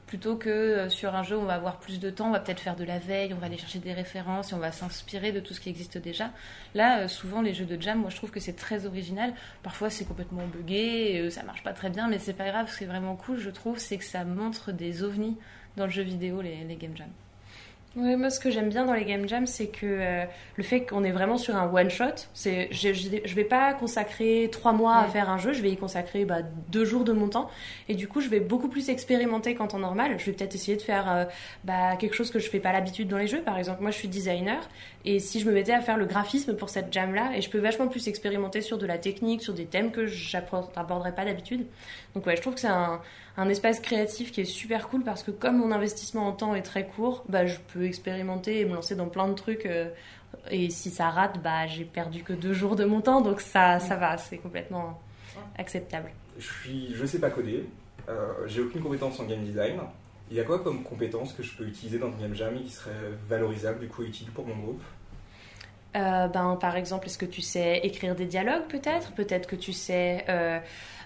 plutôt 0.09 0.37
que 0.37 0.49
euh, 0.49 0.89
sur 0.89 1.13
un 1.13 1.21
jeu 1.21 1.37
où 1.37 1.41
on 1.41 1.45
va 1.45 1.53
avoir 1.53 1.77
plus 1.77 1.99
de 1.99 2.09
temps, 2.09 2.29
on 2.29 2.31
va 2.31 2.39
peut-être 2.39 2.59
faire 2.59 2.75
de 2.75 2.83
la 2.83 2.97
veille, 2.97 3.31
on 3.31 3.37
va 3.37 3.45
aller 3.45 3.59
chercher 3.59 3.77
des 3.77 3.93
références 3.93 4.51
et 4.51 4.55
on 4.55 4.59
va 4.59 4.71
s'inspirer 4.71 5.31
de 5.31 5.39
tout 5.39 5.53
ce 5.53 5.59
qui 5.59 5.69
existe 5.69 5.99
déjà. 5.99 6.31
Là, 6.73 7.01
euh, 7.01 7.07
souvent 7.07 7.43
les 7.43 7.53
jeux 7.53 7.65
de 7.65 7.79
jam, 7.79 7.99
moi 7.99 8.09
je 8.09 8.15
trouve 8.15 8.31
que 8.31 8.39
c'est 8.39 8.55
très 8.55 8.87
original. 8.87 9.35
Parfois 9.61 9.91
c'est 9.91 10.05
complètement 10.05 10.47
buggé, 10.47 11.19
euh, 11.19 11.29
ça 11.29 11.43
marche 11.43 11.61
pas 11.61 11.73
très 11.73 11.91
bien, 11.91 12.07
mais 12.07 12.17
c'est 12.17 12.33
pas 12.33 12.49
grave. 12.49 12.71
Ce 12.71 12.79
qui 12.79 12.85
est 12.85 12.87
vraiment 12.87 13.15
cool, 13.15 13.37
je 13.37 13.51
trouve, 13.51 13.77
c'est 13.77 13.97
que 13.97 14.03
ça 14.03 14.25
montre 14.25 14.71
des 14.71 15.03
ovnis 15.03 15.37
dans 15.77 15.85
le 15.85 15.91
jeu 15.91 16.01
vidéo, 16.01 16.41
les, 16.41 16.63
les 16.63 16.75
game 16.75 16.97
jams. 16.97 17.07
Oui, 17.95 18.15
moi, 18.15 18.29
ce 18.29 18.39
que 18.39 18.51
j'aime 18.51 18.69
bien 18.69 18.85
dans 18.85 18.93
les 18.93 19.03
game 19.03 19.27
jams, 19.27 19.47
c'est 19.47 19.65
que 19.65 19.85
euh, 19.85 20.25
le 20.57 20.63
fait 20.63 20.85
qu'on 20.85 21.03
est 21.03 21.11
vraiment 21.11 21.39
sur 21.39 21.55
un 21.55 21.67
one 21.73 21.89
shot, 21.89 22.27
c'est 22.35 22.67
je, 22.71 22.93
je, 22.93 23.33
vais 23.33 23.43
pas 23.43 23.73
consacrer 23.73 24.47
trois 24.51 24.73
mois 24.73 24.97
à 24.97 25.07
faire 25.07 25.27
un 25.27 25.39
jeu, 25.39 25.53
je 25.53 25.63
vais 25.63 25.71
y 25.71 25.75
consacrer 25.75 26.23
bah, 26.23 26.43
deux 26.67 26.85
jours 26.85 27.03
de 27.03 27.13
mon 27.13 27.29
temps, 27.29 27.49
et 27.87 27.95
du 27.95 28.07
coup, 28.07 28.21
je 28.21 28.29
vais 28.29 28.41
beaucoup 28.41 28.67
plus 28.69 28.89
expérimenter 28.89 29.55
qu'en 29.55 29.65
temps 29.65 29.79
normal. 29.79 30.19
Je 30.19 30.25
vais 30.25 30.33
peut-être 30.33 30.53
essayer 30.53 30.77
de 30.77 30.83
faire 30.83 31.11
euh, 31.11 31.25
bah, 31.63 31.95
quelque 31.95 32.13
chose 32.15 32.29
que 32.29 32.37
je 32.37 32.47
fais 32.47 32.59
pas 32.59 32.71
l'habitude 32.71 33.07
dans 33.07 33.17
les 33.17 33.25
jeux. 33.27 33.41
Par 33.41 33.57
exemple, 33.57 33.81
moi, 33.81 33.89
je 33.89 33.97
suis 33.97 34.07
designer, 34.07 34.69
et 35.03 35.17
si 35.17 35.39
je 35.39 35.47
me 35.47 35.51
mettais 35.51 35.73
à 35.73 35.81
faire 35.81 35.97
le 35.97 36.05
graphisme 36.05 36.55
pour 36.55 36.69
cette 36.69 36.93
jam 36.93 37.15
là, 37.15 37.31
et 37.35 37.41
je 37.41 37.49
peux 37.49 37.57
vachement 37.57 37.87
plus 37.87 38.07
expérimenter 38.07 38.61
sur 38.61 38.77
de 38.77 38.85
la 38.85 38.99
technique, 38.99 39.41
sur 39.41 39.55
des 39.55 39.65
thèmes 39.65 39.91
que 39.91 40.05
j'aborderais 40.05 41.15
pas 41.15 41.25
d'habitude. 41.25 41.65
Donc 42.13 42.27
ouais, 42.27 42.35
je 42.35 42.41
trouve 42.41 42.53
que 42.53 42.59
c'est 42.59 42.67
un 42.67 43.01
un 43.39 43.47
espace 43.47 43.79
créatif 43.79 44.31
qui 44.31 44.41
est 44.41 44.45
super 44.45 44.89
cool 44.89 45.03
parce 45.03 45.23
que 45.23 45.31
comme 45.31 45.57
mon 45.57 45.71
investissement 45.71 46.27
en 46.27 46.33
temps 46.33 46.55
est 46.55 46.61
très 46.61 46.85
court, 46.85 47.23
bah, 47.29 47.45
je 47.45 47.57
peux 47.73 47.85
expérimenter 47.85 48.59
et 48.59 48.65
me 48.65 48.75
lancer 48.75 48.95
dans 48.95 49.07
plein 49.07 49.27
de 49.29 49.33
trucs. 49.33 49.65
Euh, 49.65 49.89
et 50.51 50.69
si 50.69 50.91
ça 50.91 51.09
rate, 51.09 51.41
bah, 51.41 51.65
j'ai 51.65 51.85
perdu 51.85 52.23
que 52.23 52.33
deux 52.33 52.53
jours 52.53 52.75
de 52.75 52.83
mon 52.83 53.01
temps, 53.01 53.21
donc 53.21 53.39
ça, 53.39 53.79
ça 53.79 53.95
va, 53.95 54.17
c'est 54.17 54.37
complètement 54.37 54.99
acceptable. 55.57 56.11
Je 56.37 56.47
suis, 56.47 56.93
je 56.93 57.05
sais 57.05 57.19
pas 57.19 57.29
coder, 57.29 57.65
euh, 58.09 58.33
j'ai 58.47 58.61
aucune 58.61 58.81
compétence 58.81 59.19
en 59.19 59.23
game 59.23 59.43
design. 59.43 59.79
Il 60.29 60.37
y 60.37 60.39
a 60.39 60.43
quoi 60.43 60.59
comme 60.59 60.83
compétence 60.83 61.33
que 61.33 61.41
je 61.41 61.55
peux 61.55 61.65
utiliser 61.65 61.97
dans 61.97 62.09
une 62.09 62.19
game 62.19 62.35
jam 62.35 62.55
et 62.55 62.61
qui 62.61 62.71
serait 62.71 62.91
valorisable, 63.27 63.79
du 63.79 63.87
coup 63.87 64.03
utile 64.03 64.29
pour 64.31 64.45
mon 64.45 64.55
groupe? 64.55 64.81
Euh, 65.95 66.27
ben, 66.27 66.55
par 66.61 66.75
exemple, 66.75 67.07
est-ce 67.07 67.17
que 67.17 67.25
tu 67.25 67.41
sais 67.41 67.79
écrire 67.79 68.15
des 68.15 68.25
dialogues 68.25 68.67
peut-être? 68.67 69.11
Peut-être 69.13 69.47
que 69.47 69.55
tu 69.55 69.73
sais 69.73 70.23
euh, 70.29 70.59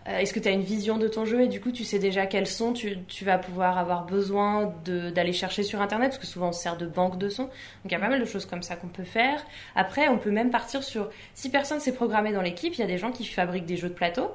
est-ce 0.05 0.33
que 0.33 0.39
tu 0.39 0.49
as 0.49 0.51
une 0.51 0.63
vision 0.63 0.97
de 0.97 1.07
ton 1.07 1.23
jeu 1.25 1.41
et 1.41 1.47
du 1.47 1.61
coup 1.61 1.71
tu 1.71 1.83
sais 1.83 1.97
déjà 1.97 2.25
quels 2.25 2.47
sons 2.47 2.73
tu, 2.73 2.97
tu 3.07 3.23
vas 3.23 3.37
pouvoir 3.37 3.77
avoir 3.77 4.05
besoin 4.05 4.73
d'aller 4.85 5.33
chercher 5.33 5.63
sur 5.63 5.81
internet 5.81 6.09
parce 6.09 6.19
que 6.19 6.27
souvent 6.27 6.49
on 6.49 6.51
se 6.51 6.61
sert 6.61 6.77
de 6.77 6.85
banque 6.85 7.17
de 7.17 7.29
sons. 7.29 7.43
Donc 7.43 7.51
il 7.85 7.91
y 7.91 7.95
a 7.95 7.99
pas 7.99 8.09
mal 8.09 8.19
de 8.19 8.25
choses 8.25 8.45
comme 8.45 8.63
ça 8.63 8.75
qu'on 8.75 8.87
peut 8.87 9.05
faire. 9.05 9.41
Après 9.75 10.09
on 10.09 10.17
peut 10.17 10.31
même 10.31 10.51
partir 10.51 10.83
sur 10.83 11.09
si 11.33 11.49
personne 11.49 11.79
s'est 11.79 11.93
programmé 11.93 12.33
dans 12.33 12.41
l'équipe, 12.41 12.73
il 12.75 12.81
y 12.81 12.83
a 12.83 12.87
des 12.87 12.97
gens 12.97 13.11
qui 13.11 13.25
fabriquent 13.25 13.65
des 13.65 13.77
jeux 13.77 13.89
de 13.89 13.93
plateau, 13.93 14.31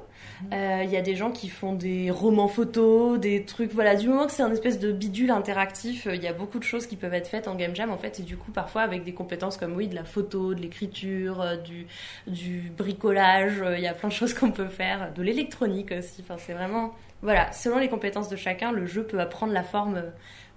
euh, 0.53 0.81
il 0.83 0.89
y 0.89 0.97
a 0.97 1.01
des 1.01 1.15
gens 1.15 1.31
qui 1.31 1.49
font 1.49 1.73
des 1.73 2.11
romans 2.11 2.47
photos, 2.47 3.19
des 3.19 3.43
trucs 3.43 3.73
voilà 3.73 3.95
du 3.95 4.07
moment 4.07 4.25
que 4.25 4.31
c'est 4.31 4.43
un 4.43 4.51
espèce 4.51 4.79
de 4.79 4.91
bidule 4.91 5.31
interactif, 5.31 6.07
euh, 6.07 6.15
il 6.15 6.23
y 6.23 6.27
a 6.27 6.33
beaucoup 6.33 6.59
de 6.59 6.63
choses 6.63 6.87
qui 6.87 6.95
peuvent 6.95 7.13
être 7.13 7.27
faites 7.27 7.47
en 7.47 7.55
game 7.55 7.75
jam 7.75 7.91
en 7.91 7.97
fait 7.97 8.19
et 8.19 8.23
du 8.23 8.37
coup 8.37 8.51
parfois 8.51 8.81
avec 8.81 9.03
des 9.03 9.13
compétences 9.13 9.57
comme 9.57 9.75
oui 9.75 9.87
de 9.87 9.95
la 9.95 10.03
photo, 10.03 10.53
de 10.53 10.61
l'écriture, 10.61 11.45
du, 11.63 11.87
du 12.27 12.71
bricolage, 12.77 13.63
il 13.75 13.83
y 13.83 13.87
a 13.87 13.93
plein 13.93 14.09
de 14.09 14.13
choses 14.13 14.33
qu'on 14.33 14.51
peut 14.51 14.67
faire, 14.67 15.13
de 15.13 15.21
l'électronique 15.21 15.91
aussi. 15.97 16.21
Enfin, 16.21 16.35
c'est 16.37 16.53
vraiment, 16.53 16.93
voilà, 17.21 17.51
selon 17.51 17.77
les 17.77 17.89
compétences 17.89 18.29
de 18.29 18.35
chacun, 18.35 18.71
le 18.71 18.85
jeu 18.85 19.03
peut 19.03 19.19
apprendre 19.19 19.53
la 19.53 19.63
forme 19.63 19.97
euh, 19.97 20.09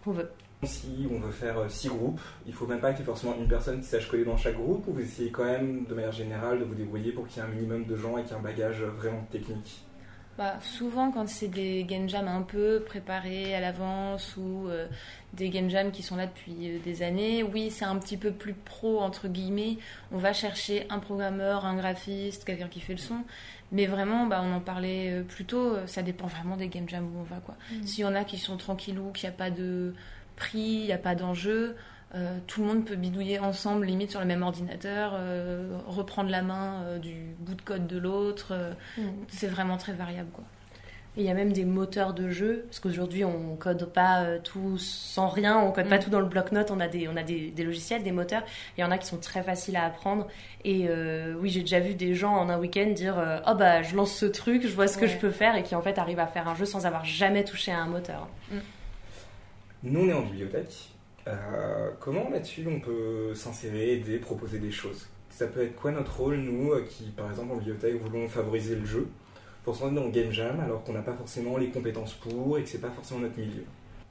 qu'on 0.04 0.12
veut. 0.12 0.30
Si 0.64 1.08
on 1.10 1.18
veut 1.18 1.32
faire 1.32 1.58
euh, 1.58 1.68
six 1.68 1.88
groupes, 1.88 2.20
il 2.46 2.52
faut 2.52 2.68
même 2.68 2.78
pas 2.78 2.90
qu'il 2.92 3.00
y 3.00 3.02
ait 3.02 3.06
forcément 3.06 3.34
une 3.36 3.48
personne 3.48 3.80
qui 3.80 3.86
sache 3.86 4.08
coller 4.08 4.24
dans 4.24 4.36
chaque 4.36 4.54
groupe, 4.54 4.86
ou 4.86 4.92
vous 4.92 5.00
essayez 5.00 5.30
quand 5.30 5.44
même, 5.44 5.84
de 5.86 5.94
manière 5.94 6.12
générale, 6.12 6.60
de 6.60 6.64
vous 6.64 6.76
débrouiller 6.76 7.10
pour 7.10 7.26
qu'il 7.26 7.42
y 7.42 7.44
ait 7.44 7.48
un 7.48 7.52
minimum 7.52 7.84
de 7.84 7.96
gens 7.96 8.16
et 8.16 8.22
qu'il 8.22 8.30
y 8.30 8.34
ait 8.34 8.38
un 8.38 8.42
bagage 8.42 8.80
vraiment 8.82 9.26
technique? 9.32 9.82
Bah, 10.38 10.58
souvent, 10.62 11.10
quand 11.10 11.28
c'est 11.28 11.48
des 11.48 11.84
game 11.84 12.08
jams 12.08 12.28
un 12.28 12.42
peu 12.42 12.82
préparés 12.86 13.54
à 13.54 13.60
l'avance 13.60 14.36
ou 14.38 14.68
euh, 14.68 14.86
des 15.34 15.50
game 15.50 15.68
jams 15.68 15.90
qui 15.90 16.02
sont 16.02 16.16
là 16.16 16.26
depuis 16.26 16.80
des 16.82 17.02
années, 17.02 17.42
oui, 17.42 17.70
c'est 17.70 17.84
un 17.84 17.96
petit 17.98 18.16
peu 18.16 18.30
plus 18.30 18.54
pro, 18.54 19.00
entre 19.00 19.28
guillemets. 19.28 19.76
On 20.10 20.16
va 20.16 20.32
chercher 20.32 20.86
un 20.88 21.00
programmeur, 21.00 21.66
un 21.66 21.76
graphiste, 21.76 22.44
quelqu'un 22.44 22.68
qui 22.68 22.80
fait 22.80 22.94
le 22.94 22.98
son. 22.98 23.24
Mais 23.72 23.86
vraiment, 23.86 24.26
bah, 24.26 24.42
on 24.44 24.54
en 24.54 24.60
parlait 24.60 25.12
euh, 25.12 25.22
plus 25.22 25.44
tôt, 25.44 25.74
euh, 25.74 25.86
ça 25.86 26.02
dépend 26.02 26.28
vraiment 26.28 26.56
des 26.56 26.68
game 26.68 26.88
jams 26.88 27.08
où 27.14 27.20
on 27.20 27.24
va. 27.24 27.36
quoi. 27.36 27.56
Mm. 27.70 27.86
S'il 27.86 28.04
y 28.04 28.06
en 28.06 28.14
a 28.14 28.24
qui 28.24 28.38
sont 28.38 28.56
tranquillou, 28.56 29.10
qu'il 29.12 29.28
n'y 29.28 29.34
a 29.34 29.36
pas 29.36 29.50
de 29.50 29.92
prix, 30.36 30.60
il 30.60 30.86
n'y 30.86 30.92
a 30.92 30.98
pas 30.98 31.14
d'enjeu, 31.14 31.76
euh, 32.14 32.38
tout 32.46 32.62
le 32.62 32.66
monde 32.68 32.84
peut 32.84 32.96
bidouiller 32.96 33.38
ensemble, 33.38 33.86
limite 33.86 34.10
sur 34.10 34.20
le 34.20 34.26
même 34.26 34.42
ordinateur, 34.42 35.18
reprendre 35.86 36.30
la 36.30 36.42
main 36.42 36.98
du 37.00 37.34
bout 37.38 37.54
de 37.54 37.62
code 37.62 37.86
de 37.86 37.98
l'autre. 37.98 38.54
Mm. 38.98 39.02
C'est 39.28 39.48
vraiment 39.48 39.76
très 39.76 39.92
variable. 39.92 40.30
quoi 40.32 40.44
il 41.16 41.24
y 41.24 41.30
a 41.30 41.34
même 41.34 41.52
des 41.52 41.66
moteurs 41.66 42.14
de 42.14 42.30
jeu, 42.30 42.64
parce 42.68 42.80
qu'aujourd'hui 42.80 43.24
on 43.24 43.54
code 43.56 43.84
pas 43.84 44.22
euh, 44.22 44.38
tout 44.42 44.78
sans 44.78 45.28
rien, 45.28 45.58
on 45.58 45.70
code 45.70 45.88
pas 45.88 45.98
mm. 45.98 46.04
tout 46.04 46.10
dans 46.10 46.20
le 46.20 46.26
bloc-notes, 46.26 46.70
on 46.70 46.80
a, 46.80 46.88
des, 46.88 47.06
on 47.06 47.16
a 47.16 47.22
des, 47.22 47.52
logiciels, 47.58 48.02
des 48.02 48.12
moteurs, 48.12 48.42
il 48.78 48.80
y 48.80 48.84
en 48.84 48.90
a 48.90 48.96
qui 48.96 49.06
sont 49.06 49.18
très 49.18 49.42
faciles 49.42 49.76
à 49.76 49.84
apprendre. 49.84 50.26
Et 50.64 50.86
euh, 50.88 51.34
oui, 51.38 51.50
j'ai 51.50 51.60
déjà 51.60 51.80
vu 51.80 51.94
des 51.94 52.14
gens 52.14 52.34
en 52.34 52.48
un 52.48 52.58
week-end 52.58 52.90
dire 52.94 53.18
euh, 53.18 53.40
Oh 53.46 53.54
bah 53.54 53.82
je 53.82 53.94
lance 53.94 54.14
ce 54.14 54.26
truc, 54.26 54.62
je 54.62 54.74
vois 54.74 54.88
ce 54.88 54.96
que 54.96 55.06
je 55.06 55.18
peux 55.18 55.30
faire, 55.30 55.54
et 55.54 55.62
qui 55.62 55.74
en 55.74 55.82
fait 55.82 55.98
arrivent 55.98 56.20
à 56.20 56.26
faire 56.26 56.48
un 56.48 56.54
jeu 56.54 56.64
sans 56.64 56.86
avoir 56.86 57.04
jamais 57.04 57.44
touché 57.44 57.72
à 57.72 57.78
un 57.78 57.86
moteur. 57.86 58.28
Mm. 58.50 58.58
Nous 59.84 60.00
on 60.00 60.08
est 60.08 60.12
en 60.12 60.22
bibliothèque. 60.22 60.90
comment 61.98 62.30
là-dessus 62.30 62.64
on 62.68 62.78
peut 62.78 63.34
s'insérer, 63.34 63.94
aider, 63.94 64.18
proposer 64.18 64.58
des 64.58 64.70
choses? 64.70 65.08
Ça 65.28 65.46
peut 65.48 65.62
être 65.62 65.74
quoi 65.74 65.90
notre 65.90 66.20
rôle, 66.20 66.36
nous, 66.36 66.72
qui 66.88 67.04
par 67.10 67.28
exemple 67.28 67.52
en 67.52 67.56
bibliothèque 67.56 67.96
voulons 67.96 68.28
favoriser 68.28 68.76
le 68.76 68.84
jeu? 68.84 69.08
Pour 69.64 69.74
se 69.74 69.82
rendre 69.82 69.94
dans 69.94 70.04
le 70.04 70.10
game 70.10 70.30
jam 70.30 70.60
alors 70.60 70.84
qu'on 70.84 70.92
n'a 70.92 71.02
pas 71.02 71.14
forcément 71.14 71.56
les 71.56 71.70
compétences 71.70 72.14
pour 72.14 72.58
et 72.58 72.62
que 72.62 72.68
c'est 72.68 72.80
pas 72.80 72.90
forcément 72.90 73.20
notre 73.20 73.38
milieu. 73.38 73.64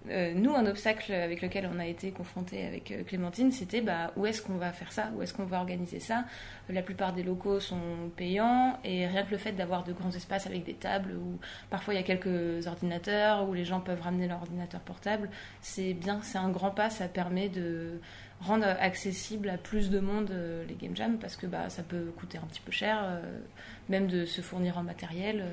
Euh, 0.10 0.34
nous, 0.34 0.56
un 0.56 0.66
obstacle 0.66 1.14
avec 1.14 1.42
lequel 1.42 1.70
on 1.72 1.78
a 1.78 1.86
été 1.86 2.12
confronté 2.12 2.66
avec 2.66 2.92
euh, 2.92 3.04
Clémentine, 3.04 3.52
c'était 3.52 3.82
bah, 3.82 4.12
où 4.16 4.26
est-ce 4.26 4.42
qu'on 4.42 4.56
va 4.56 4.72
faire 4.72 4.92
ça, 4.92 5.12
où 5.16 5.22
est-ce 5.22 5.34
qu'on 5.34 5.46
va 5.46 5.60
organiser 5.60 6.00
ça? 6.00 6.26
La 6.70 6.82
plupart 6.82 7.14
des 7.14 7.22
locaux 7.22 7.60
sont 7.60 8.10
payants 8.16 8.80
et 8.84 9.06
rien 9.06 9.24
que 9.24 9.32
le 9.32 9.38
fait 9.38 9.52
d'avoir 9.52 9.84
de 9.84 9.94
grands 9.94 10.10
espaces 10.10 10.48
avec 10.48 10.64
des 10.64 10.74
tables 10.74 11.12
où 11.12 11.38
parfois 11.70 11.94
il 11.94 11.98
y 11.98 12.00
a 12.00 12.04
quelques 12.04 12.66
ordinateurs 12.66 13.48
où 13.48 13.54
les 13.54 13.64
gens 13.64 13.80
peuvent 13.80 14.02
ramener 14.02 14.28
leur 14.28 14.42
ordinateur 14.42 14.82
portable, 14.82 15.30
c'est 15.62 15.94
bien, 15.94 16.20
c'est 16.24 16.40
un 16.40 16.50
grand 16.50 16.72
pas, 16.72 16.90
ça 16.90 17.08
permet 17.08 17.50
de 17.50 18.02
rendre 18.40 18.66
accessible 18.66 19.50
à 19.50 19.58
plus 19.60 19.92
de 19.92 20.00
monde 20.00 20.32
euh, 20.32 20.66
les 20.68 20.74
game 20.74 20.96
jams 20.96 21.20
parce 21.20 21.36
que 21.36 21.46
bah, 21.46 21.70
ça 21.70 21.84
peut 21.84 22.12
coûter 22.18 22.40
un 22.40 22.48
petit 22.48 22.62
peu 22.62 22.72
cher, 22.72 23.22
même 23.88 24.08
de 24.08 24.26
se 24.26 24.42
fournir 24.42 24.80
en 24.80 24.84
matériel. 24.84 25.46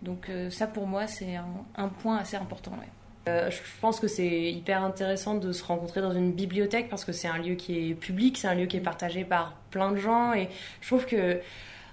Donc 0.00 0.30
ça 0.50 0.66
pour 0.66 0.86
moi 0.86 1.06
c'est 1.06 1.36
un, 1.36 1.88
point 1.88 2.16
assez 2.16 2.36
important. 2.36 2.72
Je 3.26 3.80
pense 3.80 4.00
que 4.00 4.08
c'est 4.08 4.52
hyper 4.52 4.82
intéressant 4.82 5.34
de 5.34 5.52
se 5.52 5.64
rencontrer 5.64 6.00
dans 6.00 6.12
une 6.12 6.32
bibliothèque 6.32 6.88
parce 6.88 7.04
que 7.04 7.12
c'est 7.12 7.28
un 7.28 7.38
lieu 7.38 7.54
qui 7.54 7.90
est 7.90 7.94
public, 7.94 8.38
c'est 8.38 8.48
un 8.48 8.54
lieu 8.54 8.66
qui 8.66 8.76
est 8.76 8.80
partagé 8.80 9.24
par 9.24 9.54
plein 9.70 9.90
de 9.92 9.96
gens 9.96 10.32
et 10.32 10.48
je 10.80 10.86
trouve 10.86 11.06
que 11.06 11.40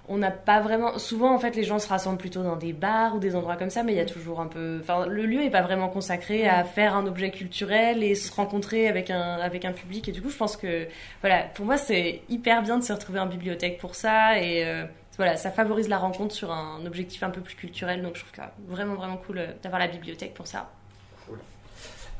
on 0.08 0.18
n'a 0.18 0.30
pas 0.30 0.60
vraiment. 0.60 0.98
Souvent, 0.98 1.34
en 1.34 1.38
fait, 1.38 1.56
les 1.56 1.64
gens 1.64 1.78
se 1.78 1.88
rassemblent 1.88 2.18
plutôt 2.18 2.42
dans 2.42 2.56
des 2.56 2.72
bars 2.72 3.16
ou 3.16 3.18
des 3.18 3.34
endroits 3.36 3.56
comme 3.56 3.70
ça, 3.70 3.82
mais 3.82 3.92
il 3.92 3.96
y 3.96 4.00
a 4.00 4.04
toujours 4.04 4.40
un 4.40 4.46
peu. 4.46 4.78
Enfin, 4.82 5.06
le 5.06 5.24
lieu 5.24 5.40
n'est 5.40 5.50
pas 5.50 5.62
vraiment 5.62 5.88
consacré 5.88 6.46
à 6.46 6.64
faire 6.64 6.94
un 6.94 7.06
objet 7.06 7.30
culturel 7.30 8.02
et 8.02 8.14
se 8.14 8.32
rencontrer 8.32 8.88
avec 8.88 9.10
un, 9.10 9.36
avec 9.36 9.64
un 9.64 9.72
public. 9.72 10.08
Et 10.08 10.12
du 10.12 10.20
coup, 10.20 10.30
je 10.30 10.36
pense 10.36 10.56
que, 10.56 10.86
voilà, 11.20 11.44
pour 11.54 11.64
moi, 11.64 11.78
c'est 11.78 12.22
hyper 12.28 12.62
bien 12.62 12.78
de 12.78 12.84
se 12.84 12.92
retrouver 12.92 13.20
en 13.20 13.26
bibliothèque 13.26 13.78
pour 13.78 13.94
ça. 13.94 14.38
Et 14.40 14.64
euh, 14.66 14.84
voilà, 15.16 15.36
ça 15.36 15.50
favorise 15.50 15.88
la 15.88 15.98
rencontre 15.98 16.34
sur 16.34 16.52
un 16.52 16.84
objectif 16.84 17.22
un 17.22 17.30
peu 17.30 17.40
plus 17.40 17.54
culturel. 17.56 18.02
Donc, 18.02 18.16
je 18.16 18.20
trouve 18.20 18.32
que 18.32 18.42
vraiment, 18.70 18.94
vraiment 18.94 19.16
cool 19.16 19.38
euh, 19.38 19.46
d'avoir 19.62 19.80
la 19.80 19.88
bibliothèque 19.88 20.34
pour 20.34 20.46
ça. 20.46 20.70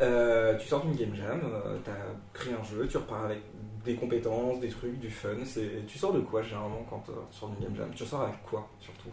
Euh, 0.01 0.59
tu 0.59 0.67
sors 0.67 0.85
d'une 0.85 0.97
game 0.97 1.15
jam, 1.15 1.41
tu 1.85 1.91
as 1.91 1.95
créé 2.33 2.53
un 2.53 2.65
jeu, 2.65 2.89
tu 2.89 2.97
repars 2.97 3.27
avec 3.27 3.39
des 3.85 3.95
compétences, 3.95 4.61
des 4.61 4.69
trucs, 4.69 4.99
du 4.99 5.11
fun. 5.11 5.37
C'est... 5.45 5.87
Tu 5.87 5.99
sors 5.99 6.13
de 6.13 6.21
quoi 6.21 6.43
généralement 6.43 6.85
quand 6.89 7.05
euh, 7.09 7.13
tu 7.31 7.39
sors 7.39 7.51
d'une 7.51 7.65
game 7.65 7.77
jam? 7.77 7.91
Tu 7.95 8.05
sors 8.05 8.23
avec 8.23 8.43
quoi 8.43 8.69
surtout 8.81 9.11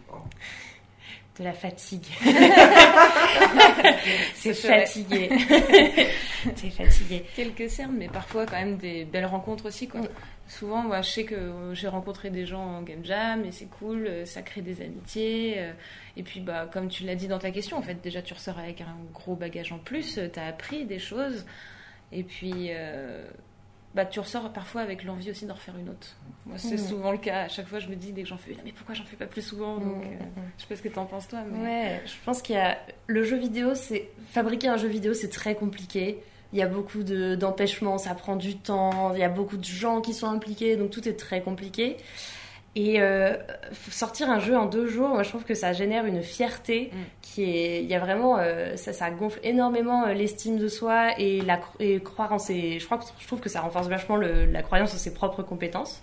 De 1.38 1.44
la 1.44 1.54
fatigue. 1.54 2.06
c'est 4.36 4.54
fatigué. 4.54 5.30
c'est 6.56 6.70
fatigué. 6.70 7.26
Quelques 7.36 7.70
cernes, 7.70 7.96
mais 7.98 8.08
parfois 8.08 8.46
quand 8.46 8.58
même 8.58 8.78
des 8.78 9.06
belles 9.06 9.26
rencontres 9.26 9.68
aussi. 9.68 9.88
Quoi. 9.88 10.02
Souvent, 10.52 10.82
moi, 10.84 11.02
je 11.02 11.10
sais 11.10 11.24
que 11.24 11.72
j'ai 11.74 11.88
rencontré 11.88 12.30
des 12.30 12.46
gens 12.46 12.62
en 12.64 12.82
game 12.82 13.04
jam 13.04 13.44
et 13.46 13.52
c'est 13.52 13.66
cool, 13.68 14.06
euh, 14.08 14.26
ça 14.26 14.42
crée 14.42 14.62
des 14.62 14.82
amitiés. 14.82 15.56
euh, 15.58 15.72
et 16.18 16.24
puis, 16.24 16.40
bah, 16.42 16.70
comme 16.72 16.88
tu 16.90 17.04
l'as 17.04 17.16
dit 17.16 17.28
dans 17.28 17.40
ta 17.40 17.52
question, 17.52 17.78
en 17.78 17.82
fait, 17.82 18.02
déjà, 18.02 18.22
tu 18.22 18.34
ressors 18.34 18.60
avec 18.60 18.82
un 18.82 18.96
gros 19.14 19.36
bagage 19.36 19.72
en 19.72 19.80
plus, 19.80 20.20
tu 20.34 20.40
as 20.40 20.46
appris 20.46 20.86
des 20.86 21.00
choses. 21.00 21.46
Et 22.12 22.24
puis, 22.24 22.68
euh, 22.72 23.24
bah, 23.96 24.06
tu 24.06 24.20
ressors 24.20 24.52
parfois 24.52 24.82
avec 24.82 25.04
l'envie 25.04 25.32
aussi 25.32 25.46
d'en 25.46 25.54
refaire 25.54 25.78
une 25.78 25.90
autre. 25.90 26.16
Moi, 26.46 26.58
c'est 26.58 26.72
Mhm. 26.74 26.88
souvent 26.88 27.12
le 27.12 27.18
cas. 27.18 27.44
À 27.44 27.48
chaque 27.48 27.68
fois, 27.68 27.80
je 27.80 27.88
me 27.88 27.96
dis, 27.96 28.12
dès 28.12 28.24
que 28.24 28.28
j'en 28.28 28.38
fais 28.38 28.52
une, 28.52 28.58
Ah, 28.60 28.64
mais 28.66 28.72
pourquoi 28.74 28.96
j'en 28.96 29.04
fais 29.06 29.16
pas 29.18 29.28
plus 29.28 29.42
souvent 29.42 29.78
Donc, 29.78 30.04
euh, 30.04 30.08
mhm. 30.08 30.20
Je 30.58 30.62
sais 30.64 30.68
pas 30.68 30.76
ce 30.76 30.82
que 30.82 30.90
t'en 30.90 31.06
penses, 31.06 31.28
toi. 31.30 31.40
Mais... 31.50 31.64
Ouais, 31.64 32.02
je 32.06 32.14
pense 32.26 32.42
qu'il 32.42 32.56
y 32.56 32.60
a 32.60 32.78
le 33.08 33.24
jeu 33.24 33.38
vidéo, 33.38 33.74
c'est 33.76 34.10
fabriquer 34.30 34.68
un 34.68 34.78
jeu 34.78 34.88
vidéo, 34.90 35.14
c'est 35.14 35.30
très 35.30 35.56
compliqué. 35.56 36.18
Il 36.54 36.60
y 36.60 36.62
a 36.62 36.68
beaucoup 36.68 37.04
de- 37.04 37.36
d'empêchements, 37.36 37.98
ça 37.98 38.14
prend 38.14 38.36
du 38.36 38.58
temps, 38.58 39.14
il 39.14 39.20
y 39.20 39.24
a 39.24 39.30
beaucoup 39.30 39.58
de 39.58 39.64
gens 39.64 40.02
qui 40.02 40.14
sont 40.14 40.28
impliqués, 40.28 40.76
donc 40.76 40.90
tout 40.92 41.08
est 41.08 41.14
très 41.18 41.42
compliqué. 41.42 41.98
Et 42.74 43.02
euh, 43.02 43.36
sortir 43.90 44.30
un 44.30 44.40
jeu 44.40 44.58
en 44.58 44.66
deux 44.66 44.88
jours, 44.88 45.10
moi 45.10 45.24
je 45.24 45.30
trouve 45.30 45.44
que 45.44 45.54
ça 45.56 45.74
génère 45.74 46.06
une 46.06 46.22
fierté 46.24 46.90
Mm. 46.94 46.98
qui 47.22 47.44
est, 47.44 47.84
il 47.84 47.90
y 47.90 47.96
a 47.96 48.00
vraiment, 48.00 48.38
euh, 48.40 48.78
ça, 48.78 48.94
ça 48.94 49.10
gonfle 49.12 49.40
énormément 49.44 50.06
euh, 50.08 50.14
l'estime 50.14 50.58
de 50.58 50.70
soi 50.70 51.10
et 51.20 51.42
la 51.42 51.60
et 51.82 52.00
croire 52.00 52.32
en 52.32 52.40
ses, 52.40 52.80
je 52.80 52.86
crois 52.86 52.98
que 52.98 53.04
je 53.20 53.28
trouve 53.28 53.42
que 53.42 53.50
ça 53.50 53.60
renforce 53.60 53.88
vachement 53.90 54.16
le- 54.16 54.46
la 54.46 54.62
croyance 54.62 54.94
en 54.94 54.98
ses 54.98 55.14
propres 55.14 55.44
compétences, 55.44 56.02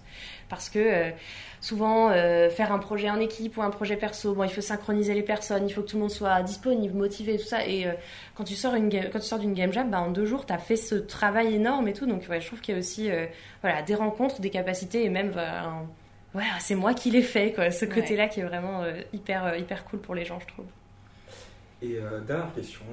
parce 0.50 0.68
que 0.68 0.78
euh, 0.78 1.10
souvent 1.60 2.10
euh, 2.10 2.50
faire 2.50 2.72
un 2.72 2.78
projet 2.78 3.10
en 3.10 3.18
équipe 3.20 3.56
ou 3.56 3.62
un 3.62 3.70
projet 3.70 3.96
perso, 3.96 4.34
bon 4.34 4.44
il 4.44 4.50
faut 4.50 4.60
synchroniser 4.60 5.14
les 5.14 5.22
personnes, 5.22 5.66
il 5.68 5.72
faut 5.72 5.82
que 5.82 5.88
tout 5.88 5.96
le 5.96 6.02
monde 6.02 6.10
soit 6.10 6.42
disponible, 6.42 6.94
motivé, 6.96 7.36
tout 7.38 7.44
ça, 7.46 7.66
et 7.66 7.86
euh, 7.86 7.92
quand 8.34 8.44
tu 8.44 8.54
sors 8.54 8.74
une 8.74 8.88
quand 8.90 9.18
tu 9.18 9.26
sors 9.26 9.38
d'une 9.38 9.54
game 9.54 9.72
jam, 9.72 9.90
bah, 9.90 10.00
en 10.00 10.10
deux 10.10 10.26
jours 10.26 10.46
t'as 10.46 10.58
fait 10.58 10.76
ce 10.76 10.94
travail 10.94 11.54
énorme 11.54 11.88
et 11.88 11.92
tout, 11.92 12.06
donc 12.06 12.24
ouais, 12.28 12.40
je 12.40 12.46
trouve 12.46 12.60
qu'il 12.60 12.74
y 12.74 12.76
a 12.76 12.80
aussi 12.80 13.10
euh, 13.10 13.26
voilà 13.62 13.82
des 13.82 13.94
rencontres, 13.94 14.40
des 14.40 14.50
capacités 14.50 15.04
et 15.04 15.08
même 15.08 15.32
un- 15.36 15.86
ouais, 16.34 16.44
c'est 16.60 16.74
moi 16.74 16.94
qui 16.94 17.10
l'ai 17.10 17.22
fait, 17.22 17.52
quoi. 17.52 17.70
Ce 17.70 17.84
Ouais. 17.84 17.90
côté-là 17.92 18.28
qui 18.28 18.40
est 18.40 18.44
vraiment 18.44 18.82
euh, 18.82 19.00
hyper, 19.12 19.56
hyper 19.56 19.84
cool 19.84 20.00
pour 20.00 20.14
les 20.14 20.24
gens, 20.24 20.38
je 20.40 20.46
trouve. 20.46 20.66
Et 21.82 21.96
euh, 21.98 22.20
dernière 22.20 22.52
question, 22.54 22.84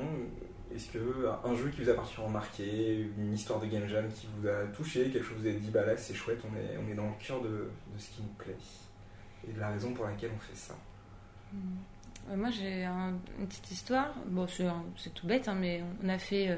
est-ce 0.76 0.90
que 0.92 1.28
un 1.44 1.56
jeu 1.56 1.70
qui 1.70 1.82
vous 1.84 1.90
a 1.90 1.94
particulièrement 1.94 2.34
marqué, 2.40 3.08
une 3.18 3.34
histoire 3.34 3.60
de 3.60 3.66
game 3.68 3.88
jam 3.88 4.08
qui 4.14 4.28
vous 4.38 4.48
a 4.48 4.66
touché, 4.76 5.10
quelque 5.10 5.24
chose 5.24 5.38
vous 5.40 5.48
avez 5.48 5.60
dit, 5.60 5.70
bah 5.72 5.86
là 5.86 5.96
c'est 5.98 6.14
chouette, 6.14 6.40
on 6.44 6.90
est, 6.92 6.96
dans 6.96 7.06
le 7.08 7.14
cœur 7.26 7.42
de, 7.42 7.70
ce 7.98 8.08
qui 8.10 8.22
nous 8.22 8.34
plaît 8.38 8.56
et 9.48 9.54
de 9.54 9.60
la 9.60 9.70
raison 9.70 9.94
pour 9.94 10.06
laquelle 10.06 10.32
on 10.36 10.40
fait 10.40 10.56
ça? 10.56 10.76
Euh, 11.54 12.36
Moi, 12.36 12.50
j'ai 12.50 12.84
un- 12.84 13.14
une 13.40 13.48
petite 13.48 13.70
histoire. 13.72 14.14
Bon, 14.28 14.48
c'est 14.48 15.14
tout 15.14 15.28
bête, 15.28 15.48
hein, 15.48 15.56
mais 15.60 15.84
on 16.04 16.10
a 16.10 16.18
fait. 16.18 16.50
euh, 16.50 16.56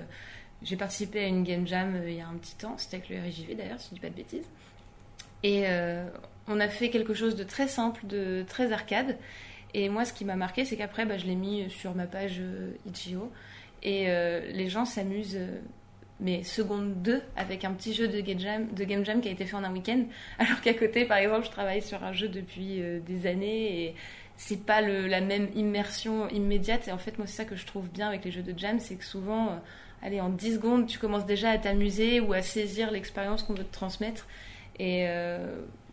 j'ai 0.64 0.78
participé 0.78 1.20
à 1.26 1.28
une 1.28 1.44
game 1.44 1.68
jam 1.68 1.94
euh, 1.96 2.10
il 2.10 2.16
y 2.16 2.22
a 2.22 2.28
un 2.28 2.36
petit 2.38 2.56
temps. 2.56 2.78
C'était 2.78 2.98
avec 2.98 3.10
le 3.10 3.18
RJV 3.18 3.56
d'ailleurs, 3.56 3.80
si 3.80 3.90
je 3.90 3.96
dis 3.96 4.00
pas 4.00 4.10
de 4.10 4.16
bêtises. 4.16 4.46
Et 5.44 5.64
euh, 5.68 6.08
on 6.48 6.60
a 6.60 6.68
fait 6.70 6.90
quelque 6.90 7.14
chose 7.14 7.36
de 7.36 7.44
très 7.44 7.68
simple, 7.68 8.08
de 8.08 8.44
très 8.48 8.72
arcade. 8.72 9.18
Et 9.74 9.90
moi, 9.90 10.06
ce 10.06 10.14
qui 10.14 10.24
m'a 10.26 10.36
marqué, 10.38 10.64
c'est 10.66 10.78
qu'après, 10.78 11.06
bah, 11.06 11.18
je 11.18 11.26
l'ai 11.26 11.36
mis 11.36 11.70
sur 11.70 11.94
ma 11.94 12.08
page 12.08 12.38
euh, 12.40 12.72
Itch.io. 12.88 13.30
Et 13.84 14.06
euh, 14.08 14.42
les 14.52 14.70
gens 14.70 14.86
s'amusent, 14.86 15.38
euh, 15.38 15.60
mais 16.20 16.44
seconde 16.44 17.02
2, 17.02 17.22
avec 17.36 17.64
un 17.64 17.72
petit 17.74 17.94
jeu 17.94 18.08
de 18.08 18.20
game, 18.22 18.40
jam, 19.06 19.22
qui 19.22 19.28
a 19.28 19.32
été 19.32 19.46
fait 19.46 19.56
en 19.56 19.64
un 19.64 19.72
week-end. 19.72 20.04
Alors 20.40 20.62
qu'à 20.62 20.74
côté, 20.74 21.06
par 21.06 21.18
exemple, 21.18 21.46
je 21.46 21.52
travaille 21.52 21.82
sur 21.82 22.04
un 22.04 22.14
jeu 22.14 22.28
depuis 22.28 22.82
euh, 22.82 23.00
des 23.00 23.28
années 23.28 23.84
et 23.84 23.96
c'est 24.36 24.66
pas 24.66 24.82
la 24.82 25.22
même 25.22 25.50
immersion 25.56 26.30
immédiate. 26.30 26.88
Et 26.88 26.92
en 26.92 26.98
fait, 26.98 27.18
moi, 27.18 27.28
c'est 27.28 27.38
ça 27.38 27.46
que 27.46 27.56
je 27.56 27.66
trouve 27.66 27.90
bien 27.90 28.08
avec 28.08 28.24
les 28.24 28.32
jeux 28.32 28.44
de 28.44 28.58
jam, 28.58 28.80
c'est 28.80 28.96
que 28.96 29.04
souvent, 29.04 29.60
allez, 30.04 30.22
en 30.22 30.30
10 30.30 30.56
secondes, 30.56 30.86
tu 30.86 31.00
commences 31.00 31.26
déjà 31.26 31.50
à 31.50 31.58
t'amuser 31.58 32.20
ou 32.20 32.34
à 32.34 32.44
saisir 32.44 32.92
l'expérience 32.92 33.42
qu'on 33.42 33.56
veut 33.56 33.64
te 33.64 33.74
transmettre. 33.74 34.28
Et 34.78 35.08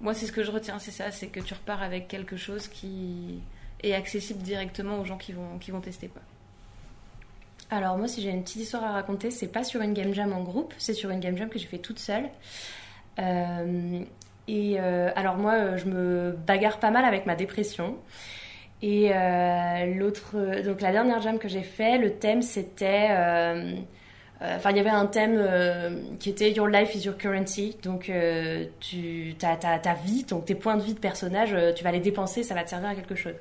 moi, 0.02 0.12
c'est 0.12 0.26
ce 0.26 0.32
que 0.32 0.42
je 0.42 0.50
retiens, 0.50 0.78
c'est 0.78 0.90
ça, 0.90 1.10
c'est 1.10 1.28
que 1.28 1.40
tu 1.40 1.54
repars 1.54 1.82
avec 1.82 2.06
quelque 2.06 2.36
chose 2.36 2.68
qui 2.68 3.40
est 3.82 3.94
accessible 3.94 4.42
directement 4.42 5.00
aux 5.00 5.06
gens 5.06 5.16
qui 5.16 5.32
vont, 5.32 5.58
qui 5.58 5.70
vont 5.70 5.80
tester. 5.80 6.08
Quoi. 6.08 6.20
Alors 7.74 7.98
moi, 7.98 8.06
si 8.06 8.22
j'ai 8.22 8.30
une 8.30 8.44
petite 8.44 8.62
histoire 8.62 8.84
à 8.84 8.92
raconter, 8.92 9.32
c'est 9.32 9.48
pas 9.48 9.64
sur 9.64 9.82
une 9.82 9.94
game 9.94 10.14
jam 10.14 10.32
en 10.32 10.42
groupe, 10.42 10.72
c'est 10.78 10.94
sur 10.94 11.10
une 11.10 11.18
game 11.18 11.36
jam 11.36 11.48
que 11.48 11.58
j'ai 11.58 11.66
fait 11.66 11.78
toute 11.78 11.98
seule. 11.98 12.28
Euh, 13.18 14.00
et 14.46 14.76
euh, 14.78 15.10
alors 15.16 15.36
moi, 15.36 15.54
euh, 15.54 15.76
je 15.76 15.86
me 15.86 16.36
bagarre 16.46 16.78
pas 16.78 16.92
mal 16.92 17.04
avec 17.04 17.26
ma 17.26 17.34
dépression. 17.34 17.96
Et 18.80 19.08
l'autre, 19.96 20.36
donc 20.62 20.82
la 20.82 20.92
dernière 20.92 21.20
jam 21.22 21.38
que 21.38 21.48
j'ai 21.48 21.62
fait, 21.62 21.96
le 21.96 22.16
thème 22.18 22.42
c'était, 22.42 23.08
enfin 24.42 24.70
il 24.72 24.76
y 24.76 24.80
avait 24.80 24.90
un 24.90 25.06
thème 25.06 25.42
qui 26.20 26.28
était 26.28 26.52
Your 26.52 26.68
life 26.68 26.94
is 26.94 27.06
your 27.06 27.16
currency, 27.16 27.78
donc 27.82 28.12
tu, 28.80 29.34
ta, 29.38 29.94
vie, 30.04 30.24
donc 30.24 30.44
tes 30.44 30.54
points 30.54 30.76
de 30.76 30.82
vie 30.82 30.92
de 30.92 30.98
personnage, 30.98 31.56
tu 31.74 31.82
vas 31.82 31.92
les 31.92 32.00
dépenser, 32.00 32.42
ça 32.42 32.52
va 32.52 32.62
te 32.62 32.68
servir 32.68 32.90
à 32.90 32.94
quelque 32.94 33.14
chose. 33.14 33.36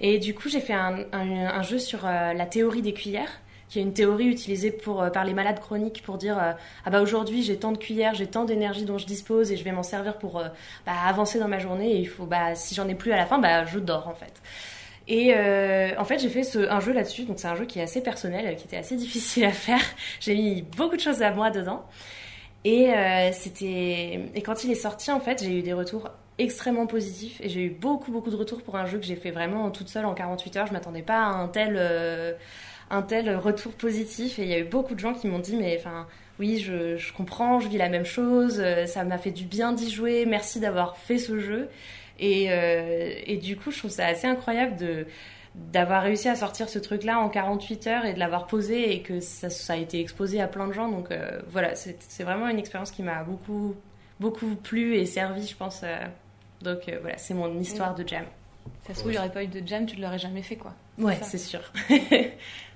Et 0.00 0.20
du 0.20 0.32
coup 0.32 0.48
j'ai 0.48 0.60
fait 0.60 0.74
un, 0.74 1.06
un, 1.12 1.62
jeu 1.62 1.80
sur 1.80 2.04
la 2.04 2.46
théorie 2.46 2.82
des 2.82 2.92
cuillères 2.92 3.40
qui 3.68 3.78
est 3.78 3.82
une 3.82 3.92
théorie 3.92 4.26
utilisée 4.26 4.70
pour, 4.70 5.02
euh, 5.02 5.10
par 5.10 5.24
les 5.24 5.34
malades 5.34 5.60
chroniques 5.60 6.02
pour 6.02 6.18
dire 6.18 6.38
euh, 6.38 6.52
ah 6.84 6.90
bah 6.90 7.00
aujourd'hui 7.00 7.42
j'ai 7.42 7.56
tant 7.58 7.72
de 7.72 7.78
cuillères, 7.78 8.14
j'ai 8.14 8.26
tant 8.26 8.44
d'énergie 8.44 8.84
dont 8.84 8.98
je 8.98 9.06
dispose 9.06 9.52
et 9.52 9.56
je 9.56 9.64
vais 9.64 9.72
m'en 9.72 9.82
servir 9.82 10.18
pour 10.18 10.38
euh, 10.38 10.48
bah, 10.86 10.92
avancer 11.06 11.38
dans 11.38 11.48
ma 11.48 11.58
journée 11.58 11.92
et 11.92 11.98
il 11.98 12.08
faut 12.08 12.26
bah 12.26 12.54
si 12.54 12.74
j'en 12.74 12.88
ai 12.88 12.94
plus 12.94 13.12
à 13.12 13.16
la 13.16 13.26
fin 13.26 13.38
bah 13.38 13.64
je 13.64 13.78
dors 13.78 14.08
en 14.08 14.14
fait. 14.14 14.32
Et 15.06 15.34
en 15.98 16.04
fait 16.04 16.18
j'ai 16.18 16.30
fait 16.30 16.44
ce, 16.44 16.58
un 16.58 16.80
jeu 16.80 16.94
là-dessus 16.94 17.24
donc 17.24 17.38
c'est 17.38 17.48
un 17.48 17.54
jeu 17.56 17.66
qui 17.66 17.78
est 17.78 17.82
assez 17.82 18.02
personnel, 18.02 18.56
qui 18.56 18.64
était 18.64 18.78
assez 18.78 18.96
difficile 19.04 19.44
à 19.44 19.50
faire. 19.50 19.82
J'ai 20.20 20.34
mis 20.34 20.62
beaucoup 20.62 20.96
de 20.96 21.00
choses 21.00 21.20
à 21.22 21.30
moi 21.30 21.50
dedans 21.50 21.84
et 22.64 22.90
c'était 23.32 24.30
et 24.34 24.42
quand 24.42 24.64
il 24.64 24.70
est 24.70 24.76
sorti 24.76 25.10
en 25.10 25.20
fait 25.20 25.42
j'ai 25.42 25.58
eu 25.58 25.62
des 25.62 25.74
retours 25.74 26.08
extrêmement 26.38 26.86
positifs 26.86 27.38
et 27.42 27.50
j'ai 27.50 27.64
eu 27.64 27.70
beaucoup 27.70 28.12
beaucoup 28.12 28.30
de 28.30 28.36
retours 28.36 28.62
pour 28.62 28.76
un 28.76 28.86
jeu 28.86 28.98
que 28.98 29.04
j'ai 29.04 29.16
fait 29.16 29.30
vraiment 29.30 29.70
toute 29.70 29.88
seule 29.88 30.06
en 30.06 30.14
48 30.14 30.56
heures. 30.56 30.66
Je 30.66 30.72
m'attendais 30.72 31.02
pas 31.02 31.18
à 31.18 31.28
un 31.28 31.48
tel 31.48 31.76
un 32.94 33.02
tel 33.02 33.34
retour 33.36 33.72
positif. 33.72 34.38
Et 34.38 34.42
il 34.42 34.48
y 34.48 34.54
a 34.54 34.58
eu 34.58 34.64
beaucoup 34.64 34.94
de 34.94 35.00
gens 35.00 35.14
qui 35.14 35.26
m'ont 35.26 35.38
dit 35.38 35.56
mais 35.56 35.76
enfin 35.78 36.06
oui 36.38 36.58
je, 36.58 36.96
je 36.96 37.12
comprends 37.12 37.60
je 37.60 37.68
vis 37.68 37.78
la 37.78 37.88
même 37.88 38.04
chose 38.04 38.60
euh, 38.60 38.86
ça 38.86 39.04
m'a 39.04 39.18
fait 39.18 39.30
du 39.30 39.44
bien 39.44 39.72
d'y 39.72 39.88
jouer 39.90 40.26
merci 40.26 40.60
d'avoir 40.60 40.96
fait 40.96 41.18
ce 41.18 41.38
jeu. 41.38 41.68
Et, 42.18 42.50
euh, 42.50 43.14
et 43.26 43.36
du 43.36 43.56
coup 43.56 43.70
je 43.70 43.78
trouve 43.78 43.90
ça 43.90 44.06
assez 44.06 44.26
incroyable 44.26 44.76
de 44.76 45.06
d'avoir 45.54 46.02
réussi 46.02 46.28
à 46.28 46.34
sortir 46.34 46.68
ce 46.68 46.80
truc 46.80 47.04
là 47.04 47.20
en 47.20 47.28
48 47.28 47.86
heures 47.86 48.04
et 48.04 48.12
de 48.12 48.18
l'avoir 48.18 48.48
posé 48.48 48.92
et 48.92 49.02
que 49.02 49.20
ça, 49.20 49.50
ça 49.50 49.74
a 49.74 49.76
été 49.76 50.00
exposé 50.00 50.40
à 50.40 50.48
plein 50.48 50.66
de 50.66 50.72
gens. 50.72 50.88
Donc 50.88 51.10
euh, 51.10 51.40
voilà 51.48 51.74
c'est 51.74 52.24
vraiment 52.24 52.48
une 52.48 52.58
expérience 52.58 52.90
qui 52.90 53.02
m'a 53.02 53.22
beaucoup 53.22 53.74
beaucoup 54.20 54.54
plu 54.56 54.96
et 54.96 55.06
servi 55.06 55.46
je 55.46 55.56
pense 55.56 55.82
donc 56.64 56.88
euh, 56.88 56.98
voilà 57.00 57.16
c'est 57.18 57.34
mon 57.34 57.60
histoire 57.60 57.94
de 57.94 58.06
jam. 58.06 58.24
Ça 58.86 58.94
se 58.94 59.00
trouve, 59.00 59.12
il 59.12 59.14
n'y 59.14 59.18
aurait 59.18 59.32
pas 59.32 59.44
eu 59.44 59.46
de 59.46 59.66
jam, 59.66 59.84
tu 59.84 59.96
ne 59.96 60.02
l'aurais 60.02 60.18
jamais 60.18 60.42
fait. 60.42 60.56
quoi. 60.56 60.74
ouais 60.98 61.18
c'est 61.22 61.38
sûr 61.38 61.60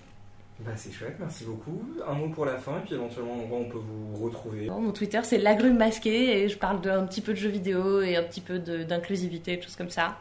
Bah 0.61 0.73
c'est 0.75 0.91
chouette, 0.93 1.17
merci 1.21 1.45
beaucoup. 1.45 1.81
Un 2.07 2.15
mot 2.15 2.29
pour 2.31 2.45
la 2.45 2.57
fin 2.57 2.79
et 2.79 2.81
puis 2.85 2.95
éventuellement 2.95 3.35
on 3.53 3.65
peut 3.67 3.79
vous 3.79 4.25
retrouver. 4.25 4.67
Mon 4.69 4.91
Twitter, 4.91 5.21
c'est 5.23 5.39
l'agrume 5.39 5.77
masqué 5.79 6.43
et 6.43 6.49
je 6.49 6.59
parle 6.59 6.81
d'un 6.81 7.07
petit 7.07 7.21
peu 7.21 7.33
de 7.33 7.39
jeux 7.39 7.49
vidéo 7.49 8.03
et 8.03 8.17
un 8.17 8.25
petit 8.25 8.41
peu 8.41 8.59
de- 8.59 8.83
d'inclusivité, 8.83 9.57
des 9.57 9.63
choses 9.63 9.77
comme 9.77 9.91
ça. 9.91 10.19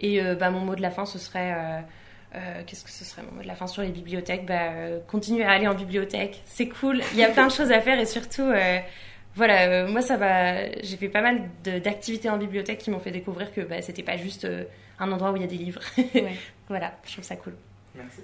Et 0.00 0.22
euh, 0.22 0.34
bah, 0.34 0.50
mon 0.50 0.60
mot 0.60 0.74
de 0.74 0.80
la 0.82 0.90
fin, 0.90 1.04
ce 1.04 1.18
serait. 1.18 1.52
euh, 1.54 1.80
euh, 2.36 2.62
Qu'est-ce 2.66 2.84
que 2.84 2.90
ce 2.90 3.04
serait 3.04 3.22
mon 3.22 3.36
mot 3.36 3.42
de 3.42 3.46
la 3.46 3.54
fin 3.54 3.66
sur 3.66 3.82
les 3.82 3.90
bibliothèques? 3.90 4.46
Bah, 4.46 4.70
euh, 4.72 4.98
Continuez 5.06 5.44
à 5.44 5.50
aller 5.52 5.68
en 5.68 5.74
bibliothèque, 5.74 6.42
c'est 6.46 6.68
cool. 6.68 7.00
Il 7.12 7.18
y 7.18 7.24
a 7.24 7.28
plein 7.28 7.46
de 7.46 7.52
choses 7.52 7.70
à 7.70 7.80
faire 7.80 7.98
et 8.00 8.06
surtout, 8.06 8.42
euh, 8.42 8.78
voilà, 9.34 9.68
euh, 9.84 9.88
moi 9.88 10.00
ça 10.00 10.16
va. 10.16 10.70
J'ai 10.82 10.96
fait 10.96 11.10
pas 11.10 11.20
mal 11.20 11.42
de- 11.64 11.78
d'activités 11.80 12.30
en 12.30 12.38
bibliothèque 12.38 12.78
qui 12.78 12.90
m'ont 12.90 12.98
fait 12.98 13.10
découvrir 13.10 13.52
que 13.52 13.60
bah, 13.60 13.82
c'était 13.82 14.02
pas 14.02 14.16
juste 14.16 14.46
euh, 14.46 14.64
un 14.98 15.12
endroit 15.12 15.32
où 15.32 15.36
il 15.36 15.42
y 15.42 15.44
a 15.44 15.48
des 15.48 15.58
livres. 15.58 15.80
Ouais. 16.14 16.32
voilà, 16.68 16.94
je 17.06 17.12
trouve 17.12 17.24
ça 17.24 17.36
cool. 17.36 17.54
Merci. 17.94 18.20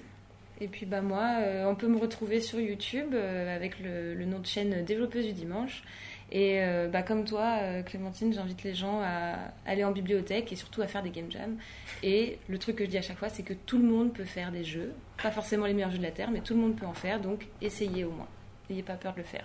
Et 0.62 0.68
puis 0.68 0.86
bah 0.86 1.02
moi, 1.02 1.38
euh, 1.40 1.68
on 1.68 1.74
peut 1.74 1.88
me 1.88 1.98
retrouver 1.98 2.40
sur 2.40 2.60
YouTube 2.60 3.14
euh, 3.14 3.52
avec 3.54 3.80
le, 3.80 4.14
le 4.14 4.24
nom 4.26 4.38
de 4.38 4.46
chaîne 4.46 4.84
Développeuse 4.84 5.26
du 5.26 5.32
Dimanche. 5.32 5.82
Et 6.30 6.62
euh, 6.62 6.86
bah, 6.88 7.02
comme 7.02 7.24
toi, 7.24 7.58
euh, 7.60 7.82
Clémentine, 7.82 8.32
j'invite 8.32 8.62
les 8.62 8.72
gens 8.72 9.00
à 9.02 9.38
aller 9.66 9.82
en 9.82 9.90
bibliothèque 9.90 10.52
et 10.52 10.56
surtout 10.56 10.80
à 10.80 10.86
faire 10.86 11.02
des 11.02 11.10
game 11.10 11.28
jams. 11.30 11.56
Et 12.04 12.38
le 12.48 12.58
truc 12.58 12.76
que 12.76 12.84
je 12.84 12.90
dis 12.90 12.96
à 12.96 13.02
chaque 13.02 13.18
fois, 13.18 13.28
c'est 13.28 13.42
que 13.42 13.54
tout 13.54 13.76
le 13.76 13.84
monde 13.84 14.12
peut 14.12 14.24
faire 14.24 14.52
des 14.52 14.62
jeux. 14.62 14.92
Pas 15.20 15.32
forcément 15.32 15.66
les 15.66 15.74
meilleurs 15.74 15.90
jeux 15.90 15.98
de 15.98 16.04
la 16.04 16.12
Terre, 16.12 16.30
mais 16.30 16.40
tout 16.40 16.54
le 16.54 16.60
monde 16.60 16.76
peut 16.76 16.86
en 16.86 16.94
faire. 16.94 17.20
Donc 17.20 17.48
essayez 17.60 18.04
au 18.04 18.12
moins. 18.12 18.28
N'ayez 18.70 18.84
pas 18.84 18.94
peur 18.94 19.14
de 19.14 19.18
le 19.18 19.24
faire. 19.24 19.44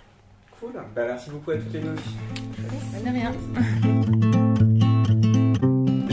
Cool. 0.59 0.73
Bah 0.95 1.05
merci 1.07 1.31
beaucoup 1.31 1.49
à 1.49 1.57
toutes 1.57 1.73
les 1.73 1.79
deux. 1.79 1.95
Bah, 1.95 2.99
de 3.03 3.09
rien. 3.09 4.21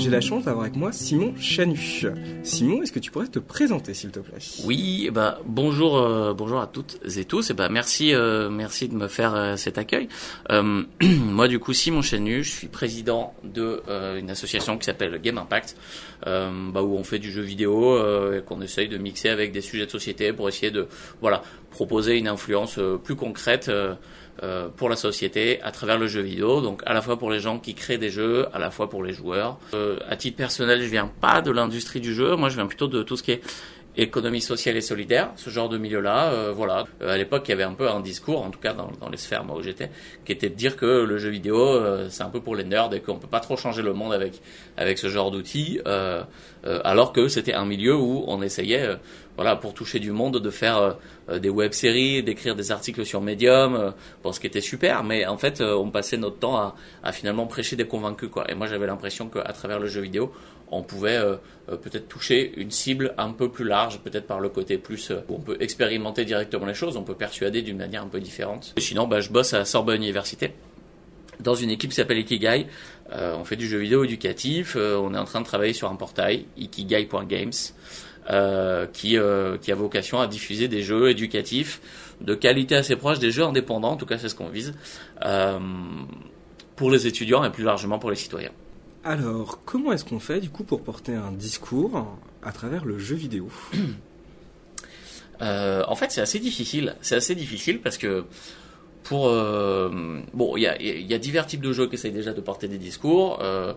J'ai 0.05 0.11
la 0.11 0.21
chance 0.21 0.45
d'avoir 0.45 0.65
avec 0.65 0.77
moi 0.77 0.93
Simon 0.93 1.33
Chanu. 1.41 2.05
Simon, 2.43 2.83
est-ce 2.83 2.93
que 2.93 2.99
tu 2.99 3.11
pourrais 3.11 3.27
te 3.27 3.39
présenter 3.39 3.95
s'il 3.95 4.11
te 4.11 4.19
plaît? 4.21 4.37
Oui, 4.67 5.09
bah 5.11 5.41
bonjour, 5.47 5.97
euh, 5.97 6.35
bonjour 6.35 6.61
à 6.61 6.67
toutes 6.67 6.99
et 7.17 7.25
tous. 7.25 7.49
Et 7.49 7.55
bah 7.55 7.71
merci, 7.71 8.15
euh, 8.15 8.51
merci 8.51 8.89
de 8.89 8.95
me 8.95 9.09
faire 9.09 9.35
euh, 9.35 9.57
cet 9.57 9.79
accueil. 9.79 10.09
Moi 10.51 11.49
du 11.49 11.59
coup 11.59 11.73
Simon 11.73 12.03
Chenu, 12.03 12.45
je 12.45 12.51
suis 12.51 12.67
président 12.67 13.33
de 13.45 13.83
une 14.19 14.29
association 14.29 14.77
qui 14.77 14.85
s'appelle 14.85 15.19
Game 15.23 15.39
Impact, 15.39 15.75
bah, 16.27 16.83
où 16.83 16.99
on 16.99 17.05
fait 17.05 17.19
du 17.19 17.33
jeu 17.33 17.41
vidéo 17.41 17.97
et 18.35 18.43
qu'on 18.43 18.61
essaye 18.61 18.89
de 18.89 18.99
mixer 18.99 19.31
avec 19.31 19.53
des 19.53 19.63
sujets 19.63 19.87
de 19.87 19.91
société 19.91 20.35
pour 20.35 20.51
essayer 20.51 20.71
de 20.71 20.87
voilà 21.23 21.43
proposer 21.71 22.19
une 22.19 22.29
influence 22.29 22.79
plus 23.03 23.17
concrète 23.17 23.71
euh, 24.43 24.55
euh, 24.55 24.69
pour 24.69 24.89
la 24.89 24.97
société 24.97 25.61
à 25.63 25.71
travers 25.71 25.99
le 25.99 26.07
jeu 26.07 26.21
vidéo, 26.21 26.61
donc 26.61 26.83
à 26.87 26.93
la 26.93 27.03
fois 27.03 27.19
pour 27.19 27.31
les 27.31 27.41
gens 27.41 27.59
qui 27.59 27.75
créent 27.75 27.99
des 27.99 28.11
jeux, 28.11 28.47
à 28.53 28.59
la 28.59 28.71
fois 28.71 28.89
pour 28.89 29.03
les 29.03 29.13
joueurs. 29.13 29.59
Euh, 29.73 29.99
à 30.09 30.17
titre 30.17 30.37
personnel, 30.37 30.83
je 30.83 30.89
viens 30.89 31.11
pas 31.21 31.41
de 31.41 31.51
l'industrie 31.51 32.01
du 32.01 32.15
jeu, 32.15 32.37
moi 32.37 32.49
je 32.49 32.57
viens 32.57 32.67
plutôt 32.67 32.87
de 32.87 33.03
tout 33.03 33.17
ce 33.17 33.23
qui 33.23 33.33
est 33.33 33.41
économie 33.97 34.41
sociale 34.41 34.77
et 34.77 34.81
solidaire, 34.81 35.31
ce 35.37 35.51
genre 35.51 35.69
de 35.69 35.79
milieu-là. 35.79 36.33
Euh, 36.33 36.53
voilà. 36.55 36.85
Euh, 37.03 37.15
à 37.15 37.17
l'époque, 37.17 37.45
il 37.47 37.53
y 37.53 37.55
avait 37.55 37.65
un 37.65 37.75
peu 37.75 37.89
un 37.89 38.01
discours, 38.01 38.43
en 38.43 38.51
tout 38.51 38.59
cas 38.59 38.73
dans, 38.73 38.91
les 39.09 39.17
sphères 39.17 39.45
moi 39.45 39.57
où 39.57 39.63
j'étais, 39.63 39.91
qui 40.25 40.33
était 40.33 40.49
de 40.49 40.55
dire 40.55 40.77
que 40.77 41.05
le 41.05 41.19
jeu 41.19 41.31
vidéo, 41.31 41.59
euh, 41.59 42.09
c'est 42.11 42.23
un 42.23 42.31
peu 42.31 42.41
pour 42.41 42.57
les 42.57 42.65
nerds 42.65 42.93
et 42.93 43.01
qu'on 43.01 43.17
peut 43.17 43.29
pas 43.29 43.41
trop 43.41 43.57
changer 43.57 43.83
le 43.83 43.93
monde 43.93 44.13
avec 44.13 44.41
avec 44.77 44.99
ce 44.99 45.09
genre 45.09 45.31
d'outils, 45.31 45.81
alors 46.65 47.13
que 47.13 47.29
c'était 47.29 47.55
un 47.55 47.65
milieu 47.65 47.95
où 47.95 48.25
on 48.27 48.43
essayait, 48.43 48.97
voilà, 49.37 49.57
pour 49.57 49.75
toucher 49.75 49.99
du 49.99 50.13
monde, 50.13 50.39
de 50.39 50.51
faire 50.51 50.97
des 51.29 51.49
web-séries, 51.49 52.23
d'écrire 52.23 52.55
des 52.55 52.71
articles 52.71 53.05
sur 53.05 53.21
Medium, 53.21 53.93
bon, 54.23 54.33
ce 54.33 54.39
qui 54.39 54.47
était 54.47 54.61
super, 54.61 55.03
mais 55.03 55.27
en 55.27 55.39
fait, 55.39 55.61
on 55.61 55.91
passait 55.91 56.17
notre 56.17 56.39
temps 56.39 56.57
à, 56.57 56.77
à 57.03 57.13
finalement 57.13 57.47
prêcher 57.47 57.75
des 57.75 57.87
convaincus, 57.87 58.29
quoi. 58.31 58.51
Et 58.51 58.55
moi, 58.55 58.67
j'avais 58.67 58.87
l'impression 58.87 59.29
qu'à 59.29 59.53
travers 59.53 59.81
le 59.81 59.89
jeu 59.89 60.03
vidéo, 60.03 60.33
on 60.71 60.83
pouvait 60.83 61.17
euh, 61.17 61.37
euh, 61.69 61.77
peut-être 61.77 62.09
toucher 62.09 62.53
une 62.57 62.71
cible 62.71 63.15
un 63.19 63.33
peu 63.33 63.49
plus 63.49 63.65
large, 63.65 64.01
peut-être 64.01 64.27
par 64.27 64.41
le 64.41 64.49
côté 64.49 64.79
plus 64.79 65.11
euh, 65.11 65.21
où 65.29 65.37
on 65.37 65.41
peut 65.41 65.57
expérimenter 65.61 66.25
directement 66.25 66.67
les 66.67 66.75
choses, 66.75 66.97
on 66.97 67.03
peut 67.03 67.15
persuader 67.15 67.63
d'une 67.63 67.77
manière 67.77 68.03
un 68.03 68.09
peu 68.09 68.21
différente. 68.21 68.73
Et 68.77 68.81
sinon, 68.81 69.07
bah, 69.07 69.21
je 69.21 69.31
bosse 69.31 69.55
à 69.55 69.65
Sorbonne 69.65 69.97
Université 69.97 70.53
dans 71.41 71.55
une 71.55 71.71
équipe 71.71 71.91
qui 71.91 71.97
s'appelle 71.97 72.19
Ikigai. 72.19 72.67
on 73.11 73.45
fait 73.45 73.57
du 73.57 73.67
jeu 73.67 73.79
vidéo 73.79 74.05
éducatif. 74.05 74.77
on 74.77 75.13
est 75.15 75.19
en 75.19 75.25
train 75.25 75.41
de 75.41 75.45
travailler 75.45 75.73
sur 75.73 75.91
un 75.91 75.97
portail, 75.97 76.47
ikigai.games, 76.57 77.51
qui, 78.93 79.19
qui 79.61 79.73
a 79.73 79.75
vocation 79.75 80.21
à 80.21 80.27
diffuser 80.27 80.69
des 80.69 80.83
jeux 80.83 81.11
éducatifs 81.11 81.81
de 82.21 82.35
qualité 82.35 82.77
assez 82.77 82.97
proche 82.97 83.19
des 83.19 83.31
jeux 83.31 83.45
indépendants. 83.45 83.93
En 83.93 83.97
tout 83.97 84.07
cas, 84.07 84.19
c'est 84.19 84.29
ce 84.29 84.35
qu'on 84.35 84.49
vise 84.49 84.75
pour 86.77 86.91
les 86.91 87.07
étudiants 87.07 87.45
et 87.45 87.51
plus 87.51 87.65
largement 87.65 87.99
pour 87.99 88.11
les 88.11 88.17
citoyens. 88.17 88.53
Alors, 89.05 89.61
comment 89.65 89.93
est-ce 89.93 90.05
qu'on 90.05 90.19
fait 90.19 90.41
du 90.41 90.49
coup 90.49 90.65
pour 90.65 90.83
porter 90.83 91.15
un 91.15 91.31
discours 91.31 92.07
à 92.43 92.53
travers 92.53 92.85
le 92.85 92.99
jeu 92.99 93.15
vidéo 93.15 93.51
euh, 95.43 95.83
En 95.87 95.95
fait, 95.95 96.11
c'est 96.11 96.23
assez 96.23 96.39
difficile. 96.39 96.97
C'est 97.03 97.17
assez 97.17 97.35
difficile 97.35 97.81
parce 97.81 97.99
que 97.99 98.25
pour 99.05 99.29
euh, 99.29 99.91
bon, 100.33 100.57
il 100.57 100.63
y 100.63 100.67
a, 100.67 100.81
y 100.83 101.15
a, 101.15 101.19
divers 101.19 101.47
types 101.47 101.61
de 101.61 101.73
jeux 101.73 101.87
qui 101.87 101.95
essayent 101.95 102.11
déjà 102.11 102.33
de 102.33 102.41
porter 102.41 102.67
des 102.69 102.79
discours. 102.79 103.39
Euh, 103.43 103.75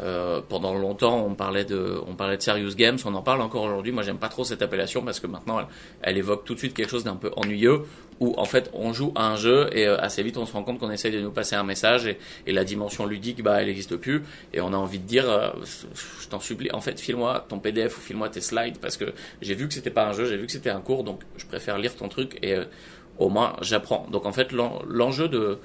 euh, 0.00 0.40
pendant 0.48 0.74
longtemps, 0.74 1.26
on 1.26 1.34
parlait 1.34 1.64
de, 1.64 2.00
on 2.06 2.14
parlait 2.14 2.38
de 2.38 2.42
serious 2.42 2.74
games. 2.74 2.96
On 3.04 3.14
en 3.14 3.22
parle 3.22 3.42
encore 3.42 3.64
aujourd'hui. 3.64 3.92
Moi, 3.92 4.02
j'aime 4.02 4.18
pas 4.18 4.28
trop 4.28 4.44
cette 4.44 4.62
appellation 4.62 5.02
parce 5.02 5.20
que 5.20 5.26
maintenant, 5.26 5.60
elle, 6.02 6.16
évoque 6.16 6.44
tout 6.44 6.54
de 6.54 6.58
suite 6.58 6.74
quelque 6.74 6.88
chose 6.88 7.04
d'un 7.04 7.16
peu 7.16 7.30
ennuyeux, 7.36 7.82
où 8.18 8.34
en 8.38 8.46
fait, 8.46 8.70
on 8.72 8.94
joue 8.94 9.12
à 9.14 9.26
un 9.26 9.36
jeu 9.36 9.68
et 9.72 9.86
euh, 9.86 9.98
assez 10.00 10.22
vite, 10.22 10.38
on 10.38 10.46
se 10.46 10.52
rend 10.52 10.62
compte 10.62 10.78
qu'on 10.78 10.90
essaye 10.90 11.12
de 11.12 11.20
nous 11.20 11.32
passer 11.32 11.54
un 11.54 11.64
message 11.64 12.06
et, 12.06 12.18
et, 12.46 12.52
la 12.52 12.64
dimension 12.64 13.04
ludique, 13.04 13.42
bah, 13.42 13.60
elle 13.60 13.66
n'existe 13.66 13.96
plus. 13.96 14.22
Et 14.54 14.62
on 14.62 14.72
a 14.72 14.76
envie 14.76 15.00
de 15.00 15.06
dire, 15.06 15.28
euh, 15.28 15.50
je 16.22 16.28
t'en 16.28 16.40
supplie, 16.40 16.70
en 16.72 16.80
fait, 16.80 16.98
file-moi 16.98 17.44
ton 17.48 17.58
PDF 17.58 17.98
ou 17.98 18.00
file-moi 18.00 18.30
tes 18.30 18.40
slides 18.40 18.78
parce 18.78 18.96
que 18.96 19.12
j'ai 19.42 19.54
vu 19.54 19.68
que 19.68 19.74
c'était 19.74 19.90
pas 19.90 20.06
un 20.06 20.12
jeu, 20.12 20.24
j'ai 20.24 20.38
vu 20.38 20.46
que 20.46 20.52
c'était 20.52 20.70
un 20.70 20.80
cours, 20.80 21.04
donc 21.04 21.20
je 21.36 21.44
préfère 21.44 21.76
lire 21.76 21.94
ton 21.94 22.08
truc 22.08 22.38
et 22.42 22.56
au 23.20 23.28
moins 23.28 23.54
j'apprends. 23.60 24.06
Donc 24.10 24.26
en 24.26 24.32
fait, 24.32 24.52
l'enjeu 24.52 25.28
de 25.28 25.58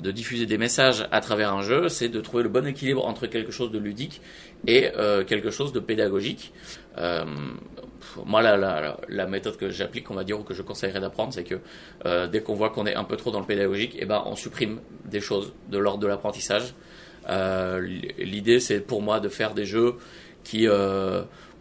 de 0.00 0.10
diffuser 0.10 0.46
des 0.46 0.58
messages 0.58 1.06
à 1.12 1.20
travers 1.20 1.52
un 1.52 1.62
jeu, 1.62 1.88
c'est 1.88 2.08
de 2.08 2.20
trouver 2.20 2.42
le 2.42 2.48
bon 2.48 2.66
équilibre 2.66 3.06
entre 3.06 3.26
quelque 3.26 3.52
chose 3.52 3.70
de 3.70 3.78
ludique 3.78 4.20
et 4.66 4.90
euh, 4.96 5.24
quelque 5.24 5.50
chose 5.50 5.72
de 5.72 5.80
pédagogique. 5.80 6.52
Euh, 6.98 7.24
moi, 8.26 8.42
la, 8.42 8.98
la, 9.08 9.26
méthode 9.26 9.56
que 9.56 9.70
j'applique, 9.70 10.10
on 10.10 10.14
va 10.14 10.24
dire, 10.24 10.38
ou 10.38 10.42
que 10.42 10.52
je 10.52 10.62
conseillerais 10.62 11.00
d'apprendre, 11.00 11.32
c'est 11.32 11.44
que 11.44 11.56
euh, 12.04 12.26
dès 12.26 12.42
qu'on 12.42 12.54
voit 12.54 12.70
qu'on 12.70 12.86
est 12.86 12.94
un 12.94 13.04
peu 13.04 13.16
trop 13.16 13.30
dans 13.30 13.40
le 13.40 13.46
pédagogique, 13.46 13.96
eh 13.98 14.04
ben, 14.04 14.22
on 14.26 14.36
supprime 14.36 14.80
des 15.06 15.20
choses 15.20 15.52
de 15.70 15.78
l'ordre 15.78 16.00
de 16.00 16.06
l'apprentissage. 16.06 16.74
L'idée, 18.18 18.60
c'est 18.60 18.80
pour 18.80 19.00
moi 19.00 19.20
de 19.20 19.30
faire 19.30 19.54
des 19.54 19.64
jeux 19.64 19.94
qui, 20.44 20.66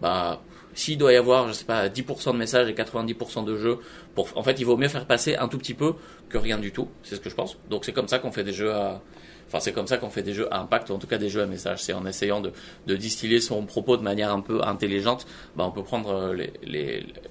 bah, 0.02 0.42
s'il 0.76 0.98
doit 0.98 1.14
y 1.14 1.16
avoir, 1.16 1.48
je 1.48 1.54
sais 1.54 1.66
pas, 1.66 1.88
10% 1.88 2.34
de 2.34 2.38
messages 2.38 2.68
et 2.68 2.74
90% 2.74 3.46
de 3.46 3.58
jeux, 3.58 3.80
en 4.18 4.44
fait, 4.44 4.60
il 4.60 4.66
vaut 4.66 4.78
mieux 4.78 4.88
faire 4.88 5.06
passer 5.06 5.36
un 5.36 5.48
tout 5.48 5.58
petit 5.58 5.74
peu 5.74 5.94
que 6.30 6.38
rien 6.38 6.58
du 6.58 6.72
tout. 6.72 6.88
C'est 7.04 7.16
ce 7.16 7.20
que 7.22 7.30
je 7.30 7.36
pense. 7.36 7.58
Donc 7.70 7.86
c'est 7.86 7.94
comme 7.94 8.08
ça 8.08 8.20
qu'on 8.20 8.32
fait 8.32 8.44
des 8.44 8.54
jeux 8.54 8.74
à, 8.74 9.02
enfin 9.48 9.60
c'est 9.60 9.72
comme 9.72 9.88
ça 9.88 9.98
qu'on 9.98 10.10
fait 10.10 10.24
des 10.24 10.34
jeux 10.34 10.52
à 10.52 10.60
impact 10.60 10.90
ou 10.90 10.94
en 10.94 11.00
tout 11.00 11.08
cas 11.08 11.18
des 11.18 11.30
jeux 11.30 11.42
à 11.42 11.46
message. 11.46 11.84
C'est 11.84 11.94
en 11.94 12.06
essayant 12.06 12.42
de, 12.42 12.96
distiller 12.96 13.40
son 13.40 13.66
propos 13.66 13.98
de 13.98 14.02
manière 14.02 14.32
un 14.32 14.42
peu 14.42 14.64
intelligente. 14.64 15.28
Bah, 15.56 15.66
on 15.68 15.72
peut 15.72 15.84
prendre 15.84 16.36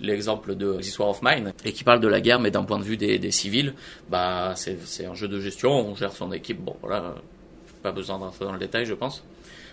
l'exemple 0.00 0.50
les, 0.50 0.56
de 0.56 0.78
This 0.78 1.00
of 1.00 1.20
Mine 1.22 1.52
et 1.64 1.72
qui 1.72 1.84
parle 1.84 2.00
de 2.00 2.08
la 2.08 2.20
guerre 2.20 2.40
mais 2.40 2.50
d'un 2.50 2.64
point 2.64 2.78
de 2.78 2.84
vue 2.84 2.96
des, 2.96 3.18
des 3.18 3.30
civils. 3.32 3.74
Bah 4.08 4.54
c'est 4.56 5.06
un 5.06 5.14
jeu 5.14 5.28
de 5.28 5.40
gestion. 5.40 5.70
On 5.70 5.94
gère 5.94 6.12
son 6.12 6.32
équipe. 6.32 6.60
Bon 6.60 6.76
voilà, 6.80 7.14
pas 7.82 7.92
besoin 7.92 8.18
d'entrer 8.18 8.44
dans 8.44 8.52
le 8.52 8.58
détail, 8.58 8.86
je 8.86 8.94
pense. 8.94 9.24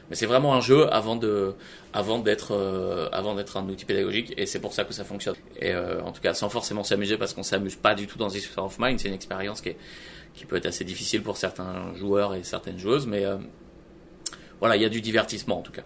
Mais 0.09 0.15
c'est 0.15 0.25
vraiment 0.25 0.55
un 0.55 0.61
jeu 0.61 0.91
avant 0.91 1.15
de, 1.15 1.53
avant 1.93 2.19
d'être, 2.19 2.51
euh, 2.51 3.09
avant 3.11 3.35
d'être 3.35 3.57
un 3.57 3.67
outil 3.69 3.85
pédagogique, 3.85 4.33
et 4.37 4.45
c'est 4.45 4.59
pour 4.59 4.73
ça 4.73 4.83
que 4.83 4.93
ça 4.93 5.03
fonctionne. 5.03 5.35
Et 5.59 5.71
euh, 5.71 6.01
en 6.01 6.11
tout 6.11 6.21
cas, 6.21 6.33
sans 6.33 6.49
forcément 6.49 6.83
s'amuser, 6.83 7.17
parce 7.17 7.33
qu'on 7.33 7.43
s'amuse 7.43 7.75
pas 7.75 7.93
du 7.93 8.07
tout 8.07 8.17
dans 8.17 8.29
This 8.29 8.49
of 8.57 8.77
Mind. 8.79 8.99
C'est 8.99 9.07
une 9.07 9.13
expérience 9.13 9.61
qui 9.61 9.75
qui 10.33 10.45
peut 10.45 10.55
être 10.55 10.67
assez 10.67 10.85
difficile 10.85 11.21
pour 11.21 11.37
certains 11.37 11.93
joueurs 11.95 12.35
et 12.35 12.43
certaines 12.43 12.79
joueuses, 12.79 13.07
mais 13.07 13.25
euh, 13.25 13.37
voilà, 14.59 14.75
il 14.75 14.81
y 14.81 14.85
a 14.85 14.89
du 14.89 15.01
divertissement 15.01 15.59
en 15.59 15.61
tout 15.61 15.71
cas. 15.71 15.83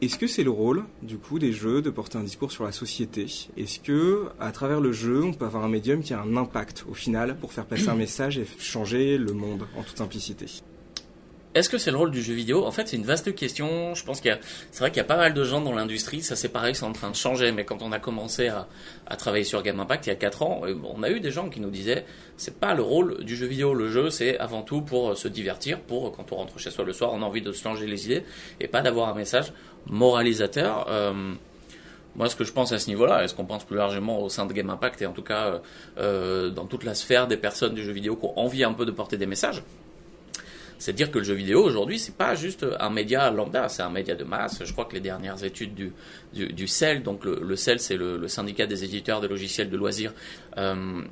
Est-ce 0.00 0.16
que 0.16 0.28
c'est 0.28 0.44
le 0.44 0.50
rôle, 0.50 0.84
du 1.02 1.18
coup, 1.18 1.40
des 1.40 1.52
jeux 1.52 1.82
de 1.82 1.90
porter 1.90 2.18
un 2.18 2.22
discours 2.22 2.52
sur 2.52 2.62
la 2.62 2.70
société? 2.70 3.26
Est-ce 3.56 3.80
que, 3.80 4.26
à 4.38 4.52
travers 4.52 4.80
le 4.80 4.92
jeu, 4.92 5.24
on 5.24 5.32
peut 5.32 5.44
avoir 5.44 5.64
un 5.64 5.68
médium 5.68 6.02
qui 6.02 6.14
a 6.14 6.20
un 6.20 6.36
impact, 6.36 6.84
au 6.88 6.94
final, 6.94 7.36
pour 7.36 7.52
faire 7.52 7.66
passer 7.66 7.88
un 7.88 7.96
message 7.96 8.38
et 8.38 8.46
changer 8.60 9.18
le 9.18 9.32
monde, 9.32 9.66
en 9.76 9.82
toute 9.82 9.98
simplicité? 9.98 10.46
Est-ce 11.58 11.68
que 11.68 11.78
c'est 11.78 11.90
le 11.90 11.96
rôle 11.96 12.10
du 12.10 12.22
jeu 12.22 12.34
vidéo? 12.34 12.64
En 12.64 12.70
fait, 12.70 12.88
c'est 12.88 12.96
une 12.96 13.04
vaste 13.04 13.34
question. 13.34 13.94
Je 13.94 14.04
pense 14.04 14.20
qu'il 14.20 14.30
y 14.30 14.34
a, 14.34 14.38
c'est 14.70 14.80
vrai 14.80 14.90
qu'il 14.90 14.98
y 14.98 15.00
a 15.00 15.04
pas 15.04 15.16
mal 15.16 15.34
de 15.34 15.44
gens 15.44 15.60
dans 15.60 15.72
l'industrie. 15.72 16.22
Ça, 16.22 16.36
c'est 16.36 16.48
pareil, 16.48 16.74
c'est 16.74 16.84
en 16.84 16.92
train 16.92 17.10
de 17.10 17.16
changer. 17.16 17.52
Mais 17.52 17.64
quand 17.64 17.82
on 17.82 17.92
a 17.92 17.98
commencé 17.98 18.48
à, 18.48 18.66
travailler 19.16 19.44
sur 19.44 19.62
Game 19.62 19.80
Impact 19.80 20.06
il 20.06 20.10
y 20.10 20.12
a 20.12 20.16
4 20.16 20.42
ans, 20.42 20.60
euh, 20.64 20.74
on 20.84 21.02
a 21.02 21.10
eu 21.10 21.20
des 21.20 21.30
gens 21.30 21.48
qui 21.48 21.60
nous 21.60 21.70
disaient, 21.70 22.04
c'est 22.36 22.58
pas 22.58 22.74
le 22.74 22.82
rôle 22.82 23.24
du 23.24 23.36
jeu 23.36 23.46
vidéo. 23.46 23.74
Le 23.74 23.88
jeu, 23.88 24.10
c'est 24.10 24.38
avant 24.38 24.62
tout 24.62 24.82
pour 24.82 25.10
euh, 25.10 25.14
se 25.14 25.28
divertir, 25.28 25.80
pour 25.80 26.06
euh, 26.06 26.10
quand 26.16 26.32
on 26.32 26.36
rentre 26.36 26.58
chez 26.58 26.70
soi 26.70 26.84
le 26.84 26.92
soir, 26.92 27.12
on 27.12 27.22
a 27.22 27.24
envie 27.24 27.42
de 27.42 27.52
se 27.52 27.62
changer 27.62 27.86
les 27.86 28.06
idées 28.06 28.24
et 28.60 28.68
pas 28.68 28.80
d'avoir 28.80 29.08
un 29.08 29.14
message 29.14 29.52
moralisateur. 29.86 30.88
Moi, 32.16 32.28
ce 32.28 32.34
que 32.34 32.42
je 32.42 32.52
pense 32.52 32.72
à 32.72 32.78
ce 32.80 32.88
niveau-là, 32.88 33.22
est 33.22 33.28
ce 33.28 33.34
qu'on 33.34 33.44
pense 33.44 33.64
plus 33.64 33.76
largement 33.76 34.20
au 34.20 34.28
sein 34.28 34.44
de 34.46 34.52
Game 34.52 34.70
Impact 34.70 35.02
et 35.02 35.06
en 35.06 35.12
tout 35.12 35.22
cas 35.22 35.60
dans 35.96 36.66
toute 36.66 36.84
la 36.84 36.94
sphère 36.94 37.26
des 37.26 37.36
personnes 37.36 37.74
du 37.74 37.84
jeu 37.84 37.92
vidéo 37.92 38.16
qui 38.16 38.26
ont 38.26 38.38
envie 38.38 38.64
un 38.64 38.72
peu 38.72 38.84
de 38.84 38.90
porter 38.90 39.16
des 39.16 39.26
messages, 39.26 39.62
c'est 40.78 40.92
dire 40.92 41.10
que 41.10 41.18
le 41.18 41.24
jeu 41.24 41.34
vidéo 41.34 41.62
aujourd'hui, 41.62 41.98
c'est 41.98 42.16
pas 42.16 42.34
juste 42.34 42.64
un 42.78 42.90
média 42.90 43.30
lambda, 43.30 43.68
c'est 43.68 43.82
un 43.82 43.90
média 43.90 44.14
de 44.14 44.24
masse. 44.24 44.62
Je 44.64 44.72
crois 44.72 44.84
que 44.84 44.94
les 44.94 45.00
dernières 45.00 45.42
études 45.44 45.74
du, 45.74 45.92
du, 46.32 46.66
CEL, 46.66 47.02
donc 47.02 47.24
le, 47.24 47.56
CEL, 47.56 47.80
c'est 47.80 47.96
le, 47.96 48.16
le, 48.16 48.28
syndicat 48.28 48.66
des 48.66 48.84
éditeurs 48.84 49.20
de 49.20 49.26
logiciels 49.26 49.70
de 49.70 49.76
loisirs, 49.76 50.14
euh, 50.56 51.02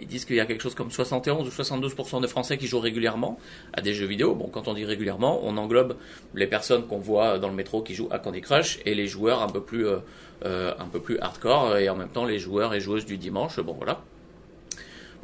ils 0.00 0.06
disent 0.06 0.24
qu'il 0.24 0.36
y 0.36 0.40
a 0.40 0.46
quelque 0.46 0.62
chose 0.62 0.74
comme 0.74 0.90
71 0.90 1.46
ou 1.46 1.50
72% 1.50 2.20
de 2.20 2.26
Français 2.26 2.58
qui 2.58 2.66
jouent 2.66 2.80
régulièrement 2.80 3.38
à 3.72 3.80
des 3.80 3.94
jeux 3.94 4.06
vidéo. 4.06 4.34
Bon, 4.34 4.48
quand 4.48 4.68
on 4.68 4.74
dit 4.74 4.84
régulièrement, 4.84 5.40
on 5.44 5.56
englobe 5.56 5.96
les 6.34 6.46
personnes 6.46 6.86
qu'on 6.86 6.98
voit 6.98 7.38
dans 7.38 7.48
le 7.48 7.54
métro 7.54 7.82
qui 7.82 7.94
jouent 7.94 8.08
à 8.10 8.18
Candy 8.18 8.40
Crush 8.40 8.80
et 8.84 8.94
les 8.94 9.06
joueurs 9.06 9.42
un 9.42 9.48
peu 9.48 9.62
plus, 9.62 9.86
euh, 9.86 9.98
euh 10.44 10.72
un 10.78 10.86
peu 10.86 11.00
plus 11.00 11.18
hardcore 11.20 11.76
et 11.76 11.88
en 11.88 11.96
même 11.96 12.08
temps 12.08 12.24
les 12.24 12.38
joueurs 12.38 12.74
et 12.74 12.80
joueuses 12.80 13.06
du 13.06 13.16
dimanche. 13.16 13.60
Bon, 13.60 13.74
voilà. 13.74 14.02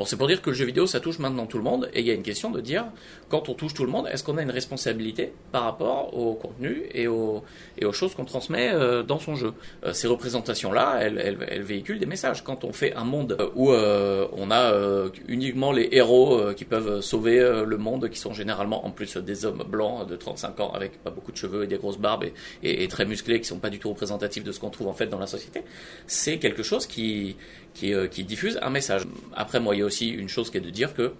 Bon, 0.00 0.06
c'est 0.06 0.16
pour 0.16 0.28
dire 0.28 0.40
que 0.40 0.48
le 0.48 0.56
jeu 0.56 0.64
vidéo, 0.64 0.86
ça 0.86 0.98
touche 0.98 1.18
maintenant 1.18 1.44
tout 1.44 1.58
le 1.58 1.62
monde, 1.62 1.90
et 1.92 2.00
il 2.00 2.06
y 2.06 2.10
a 2.10 2.14
une 2.14 2.22
question 2.22 2.50
de 2.50 2.62
dire, 2.62 2.86
quand 3.28 3.50
on 3.50 3.52
touche 3.52 3.74
tout 3.74 3.84
le 3.84 3.90
monde, 3.90 4.08
est-ce 4.10 4.24
qu'on 4.24 4.38
a 4.38 4.42
une 4.42 4.50
responsabilité 4.50 5.30
par 5.52 5.64
rapport 5.64 6.16
au 6.16 6.32
contenu 6.32 6.84
et 6.94 7.06
aux, 7.06 7.44
choses 7.92 8.14
qu'on 8.14 8.24
transmet 8.24 8.70
euh, 8.72 9.02
dans 9.02 9.18
son 9.18 9.34
jeu? 9.34 9.52
Euh, 9.84 9.92
Ces 9.92 10.08
représentations-là, 10.08 11.00
elles, 11.02 11.62
véhiculent 11.62 11.98
des 11.98 12.06
messages. 12.06 12.42
Quand 12.42 12.64
on 12.64 12.72
fait 12.72 12.94
un 12.94 13.04
monde 13.04 13.36
euh, 13.38 13.50
où 13.54 13.72
on 13.72 14.50
a 14.50 14.72
uniquement 15.28 15.70
les 15.70 15.90
héros 15.92 16.54
qui 16.56 16.64
peuvent 16.64 17.02
sauver 17.02 17.38
le 17.66 17.76
monde, 17.76 18.08
qui 18.08 18.18
sont 18.18 18.32
généralement 18.32 18.86
en 18.86 18.90
plus 18.90 19.18
des 19.18 19.44
hommes 19.44 19.64
blancs 19.68 20.08
de 20.08 20.16
35 20.16 20.60
ans 20.60 20.72
avec 20.72 21.02
pas 21.04 21.10
beaucoup 21.10 21.30
de 21.30 21.36
cheveux 21.36 21.64
et 21.64 21.66
des 21.66 21.76
grosses 21.76 21.98
barbes 21.98 22.24
et, 22.24 22.32
et, 22.62 22.84
et 22.84 22.88
très 22.88 23.04
musclés, 23.04 23.38
qui 23.38 23.46
sont 23.46 23.58
pas 23.58 23.68
du 23.68 23.78
tout 23.78 23.90
représentatifs 23.90 24.44
de 24.44 24.52
ce 24.52 24.60
qu'on 24.60 24.70
trouve 24.70 24.88
en 24.88 24.94
fait 24.94 25.08
dans 25.08 25.18
la 25.18 25.26
société, 25.26 25.62
c'est 26.06 26.38
quelque 26.38 26.62
chose 26.62 26.86
qui 26.86 27.36
qui, 27.74 27.94
euh, 27.94 28.06
qui 28.06 28.24
diffuse 28.24 28.58
un 28.62 28.70
message. 28.70 29.02
Après, 29.34 29.60
moi, 29.60 29.74
il 29.74 29.78
y 29.78 29.82
a 29.82 29.84
aussi 29.84 30.08
une 30.08 30.28
chose 30.28 30.50
qui 30.50 30.58
est 30.58 30.62
de 30.62 30.70
dire 30.70 30.94
que, 30.94 31.12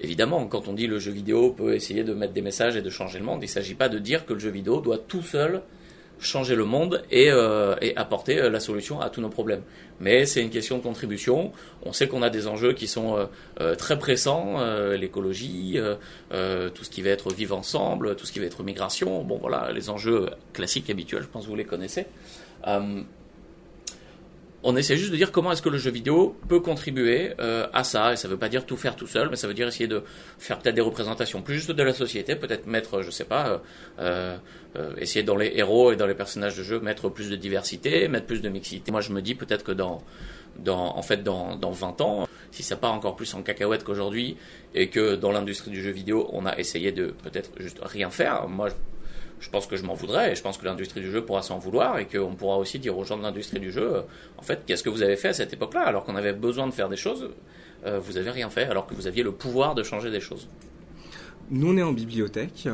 évidemment, 0.00 0.46
quand 0.46 0.68
on 0.68 0.72
dit 0.72 0.86
le 0.86 0.98
jeu 0.98 1.12
vidéo 1.12 1.50
peut 1.50 1.74
essayer 1.74 2.04
de 2.04 2.14
mettre 2.14 2.32
des 2.32 2.42
messages 2.42 2.76
et 2.76 2.82
de 2.82 2.90
changer 2.90 3.18
le 3.18 3.24
monde, 3.24 3.40
il 3.42 3.46
ne 3.46 3.50
s'agit 3.50 3.74
pas 3.74 3.88
de 3.88 3.98
dire 3.98 4.26
que 4.26 4.32
le 4.32 4.38
jeu 4.38 4.50
vidéo 4.50 4.80
doit 4.80 4.98
tout 4.98 5.22
seul 5.22 5.62
changer 6.18 6.54
le 6.54 6.64
monde 6.64 7.02
et, 7.10 7.30
euh, 7.30 7.74
apporter 7.96 8.40
euh, 8.40 8.48
la 8.48 8.58
solution 8.58 9.02
à 9.02 9.10
tous 9.10 9.20
nos 9.20 9.28
problèmes. 9.28 9.60
Mais 10.00 10.24
c'est 10.24 10.40
une 10.40 10.48
question 10.48 10.78
de 10.78 10.82
contribution. 10.82 11.52
On 11.82 11.92
sait 11.92 12.08
qu'on 12.08 12.22
a 12.22 12.30
des 12.30 12.46
enjeux 12.46 12.72
qui 12.72 12.86
sont 12.86 13.28
très 13.78 13.98
pressants, 13.98 14.62
l'écologie, 14.92 15.78
tout 16.30 16.84
ce 16.84 16.90
qui 16.90 17.00
va 17.00 17.08
être 17.08 17.32
vivre 17.32 17.56
ensemble, 17.56 18.14
tout 18.14 18.26
ce 18.26 18.32
qui 18.32 18.38
va 18.38 18.44
être 18.44 18.62
migration. 18.62 19.24
Bon 19.24 19.38
voilà, 19.38 19.72
les 19.72 19.88
enjeux 19.88 20.28
classiques, 20.52 20.90
habituels, 20.90 21.22
je 21.22 21.28
pense 21.28 21.44
que 21.44 21.48
vous 21.48 21.56
les 21.56 21.64
connaissez 21.64 22.04
on 24.68 24.74
essaie 24.74 24.96
juste 24.96 25.12
de 25.12 25.16
dire 25.16 25.30
comment 25.30 25.52
est-ce 25.52 25.62
que 25.62 25.68
le 25.68 25.78
jeu 25.78 25.92
vidéo 25.92 26.36
peut 26.48 26.58
contribuer 26.58 27.34
euh, 27.38 27.68
à 27.72 27.84
ça. 27.84 28.12
Et 28.12 28.16
ça 28.16 28.26
veut 28.26 28.36
pas 28.36 28.48
dire 28.48 28.66
tout 28.66 28.76
faire 28.76 28.96
tout 28.96 29.06
seul, 29.06 29.30
mais 29.30 29.36
ça 29.36 29.46
veut 29.46 29.54
dire 29.54 29.68
essayer 29.68 29.86
de 29.86 30.02
faire 30.38 30.58
peut-être 30.58 30.74
des 30.74 30.80
représentations 30.80 31.40
plus 31.40 31.54
juste 31.54 31.70
de 31.70 31.82
la 31.84 31.92
société, 31.92 32.34
peut-être 32.34 32.66
mettre, 32.66 33.02
je 33.02 33.12
sais 33.12 33.24
pas, 33.24 33.62
euh, 34.00 34.36
euh, 34.74 34.92
essayer 34.98 35.22
dans 35.22 35.36
les 35.36 35.52
héros 35.54 35.92
et 35.92 35.96
dans 35.96 36.08
les 36.08 36.14
personnages 36.14 36.56
de 36.56 36.64
jeu 36.64 36.80
mettre 36.80 37.08
plus 37.08 37.30
de 37.30 37.36
diversité, 37.36 38.08
mettre 38.08 38.26
plus 38.26 38.42
de 38.42 38.48
mixité. 38.48 38.90
Moi, 38.90 39.02
je 39.02 39.12
me 39.12 39.22
dis 39.22 39.36
peut-être 39.36 39.64
que 39.64 39.72
dans 39.72 40.02
dans, 40.58 40.96
en 40.96 41.02
fait, 41.02 41.22
dans, 41.22 41.54
dans 41.54 41.70
20 41.70 42.00
ans, 42.00 42.26
si 42.50 42.62
ça 42.62 42.76
part 42.76 42.94
encore 42.94 43.14
plus 43.14 43.34
en 43.34 43.42
cacahuète 43.42 43.84
qu'aujourd'hui, 43.84 44.38
et 44.74 44.88
que 44.88 45.14
dans 45.14 45.30
l'industrie 45.30 45.70
du 45.70 45.82
jeu 45.82 45.90
vidéo, 45.90 46.30
on 46.32 46.46
a 46.46 46.56
essayé 46.58 46.92
de 46.92 47.08
peut-être 47.08 47.50
juste 47.58 47.78
rien 47.82 48.08
faire, 48.08 48.48
moi, 48.48 48.70
je 49.40 49.50
pense 49.50 49.66
que 49.66 49.76
je 49.76 49.84
m'en 49.84 49.94
voudrais, 49.94 50.32
et 50.32 50.34
je 50.34 50.42
pense 50.42 50.58
que 50.58 50.64
l'industrie 50.64 51.00
du 51.00 51.10
jeu 51.10 51.24
pourra 51.24 51.42
s'en 51.42 51.58
vouloir, 51.58 51.98
et 51.98 52.06
qu'on 52.06 52.34
pourra 52.34 52.56
aussi 52.56 52.78
dire 52.78 52.96
aux 52.96 53.04
gens 53.04 53.18
de 53.18 53.22
l'industrie 53.22 53.60
du 53.60 53.70
jeu, 53.70 54.02
en 54.38 54.42
fait, 54.42 54.62
qu'est-ce 54.66 54.82
que 54.82 54.90
vous 54.90 55.02
avez 55.02 55.16
fait 55.16 55.28
à 55.28 55.32
cette 55.34 55.52
époque-là, 55.52 55.82
alors 55.82 56.04
qu'on 56.04 56.16
avait 56.16 56.32
besoin 56.32 56.66
de 56.66 56.72
faire 56.72 56.88
des 56.88 56.96
choses, 56.96 57.30
euh, 57.84 57.98
vous 57.98 58.16
avez 58.16 58.30
rien 58.30 58.50
fait, 58.50 58.64
alors 58.64 58.86
que 58.86 58.94
vous 58.94 59.06
aviez 59.06 59.22
le 59.22 59.32
pouvoir 59.32 59.74
de 59.74 59.82
changer 59.82 60.10
des 60.10 60.20
choses. 60.20 60.48
Nous, 61.50 61.72
on 61.72 61.76
est 61.76 61.82
en 61.82 61.92
bibliothèque. 61.92 62.68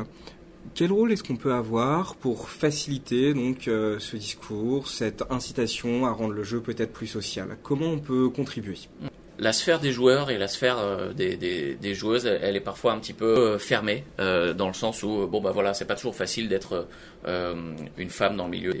Quel 0.73 0.91
rôle 0.91 1.11
est-ce 1.11 1.23
qu'on 1.23 1.35
peut 1.35 1.53
avoir 1.53 2.15
pour 2.15 2.49
faciliter 2.49 3.33
donc 3.33 3.67
euh, 3.67 3.99
ce 3.99 4.15
discours, 4.15 4.87
cette 4.87 5.23
incitation 5.29 6.05
à 6.05 6.11
rendre 6.11 6.33
le 6.33 6.43
jeu 6.43 6.61
peut-être 6.61 6.93
plus 6.93 7.05
social? 7.05 7.57
Comment 7.61 7.87
on 7.87 7.99
peut 7.99 8.29
contribuer? 8.29 8.79
La 9.39 9.53
sphère 9.53 9.79
des 9.79 9.91
joueurs 9.91 10.29
et 10.29 10.37
la 10.37 10.47
sphère 10.47 10.77
euh, 10.79 11.11
des, 11.13 11.35
des, 11.35 11.93
joueuses, 11.95 12.25
elle 12.25 12.55
est 12.55 12.61
parfois 12.61 12.93
un 12.93 12.99
petit 12.99 13.13
peu 13.13 13.25
euh, 13.25 13.59
fermée, 13.59 14.03
euh, 14.19 14.53
dans 14.53 14.67
le 14.67 14.73
sens 14.73 15.03
où, 15.03 15.27
bon, 15.27 15.41
bah 15.41 15.51
voilà, 15.51 15.73
c'est 15.73 15.85
pas 15.85 15.95
toujours 15.95 16.15
facile 16.15 16.49
d'être 16.49 16.87
une 17.25 18.09
femme 18.09 18.35
dans 18.35 18.45
le 18.45 18.51
milieu 18.51 18.73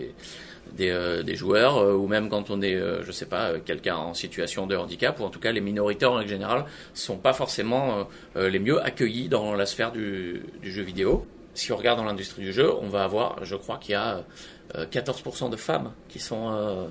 des, 0.73 1.23
des, 1.23 1.35
joueurs, 1.35 1.97
ou 1.97 2.07
même 2.07 2.29
quand 2.29 2.49
on 2.49 2.61
est, 2.61 2.77
je 3.03 3.11
sais 3.11 3.25
pas, 3.25 3.59
quelqu'un 3.59 3.95
en 3.95 4.13
situation 4.13 4.67
de 4.67 4.75
handicap, 4.75 5.19
ou 5.19 5.23
en 5.23 5.29
tout 5.29 5.39
cas 5.39 5.51
les 5.51 5.61
minorités 5.61 6.05
en 6.05 6.15
règle 6.15 6.29
générale 6.29 6.65
sont 6.93 7.17
pas 7.17 7.31
forcément 7.31 8.07
les 8.35 8.59
mieux 8.59 8.83
accueillis 8.83 9.29
dans 9.29 9.55
la 9.55 9.65
sphère 9.65 9.93
du, 9.93 10.43
du 10.61 10.71
jeu 10.73 10.83
vidéo. 10.83 11.25
Si 11.53 11.71
on 11.71 11.77
regarde 11.77 11.99
dans 11.99 12.05
l'industrie 12.05 12.41
du 12.41 12.51
jeu, 12.51 12.73
on 12.81 12.89
va 12.89 13.05
avoir, 13.05 13.45
je 13.45 13.55
crois 13.55 13.77
qu'il 13.77 13.93
y 13.93 13.95
a 13.95 14.23
14% 14.75 15.49
de 15.49 15.55
femmes 15.55 15.93
qui 16.09 16.19
sont 16.19 16.89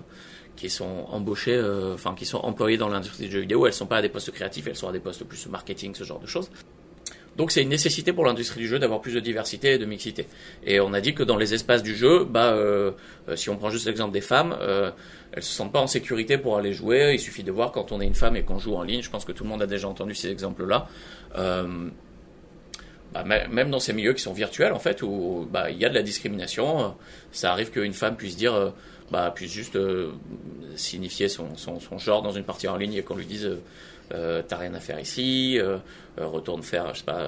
qui 0.56 0.70
sont 0.70 1.06
embauchées, 1.08 1.56
euh, 1.56 1.94
enfin 1.94 2.14
qui 2.14 2.26
sont 2.26 2.38
employées 2.38 2.76
dans 2.76 2.88
l'industrie 2.88 3.26
du 3.26 3.32
jeu 3.32 3.40
vidéo. 3.40 3.66
Elles 3.66 3.72
sont 3.72 3.86
pas 3.86 3.98
à 3.98 4.02
des 4.02 4.08
postes 4.08 4.30
créatifs, 4.32 4.66
elles 4.66 4.76
sont 4.76 4.88
à 4.88 4.92
des 4.92 5.00
postes 5.00 5.24
plus 5.24 5.46
marketing, 5.46 5.94
ce 5.94 6.04
genre 6.04 6.20
de 6.20 6.26
choses. 6.26 6.48
Donc 7.36 7.50
c'est 7.50 7.62
une 7.62 7.70
nécessité 7.70 8.12
pour 8.12 8.26
l'industrie 8.26 8.60
du 8.60 8.68
jeu 8.68 8.78
d'avoir 8.78 9.00
plus 9.00 9.14
de 9.14 9.20
diversité 9.20 9.72
et 9.72 9.78
de 9.78 9.86
mixité. 9.86 10.26
Et 10.64 10.80
on 10.80 10.92
a 10.92 11.00
dit 11.00 11.14
que 11.14 11.22
dans 11.22 11.36
les 11.36 11.54
espaces 11.54 11.82
du 11.82 11.94
jeu, 11.94 12.24
bah, 12.24 12.52
euh, 12.52 12.92
euh, 13.28 13.36
si 13.36 13.48
on 13.48 13.56
prend 13.56 13.70
juste 13.70 13.86
l'exemple 13.86 14.12
des 14.12 14.20
femmes, 14.20 14.54
euh, 14.60 14.90
elles 15.32 15.42
se 15.42 15.52
sentent 15.52 15.72
pas 15.72 15.80
en 15.80 15.86
sécurité 15.86 16.36
pour 16.36 16.58
aller 16.58 16.74
jouer. 16.74 17.12
Il 17.14 17.20
suffit 17.20 17.42
de 17.42 17.50
voir 17.50 17.72
quand 17.72 17.90
on 17.90 18.00
est 18.00 18.06
une 18.06 18.14
femme 18.14 18.36
et 18.36 18.42
qu'on 18.42 18.58
joue 18.58 18.74
en 18.74 18.82
ligne. 18.82 19.02
Je 19.02 19.10
pense 19.10 19.24
que 19.24 19.32
tout 19.32 19.44
le 19.44 19.50
monde 19.50 19.62
a 19.62 19.66
déjà 19.66 19.88
entendu 19.88 20.14
ces 20.14 20.30
exemples-là. 20.30 20.88
Bah, 23.14 23.24
même 23.24 23.70
dans 23.70 23.78
ces 23.78 23.92
milieux 23.92 24.14
qui 24.14 24.22
sont 24.22 24.32
virtuels 24.32 24.72
en 24.72 24.78
fait 24.78 25.02
où 25.02 25.46
bah, 25.50 25.70
il 25.70 25.76
y 25.76 25.84
a 25.84 25.90
de 25.90 25.94
la 25.94 26.00
discrimination 26.00 26.94
ça 27.30 27.52
arrive 27.52 27.70
qu'une 27.70 27.92
femme 27.92 28.16
puisse 28.16 28.38
dire 28.38 28.72
bah, 29.12 29.30
puisse 29.30 29.52
juste 29.52 29.76
euh, 29.76 30.10
signifier 30.74 31.28
son, 31.28 31.48
genre 31.98 32.22
dans 32.22 32.32
une 32.32 32.44
partie 32.44 32.66
en 32.66 32.76
ligne 32.78 32.94
et 32.94 33.02
qu'on 33.02 33.14
lui 33.14 33.26
dise 33.26 33.44
euh, 33.44 33.60
euh 34.14 34.42
t'as 34.46 34.56
rien 34.56 34.72
à 34.72 34.80
faire 34.80 34.98
ici, 34.98 35.58
euh, 35.58 35.76
retourne 36.16 36.62
faire, 36.62 36.94
je 36.94 37.00
sais 37.00 37.04
pas, 37.04 37.22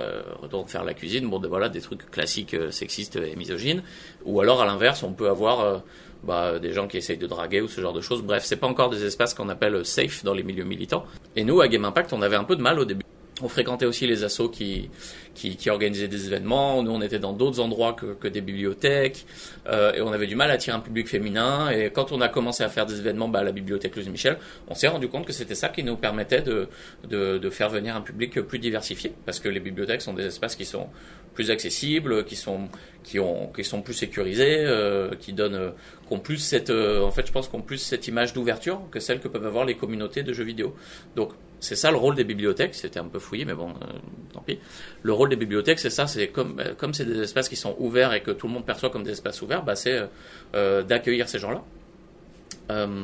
faire 0.67 0.83
la 0.83 0.95
cuisine. 0.95 1.29
Bon, 1.29 1.39
voilà, 1.47 1.69
des 1.69 1.83
trucs 1.83 2.11
classiques 2.11 2.57
sexistes 2.71 3.17
et 3.17 3.37
misogynes. 3.37 3.83
Ou 4.25 4.41
alors 4.41 4.63
à 4.63 4.67
l'inverse, 4.67 5.03
on 5.03 5.13
peut 5.13 5.29
avoir 5.29 5.83
bah, 6.23 6.59
des 6.59 6.73
gens 6.73 6.89
qui 6.89 6.97
essayent 6.97 7.19
de 7.19 7.27
draguer 7.27 7.61
ou 7.61 7.69
ce 7.69 7.83
genre 7.83 7.93
de 7.93 8.01
choses. 8.01 8.23
Bref, 8.23 8.45
c'est 8.45 8.57
pas 8.57 8.67
encore 8.67 8.89
des 8.89 9.05
espaces 9.05 9.35
qu'on 9.35 9.51
appelle 9.51 9.85
safe 9.85 10.25
dans 10.25 10.35
les 10.35 10.43
milieux 10.43 10.65
militants. 10.65 11.05
Et 11.37 11.45
nous, 11.45 11.61
à 11.61 11.69
Game 11.69 11.85
Impact, 11.85 12.15
on 12.15 12.23
avait 12.23 12.37
un 12.37 12.45
peu 12.45 12.57
de 12.57 12.63
mal 12.63 12.79
au 12.79 12.87
début. 12.87 13.05
On 13.43 13.49
fréquentait 13.49 13.87
aussi 13.87 14.07
les 14.07 14.23
assos 14.23 14.49
qui, 14.49 14.91
qui, 15.35 15.57
qui 15.57 15.69
organisaient 15.69 16.07
des 16.07 16.27
événements. 16.27 16.83
Nous, 16.85 16.93
on 16.93 17.01
était 17.01 17.19
dans 17.19 17.33
d'autres 17.33 17.59
endroits 17.59 17.93
que, 17.93 18.15
que, 18.15 18.29
des 18.29 18.41
bibliothèques 18.41 19.27
euh, 19.67 19.93
et 19.93 20.01
on 20.01 20.13
avait 20.13 20.29
du 20.29 20.37
mal 20.37 20.51
à 20.53 20.55
attirer 20.55 20.77
un 20.77 20.81
public 20.81 21.09
féminin. 21.09 21.69
Et 21.71 21.91
quand 21.91 22.13
on 22.13 22.21
a 22.21 22.29
commencé 22.29 22.63
à 22.63 22.69
faire 22.69 22.87
des 22.87 23.01
événements 23.01 23.29
bah, 23.29 23.41
à 23.41 23.45
la 23.45 23.51
bibliothèque 23.51 23.97
Louise 23.97 24.09
Michel, 24.09 24.39
on 24.69 24.75
s'est 24.75 24.87
rendu 24.87 25.09
compte 25.09 25.27
que 25.27 25.33
c'était 25.33 25.57
ça 25.57 25.69
qui 25.69 25.83
nous 25.83 25.97
permettait 25.97 26.43
de, 26.43 26.69
de, 27.09 27.39
de, 27.39 27.51
faire 27.51 27.71
venir 27.71 27.97
un 27.97 28.03
public 28.03 28.41
plus 28.41 28.61
diversifié 28.61 29.13
parce 29.27 29.41
que 29.41 29.49
les 29.49 29.61
bibliothèques 29.61 30.03
sont 30.03 30.15
des 30.15 30.27
espaces 30.27 30.55
qui 30.55 30.65
sont 30.65 30.89
plus 31.35 31.51
accessibles, 31.51 32.25
qui 32.25 32.37
sont 32.37 32.69
qui 33.03 33.19
ont 33.19 33.49
qui 33.49 33.65
sont 33.65 33.83
plus 33.83 33.95
sécurisés, 33.95 34.59
euh, 34.61 35.11
qui 35.19 35.33
donnent 35.33 35.55
euh, 35.55 35.71
qu'on 36.09 36.21
plus 36.21 36.39
cette 36.39 36.71
euh, 36.71 37.03
en 37.03 37.11
fait 37.11 37.27
je 37.27 37.33
pense 37.33 37.49
qu'on 37.49 37.61
plus 37.61 37.79
cette 37.79 38.09
image 38.09 38.33
d'ouverture 38.33 38.81
que 38.91 39.01
celle 39.01 39.21
que 39.21 39.29
peuvent 39.29 39.47
avoir 39.47 39.65
les 39.65 39.75
communautés 39.75 40.23
de 40.23 40.33
jeux 40.33 40.45
vidéo. 40.45 40.75
Donc 41.17 41.33
c'est 41.65 41.77
ça 41.77 41.91
le 41.91 41.97
rôle 41.97 42.15
des 42.15 42.25
bibliothèques. 42.25 42.75
C'était 42.75 43.01
un 43.01 43.07
peu 43.07 43.19
fouillé, 43.19 43.45
mais 43.45 43.55
bon, 43.55 43.71
euh, 43.71 43.87
tant 44.33 44.41
pis. 44.41 44.59
Le 45.03 45.13
rôle 45.13 45.31
des 45.31 45.37
bibliothèques, 45.37 45.79
c'est 45.79 45.91
ça. 45.91 46.07
C'est 46.07 46.29
comme 46.29 46.61
euh, 46.61 46.75
comme 46.75 46.93
c'est 46.93 47.07
des 47.07 47.21
espaces 47.21 47.49
qui 47.49 47.57
sont 47.57 47.75
ouverts 47.79 48.13
et 48.13 48.23
que 48.23 48.31
tout 48.31 48.47
le 48.47 48.53
monde 48.53 48.67
perçoit 48.67 48.91
comme 48.91 49.03
des 49.03 49.13
espaces 49.13 49.41
ouverts, 49.41 49.65
bah, 49.65 49.75
c'est 49.75 49.99
euh, 50.55 50.83
d'accueillir 50.83 51.29
ces 51.29 51.39
gens-là. 51.39 51.63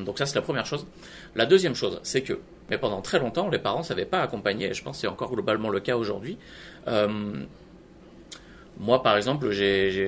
donc 0.04 0.18
ça, 0.18 0.26
c'est 0.26 0.34
la 0.34 0.42
première 0.42 0.66
chose. 0.66 0.86
La 1.34 1.46
deuxième 1.46 1.74
chose, 1.74 2.00
c'est 2.02 2.22
que, 2.22 2.38
mais 2.68 2.76
pendant 2.76 3.00
très 3.00 3.18
longtemps, 3.18 3.48
les 3.48 3.58
parents 3.58 3.80
ne 3.80 3.84
savaient 3.84 4.04
pas 4.04 4.20
accompagner. 4.20 4.70
Et 4.70 4.74
je 4.74 4.82
pense 4.82 4.96
que 4.96 5.00
c'est 5.02 5.08
encore 5.08 5.30
globalement 5.32 5.70
le 5.70 5.80
cas 5.80 5.96
aujourd'hui. 5.96 6.36
Moi, 8.80 9.02
par 9.02 9.18
exemple, 9.18 9.46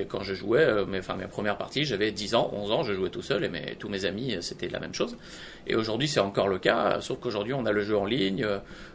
quand 0.08 0.22
je 0.22 0.32
jouais, 0.32 0.64
euh, 0.64 0.86
mes, 0.86 1.00
enfin, 1.00 1.14
mes 1.14 1.26
premières 1.26 1.58
parties, 1.58 1.84
j'avais 1.84 2.10
10 2.10 2.34
ans, 2.34 2.50
11 2.54 2.72
ans, 2.72 2.82
je 2.82 2.94
jouais 2.94 3.10
tout 3.10 3.20
seul 3.20 3.44
et 3.44 3.50
mes, 3.50 3.76
tous 3.78 3.90
mes 3.90 4.06
amis, 4.06 4.34
euh, 4.34 4.40
c'était 4.40 4.70
la 4.70 4.80
même 4.80 4.94
chose. 4.94 5.18
Et 5.66 5.74
aujourd'hui, 5.74 6.08
c'est 6.08 6.20
encore 6.20 6.48
le 6.48 6.58
cas, 6.58 7.02
sauf 7.02 7.18
qu'aujourd'hui, 7.20 7.52
on 7.52 7.66
a 7.66 7.72
le 7.72 7.82
jeu 7.82 7.98
en 7.98 8.06
ligne, 8.06 8.46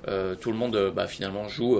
euh, 0.07 0.33
tout 0.33 0.51
le 0.51 0.57
monde, 0.57 0.91
bah, 0.95 1.05
finalement, 1.05 1.47
joue 1.47 1.79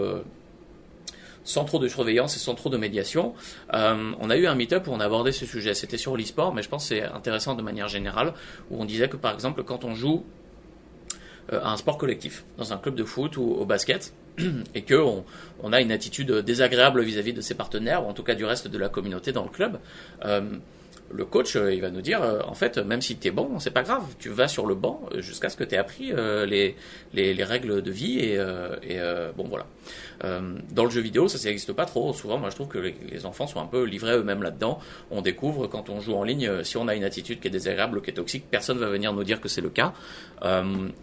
sans 1.44 1.66
trop 1.66 1.80
de 1.80 1.88
surveillance 1.88 2.36
et 2.36 2.40
sans 2.40 2.54
trop 2.54 2.70
de 2.70 2.78
médiation. 2.78 3.34
on 3.72 4.30
a 4.30 4.38
eu 4.38 4.46
un 4.46 4.56
meet-up 4.56 4.86
où 4.88 4.92
on 4.92 5.00
a 5.00 5.06
abordé 5.06 5.32
ce 5.32 5.46
sujet. 5.46 5.74
C'était 5.74 5.98
sur 5.98 6.16
l'e-sport, 6.16 6.54
mais 6.54 6.62
je 6.62 6.70
pense 6.70 6.84
que 6.84 6.96
c'est 6.96 7.04
intéressant 7.04 7.56
de 7.56 7.64
manière 7.64 7.88
générale, 7.88 8.34
où 8.70 8.80
on 8.80 8.86
disait 8.86 9.10
que, 9.10 9.18
par 9.18 9.34
exemple, 9.34 9.64
quand 9.64 9.86
on 9.86 9.96
joue 9.96 10.24
à 11.52 11.72
un 11.72 11.78
sport 11.78 11.98
collectif, 11.98 12.44
dans 12.58 12.74
un 12.74 12.78
club 12.78 12.96
de 12.96 13.04
foot 13.04 13.38
ou 13.38 13.44
au 13.44 13.66
basket, 13.66 14.14
et 14.76 14.82
que 14.84 14.96
on, 14.96 15.74
a 15.74 15.82
une 15.82 15.92
attitude 15.92 16.32
désagréable 16.32 17.02
vis-à-vis 17.02 17.34
de 17.34 17.42
ses 17.42 17.56
partenaires 17.56 18.06
ou 18.06 18.10
en 18.10 18.14
tout 18.14 18.24
cas 18.24 18.36
du 18.36 18.46
reste 18.46 18.68
de 18.68 18.78
la 18.78 18.90
communauté 18.90 19.32
dans 19.32 19.44
le 19.44 19.50
club. 19.50 19.80
Euh, 21.08 21.14
le 21.14 21.26
coach, 21.26 21.56
euh, 21.56 21.74
il 21.74 21.82
va 21.82 21.90
nous 21.90 22.02
dire, 22.02 22.22
euh, 22.22 22.40
en 22.46 22.54
fait, 22.54 22.78
même 22.78 23.02
si 23.02 23.18
tu 23.18 23.28
es 23.28 23.32
bon, 23.32 23.60
c'est 23.60 23.72
pas 23.72 23.84
grave, 23.84 24.04
tu 24.20 24.30
vas 24.30 24.48
sur 24.48 24.66
le 24.66 24.76
banc 24.76 25.02
jusqu'à 25.18 25.50
ce 25.50 25.58
que 25.58 25.64
tu 25.64 25.76
aies 25.76 25.78
appris 25.78 26.12
les, 26.48 26.76
les, 27.14 27.34
les, 27.34 27.44
règles 27.44 27.82
de 27.82 27.92
vie 27.92 28.20
et, 28.20 28.34
et 28.84 29.00
bon 29.36 29.48
voilà. 29.48 29.66
dans 30.72 30.84
le 30.84 30.90
jeu 30.90 31.02
vidéo, 31.02 31.28
ça 31.28 31.38
n'existe 31.48 31.74
pas 31.74 31.86
trop. 31.86 32.14
Souvent, 32.14 32.38
moi, 32.38 32.50
je 32.50 32.56
trouve 32.56 32.68
que 32.68 32.78
les, 32.78 33.26
enfants 33.26 33.48
sont 33.48 33.62
un 33.62 33.66
peu 33.66 33.84
livrés 33.84 34.14
eux-mêmes 34.14 34.44
là-dedans. 34.44 34.80
On 35.12 35.22
découvre 35.22 35.68
quand 35.68 35.90
on 35.90 36.00
joue 36.00 36.14
en 36.14 36.24
ligne, 36.24 36.64
si 36.64 36.78
on 36.78 36.88
a 36.88 36.96
une 36.96 37.04
attitude 37.04 37.40
qui 37.40 37.48
est 37.48 37.52
désagréable, 37.52 38.02
qui 38.02 38.12
est 38.12 38.14
toxique, 38.14 38.46
personne 38.50 38.78
va 38.78 38.88
venir 38.88 39.14
nous 39.14 39.24
dire 39.24 39.42
que 39.42 39.50
c'est 39.50 39.62
le 39.62 39.70
cas. 39.70 39.94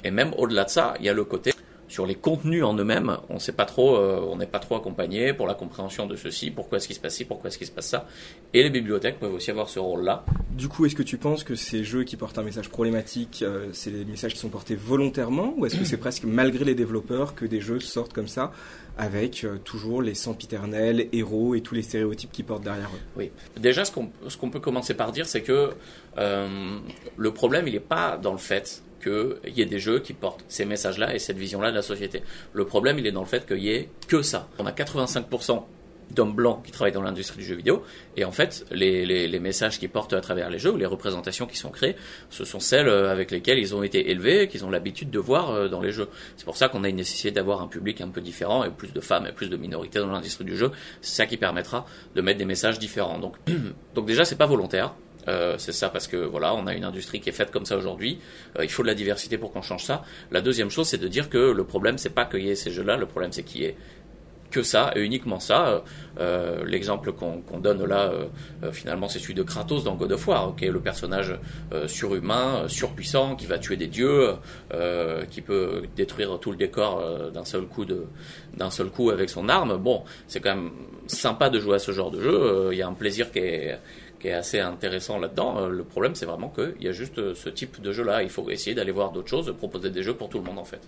et 0.05 0.11
même 0.11 0.33
au-delà 0.37 0.65
de 0.65 0.71
ça, 0.71 0.95
il 1.01 1.07
y 1.07 1.09
a 1.09 1.13
le 1.15 1.25
côté 1.25 1.53
sur 1.89 2.07
les 2.07 2.15
contenus 2.15 2.65
en 2.65 2.75
eux-mêmes, 2.75 3.19
on 3.29 3.39
sait 3.39 3.53
pas 3.53 3.67
trop, 3.67 3.97
euh, 3.97 4.21
on 4.29 4.37
n'est 4.37 4.47
pas 4.47 4.59
trop 4.59 4.77
accompagné 4.77 5.33
pour 5.33 5.47
la 5.47 5.55
compréhension 5.55 6.07
de 6.07 6.17
ceci, 6.17 6.51
pourquoi 6.51 6.79
est-ce 6.79 6.87
qu'il 6.87 6.97
se 6.97 7.01
passe 7.01 7.17
ci, 7.17 7.25
pourquoi 7.25 7.49
est-ce 7.49 7.59
qu'il 7.59 7.67
se 7.67 7.73
passe 7.73 7.89
ça. 7.89 8.07
Et 8.53 8.63
les 8.63 8.71
bibliothèques 8.71 9.19
peuvent 9.19 9.35
aussi 9.35 9.51
avoir 9.51 9.69
ce 9.69 9.79
rôle-là. 9.79 10.25
Du 10.51 10.69
coup, 10.69 10.87
est-ce 10.87 10.95
que 10.95 11.03
tu 11.03 11.19
penses 11.19 11.45
que 11.45 11.55
ces 11.55 11.85
jeux 11.85 12.05
qui 12.05 12.17
portent 12.17 12.39
un 12.39 12.43
message 12.43 12.69
problématique, 12.69 13.43
euh, 13.43 13.69
c'est 13.73 13.91
des 13.91 14.05
messages 14.05 14.35
qui 14.35 14.41
sont 14.41 14.49
portés 14.49 14.77
volontairement, 14.77 15.55
ou 15.57 15.67
est-ce 15.67 15.77
que 15.77 15.85
c'est 15.85 15.97
presque 15.97 16.25
malgré 16.25 16.65
les 16.65 16.75
développeurs 16.75 17.35
que 17.35 17.45
des 17.45 17.61
jeux 17.61 17.81
sortent 17.81 18.13
comme 18.13 18.29
ça 18.29 18.53
avec 18.97 19.45
euh, 19.45 19.59
toujours 19.59 20.01
les 20.01 20.15
sempiternels, 20.15 21.09
héros 21.13 21.55
et 21.55 21.61
tous 21.61 21.75
les 21.75 21.83
stéréotypes 21.83 22.33
qui 22.33 22.43
portent 22.43 22.65
derrière 22.65 22.91
eux? 22.95 23.01
Oui. 23.17 23.31
Déjà, 23.59 23.85
ce 23.85 23.93
qu'on 23.93 24.11
ce 24.29 24.37
qu'on 24.37 24.51
peut 24.51 24.61
commencer 24.61 24.95
par 24.95 25.13
dire, 25.13 25.27
c'est 25.27 25.43
que 25.43 25.71
le 26.17 27.31
problème, 27.33 27.67
il 27.67 27.75
n'est 27.75 27.81
pas 27.81 28.17
dans 28.17 28.33
le 28.33 28.39
fait 28.39 28.83
qu'il 29.05 29.55
y 29.55 29.63
ait 29.63 29.67
des 29.67 29.79
jeux 29.79 30.01
qui 30.01 30.15
portent 30.15 30.45
ces 30.49 30.65
messages-là 30.65 31.15
et 31.15 31.19
cette 31.19 31.37
vision-là 31.37 31.71
de 31.71 31.77
la 31.77 31.83
société. 31.83 32.23
Le 32.53 32.65
problème, 32.65 32.99
il 32.99 33.07
est 33.07 33.13
dans 33.13 33.21
le 33.21 33.27
fait 33.27 33.47
qu'il 33.47 33.63
y 33.63 33.71
ait 33.71 33.89
que 34.09 34.23
ça. 34.23 34.49
On 34.59 34.67
a 34.67 34.73
85% 34.73 35.65
d'hommes 36.11 36.35
blancs 36.35 36.63
qui 36.65 36.73
travaillent 36.73 36.93
dans 36.93 37.03
l'industrie 37.03 37.39
du 37.39 37.45
jeu 37.45 37.55
vidéo. 37.55 37.83
Et 38.17 38.25
en 38.25 38.33
fait, 38.33 38.65
les, 38.71 39.39
messages 39.39 39.79
qu'ils 39.79 39.89
portent 39.89 40.13
à 40.13 40.21
travers 40.21 40.51
les 40.51 40.59
jeux, 40.59 40.73
ou 40.73 40.77
les 40.77 40.87
représentations 40.87 41.47
qui 41.47 41.57
sont 41.57 41.71
créées, 41.71 41.97
ce 42.31 42.45
sont 42.45 42.61
celles 42.61 42.89
euh, 42.89 43.11
avec 43.11 43.31
lesquelles 43.31 43.59
ils 43.59 43.75
ont 43.75 43.83
été 43.83 44.11
élevés, 44.11 44.49
qu'ils 44.49 44.65
ont 44.65 44.71
l'habitude 44.71 45.11
de 45.11 45.19
voir 45.19 45.51
euh, 45.51 45.69
dans 45.69 45.81
les 45.81 45.93
jeux. 45.93 46.09
C'est 46.37 46.45
pour 46.45 46.57
ça 46.57 46.69
qu'on 46.69 46.85
a 46.85 46.89
une 46.89 46.97
nécessité 46.97 47.31
d'avoir 47.31 47.61
un 47.61 47.69
public 47.69 48.01
un 48.01 48.09
peu 48.09 48.21
différent, 48.21 48.65
et 48.65 48.71
plus 48.71 48.93
de 48.93 49.01
femmes 49.01 49.27
et 49.27 49.33
plus 49.33 49.49
de 49.49 49.57
minorités 49.57 49.99
dans 49.99 50.11
l'industrie 50.11 50.45
du 50.45 50.57
jeu. 50.57 50.71
C'est 51.01 51.17
ça 51.17 51.27
qui 51.27 51.37
permettra 51.37 51.87
de 52.15 52.21
mettre 52.21 52.39
des 52.39 52.45
messages 52.45 52.79
différents. 52.79 53.19
Donc, 53.19 53.37
donc 53.95 54.07
déjà, 54.07 54.25
c'est 54.25 54.37
pas 54.37 54.47
volontaire. 54.47 54.95
Euh, 55.29 55.57
c'est 55.59 55.73
ça 55.73 55.89
parce 55.89 56.07
que 56.07 56.17
voilà, 56.17 56.55
on 56.55 56.67
a 56.67 56.75
une 56.75 56.85
industrie 56.85 57.21
qui 57.21 57.29
est 57.29 57.33
faite 57.33 57.51
comme 57.51 57.67
ça 57.67 57.77
aujourd'hui. 57.77 58.19
Euh, 58.59 58.65
il 58.65 58.71
faut 58.71 58.83
de 58.83 58.89
la 58.89 58.95
diversité 58.95 59.39
pour 59.39 59.53
qu'on 59.53 59.63
change 59.63 59.85
ça. 59.85 60.03
La 60.31 60.41
deuxième 60.41 60.71
chose, 60.71 60.89
c'est 60.89 60.99
de 60.99 61.09
dire 61.09 61.29
que 61.31 61.39
le 61.39 61.65
problème, 61.65 61.99
c'est 61.99 62.15
pas 62.15 62.25
qu'il 62.25 62.45
y 62.45 62.51
ait 62.51 62.55
ces 62.55 62.71
jeux-là. 62.71 62.97
Le 62.97 63.07
problème, 63.07 63.33
c'est 63.33 63.43
qu'il 63.43 63.63
y 63.63 63.65
ait 63.65 63.77
que 64.51 64.63
ça 64.63 64.93
et 64.95 65.01
uniquement 65.01 65.41
ça. 65.41 65.83
Euh, 66.21 66.65
L'exemple 66.65 67.13
qu'on 67.13 67.59
donne 67.59 67.85
là, 67.85 68.13
finalement, 68.71 69.09
c'est 69.09 69.19
celui 69.19 69.35
de 69.35 69.43
Kratos 69.43 69.83
dans 69.83 69.97
God 69.97 70.13
of 70.13 70.29
War, 70.29 70.55
qui 70.57 70.67
est 70.67 70.71
le 70.71 70.79
personnage 70.79 71.37
surhumain, 71.89 72.69
surpuissant, 72.69 73.35
qui 73.35 73.47
va 73.47 73.59
tuer 73.59 73.77
des 73.77 73.89
dieux, 73.89 74.37
qui 75.31 75.41
peut 75.41 75.83
détruire 75.97 76.39
tout 76.39 76.53
le 76.53 76.57
décor 76.57 77.03
d'un 77.33 77.45
seul 77.45 77.63
coup 77.63 77.85
d'un 77.85 78.71
seul 78.71 78.91
coup 78.91 79.11
avec 79.11 79.29
son 79.29 79.49
arme. 79.49 79.77
Bon, 79.77 80.05
c'est 80.29 80.39
quand 80.39 80.55
même 80.55 80.71
sympa 81.09 81.51
de 81.51 81.59
jouer 81.59 81.75
à 81.75 81.81
ce 81.81 81.91
genre 81.91 82.13
de 82.13 82.21
jeu. 82.21 82.69
Il 82.71 82.79
y 82.79 82.83
a 82.83 82.87
un 82.87 82.95
plaisir 82.95 83.33
qui 83.33 83.41
est 83.41 83.79
est 84.29 84.33
assez 84.33 84.61
intéressant 84.61 85.19
là-dedans. 85.19 85.67
Le 85.67 85.85
problème, 85.85 86.15
c'est 86.15 86.27
vraiment 86.27 86.49
qu'il 86.49 86.81
y 86.81 86.89
a 86.89 86.93
juste 86.93 87.35
ce 87.35 87.49
type 87.49 87.81
de 87.81 87.93
jeu-là. 87.93 88.23
Il 88.23 88.31
faut 88.31 88.49
essayer 88.51 88.75
d'aller 88.75 88.93
voir 88.93 89.13
d'autres 89.13 89.29
choses, 89.29 89.55
proposer 89.57 89.91
des 89.91 90.03
jeux 90.03 90.15
pour 90.15 90.29
tout 90.29 90.39
le 90.39 90.45
monde 90.45 90.59
en 90.59 90.65
fait. 90.65 90.81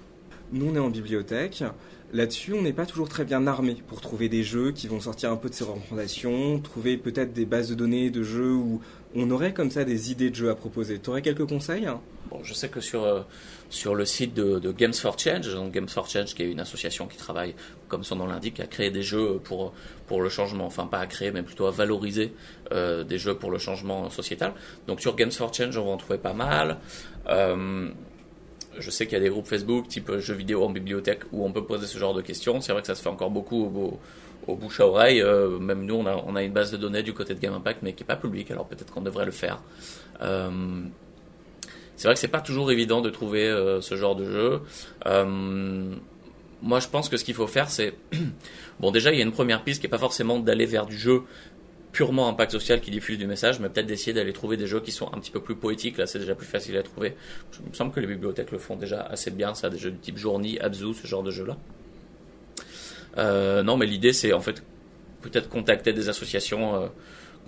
Nous, 0.53 0.71
on 0.71 0.75
est 0.75 0.79
en 0.79 0.91
bibliothèque. 0.91 1.65
Là-dessus, 2.13 2.53
on 2.53 2.63
n'est 2.63 2.73
pas 2.73 2.87
toujours 2.87 3.09
très 3.09 3.25
bien 3.25 3.47
armé 3.47 3.77
pour 3.89 4.01
trouver 4.01 4.29
des 4.29 4.45
jeux 4.45 4.71
qui 4.71 4.87
vont 4.87 5.01
sortir 5.01 5.33
un 5.33 5.37
peu 5.37 5.49
de 5.49 5.55
ces 5.55 5.65
recommandations, 5.65 6.61
trouver 6.61 6.97
peut-être 6.97 7.33
des 7.33 7.47
bases 7.47 7.69
de 7.69 7.75
données 7.75 8.11
de 8.11 8.23
jeux 8.23 8.53
où 8.53 8.81
on 9.15 9.31
aurait 9.31 9.53
comme 9.53 9.71
ça 9.71 9.85
des 9.85 10.13
idées 10.13 10.31
de 10.31 10.35
jeux 10.37 10.51
à 10.51 10.55
proposer. 10.55 11.01
Tu 11.01 11.11
aurais 11.11 11.23
quelques 11.23 11.47
conseils 11.47 11.89
Bon, 12.31 12.41
je 12.43 12.55
sais 12.55 12.69
que 12.69 12.81
sur, 12.81 13.05
euh, 13.05 13.23
sur 13.71 13.95
le 13.95 14.05
site 14.05 14.35
de, 14.35 14.73
Games 14.73 14.95
for 14.95 15.19
Change, 15.19 15.53
donc 15.55 15.73
Games 15.73 15.89
for 15.89 16.09
Change 16.09 16.35
qui 16.35 16.43
est 16.43 16.51
une 16.51 16.61
association 16.61 17.07
qui 17.07 17.17
travaille, 17.17 17.55
comme 17.89 18.03
son 18.03 18.17
nom 18.17 18.27
l'indique, 18.27 18.61
à 18.61 18.67
créer 18.67 18.91
des 18.91 19.03
jeux 19.03 19.41
pour, 19.43 19.73
pour 20.07 20.23
le 20.23 20.29
changement, 20.29 20.67
enfin 20.67 20.87
pas 20.87 20.99
à 20.99 21.07
créer, 21.07 21.31
mais 21.31 21.43
plutôt 21.43 21.67
à 21.67 21.71
valoriser 21.71 22.33
euh, 22.73 23.05
des 23.05 23.19
jeux 23.19 23.35
pour 23.35 23.51
le 23.51 23.59
changement 23.59 24.11
sociétal. 24.11 24.55
Donc 24.87 25.01
sur 25.01 25.15
Games 25.15 25.31
for 25.31 25.53
Change, 25.55 25.77
on 25.77 25.85
va 25.85 25.91
en 25.91 25.97
trouver 25.97 26.19
pas 26.19 26.35
mal. 26.35 26.79
Euh, 27.29 27.91
je 28.79 28.91
sais 28.91 29.07
qu'il 29.07 29.15
y 29.15 29.21
a 29.21 29.25
des 29.25 29.31
groupes 29.31 29.47
Facebook 29.47 29.89
type 29.89 30.11
jeux 30.19 30.35
vidéo 30.35 30.65
en 30.65 30.71
bibliothèque 30.71 31.23
où 31.33 31.45
on 31.45 31.53
peut 31.53 31.65
poser 31.65 31.87
ce 31.87 31.99
genre 31.99 32.15
de 32.15 32.23
questions. 32.23 32.61
C'est 32.61 32.73
vrai 32.73 32.81
que 32.81 32.87
ça 32.87 32.95
se 32.95 33.03
fait 33.03 33.09
encore 33.09 33.31
beaucoup 33.31 33.99
au, 34.47 34.55
bouche 34.55 34.81
à 34.81 34.87
oreille. 34.87 35.21
Euh, 35.21 35.59
même 35.59 35.85
nous, 35.85 35.95
on 35.95 36.37
a, 36.37 36.43
une 36.43 36.53
base 36.53 36.71
de 36.71 36.77
données 36.77 37.03
du 37.03 37.13
côté 37.13 37.35
de 37.35 37.41
Game 37.41 37.55
Impact, 37.55 37.83
mais 37.83 37.93
qui 37.93 38.03
n'est 38.03 38.07
pas 38.07 38.17
publique. 38.17 38.51
Alors 38.51 38.67
peut-être 38.67 38.93
qu'on 38.93 39.03
devrait 39.03 39.27
le 39.27 39.33
faire. 39.33 39.61
Euh, 40.23 40.83
c'est 41.97 42.09
vrai 42.09 42.15
que 42.15 42.21
c'est 42.21 42.29
pas 42.29 42.41
toujours 42.41 42.71
évident 42.71 43.01
de 43.01 43.11
trouver 43.11 43.49
euh, 43.49 43.81
ce 43.81 43.97
genre 43.97 44.17
de 44.17 44.25
jeu. 44.25 44.61
moi, 46.63 46.81
je 46.81 46.89
pense 46.89 47.09
que 47.09 47.17
ce 47.17 47.25
qu'il 47.25 47.35
faut 47.35 47.47
faire, 47.47 47.71
c'est 47.71 47.95
bon. 48.81 48.91
Déjà, 48.91 49.13
il 49.13 49.19
y 49.19 49.21
a 49.21 49.25
une 49.25 49.33
première 49.33 49.63
piste 49.63 49.81
qui 49.81 49.87
est 49.87 49.91
pas 49.91 49.99
forcément 49.99 50.39
d'aller 50.39 50.67
vers 50.67 50.87
du 50.87 50.97
jeu 50.97 51.23
purement 51.97 52.29
impact 52.29 52.53
social 52.53 52.83
qui 52.83 52.91
diffuse 52.91 53.17
du 53.17 53.27
message, 53.27 53.59
mais 53.59 53.71
peut-être 53.71 53.87
d'essayer 53.87 54.13
d'aller 54.13 54.35
trouver 54.35 54.59
des 54.59 54.67
jeux 54.67 54.81
qui 54.81 54.93
sont 54.93 55.11
un 55.15 55.19
petit 55.19 55.31
peu 55.31 55.41
plus 55.41 55.57
poétiques. 55.57 55.97
Là, 55.97 56.07
c'est 56.07 56.19
déjà 56.19 56.35
plus 56.35 56.47
facile 56.47 56.77
à 56.77 56.83
trouver. 56.83 57.17
Il 57.65 57.71
me 57.71 57.75
semble 57.75 57.91
que 57.91 58.01
les 58.01 58.07
bibliothèques 58.07 58.51
le 58.51 58.59
font 58.59 58.77
déjà 58.77 59.01
assez 59.01 59.31
bien, 59.31 59.55
ça, 59.55 59.71
des 59.71 59.79
jeux 59.79 59.93
du 59.93 59.97
type 59.97 60.19
Journey, 60.19 60.61
Abzu, 60.61 60.93
ce 60.93 61.07
genre 61.07 61.23
de 61.23 61.31
jeux-là. 61.31 61.57
Euh, 63.17 63.63
non, 63.63 63.79
mais 63.79 63.87
l'idée, 63.87 64.13
c'est 64.13 64.35
en 64.35 64.43
fait 64.43 64.63
peut-être 65.23 65.49
contacter 65.49 65.95
des 65.95 66.11
associations, 66.11 66.77
euh, 66.77 66.89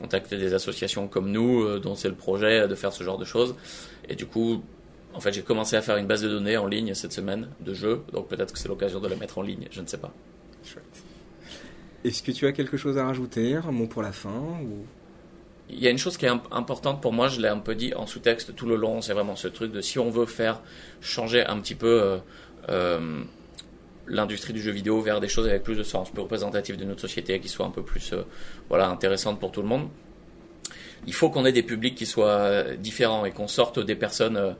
contacter 0.00 0.38
des 0.38 0.54
associations 0.54 1.08
comme 1.08 1.30
nous, 1.30 1.64
euh, 1.64 1.78
dont 1.78 1.94
c'est 1.94 2.08
le 2.08 2.14
projet 2.14 2.66
de 2.66 2.74
faire 2.74 2.94
ce 2.94 3.04
genre 3.04 3.18
de 3.18 3.26
choses. 3.26 3.54
Et 4.08 4.14
du 4.14 4.24
coup, 4.24 4.62
en 5.12 5.20
fait, 5.20 5.32
j'ai 5.34 5.42
commencé 5.42 5.76
à 5.76 5.82
faire 5.82 5.98
une 5.98 6.06
base 6.06 6.22
de 6.22 6.28
données 6.30 6.56
en 6.56 6.66
ligne 6.66 6.94
cette 6.94 7.12
semaine 7.12 7.50
de 7.60 7.74
jeux, 7.74 8.00
donc 8.14 8.28
peut-être 8.28 8.54
que 8.54 8.58
c'est 8.58 8.68
l'occasion 8.68 8.98
de 8.98 9.08
la 9.08 9.16
mettre 9.16 9.36
en 9.36 9.42
ligne, 9.42 9.68
je 9.70 9.82
ne 9.82 9.86
sais 9.86 9.98
pas. 9.98 10.10
Est-ce 12.04 12.22
que 12.22 12.30
tu 12.30 12.46
as 12.46 12.52
quelque 12.52 12.76
chose 12.76 12.96
à 12.96 13.04
rajouter, 13.04 13.54
un 13.54 13.72
mot 13.72 13.86
pour 13.86 14.02
la 14.02 14.12
fin. 14.12 14.58
Il 15.68 15.78
y 15.78 15.86
a 15.86 15.90
une 15.90 15.98
chose 15.98 16.16
qui 16.16 16.26
est 16.26 16.32
importante 16.50 17.02
pour 17.02 17.12
moi, 17.12 17.28
je 17.28 17.40
l'ai 17.40 17.48
un 17.48 17.58
peu 17.58 17.74
dit 17.74 17.92
en 17.94 18.06
sous-texte 18.06 18.54
tout 18.54 18.66
le 18.66 18.76
long, 18.76 19.02
c'est 19.02 19.12
vraiment 19.12 19.36
ce 19.36 19.48
truc 19.48 19.72
de 19.72 19.80
si 19.80 19.98
on 19.98 20.10
veut 20.10 20.24
faire 20.24 20.62
changer 21.00 21.44
un 21.44 21.60
petit 21.60 21.74
peu 21.74 22.00
euh, 22.00 22.18
euh, 22.70 23.22
l'industrie 24.06 24.54
du 24.54 24.62
jeu 24.62 24.70
vidéo 24.70 25.00
vers 25.02 25.20
des 25.20 25.28
choses 25.28 25.46
avec 25.46 25.62
plus 25.64 25.76
de 25.76 25.82
sens, 25.82 26.10
plus 26.10 26.22
représentatives 26.22 26.78
de 26.78 26.84
notre 26.84 27.02
société, 27.02 27.38
qui 27.40 27.48
soient 27.48 27.66
un 27.66 27.70
peu 27.70 27.82
plus 27.82 28.12
euh, 28.14 28.22
voilà, 28.68 28.88
intéressantes 28.88 29.38
pour 29.40 29.52
tout 29.52 29.60
le 29.60 29.68
monde 29.68 29.88
il 31.06 31.14
faut 31.14 31.30
qu'on 31.30 31.44
ait 31.46 31.52
des 31.52 31.62
publics 31.62 31.94
qui 31.94 32.06
soient 32.06 32.64
différents 32.78 33.24
et 33.24 33.30
qu'on 33.30 33.48
sorte 33.48 33.78
des 33.78 33.94
personnes 33.94 34.36
euh, 34.36 34.52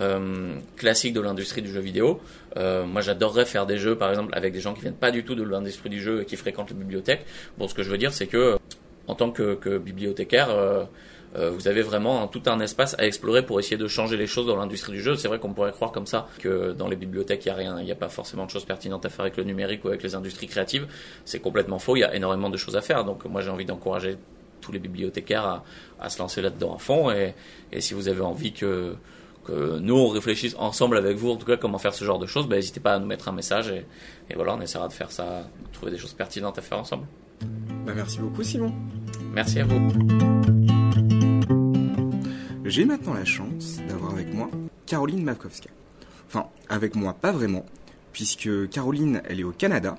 euh, 0.00 0.54
classiques 0.76 1.14
de 1.14 1.20
l'industrie 1.20 1.62
du 1.62 1.72
jeu 1.72 1.80
vidéo. 1.80 2.20
Euh, 2.56 2.84
moi, 2.84 3.00
j'adorerais 3.00 3.46
faire 3.46 3.66
des 3.66 3.78
jeux, 3.78 3.96
par 3.96 4.10
exemple, 4.10 4.32
avec 4.34 4.52
des 4.52 4.60
gens 4.60 4.74
qui 4.74 4.82
viennent 4.82 4.94
pas 4.94 5.10
du 5.10 5.24
tout 5.24 5.34
de 5.34 5.42
l'industrie 5.42 5.90
du 5.90 6.00
jeu 6.00 6.22
et 6.22 6.24
qui 6.24 6.36
fréquentent 6.36 6.70
les 6.70 6.76
bibliothèques. 6.76 7.24
Bon, 7.58 7.66
ce 7.68 7.74
que 7.74 7.82
je 7.82 7.90
veux 7.90 7.98
dire, 7.98 8.12
c'est 8.12 8.26
que 8.26 8.58
en 9.06 9.14
tant 9.14 9.30
que, 9.30 9.78
bibliothécaire, 9.78 10.48
vous 11.36 11.68
avez 11.68 11.82
vraiment 11.82 12.26
tout 12.26 12.42
un 12.46 12.58
espace 12.58 12.96
à 12.98 13.06
explorer 13.06 13.46
pour 13.46 13.60
essayer 13.60 13.76
de 13.76 13.86
changer 13.86 14.16
les 14.16 14.26
choses 14.26 14.46
dans 14.46 14.56
l'industrie 14.56 14.92
du 14.92 15.00
jeu. 15.00 15.14
C'est 15.14 15.28
vrai 15.28 15.38
qu'on 15.38 15.52
pourrait 15.52 15.70
croire 15.70 15.92
comme 15.92 16.06
ça 16.06 16.26
que 16.40 16.72
dans 16.72 16.88
les 16.88 16.96
bibliothèques, 16.96 17.44
il 17.44 17.48
n'y 17.48 17.52
a 17.52 17.56
rien, 17.56 17.78
il 17.78 17.84
n'y 17.84 17.92
a 17.92 17.96
pas 17.96 18.08
forcément 18.08 18.46
de 18.46 18.50
choses 18.50 18.64
pertinentes 18.64 19.06
à 19.06 19.10
faire 19.10 19.20
avec 19.20 19.36
le 19.36 19.44
numérique 19.44 19.84
ou 19.84 19.88
avec 19.88 20.02
les 20.02 20.16
industries 20.16 20.48
créatives. 20.48 20.88
C'est 21.24 21.38
complètement 21.38 21.78
faux. 21.78 21.94
Il 21.94 22.00
y 22.00 22.04
a 22.04 22.16
énormément 22.16 22.50
de 22.50 22.56
choses 22.56 22.74
à 22.74 22.80
faire. 22.80 23.04
Donc, 23.04 23.24
moi, 23.26 23.42
j'ai 23.42 23.50
envie 23.50 23.64
d'encourager 23.64 24.16
tous 24.66 24.72
les 24.72 24.78
bibliothécaires 24.78 25.62
à, 26.00 26.10
se 26.10 26.18
lancer 26.18 26.42
là-dedans 26.42 26.74
à 26.74 26.78
fond. 26.78 27.10
Et, 27.10 27.34
si 27.80 27.94
vous 27.94 28.08
avez 28.08 28.20
envie 28.20 28.52
que, 28.52 28.96
nous, 29.48 29.94
on 29.94 30.08
réfléchisse 30.08 30.56
ensemble 30.58 30.96
avec 30.96 31.16
vous, 31.16 31.30
en 31.30 31.36
tout 31.36 31.46
cas, 31.46 31.56
comment 31.56 31.78
faire 31.78 31.94
ce 31.94 32.04
genre 32.04 32.18
de 32.18 32.26
choses, 32.26 32.48
ben, 32.48 32.56
n'hésitez 32.56 32.80
pas 32.80 32.94
à 32.94 32.98
nous 32.98 33.06
mettre 33.06 33.28
un 33.28 33.32
message. 33.32 33.72
Et, 34.28 34.34
voilà, 34.34 34.54
on 34.54 34.60
essaiera 34.60 34.88
de 34.88 34.92
faire 34.92 35.10
ça, 35.12 35.48
de 35.66 35.72
trouver 35.72 35.92
des 35.92 35.98
choses 35.98 36.14
pertinentes 36.14 36.58
à 36.58 36.62
faire 36.62 36.78
ensemble. 36.78 37.06
Bah, 37.86 37.92
merci 37.94 38.18
beaucoup, 38.18 38.42
Simon. 38.42 38.72
Merci 39.32 39.60
à 39.60 39.64
vous. 39.64 39.80
J'ai 42.64 42.84
maintenant 42.84 43.14
la 43.14 43.24
chance 43.24 43.78
d'avoir 43.88 44.12
avec 44.12 44.34
moi 44.34 44.50
Caroline 44.86 45.22
Makowska. 45.22 45.70
Enfin, 46.26 46.46
avec 46.68 46.96
moi, 46.96 47.12
pas 47.14 47.30
vraiment, 47.30 47.64
puisque 48.12 48.68
Caroline, 48.70 49.22
elle 49.28 49.38
est 49.38 49.44
au 49.44 49.52
Canada 49.52 49.96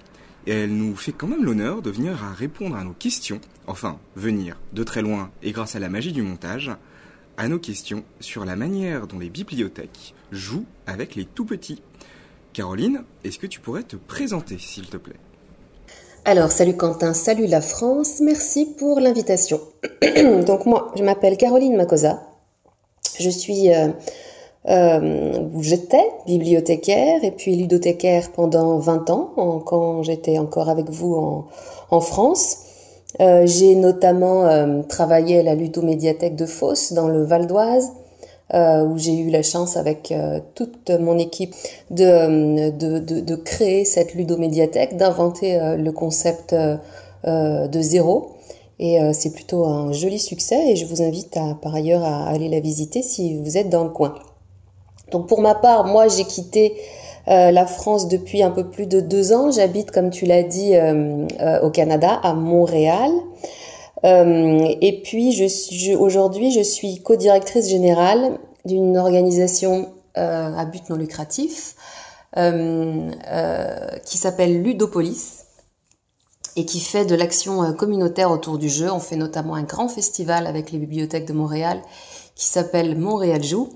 et 0.48 0.52
elle 0.52 0.76
nous 0.76 0.96
fait 0.96 1.12
quand 1.12 1.28
même 1.28 1.44
l'honneur 1.44 1.82
de 1.82 1.92
venir 1.92 2.24
à 2.24 2.34
répondre 2.34 2.76
à 2.76 2.84
nos 2.84 2.94
questions, 2.94 3.40
enfin 3.68 4.00
venir 4.16 4.58
de 4.74 4.84
très 4.84 5.02
loin 5.02 5.30
et 5.44 5.52
grâce 5.52 5.76
à 5.76 5.80
la 5.80 5.90
magie 5.90 6.14
du 6.14 6.22
montage, 6.22 6.72
à 7.38 7.48
nos 7.48 7.60
questions 7.60 8.04
sur 8.20 8.46
la 8.46 8.56
manière 8.56 9.06
dont 9.06 9.20
les 9.20 9.30
bibliothèques 9.30 10.16
jouent 10.32 10.66
avec 10.88 11.16
les 11.16 11.26
tout 11.26 11.46
petits. 11.46 11.82
Caroline, 12.54 13.04
est-ce 13.24 13.38
que 13.38 13.46
tu 13.46 13.60
pourrais 13.60 13.84
te 13.84 13.96
présenter 13.96 14.58
s'il 14.58 14.88
te 14.88 14.98
plaît? 14.98 15.20
Alors, 16.26 16.52
salut 16.52 16.76
Quentin, 16.76 17.14
salut 17.14 17.46
la 17.46 17.62
France, 17.62 18.20
merci 18.20 18.66
pour 18.66 19.00
l'invitation. 19.00 19.62
Donc 20.48 20.66
moi, 20.66 20.92
je 20.98 21.04
m'appelle 21.04 21.38
Caroline 21.38 21.78
Macosa, 21.78 22.22
je 23.20 23.30
suis 23.30 23.72
euh, 23.72 23.90
euh, 24.68 25.48
j'étais 25.62 26.04
bibliothécaire 26.26 27.24
et 27.24 27.32
puis 27.32 27.56
ludothécaire 27.56 28.32
pendant 28.34 28.80
20 28.80 29.10
ans, 29.10 29.62
quand 29.66 30.04
j'étais 30.04 30.38
encore 30.40 30.70
avec 30.70 30.90
vous 30.90 31.48
en 31.90 32.02
France. 32.02 32.67
Euh, 33.20 33.48
j'ai 33.48 33.76
notamment 33.76 34.46
euh, 34.46 34.84
travaillé 34.84 35.40
à 35.40 35.44
la 35.44 35.56
ludomédiathèque 35.56 36.36
de 36.36 36.46
Fos 36.46 36.94
dans 36.94 37.08
le 37.08 37.24
Val 37.24 37.48
d'Oise, 37.48 37.94
euh, 38.54 38.84
où 38.84 38.98
j'ai 38.98 39.18
eu 39.18 39.30
la 39.30 39.42
chance 39.42 39.76
avec 39.76 40.14
toute 40.56 40.90
mon 40.90 41.18
équipe 41.18 41.54
de, 41.90 42.70
de, 42.70 43.00
de, 43.00 43.36
créer 43.36 43.86
cette 43.86 44.14
ludomédiathèque, 44.14 44.96
d'inventer 44.96 45.60
le 45.78 45.92
concept 45.92 46.56
de 47.26 47.82
zéro. 47.82 48.32
Et 48.80 49.00
c'est 49.12 49.34
plutôt 49.34 49.66
un 49.66 49.92
joli 49.92 50.20
succès 50.20 50.70
et 50.70 50.76
je 50.76 50.86
vous 50.86 51.02
invite 51.02 51.38
par 51.62 51.76
ailleurs 51.76 52.04
à 52.04 52.30
aller 52.30 52.48
la 52.48 52.60
visiter 52.60 53.02
si 53.02 53.36
vous 53.36 53.58
êtes 53.58 53.70
dans 53.70 53.84
le 53.84 53.90
coin. 53.90 54.14
Donc 55.12 55.28
pour 55.28 55.42
ma 55.42 55.56
part, 55.56 55.86
moi 55.86 56.08
j'ai 56.08 56.24
quitté 56.26 56.76
euh, 57.30 57.52
la 57.52 57.66
France 57.66 58.08
depuis 58.08 58.42
un 58.42 58.52
peu 58.52 58.70
plus 58.70 58.88
de 58.88 59.02
deux 59.02 59.34
ans. 59.34 59.52
J'habite, 59.52 59.92
comme 59.92 60.10
tu 60.12 60.26
l'as 60.26 60.44
dit, 60.44 60.76
euh, 60.76 61.28
euh, 61.42 61.62
au 61.62 61.70
Canada, 61.70 62.20
à 62.24 62.34
Montréal. 62.34 63.12
et 64.04 65.02
puis 65.04 65.32
je 65.34 65.96
aujourd'hui, 65.96 66.52
je 66.52 66.62
suis 66.62 67.02
co-directrice 67.02 67.68
générale 67.68 68.38
d'une 68.64 68.98
organisation 68.98 69.90
à 70.16 70.66
but 70.66 70.90
non 70.90 70.96
lucratif 70.96 71.76
qui 72.36 74.18
s'appelle 74.18 74.62
Ludopolis 74.62 75.44
et 76.56 76.66
qui 76.66 76.80
fait 76.80 77.06
de 77.06 77.16
l'action 77.16 77.74
communautaire 77.74 78.32
autour 78.32 78.58
du 78.58 78.70
jeu. 78.70 78.92
On 78.92 79.00
fait 79.00 79.16
notamment 79.16 79.56
un 79.56 79.64
grand 79.64 79.90
festival 79.90 80.48
avec 80.48 80.72
les 80.72 80.78
bibliothèques 80.78 81.28
de 81.28 81.34
Montréal 81.34 81.82
qui 82.36 82.46
s'appelle 82.46 82.98
Montréal 82.98 83.44
Joue 83.44 83.70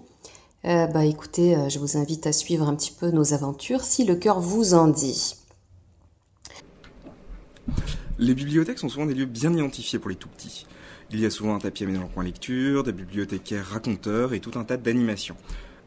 euh, 0.64 0.86
bah 0.88 1.06
écoutez, 1.06 1.56
euh, 1.56 1.70
je 1.70 1.80
vous 1.80 1.98
invite 1.98 2.28
à 2.28 2.34
suivre 2.34 2.68
un 2.68 2.76
petit 2.76 2.92
peu 2.92 3.10
nos 3.10 3.34
aventures 3.34 3.84
si 3.84 4.04
le 4.04 4.16
cœur 4.16 4.40
vous 4.40 4.74
en 4.76 4.88
dit. 4.88 5.36
Les 8.20 8.36
bibliothèques 8.36 8.78
sont 8.78 8.90
souvent 8.90 9.08
des 9.08 9.16
lieux 9.16 9.26
bien 9.26 9.52
identifiés 9.52 9.98
pour 9.98 10.10
les 10.10 10.16
tout 10.16 10.30
petits. 10.30 10.68
Il 11.10 11.20
y 11.20 11.26
a 11.26 11.32
souvent 11.32 11.56
un 11.56 11.60
tapis 11.60 11.84
à 11.84 11.88
mettre 11.88 12.00
dans 12.00 12.06
le 12.06 12.14
coin 12.14 12.24
lecture, 12.24 12.84
des 12.84 12.92
bibliothécaires 12.92 13.66
raconteurs 13.66 14.34
et 14.34 14.40
tout 14.40 14.52
un 14.60 14.64
tas 14.64 14.78
d'animations. 14.78 15.36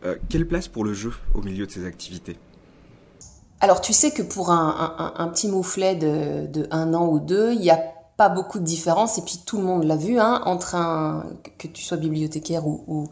Euh, 0.05 0.17
quelle 0.29 0.47
place 0.47 0.67
pour 0.67 0.85
le 0.85 0.93
jeu 0.93 1.13
au 1.35 1.43
milieu 1.43 1.67
de 1.67 1.71
ces 1.71 1.87
activités? 1.87 2.37
Alors 3.61 3.81
tu 3.81 3.93
sais 3.93 4.11
que 4.11 4.23
pour 4.23 4.51
un, 4.51 5.31
petit 5.33 5.49
mouflet 5.49 5.95
de, 5.95 6.47
de, 6.49 6.67
un 6.71 6.93
an 6.93 7.07
ou 7.07 7.21
deux, 7.21 7.53
il 7.55 7.63
y 7.63 7.71
a 7.71 7.94
pas 8.17 8.29
beaucoup 8.29 8.61
de 8.61 8.65
différence, 8.65 9.19
et 9.19 9.23
puis 9.23 9.41
tout 9.45 9.57
le 9.57 9.65
monde 9.65 9.85
l'a 9.85 9.97
vu, 9.97 10.21
hein, 10.21 10.41
entre 10.45 10.77
un, 10.77 11.25
que 11.59 11.67
tu 11.67 11.83
sois 11.83 11.97
bibliothécaire 11.97 12.67
ou, 12.67 13.09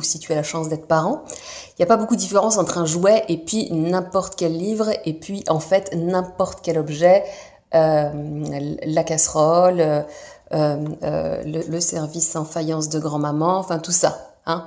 si 0.00 0.18
tu 0.18 0.32
as 0.32 0.36
la 0.36 0.42
chance 0.42 0.68
d'être 0.68 0.86
parent, 0.86 1.22
il 1.70 1.80
n'y 1.80 1.82
a 1.82 1.86
pas 1.86 1.98
beaucoup 1.98 2.14
de 2.14 2.20
différence 2.20 2.56
entre 2.56 2.78
un 2.78 2.86
jouet 2.86 3.24
et 3.28 3.36
puis 3.36 3.70
n'importe 3.70 4.36
quel 4.36 4.56
livre, 4.56 4.90
et 5.04 5.12
puis 5.12 5.44
en 5.48 5.60
fait 5.60 5.94
n'importe 5.94 6.60
quel 6.62 6.78
objet 6.78 7.24
la 7.72 9.04
casserole, 9.04 10.06
le, 10.50 11.70
le, 11.70 11.80
service 11.80 12.34
en 12.34 12.46
faïence 12.46 12.88
de 12.88 12.98
grand-maman, 12.98 13.58
enfin 13.58 13.78
tout 13.78 13.92
ça. 13.92 14.32
Hein. 14.46 14.66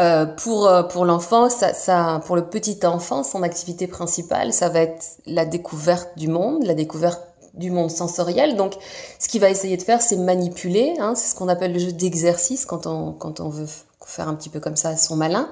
Euh, 0.00 0.24
pour 0.24 0.70
pour 0.88 1.04
l'enfant, 1.04 1.50
ça, 1.50 2.20
pour 2.24 2.36
le 2.36 2.46
petit 2.46 2.80
enfant, 2.86 3.22
son 3.22 3.42
activité 3.42 3.86
principale, 3.86 4.54
ça 4.54 4.70
va 4.70 4.80
être 4.80 5.18
la 5.26 5.44
découverte 5.44 6.16
du 6.16 6.28
monde, 6.28 6.64
la 6.64 6.72
découverte 6.72 7.20
du 7.54 7.70
monde 7.70 7.90
sensoriel. 7.90 8.56
Donc, 8.56 8.74
ce 9.18 9.28
qu'il 9.28 9.40
va 9.40 9.50
essayer 9.50 9.76
de 9.76 9.82
faire, 9.82 10.00
c'est 10.00 10.16
manipuler. 10.16 10.94
Hein, 10.98 11.14
c'est 11.14 11.28
ce 11.28 11.34
qu'on 11.34 11.48
appelle 11.48 11.72
le 11.72 11.78
jeu 11.78 11.92
d'exercice 11.92 12.64
quand 12.64 12.86
on 12.86 13.12
quand 13.12 13.40
on 13.40 13.48
veut 13.48 13.66
faire 14.06 14.28
un 14.28 14.34
petit 14.34 14.48
peu 14.48 14.60
comme 14.60 14.76
ça 14.76 14.96
son 14.96 15.16
malin. 15.16 15.48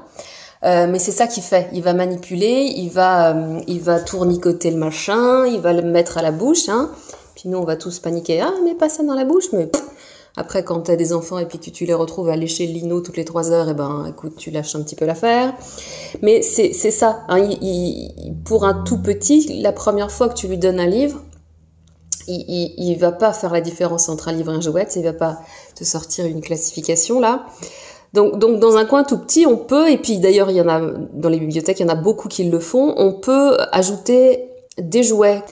Euh, 0.62 0.86
mais 0.86 0.98
c'est 0.98 1.12
ça 1.12 1.26
qu'il 1.26 1.42
fait. 1.42 1.68
Il 1.72 1.82
va 1.82 1.94
manipuler, 1.94 2.72
il 2.76 2.90
va, 2.90 3.34
euh, 3.34 3.61
il 3.66 3.80
va 3.80 3.98
tournicoter 3.98 4.70
le 4.70 4.76
machin, 4.76 5.46
il 5.46 5.61
va 5.61 5.72
le 5.72 5.82
mettre 5.82 6.18
à 6.18 6.22
la 6.22 6.32
bouche. 6.32 6.68
Hein. 6.68 6.90
Puis 7.34 7.48
nous, 7.48 7.59
on 7.59 7.64
va 7.64 7.76
tous 7.76 7.98
paniquer. 7.98 8.40
Ah, 8.40 8.53
mais 8.64 8.74
pas 8.74 8.88
ça 8.88 9.03
dans 9.03 9.14
la 9.14 9.24
bouche. 9.24 9.53
Mais 9.53 9.70
après, 10.36 10.62
quand 10.62 10.82
tu 10.82 10.90
as 10.90 10.96
des 10.96 11.14
enfants 11.14 11.38
et 11.38 11.46
puis 11.46 11.59
que 11.59 11.70
tu 11.70 11.86
les 11.86 11.94
retrouves 11.94 12.28
à 12.28 12.36
lécher 12.36 12.66
le 12.66 12.74
lino 12.74 13.01
toutes 13.01 13.16
les 13.16 13.24
trois 13.24 13.51
heures, 13.51 13.68
et 13.68 13.72
eh 13.72 13.74
ben, 13.74 14.07
écoute, 14.07 14.36
tu 14.36 14.51
lâches 14.51 14.74
un 14.74 14.82
petit 14.82 14.96
peu 14.96 15.07
l'affaire. 15.07 15.55
Mais 16.20 16.42
c'est 16.42 16.72
ça. 16.72 17.20
Hein. 17.28 17.48
pour 18.44 18.66
un 18.66 18.74
tout 18.84 18.98
petit, 18.98 19.61
la 19.62 19.72
première 19.72 20.11
fois 20.11 20.28
que 20.28 20.34
tu 20.34 20.46
lui 20.46 20.59
donnes 20.59 20.80
un 20.80 20.86
livre, 20.86 21.22
il, 22.26 22.74
il, 22.76 22.96
va 22.98 23.12
pas 23.12 23.32
faire 23.32 23.52
la 23.52 23.60
différence 23.60 24.08
entre 24.08 24.28
un 24.28 24.32
livre 24.32 24.52
et 24.52 24.56
un 24.56 24.60
jouet. 24.60 24.86
Il 24.96 25.02
va 25.02 25.12
pas 25.12 25.38
te 25.74 25.84
sortir 25.84 26.26
une 26.26 26.40
classification 26.40 27.20
là. 27.20 27.46
Donc, 28.12 28.38
dans 28.40 28.76
un 28.76 28.84
coin 28.86 29.04
tout 29.04 29.18
petit, 29.18 29.46
on 29.46 29.56
peut, 29.56 29.88
et 29.88 29.96
puis 29.96 30.18
d'ailleurs 30.18 30.50
il 30.50 30.56
y 30.56 30.60
en 30.60 30.68
a 30.68 30.80
dans 31.12 31.28
les 31.28 31.38
bibliothèques, 31.38 31.78
il 31.78 31.84
y 31.84 31.86
en 31.86 31.92
a 31.92 31.94
beaucoup 31.94 32.28
qui 32.28 32.42
le 32.42 32.58
font, 32.58 32.92
on 32.96 33.12
peut 33.12 33.56
ajouter 33.70 34.48
des 34.78 35.04
jouets. 35.04 35.42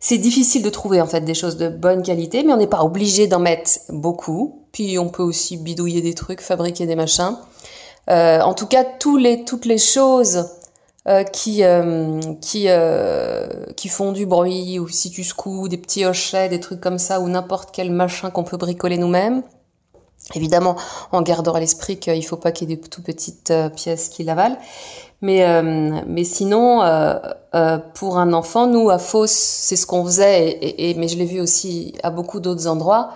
C'est 0.00 0.18
difficile 0.18 0.62
de 0.62 0.70
trouver 0.70 1.00
en 1.00 1.06
fait 1.06 1.20
des 1.20 1.34
choses 1.34 1.56
de 1.56 1.68
bonne 1.68 2.02
qualité, 2.02 2.42
mais 2.42 2.52
on 2.52 2.56
n'est 2.56 2.66
pas 2.66 2.82
obligé 2.82 3.28
d'en 3.28 3.38
mettre 3.38 3.70
beaucoup. 3.90 4.64
Puis 4.72 4.98
on 4.98 5.08
peut 5.08 5.22
aussi 5.22 5.56
bidouiller 5.56 6.00
des 6.00 6.14
trucs, 6.14 6.40
fabriquer 6.40 6.86
des 6.86 6.96
machins. 6.96 7.36
Euh, 8.08 8.40
en 8.40 8.54
tout 8.54 8.66
cas, 8.66 8.84
toutes 8.98 9.66
les 9.66 9.78
choses 9.78 10.46
euh, 11.08 11.24
qui 11.24 11.64
euh, 11.64 12.20
qui 12.40 12.66
euh, 12.68 13.46
qui 13.76 13.88
font 13.88 14.12
du 14.12 14.26
bruit 14.26 14.78
ou 14.78 14.88
si 14.88 15.10
tu 15.10 15.24
secoues 15.24 15.68
des 15.68 15.78
petits 15.78 16.04
hochets, 16.04 16.48
des 16.48 16.60
trucs 16.60 16.80
comme 16.80 16.98
ça 16.98 17.20
ou 17.20 17.28
n'importe 17.28 17.70
quel 17.72 17.90
machin 17.90 18.30
qu'on 18.30 18.44
peut 18.44 18.56
bricoler 18.56 18.98
nous-mêmes. 18.98 19.42
Évidemment, 20.34 20.76
on 21.12 21.22
gardera 21.22 21.56
à 21.56 21.60
l'esprit 21.60 21.98
qu'il 21.98 22.24
faut 22.24 22.36
pas 22.36 22.52
qu'il 22.52 22.68
y 22.68 22.72
ait 22.72 22.76
des 22.76 22.82
tout 22.82 23.02
petites 23.02 23.52
pièces 23.74 24.10
qui 24.10 24.22
l'avalent. 24.22 24.58
Mais, 25.22 25.44
euh, 25.44 26.00
mais 26.06 26.24
sinon, 26.24 26.82
euh, 26.82 27.18
euh, 27.54 27.78
pour 27.94 28.18
un 28.18 28.32
enfant, 28.32 28.66
nous, 28.66 28.88
à 28.88 28.98
Fos, 28.98 29.26
c'est 29.26 29.76
ce 29.76 29.86
qu'on 29.86 30.04
faisait, 30.04 30.48
et, 30.48 30.90
et, 30.90 30.94
mais 30.94 31.08
je 31.08 31.18
l'ai 31.18 31.26
vu 31.26 31.40
aussi 31.40 31.94
à 32.02 32.10
beaucoup 32.10 32.40
d'autres 32.40 32.66
endroits. 32.66 33.10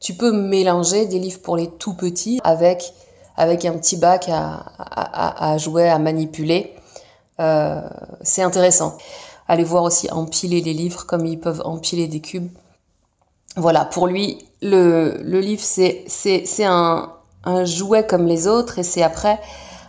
Tu 0.00 0.14
peux 0.14 0.32
mélanger 0.32 1.06
des 1.06 1.18
livres 1.18 1.40
pour 1.40 1.56
les 1.56 1.68
tout 1.68 1.94
petits 1.94 2.40
avec, 2.44 2.92
avec 3.36 3.64
un 3.64 3.72
petit 3.72 3.96
bac 3.96 4.28
à, 4.28 4.66
à, 4.78 5.52
à 5.52 5.58
jouer, 5.58 5.88
à 5.88 5.98
manipuler. 5.98 6.74
Euh, 7.40 7.80
c'est 8.22 8.42
intéressant. 8.42 8.96
Allez 9.48 9.64
voir 9.64 9.84
aussi 9.84 10.10
empiler 10.10 10.60
les 10.60 10.72
livres 10.72 11.06
comme 11.06 11.26
ils 11.26 11.38
peuvent 11.38 11.62
empiler 11.64 12.08
des 12.08 12.20
cubes. 12.20 12.48
Voilà, 13.56 13.84
pour 13.84 14.06
lui, 14.06 14.38
le, 14.60 15.22
livre, 15.40 15.62
c'est, 15.62 16.04
un, 16.64 17.12
jouet 17.64 18.06
comme 18.06 18.26
les 18.26 18.48
autres, 18.48 18.78
et 18.78 18.82
c'est 18.82 19.02
après 19.02 19.40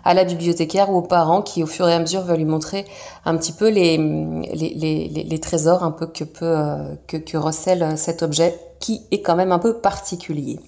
à 0.05 0.13
la 0.13 0.23
bibliothécaire 0.23 0.89
ou 0.89 0.97
aux 0.97 1.01
parents 1.01 1.41
qui, 1.41 1.63
au 1.63 1.67
fur 1.67 1.89
et 1.89 1.93
à 1.93 1.99
mesure, 1.99 2.21
veulent 2.21 2.37
lui 2.37 2.45
montrer 2.45 2.85
un 3.25 3.35
petit 3.35 3.51
peu 3.51 3.67
les, 3.67 5.39
trésors 5.41 5.83
un 5.83 5.91
peu 5.91 6.07
que, 6.07 6.23
peut, 6.23 6.45
euh, 6.45 6.95
que 7.07 7.35
recèle 7.35 7.97
cet 7.97 8.23
objet 8.23 8.57
qui 8.79 9.01
est 9.11 9.21
quand 9.21 9.35
même 9.35 9.51
un 9.51 9.59
peu 9.59 9.79
particulier. 9.79 10.59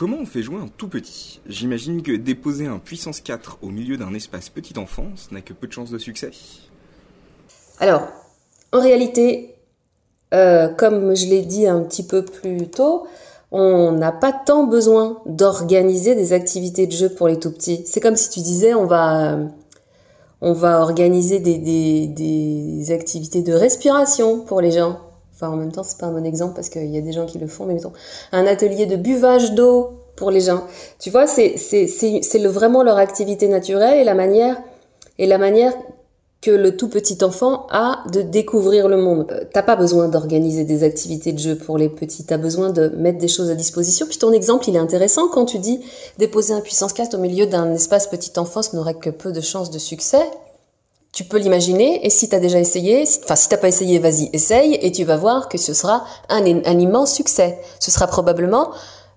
Comment 0.00 0.16
on 0.22 0.24
fait 0.24 0.40
jouer 0.40 0.56
un 0.56 0.68
tout 0.78 0.88
petit? 0.88 1.42
J'imagine 1.46 2.00
que 2.00 2.12
déposer 2.12 2.64
un 2.64 2.78
puissance 2.78 3.20
4 3.20 3.58
au 3.60 3.66
milieu 3.66 3.98
d'un 3.98 4.14
espace 4.14 4.48
petite 4.48 4.78
enfance 4.78 5.30
n'a 5.30 5.42
que 5.42 5.52
peu 5.52 5.66
de 5.66 5.72
chances 5.72 5.90
de 5.90 5.98
succès. 5.98 6.30
Alors, 7.80 8.08
en 8.72 8.80
réalité, 8.80 9.56
euh, 10.32 10.68
comme 10.68 11.14
je 11.14 11.26
l'ai 11.26 11.42
dit 11.42 11.66
un 11.66 11.82
petit 11.82 12.02
peu 12.02 12.24
plus 12.24 12.68
tôt, 12.68 13.08
on 13.52 13.92
n'a 13.92 14.10
pas 14.10 14.32
tant 14.32 14.64
besoin 14.64 15.18
d'organiser 15.26 16.14
des 16.14 16.32
activités 16.32 16.86
de 16.86 16.92
jeu 16.92 17.10
pour 17.10 17.28
les 17.28 17.38
tout 17.38 17.52
petits. 17.52 17.82
C'est 17.84 18.00
comme 18.00 18.16
si 18.16 18.30
tu 18.30 18.40
disais 18.40 18.72
on 18.72 18.86
va 18.86 19.50
organiser 20.80 21.40
des 21.40 22.90
activités 22.90 23.42
de 23.42 23.52
respiration 23.52 24.40
pour 24.46 24.62
les 24.62 24.70
gens. 24.70 25.09
Enfin, 25.40 25.52
en 25.52 25.56
même 25.56 25.72
temps, 25.72 25.82
c'est 25.82 25.96
pas 25.96 26.06
un 26.06 26.12
bon 26.12 26.26
exemple 26.26 26.54
parce 26.54 26.68
qu'il 26.68 26.90
y 26.90 26.98
a 26.98 27.00
des 27.00 27.12
gens 27.12 27.24
qui 27.24 27.38
le 27.38 27.46
font, 27.46 27.64
mais 27.64 27.74
mettons 27.74 27.92
un 28.32 28.46
atelier 28.46 28.84
de 28.84 28.96
buvage 28.96 29.52
d'eau 29.54 29.92
pour 30.16 30.30
les 30.30 30.42
gens. 30.42 30.64
Tu 30.98 31.08
vois, 31.08 31.26
c'est 31.26 31.56
vraiment 32.46 32.82
leur 32.82 32.98
activité 32.98 33.48
naturelle 33.48 33.98
et 33.98 34.04
la 34.04 34.14
manière 34.14 34.60
et 35.18 35.26
la 35.26 35.38
manière 35.38 35.72
que 36.42 36.50
le 36.50 36.76
tout 36.76 36.88
petit 36.88 37.22
enfant 37.22 37.66
a 37.70 38.02
de 38.12 38.22
découvrir 38.22 38.88
le 38.88 38.96
monde. 38.96 39.26
Euh, 39.30 39.44
t'as 39.52 39.62
pas 39.62 39.76
besoin 39.76 40.08
d'organiser 40.08 40.64
des 40.64 40.84
activités 40.84 41.32
de 41.32 41.38
jeu 41.38 41.54
pour 41.54 41.76
les 41.76 41.90
petits, 41.90 42.24
t'as 42.24 42.38
besoin 42.38 42.70
de 42.70 42.88
mettre 42.88 43.18
des 43.18 43.28
choses 43.28 43.50
à 43.50 43.54
disposition. 43.54 44.06
Puis 44.06 44.16
ton 44.16 44.32
exemple, 44.32 44.66
il 44.68 44.76
est 44.76 44.78
intéressant 44.78 45.28
quand 45.28 45.44
tu 45.44 45.58
dis 45.58 45.80
déposer 46.18 46.54
un 46.54 46.62
puissance 46.62 46.94
4 46.94 47.14
au 47.14 47.18
milieu 47.18 47.46
d'un 47.46 47.74
espace 47.74 48.06
petite 48.06 48.38
enfance 48.38 48.72
n'aurait 48.72 48.94
que 48.94 49.10
peu 49.10 49.32
de 49.32 49.40
chances 49.42 49.70
de 49.70 49.78
succès. 49.78 50.22
Tu 51.12 51.24
peux 51.24 51.38
l'imaginer, 51.38 52.06
et 52.06 52.10
si 52.10 52.28
t'as 52.28 52.38
déjà 52.38 52.60
essayé, 52.60 53.04
enfin 53.24 53.34
si 53.34 53.48
t'as 53.48 53.56
pas 53.56 53.66
essayé, 53.66 53.98
vas-y, 53.98 54.30
essaye, 54.32 54.74
et 54.80 54.92
tu 54.92 55.04
vas 55.04 55.16
voir 55.16 55.48
que 55.48 55.58
ce 55.58 55.74
sera 55.74 56.04
un, 56.28 56.44
immense 56.44 57.12
succès. 57.12 57.58
Ce 57.80 57.90
sera 57.90 58.06
probablement 58.06 58.70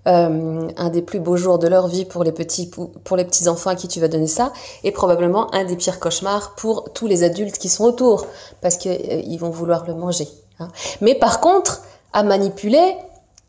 euh, 0.07 0.67
un 0.75 0.89
des 0.89 1.03
plus 1.03 1.19
beaux 1.19 1.37
jours 1.37 1.59
de 1.59 1.67
leur 1.67 1.87
vie 1.87 2.05
pour 2.05 2.23
les 2.23 2.31
petits 2.31 2.69
pour 3.03 3.15
les 3.15 3.23
petits 3.23 3.47
enfants 3.47 3.69
à 3.69 3.75
qui 3.75 3.87
tu 3.87 4.01
vas 4.01 4.09
donner 4.09 4.27
ça 4.27 4.51
et 4.83 4.91
probablement 4.91 5.53
un 5.53 5.63
des 5.63 5.77
pires 5.77 5.99
cauchemars 5.99 6.55
pour 6.55 6.91
tous 6.91 7.07
les 7.07 7.23
adultes 7.23 7.57
qui 7.57 7.69
sont 7.69 7.85
autour 7.85 8.25
parce 8.59 8.75
qu'ils 8.77 8.91
euh, 8.91 9.37
vont 9.37 9.51
vouloir 9.51 9.85
le 9.85 9.93
manger. 9.93 10.27
Hein. 10.59 10.69
Mais 10.99 11.15
par 11.15 11.39
contre, 11.39 11.83
à 12.11 12.23
manipuler, 12.23 12.95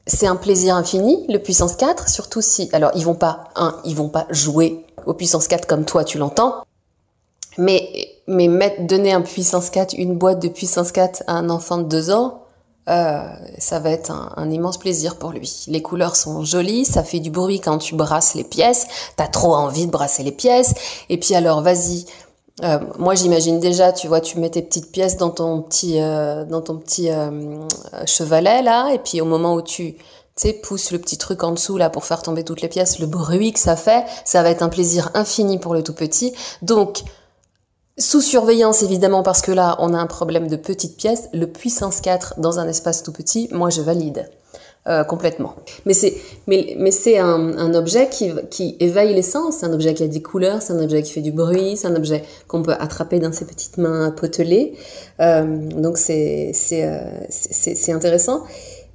c'est 0.07 0.26
un 0.26 0.36
plaisir 0.36 0.76
infini, 0.76 1.24
le 1.28 1.38
puissance 1.38 1.76
4, 1.76 2.09
surtout 2.11 2.42
si 2.42 2.68
alors 2.72 2.92
ils 2.95 3.05
vont 3.05 3.14
pas 3.14 3.45
un, 3.57 3.80
ils 3.84 3.97
vont 3.97 4.09
pas 4.11 4.26
jouer 4.28 4.84
au 5.07 5.14
puissance 5.14 5.49
4 5.49 5.66
comme 5.66 5.86
toi 5.86 6.05
tu 6.05 6.18
l'entends. 6.18 6.62
Mais 7.59 8.14
mais 8.27 8.49
mettre 8.49 8.87
donner 8.87 9.12
un 9.12 9.22
puissance 9.22 9.70
4, 9.70 9.95
une 9.99 10.16
boîte 10.16 10.41
de 10.41 10.49
puissance 10.49 10.93
4 10.93 11.25
à 11.27 11.35
un 11.35 11.51
enfant 11.51 11.79
de 11.79 11.85
2 11.85 12.11
ans, 12.11 12.45
euh, 12.89 13.22
ça 13.59 13.79
va 13.79 13.91
être 13.91 14.11
un, 14.11 14.51
immense 14.51 14.77
plaisir 14.77 15.16
pour 15.16 15.31
lui. 15.31 15.64
Les 15.68 15.81
couleurs 15.81 16.16
sont 16.16 16.45
jolies, 16.45 16.85
ça 16.85 17.03
fait 17.03 17.20
du 17.20 17.31
bruit 17.31 17.61
quand 17.61 17.79
tu 17.79 17.95
brasses 17.95 18.35
les 18.35 18.45
pièces, 18.45 18.87
t'as 19.16 19.27
trop 19.27 19.55
envie 19.55 19.87
de 19.87 19.91
brasser 19.91 20.22
les 20.22 20.33
pièces, 20.33 20.75
et 21.09 21.18
puis 21.18 21.35
alors 21.35 21.62
vas-y. 21.62 22.05
Euh, 22.62 22.79
moi 22.99 23.14
j'imagine 23.14 23.59
déjà, 23.59 23.93
tu 23.93 24.07
vois, 24.07 24.20
tu 24.20 24.39
mets 24.39 24.51
tes 24.51 24.62
petites 24.62 24.93
pièces 24.93 25.16
dans 25.16 25.31
ton 25.31 25.62
petit, 25.62 26.01
euh, 26.01 26.45
dans 26.45 26.61
ton 26.61 26.77
petit 26.77 27.09
chevalet 28.07 28.62
là, 28.62 28.91
et 28.93 28.99
puis 28.99 29.20
au 29.20 29.25
moment 29.25 29.55
où 29.55 29.62
tu, 29.62 29.97
tu 30.37 30.49
le 30.49 30.99
petit 30.99 31.16
truc 31.16 31.43
en 31.43 31.53
dessous 31.53 31.79
là 31.79 31.89
pour 31.89 32.05
faire 32.05 32.22
tomber 32.22 32.45
toutes 32.45 32.61
les 32.61 32.68
pièces, 32.68 32.99
le 32.99 33.07
bruit 33.07 33.53
que 33.53 33.59
ça 33.59 33.77
fait, 33.77 34.05
ça 34.25 34.43
va 34.43 34.51
être 34.51 34.62
un 34.62 34.68
plaisir 34.68 35.11
infini 35.14 35.59
pour 35.59 35.75
le 35.75 35.83
tout 35.83 35.95
petit. 35.95 36.35
Donc 36.61 37.03
sous 37.97 38.20
surveillance 38.20 38.82
évidemment 38.82 39.22
parce 39.22 39.40
que 39.40 39.53
là 39.53 39.76
on 39.78 39.95
a 39.95 39.99
un 39.99 40.07
problème 40.07 40.49
de 40.49 40.57
petites 40.57 40.97
pièces, 40.97 41.28
le 41.32 41.47
puissance 41.47 42.01
4 42.01 42.34
dans 42.38 42.59
un 42.59 42.68
espace 42.68 43.03
tout 43.03 43.12
petit, 43.12 43.49
moi 43.53 43.70
je 43.70 43.80
valide 43.80 44.28
euh, 44.86 45.03
complètement. 45.03 45.55
Mais 45.86 45.95
c'est 45.95 46.14
mais, 46.47 46.74
mais 46.76 46.90
c'est 46.90 47.18
un, 47.18 47.57
un, 47.57 47.72
objet 47.74 48.09
qui, 48.11 48.32
qui 48.51 48.76
éveille 48.80 49.14
les 49.14 49.22
sens, 49.22 49.59
c'est 49.59 49.66
un 49.66 49.72
objet 49.72 49.95
qui 49.95 50.03
a 50.03 50.09
des 50.09 50.20
couleurs, 50.20 50.61
c'est 50.61 50.74
un 50.74 50.82
objet 50.82 51.03
qui 51.03 51.12
fait 51.12 51.22
du 51.22 51.32
bruit, 51.32 51.76
c'est 51.76 51.86
un 51.86 51.97
objet 51.97 52.22
qu'on 52.49 52.62
peut 52.62 52.74
attraper 52.78 53.18
dans 53.18 53.32
ses 53.32 53.47
petites 53.47 53.78
mains 53.78 54.11
potelées. 54.11 54.74
Euh, 55.20 55.68
donc 55.70 55.97
c'est 55.97 56.53
euh, 56.72 57.95
intéressant. 57.95 58.42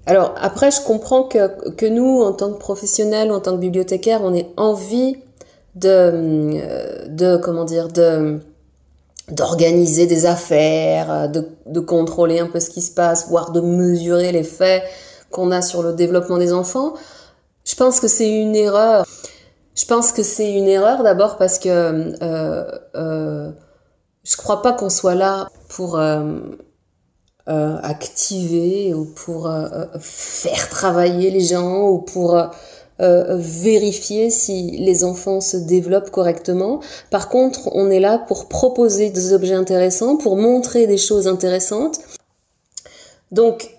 Alors 0.05 0.35
après 0.39 0.71
je 0.71 0.81
comprends 0.81 1.23
que 1.23 1.71
que 1.71 1.85
nous 1.85 2.21
en 2.21 2.33
tant 2.33 2.51
que 2.51 2.59
professionnels, 2.59 3.31
en 3.31 3.39
tant 3.39 3.53
que 3.53 3.61
bibliothécaires, 3.61 4.21
on 4.23 4.33
ait 4.35 4.49
envie 4.57 5.15
de 5.75 5.89
euh, 5.89 7.07
de 7.07 7.37
comment 7.37 7.63
dire 7.63 7.87
de 7.87 8.39
d'organiser 9.32 10.07
des 10.07 10.25
affaires, 10.25 11.11
euh, 11.11 11.27
de, 11.27 11.47
de, 11.65 11.80
contrôler 11.80 12.39
un 12.39 12.47
peu 12.47 12.59
ce 12.59 12.69
qui 12.69 12.82
se 12.82 12.91
passe, 12.91 13.27
voire 13.30 13.51
de 13.51 13.61
mesurer 13.61 14.32
les 14.32 14.43
faits 14.43 14.84
qu'on 15.32 15.51
a 15.51 15.61
sur 15.61 15.84
le 15.84 15.93
développement 15.93 16.38
des 16.38 16.53
enfants. 16.53 16.93
Je 17.63 17.75
pense 17.75 17.99
que 17.99 18.07
c'est 18.07 18.30
une 18.30 18.55
erreur. 18.55 19.05
Je 19.75 19.86
pense 19.86 20.11
que 20.11 20.23
c'est 20.23 20.51
une 20.51 20.67
erreur 20.67 21.03
d'abord 21.03 21.38
parce 21.38 21.59
que 21.59 21.69
euh, 21.69 22.65
euh, 22.95 23.51
je 24.23 24.36
crois 24.36 24.61
pas 24.61 24.73
qu'on 24.73 24.89
soit 24.89 25.15
là 25.15 25.47
pour 25.69 25.97
euh, 25.97 26.39
euh 27.47 27.77
activer 27.82 28.93
ou 28.93 29.05
pour 29.05 29.49
faire 29.99 30.69
travailler 30.69 31.32
les 31.32 31.39
gens 31.39 31.88
ou 31.88 31.99
pour 31.99 32.38
euh, 33.01 33.37
vérifier 33.37 34.29
si 34.29 34.71
les 34.71 35.03
enfants 35.03 35.41
se 35.41 35.57
développent 35.57 36.11
correctement. 36.11 36.81
Par 37.11 37.29
contre, 37.29 37.69
on 37.73 37.89
est 37.89 37.99
là 37.99 38.17
pour 38.17 38.47
proposer 38.47 39.09
des 39.09 39.33
objets 39.33 39.53
intéressants, 39.53 40.17
pour 40.17 40.35
montrer 40.35 40.87
des 40.87 40.97
choses 40.97 41.27
intéressantes. 41.27 41.99
Donc, 43.31 43.69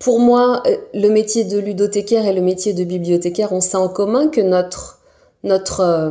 pour 0.00 0.18
moi, 0.18 0.62
le 0.92 1.08
métier 1.08 1.44
de 1.44 1.58
ludothécaire 1.58 2.26
et 2.26 2.32
le 2.32 2.40
métier 2.40 2.72
de 2.72 2.82
bibliothécaire 2.84 3.52
ont 3.52 3.60
ça 3.60 3.78
en 3.78 3.88
commun 3.88 4.28
que 4.28 4.40
notre 4.40 4.98
notre 5.44 5.80
euh, 5.80 6.10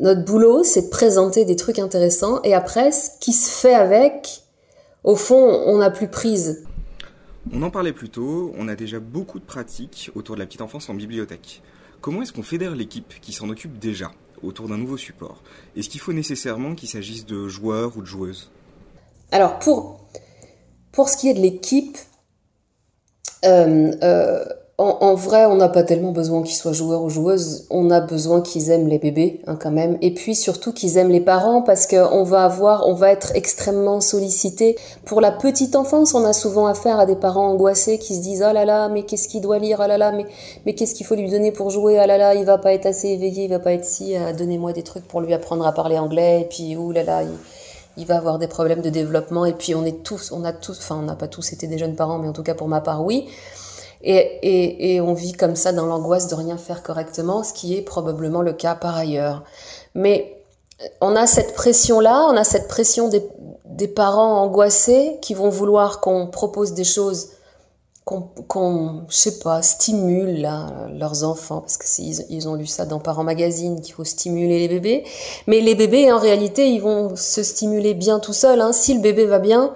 notre 0.00 0.24
boulot, 0.24 0.62
c'est 0.62 0.82
de 0.82 0.88
présenter 0.88 1.44
des 1.44 1.56
trucs 1.56 1.78
intéressants 1.78 2.40
et 2.44 2.54
après, 2.54 2.92
ce 2.92 3.08
qui 3.18 3.32
se 3.32 3.50
fait 3.50 3.74
avec, 3.74 4.42
au 5.04 5.16
fond, 5.16 5.62
on 5.66 5.78
n'a 5.78 5.90
plus 5.90 6.08
prise. 6.08 6.64
On 7.50 7.62
en 7.62 7.70
parlait 7.70 7.92
plus 7.92 8.08
tôt, 8.08 8.52
on 8.56 8.68
a 8.68 8.76
déjà 8.76 9.00
beaucoup 9.00 9.40
de 9.40 9.44
pratiques 9.44 10.10
autour 10.14 10.36
de 10.36 10.40
la 10.40 10.46
petite 10.46 10.62
enfance 10.62 10.88
en 10.88 10.94
bibliothèque. 10.94 11.62
Comment 12.00 12.22
est-ce 12.22 12.32
qu'on 12.32 12.42
fédère 12.42 12.74
l'équipe 12.76 13.14
qui 13.20 13.32
s'en 13.32 13.48
occupe 13.48 13.78
déjà 13.78 14.12
autour 14.42 14.68
d'un 14.68 14.78
nouveau 14.78 14.96
support? 14.96 15.42
Est-ce 15.76 15.88
qu'il 15.88 16.00
faut 16.00 16.12
nécessairement 16.12 16.74
qu'il 16.74 16.88
s'agisse 16.88 17.26
de 17.26 17.48
joueurs 17.48 17.96
ou 17.96 18.00
de 18.00 18.06
joueuses? 18.06 18.52
Alors 19.32 19.58
pour 20.92 21.08
ce 21.08 21.16
qui 21.16 21.28
est 21.28 21.34
de 21.34 21.40
l'équipe, 21.40 21.98
euh, 23.44 23.92
euh, 24.02 24.44
en, 24.78 25.14
vrai, 25.14 25.44
on 25.46 25.54
n'a 25.54 25.68
pas 25.68 25.84
tellement 25.84 26.10
besoin 26.12 26.42
qu'ils 26.42 26.56
soient 26.56 26.72
joueurs 26.72 27.02
ou 27.02 27.08
joueuses. 27.08 27.66
On 27.70 27.90
a 27.90 28.00
besoin 28.00 28.40
qu'ils 28.40 28.70
aiment 28.70 28.88
les 28.88 28.98
bébés, 28.98 29.40
hein, 29.46 29.54
quand 29.54 29.70
même. 29.70 29.96
Et 30.00 30.12
puis 30.12 30.34
surtout 30.34 30.72
qu'ils 30.72 30.96
aiment 30.96 31.10
les 31.10 31.20
parents, 31.20 31.62
parce 31.62 31.86
qu'on 31.86 32.24
va 32.24 32.44
avoir, 32.44 32.88
on 32.88 32.94
va 32.94 33.12
être 33.12 33.36
extrêmement 33.36 34.00
sollicité. 34.00 34.76
Pour 35.04 35.20
la 35.20 35.30
petite 35.30 35.76
enfance, 35.76 36.14
on 36.14 36.24
a 36.24 36.32
souvent 36.32 36.66
affaire 36.66 36.98
à 36.98 37.06
des 37.06 37.14
parents 37.16 37.48
angoissés 37.48 37.98
qui 37.98 38.16
se 38.16 38.22
disent 38.22 38.44
oh 38.48 38.52
là 38.52 38.64
là, 38.64 38.88
mais 38.88 39.04
qu'est-ce 39.04 39.28
qu'il 39.28 39.42
doit 39.42 39.58
lire 39.58 39.78
Oh 39.82 39.86
là 39.86 39.98
là, 39.98 40.10
mais 40.10 40.26
mais 40.66 40.74
qu'est-ce 40.74 40.94
qu'il 40.94 41.06
faut 41.06 41.14
lui 41.14 41.30
donner 41.30 41.52
pour 41.52 41.70
jouer 41.70 42.00
Oh 42.02 42.06
là 42.06 42.18
là, 42.18 42.34
il 42.34 42.44
va 42.44 42.58
pas 42.58 42.72
être 42.72 42.86
assez 42.86 43.08
éveillé, 43.08 43.44
il 43.44 43.50
va 43.50 43.60
pas 43.60 43.74
être 43.74 43.84
si. 43.84 44.16
Euh, 44.16 44.32
donnez-moi 44.32 44.72
des 44.72 44.82
trucs 44.82 45.06
pour 45.06 45.20
lui 45.20 45.32
apprendre 45.32 45.66
à 45.66 45.72
parler 45.72 45.98
anglais. 45.98 46.40
Et 46.42 46.48
puis 46.48 46.76
ouh 46.76 46.90
là 46.92 47.04
là. 47.04 47.22
Il 47.22 47.30
il 47.98 48.06
va 48.06 48.16
avoir 48.16 48.38
des 48.38 48.48
problèmes 48.48 48.80
de 48.80 48.88
développement 48.88 49.44
et 49.44 49.52
puis 49.52 49.74
on 49.74 49.84
est 49.84 50.02
tous, 50.02 50.32
on 50.32 50.44
a 50.44 50.52
tous, 50.52 50.78
enfin 50.78 50.96
on 50.96 51.02
n'a 51.02 51.14
pas 51.14 51.28
tous 51.28 51.52
été 51.52 51.66
des 51.66 51.76
jeunes 51.76 51.94
parents, 51.94 52.18
mais 52.18 52.28
en 52.28 52.32
tout 52.32 52.42
cas 52.42 52.54
pour 52.54 52.68
ma 52.68 52.80
part 52.80 53.04
oui. 53.04 53.28
Et, 54.04 55.00
on 55.00 55.14
vit 55.14 55.32
comme 55.32 55.56
ça 55.56 55.72
dans 55.72 55.86
l'angoisse 55.86 56.28
de 56.28 56.34
rien 56.34 56.56
faire 56.56 56.82
correctement, 56.82 57.42
ce 57.42 57.52
qui 57.52 57.76
est 57.76 57.82
probablement 57.82 58.42
le 58.42 58.52
cas 58.52 58.74
par 58.74 58.96
ailleurs. 58.96 59.44
Mais 59.94 60.42
on 61.00 61.14
a 61.14 61.26
cette 61.26 61.54
pression-là, 61.54 62.26
on 62.28 62.36
a 62.36 62.44
cette 62.44 62.68
pression 62.68 63.08
des, 63.08 63.22
parents 63.88 64.42
angoissés 64.42 65.18
qui 65.22 65.34
vont 65.34 65.48
vouloir 65.48 66.00
qu'on 66.00 66.28
propose 66.28 66.72
des 66.72 66.84
choses 66.84 67.30
qu'on, 68.04 69.02
je 69.08 69.16
sais 69.16 69.38
pas, 69.38 69.62
stimule 69.62 70.42
leurs 70.92 71.24
enfants, 71.24 71.60
parce 71.60 71.76
que 71.76 71.84
ils, 72.00 72.24
ils 72.30 72.48
ont 72.48 72.54
lu 72.54 72.66
ça 72.66 72.84
dans 72.84 72.98
Parents 72.98 73.22
Magazine, 73.22 73.80
qu'il 73.80 73.94
faut 73.94 74.04
stimuler 74.04 74.58
les 74.58 74.68
bébés. 74.68 75.04
Mais 75.46 75.60
les 75.60 75.76
bébés, 75.76 76.12
en 76.12 76.18
réalité, 76.18 76.68
ils 76.68 76.80
vont 76.80 77.14
se 77.14 77.44
stimuler 77.44 77.94
bien 77.94 78.18
tout 78.18 78.32
seuls. 78.32 78.60
Hein. 78.60 78.72
Si 78.72 78.94
le 78.94 79.00
bébé 79.00 79.26
va 79.26 79.38
bien, 79.38 79.72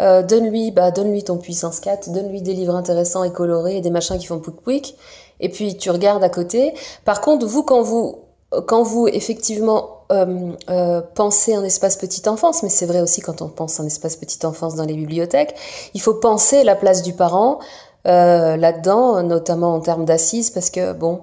euh, 0.00 0.22
donne-lui, 0.22 0.70
bah, 0.70 0.90
donne-lui 0.90 1.24
ton 1.24 1.36
puissance 1.36 1.80
4, 1.80 2.10
donne-lui 2.10 2.42
des 2.42 2.54
livres 2.54 2.74
intéressants 2.74 3.22
et 3.22 3.32
colorés 3.32 3.76
et 3.76 3.80
des 3.80 3.90
machins 3.90 4.18
qui 4.18 4.26
font 4.26 4.40
pouic. 4.40 4.96
Et 5.40 5.48
puis 5.48 5.76
tu 5.76 5.90
regardes 5.90 6.24
à 6.24 6.28
côté. 6.28 6.74
Par 7.04 7.20
contre, 7.20 7.46
vous, 7.46 7.62
quand 7.62 7.82
vous, 7.82 8.18
quand 8.66 8.82
vous 8.82 9.06
effectivement 9.08 10.00
euh, 10.10 10.52
euh, 10.68 11.00
penser 11.14 11.54
un 11.54 11.64
espace 11.64 11.96
petite 11.96 12.26
enfance, 12.26 12.62
mais 12.62 12.68
c'est 12.68 12.86
vrai 12.86 13.00
aussi 13.00 13.20
quand 13.20 13.42
on 13.42 13.48
pense 13.48 13.78
un 13.78 13.86
espace 13.86 14.16
petite 14.16 14.44
enfance 14.44 14.74
dans 14.74 14.84
les 14.84 14.94
bibliothèques, 14.94 15.54
il 15.94 16.00
faut 16.00 16.14
penser 16.14 16.64
la 16.64 16.74
place 16.74 17.02
du 17.02 17.12
parent 17.12 17.60
euh, 18.06 18.56
là-dedans, 18.56 19.22
notamment 19.22 19.74
en 19.74 19.80
termes 19.80 20.04
d'assises, 20.04 20.50
parce 20.50 20.70
que 20.70 20.92
bon, 20.92 21.20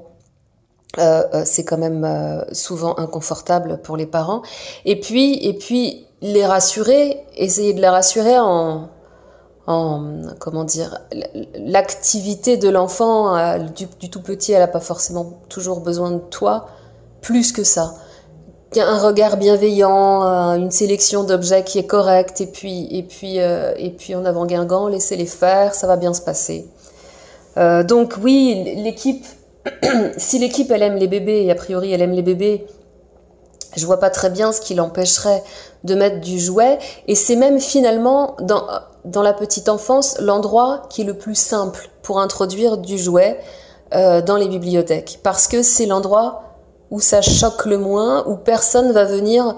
euh, 1.00 1.44
c'est 1.44 1.66
quand 1.66 1.78
même 1.78 2.46
souvent 2.54 2.98
inconfortable 2.98 3.82
pour 3.84 3.98
les 3.98 4.06
parents. 4.06 4.42
Et 4.86 5.00
puis, 5.00 5.34
et 5.46 5.54
puis 5.54 6.07
les 6.22 6.46
rassurer, 6.46 7.26
essayer 7.36 7.74
de 7.74 7.82
les 7.82 7.90
rassurer 7.90 8.40
en, 8.40 8.90
en 9.68 10.04
comment 10.40 10.64
dire, 10.64 11.00
l'activité 11.56 12.58
de 12.58 12.70
l'enfant 12.70 13.58
du, 13.76 13.86
du, 14.00 14.10
tout 14.10 14.22
petit, 14.22 14.54
elle 14.54 14.62
n'a 14.62 14.68
pas 14.68 14.80
forcément 14.80 15.40
toujours 15.50 15.82
besoin 15.82 16.12
de 16.12 16.20
toi, 16.20 16.68
plus 17.22 17.52
que 17.52 17.64
ça 17.64 17.94
un 18.76 19.00
regard 19.00 19.38
bienveillant, 19.38 20.22
une 20.56 20.72
sélection 20.72 21.24
d'objets 21.24 21.64
qui 21.64 21.80
est 21.80 21.88
correcte, 21.88 22.42
et 22.42 22.48
puis, 22.48 22.88
et 22.92 23.04
puis, 23.04 23.40
euh, 23.40 23.74
et 23.78 23.92
puis 23.92 24.16
en 24.16 24.26
avant 24.26 24.46
Guingamp, 24.46 24.88
laissez-les 24.88 25.26
faire, 25.26 25.74
ça 25.74 25.88
va 25.88 25.96
bien 25.96 26.14
se 26.14 26.22
passer. 26.22 26.68
Euh, 27.58 27.84
donc 27.84 28.16
oui, 28.22 28.76
l'équipe, 28.78 29.26
si 30.18 30.40
l'équipe 30.40 30.70
elle 30.72 30.84
aime 30.84 30.96
les 30.96 31.08
bébés, 31.08 31.46
et 31.46 31.52
a 31.52 31.56
priori 31.56 31.92
elle 31.94 32.02
aime 32.02 32.12
les 32.12 32.22
bébés, 32.22 32.66
je 33.76 33.86
vois 33.86 34.00
pas 34.00 34.10
très 34.10 34.30
bien 34.30 34.52
ce 34.52 34.62
qui 34.62 34.76
l'empêcherait 34.76 35.44
de 35.84 35.96
mettre 35.96 36.22
du 36.22 36.40
jouet, 36.40 36.80
et 37.08 37.16
c'est 37.16 37.36
même 37.36 37.60
finalement 37.60 38.36
dans, 38.42 39.22
la 39.22 39.34
petite 39.34 39.70
enfance 39.70 40.20
l'endroit 40.20 40.84
qui 40.90 41.02
est 41.02 41.06
le 41.06 41.18
plus 41.18 41.36
simple 41.36 41.90
pour 42.02 42.20
introduire 42.20 42.78
du 42.78 42.98
jouet 42.98 43.40
euh, 43.94 44.22
dans 44.22 44.36
les 44.36 44.48
bibliothèques, 44.48 45.20
parce 45.24 45.48
que 45.48 45.64
c'est 45.64 45.86
l'endroit 45.86 46.44
où 46.92 47.00
ça 47.00 47.22
choque 47.22 47.66
le 47.66 47.78
moins, 47.78 48.26
où 48.28 48.36
personne 48.36 48.92
va 48.92 49.06
venir 49.06 49.56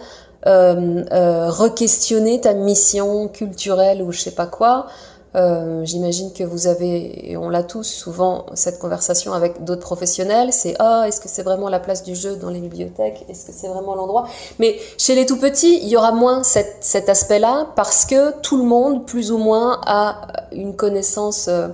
euh, 0.47 1.03
euh, 1.11 1.49
re-questionner 1.49 2.41
ta 2.41 2.53
mission 2.53 3.27
culturelle 3.27 4.01
ou 4.01 4.11
je 4.11 4.21
sais 4.21 4.31
pas 4.31 4.45
quoi. 4.45 4.87
Euh, 5.35 5.85
J'imagine 5.85 6.33
que 6.33 6.43
vous 6.43 6.67
avez, 6.67 7.31
et 7.31 7.37
on 7.37 7.49
l'a 7.49 7.63
tous 7.63 7.83
souvent, 7.83 8.45
cette 8.55 8.79
conversation 8.79 9.33
avec 9.33 9.63
d'autres 9.63 9.81
professionnels, 9.81 10.51
c'est 10.51 10.75
ah, 10.79 11.05
est-ce 11.07 11.21
que 11.21 11.29
c'est 11.29 11.43
vraiment 11.43 11.69
la 11.69 11.79
place 11.79 12.03
du 12.03 12.15
jeu 12.15 12.35
dans 12.35 12.49
les 12.49 12.59
bibliothèques? 12.59 13.25
Est-ce 13.29 13.45
que 13.45 13.51
c'est 13.53 13.67
vraiment 13.67 13.95
l'endroit 13.95 14.27
Mais 14.57 14.77
chez 14.97 15.15
les 15.15 15.25
tout 15.25 15.37
petits, 15.37 15.79
il 15.81 15.87
y 15.87 15.97
aura 15.97 16.11
moins 16.11 16.43
cette, 16.43 16.77
cet 16.81 17.09
aspect-là 17.09 17.67
parce 17.75 18.05
que 18.05 18.39
tout 18.41 18.57
le 18.57 18.63
monde, 18.63 19.05
plus 19.05 19.31
ou 19.31 19.37
moins, 19.37 19.79
a 19.85 20.27
une 20.51 20.75
connaissance 20.75 21.47
euh, 21.47 21.67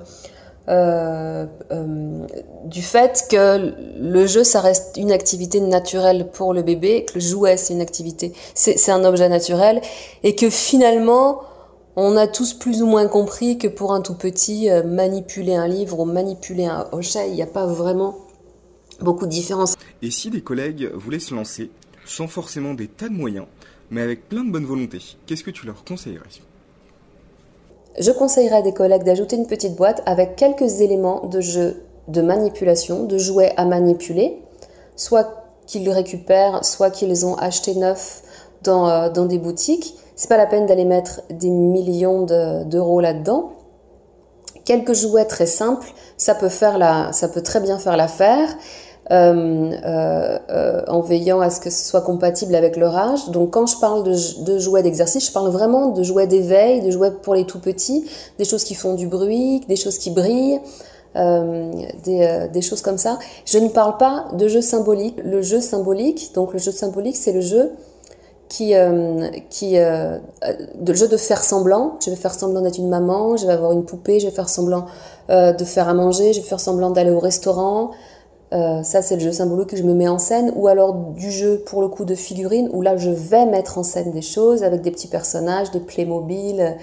euh, 0.68 1.46
euh, 1.72 2.26
du 2.64 2.82
fait 2.82 3.28
que 3.30 3.74
le 4.00 4.26
jeu, 4.26 4.44
ça 4.44 4.62
reste 4.62 4.98
une 4.98 5.12
activité 5.12 5.60
naturelle 5.60 6.28
pour 6.32 6.54
le 6.54 6.64
bébé, 6.64 7.06
que 7.06 7.14
le 7.16 7.20
jouet, 7.20 7.56
c'est 7.58 7.74
une 7.74 7.82
activité, 7.82 8.34
c'est 8.56 8.92
un 8.92 9.06
objet 9.06 9.30
naturel, 9.30 9.82
et 10.24 10.36
que 10.36 10.50
finalement, 10.50 11.42
on 11.96 12.18
a 12.18 12.28
tous 12.28 12.54
plus 12.54 12.82
ou 12.82 12.88
moins 12.88 13.08
compris 13.08 13.58
que 13.58 13.68
pour 13.68 13.94
un 13.94 14.02
tout 14.02 14.16
petit, 14.16 14.70
euh, 14.70 14.84
manipuler 14.84 15.56
un 15.56 15.68
livre 15.68 16.00
ou 16.00 16.06
manipuler 16.06 16.66
un 16.66 16.88
objet, 16.92 17.30
il 17.30 17.36
n'y 17.36 17.42
a 17.42 17.48
pas 17.48 17.66
vraiment 17.66 18.18
beaucoup 19.02 19.26
de 19.26 19.32
différence. 19.32 19.76
Et 20.02 20.12
si 20.12 20.30
des 20.30 20.42
collègues 20.42 20.92
voulaient 20.94 21.20
se 21.20 21.34
lancer, 21.34 21.72
sans 22.06 22.28
forcément 22.28 22.74
des 22.74 22.88
tas 22.88 23.10
de 23.10 23.14
moyens, 23.14 23.46
mais 23.90 24.02
avec 24.02 24.28
plein 24.28 24.44
de 24.44 24.52
bonne 24.52 24.66
volonté, 24.66 25.00
qu'est-ce 25.26 25.44
que 25.44 25.52
tu 25.52 25.66
leur 25.66 25.84
conseillerais? 25.84 26.26
Je 27.98 28.12
conseillerais 28.12 28.58
à 28.58 28.62
des 28.62 28.74
collègues 28.74 29.04
d'ajouter 29.04 29.38
une 29.38 29.48
petite 29.48 29.76
boîte 29.76 30.04
avec 30.06 30.36
quelques 30.36 30.82
éléments 30.82 31.28
de 31.28 31.40
jeu 31.40 31.84
de 32.08 32.22
manipulation, 32.22 33.06
de 33.06 33.18
jouets 33.18 33.54
à 33.58 33.66
manipuler, 33.66 34.38
soit 34.96 35.46
qu'ils 35.66 35.90
récupèrent, 35.90 36.64
soit 36.64 36.92
qu'ils 36.92 37.26
ont 37.26 37.36
acheté 37.36 37.74
neuf 37.76 38.22
dans, 38.64 38.90
euh, 38.90 39.10
dans 39.10 39.26
des 39.26 39.40
boutiques. 39.40 39.96
C'est 40.16 40.30
pas 40.30 40.38
la 40.38 40.46
peine 40.46 40.66
d'aller 40.66 40.86
mettre 40.86 41.22
des 41.30 41.50
millions 41.50 42.24
d'euros 42.24 43.02
là-dedans. 43.02 43.52
Quelques 44.64 44.94
jouets 44.94 45.26
très 45.26 45.46
simples, 45.46 45.88
ça 46.18 46.34
peut 46.34 46.50
faire 46.50 46.78
la, 46.78 47.12
ça 47.12 47.28
peut 47.28 47.42
très 47.42 47.60
bien 47.60 47.78
faire 47.78 47.98
l'affaire. 47.98 48.50
Euh, 49.12 49.72
euh, 49.86 50.40
euh, 50.50 50.82
en 50.88 51.00
veillant 51.00 51.40
à 51.40 51.52
ce 51.52 51.60
que 51.60 51.70
ce 51.70 51.86
soit 51.86 52.02
compatible 52.02 52.56
avec 52.56 52.76
leur 52.76 52.98
âge. 52.98 53.30
Donc 53.30 53.52
quand 53.52 53.68
je 53.68 53.78
parle 53.78 54.04
de, 54.04 54.58
jouets 54.58 54.82
d'exercice, 54.82 55.28
je 55.28 55.32
parle 55.32 55.50
vraiment 55.50 55.90
de 55.90 56.02
jouets 56.02 56.26
d'éveil, 56.26 56.82
de 56.82 56.90
jouets 56.90 57.12
pour 57.12 57.36
les 57.36 57.46
tout 57.46 57.60
petits, 57.60 58.10
des 58.40 58.46
choses 58.46 58.64
qui 58.64 58.74
font 58.74 58.96
du 58.96 59.06
bruit, 59.06 59.62
des 59.68 59.76
choses 59.76 60.00
qui 60.00 60.10
brillent. 60.10 60.60
Euh, 61.18 61.72
des, 62.04 62.24
euh, 62.24 62.48
des, 62.50 62.62
choses 62.62 62.82
comme 62.82 62.98
ça. 62.98 63.20
Je 63.46 63.58
ne 63.58 63.70
parle 63.70 63.96
pas 63.96 64.26
de 64.34 64.50
jeu 64.50 64.60
symbolique. 64.60 65.16
Le 65.24 65.42
jeu 65.42 65.62
symbolique, 65.62 66.32
donc 66.36 66.52
le 66.52 66.60
jeu 66.60 66.74
symbolique, 66.74 67.16
c'est 67.16 67.32
le 67.32 67.40
jeu 67.40 67.72
qui, 68.50 68.76
euh, 68.76 69.28
euh, 69.64 70.18
le 70.86 70.94
jeu 70.94 71.08
de 71.08 71.18
faire 71.18 71.44
semblant. 71.44 71.98
Je 72.04 72.10
vais 72.10 72.16
faire 72.16 72.34
semblant 72.34 72.62
d'être 72.62 72.78
une 72.78 72.90
maman, 72.90 73.38
je 73.38 73.46
vais 73.46 73.54
avoir 73.54 73.72
une 73.72 73.86
poupée, 73.86 74.20
je 74.20 74.28
vais 74.28 74.34
faire 74.34 74.50
semblant 74.50 74.86
de 75.30 75.66
faire 75.66 75.90
à 75.90 75.96
manger, 75.96 76.34
je 76.34 76.42
vais 76.42 76.46
faire 76.46 76.60
semblant 76.60 76.92
d'aller 76.92 77.10
au 77.10 77.20
restaurant. 77.20 77.92
Euh, 78.54 78.84
ça, 78.84 79.02
c'est 79.02 79.16
le 79.16 79.22
jeu 79.22 79.32
symbolique 79.32 79.70
que 79.70 79.78
je 79.78 79.84
me 79.84 79.94
mets 79.94 80.08
en 80.08 80.20
scène, 80.20 80.54
ou 80.56 80.68
alors 80.68 80.94
du 80.94 81.32
jeu 81.32 81.62
pour 81.66 81.82
le 81.82 81.88
coup 81.88 82.06
de 82.06 82.16
figurines, 82.16 82.70
où 82.72 82.82
là 82.82 82.96
je 82.96 83.10
vais 83.10 83.46
mettre 83.46 83.78
en 83.78 83.84
scène 83.84 84.12
des 84.12 84.22
choses 84.22 84.64
avec 84.64 84.82
des 84.82 84.92
petits 84.92 85.08
personnages, 85.08 85.72
des 85.72 85.80
Playmobil, 85.80 86.78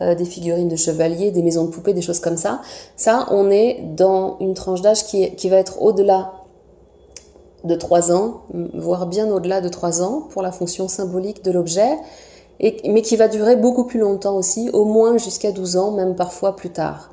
euh, 0.00 0.14
des 0.14 0.24
figurines 0.24 0.68
de 0.68 0.76
chevaliers, 0.76 1.30
des 1.30 1.42
maisons 1.42 1.64
de 1.64 1.70
poupées, 1.70 1.94
des 1.94 2.02
choses 2.02 2.20
comme 2.20 2.36
ça. 2.36 2.60
Ça, 2.96 3.26
on 3.30 3.50
est 3.50 3.80
dans 3.96 4.36
une 4.40 4.54
tranche 4.54 4.82
d'âge 4.82 5.04
qui 5.04 5.48
va 5.48 5.56
être 5.56 5.80
au-delà 5.80 6.32
de 7.64 7.74
3 7.74 8.12
ans, 8.12 8.42
voire 8.74 9.06
bien 9.06 9.30
au-delà 9.30 9.60
de 9.60 9.68
3 9.68 10.02
ans 10.02 10.28
pour 10.30 10.42
la 10.42 10.52
fonction 10.52 10.88
symbolique 10.88 11.42
de 11.44 11.50
l'objet, 11.50 11.98
mais 12.60 13.02
qui 13.02 13.16
va 13.16 13.28
durer 13.28 13.56
beaucoup 13.56 13.84
plus 13.84 13.98
longtemps 13.98 14.36
aussi, 14.36 14.70
au 14.72 14.84
moins 14.84 15.18
jusqu'à 15.18 15.50
12 15.50 15.76
ans, 15.76 15.90
même 15.92 16.14
parfois 16.14 16.56
plus 16.56 16.70
tard. 16.70 17.10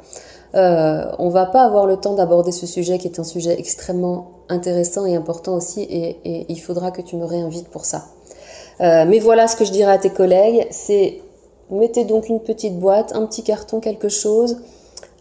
Euh, 0.54 1.06
on 1.18 1.30
va 1.30 1.46
pas 1.46 1.64
avoir 1.64 1.86
le 1.86 1.96
temps 1.98 2.14
d'aborder 2.14 2.52
ce 2.52 2.68
sujet 2.68 2.98
qui 2.98 3.08
est 3.08 3.20
un 3.20 3.24
sujet 3.24 3.58
extrêmement 3.58 4.32
intéressant 4.50 5.06
et 5.06 5.16
important 5.16 5.56
aussi 5.56 5.82
et, 5.84 6.46
il 6.50 6.60
faudra 6.60 6.92
que 6.92 7.02
tu 7.02 7.16
me 7.16 7.24
réinvites 7.24 7.70
pour 7.70 7.86
ça. 7.86 8.04
Euh, 8.82 9.06
mais 9.08 9.20
voilà 9.20 9.48
ce 9.48 9.56
que 9.56 9.64
je 9.64 9.72
dirais 9.72 9.94
à 9.94 9.98
tes 9.98 10.10
collègues, 10.10 10.68
c'est 10.72 11.22
mettez 11.70 12.04
donc 12.04 12.28
une 12.28 12.42
petite 12.42 12.78
boîte, 12.80 13.16
un 13.16 13.26
petit 13.26 13.44
carton, 13.44 13.80
quelque 13.80 14.10
chose 14.10 14.58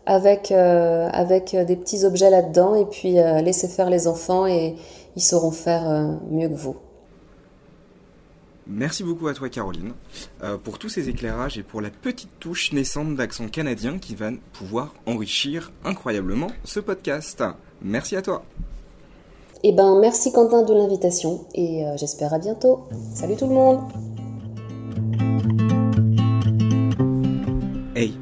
avec, 0.05 0.51
euh, 0.51 1.09
avec 1.13 1.55
des 1.55 1.77
petits 1.77 2.05
objets 2.05 2.31
là-dedans 2.31 2.75
et 2.75 2.87
puis 2.87 3.13
laisser 3.13 3.69
faire 3.69 3.89
les 3.89 4.09
enfants 4.09 4.47
et 4.47 4.75
ils 5.17 5.23
sauront 5.23 5.51
faire 5.51 5.89
euh, 5.89 6.15
mieux 6.31 6.49
que 6.49 6.55
vous. 6.55 6.77
Merci 8.67 9.03
beaucoup 9.03 9.27
à 9.27 9.35
toi 9.35 9.49
Caroline 9.49 9.93
euh, 10.45 10.57
pour 10.57 10.79
tous 10.79 10.89
ces 10.89 11.09
éclairages 11.09 11.59
et 11.59 11.65
pour 11.65 11.81
la 11.81 11.91
petite 11.91 12.31
touche 12.39 12.73
naissante 12.73 13.17
d'accent 13.17 13.49
canadien 13.49 13.99
qui 13.99 14.15
va 14.15 14.31
pouvoir 14.53 14.95
enrichir 15.07 15.73
incroyablement 15.85 16.47
ce 16.63 16.79
podcast. 16.79 17.43
Merci 17.83 18.15
à 18.15 18.23
toi. 18.23 18.45
Eh 19.65 19.73
ben 19.73 19.99
merci 20.01 20.33
Quentin 20.33 20.63
de 20.63 20.73
l'invitation 20.73 21.45
et 21.55 21.85
euh, 21.85 21.97
j'espère 21.97 22.33
à 22.33 22.39
bientôt. 22.39 22.87
Salut 23.15 23.37
tout 23.37 23.49
le 23.49 23.55
monde. 23.55 23.81
Hey, 27.97 28.15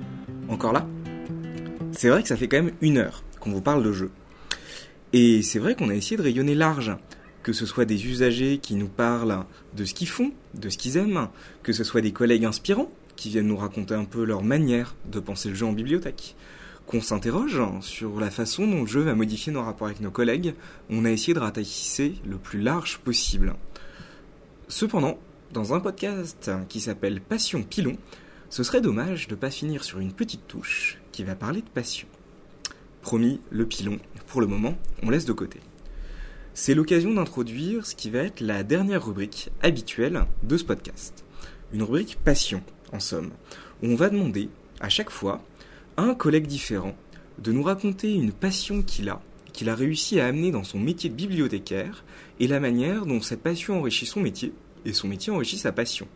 encore 0.49 0.72
là? 0.72 0.86
C'est 1.93 2.09
vrai 2.09 2.22
que 2.22 2.28
ça 2.28 2.36
fait 2.36 2.49
quand 2.49 2.62
même 2.62 2.74
une 2.80 2.97
heure 2.97 3.22
qu'on 3.39 3.51
vous 3.51 3.61
parle 3.61 3.82
de 3.82 3.93
jeu. 3.93 4.11
Et 5.13 5.43
c'est 5.43 5.59
vrai 5.59 5.75
qu'on 5.75 5.89
a 5.89 5.95
essayé 5.95 6.17
de 6.17 6.23
rayonner 6.23 6.55
large, 6.55 6.93
que 7.43 7.53
ce 7.55 7.65
soit 7.65 7.87
des 7.87 8.07
usagers 8.07 8.59
qui 8.59 8.75
nous 8.75 8.89
parlent 8.89 9.45
de 9.75 9.85
ce 9.85 9.95
qu'ils 9.95 10.09
font, 10.09 10.33
de 10.55 10.69
ce 10.69 10.77
qu'ils 10.77 10.99
aiment, 10.99 11.29
que 11.63 11.73
ce 11.73 11.85
soit 11.85 12.03
des 12.03 12.13
collègues 12.13 12.45
inspirants 12.45 12.91
qui 13.17 13.31
viennent 13.31 13.47
nous 13.47 13.57
raconter 13.57 13.95
un 13.95 14.05
peu 14.05 14.25
leur 14.25 14.43
manière 14.43 14.95
de 15.11 15.19
penser 15.19 15.49
le 15.49 15.55
jeu 15.55 15.67
en 15.67 15.73
bibliothèque, 15.73 16.37
qu'on 16.87 17.01
s'interroge 17.01 17.61
sur 17.81 18.21
la 18.21 18.31
façon 18.31 18.67
dont 18.67 18.83
le 18.83 18.87
jeu 18.87 19.01
va 19.01 19.15
modifier 19.15 19.53
nos 19.53 19.63
rapports 19.63 19.89
avec 19.89 20.01
nos 20.01 20.11
collègues, 20.11 20.55
on 20.89 21.05
a 21.05 21.11
essayé 21.11 21.35
de 21.35 21.39
ratisser 21.39 22.15
le 22.27 22.37
plus 22.37 22.61
large 22.61 22.99
possible. 22.99 23.55
Cependant, 24.69 25.19
dans 25.53 25.73
un 25.73 25.81
podcast 25.81 26.51
qui 26.69 26.81
s'appelle 26.81 27.21
Passion 27.21 27.63
Pilon, 27.63 27.97
ce 28.51 28.63
serait 28.63 28.81
dommage 28.81 29.29
de 29.29 29.35
pas 29.35 29.51
finir 29.51 29.85
sur 29.85 29.99
une 29.99 30.13
petite 30.13 30.47
touche 30.47 30.99
qui 31.13 31.25
va 31.25 31.35
parler 31.35 31.63
de 31.63 31.69
passion. 31.69 32.09
Promis, 33.03 33.41
le 33.51 33.67
pilon, 33.67 33.99
pour 34.29 34.41
le 34.41 34.47
moment, 34.47 34.76
on 35.03 35.11
laisse 35.11 35.24
de 35.24 35.33
côté. 35.33 35.59
C'est 36.55 36.74
l'occasion 36.74 37.14
d'introduire 37.14 37.87
ce 37.87 37.95
qui 37.95 38.11
va 38.11 38.20
être 38.20 38.41
la 38.41 38.62
dernière 38.62 39.07
rubrique 39.07 39.51
habituelle 39.62 40.26
de 40.43 40.57
ce 40.57 40.64
podcast. 40.64 41.24
Une 41.72 41.83
rubrique 41.83 42.18
passion, 42.22 42.62
en 42.93 43.01
somme, 43.01 43.31
on 43.83 43.95
va 43.95 44.11
demander, 44.11 44.51
à 44.81 44.89
chaque 44.89 45.11
fois, 45.11 45.43
à 45.97 46.03
un 46.03 46.14
collègue 46.14 46.47
différent 46.47 46.95
de 47.39 47.53
nous 47.53 47.62
raconter 47.62 48.12
une 48.12 48.33
passion 48.33 48.83
qu'il 48.83 49.09
a, 49.09 49.22
qu'il 49.53 49.70
a 49.70 49.74
réussi 49.74 50.20
à 50.20 50.26
amener 50.26 50.51
dans 50.51 50.64
son 50.64 50.79
métier 50.79 51.09
de 51.09 51.14
bibliothécaire, 51.14 52.05
et 52.39 52.49
la 52.49 52.61
manière 52.61 53.07
dont 53.07 53.20
cette 53.20 53.43
passion 53.43 53.79
enrichit 53.79 54.07
son 54.07 54.20
métier, 54.20 54.53
et 54.85 54.93
son 54.93 55.09
métier 55.09 55.33
enrichit 55.33 55.59
sa 55.59 55.72
passion. 55.72 56.07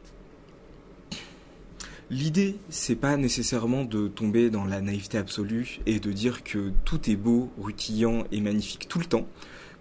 L'idée, 2.12 2.56
c'est 2.68 2.94
pas 2.94 3.16
nécessairement 3.16 3.86
de 3.86 4.06
tomber 4.06 4.50
dans 4.50 4.66
la 4.66 4.82
naïveté 4.82 5.16
absolue 5.16 5.80
et 5.86 5.98
de 5.98 6.12
dire 6.12 6.44
que 6.44 6.70
tout 6.84 7.08
est 7.08 7.16
beau, 7.16 7.50
rutilant 7.58 8.24
et 8.30 8.42
magnifique 8.42 8.86
tout 8.86 8.98
le 8.98 9.06
temps, 9.06 9.26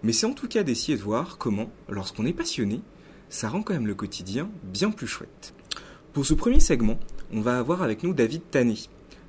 mais 0.02 0.12
c'est 0.12 0.24
en 0.24 0.32
tout 0.32 0.48
cas 0.48 0.62
d'essayer 0.62 0.96
de 0.96 1.02
voir 1.02 1.36
comment, 1.36 1.70
lorsqu'on 1.90 2.24
est 2.24 2.32
passionné, 2.32 2.80
ça 3.28 3.50
rend 3.50 3.60
quand 3.60 3.74
même 3.74 3.86
le 3.86 3.94
quotidien 3.94 4.48
bien 4.62 4.90
plus 4.90 5.06
chouette. 5.06 5.52
Pour 6.14 6.24
ce 6.24 6.32
premier 6.32 6.58
segment, 6.58 6.98
on 7.34 7.42
va 7.42 7.58
avoir 7.58 7.82
avec 7.82 8.02
nous 8.02 8.14
David 8.14 8.48
Tané. 8.50 8.78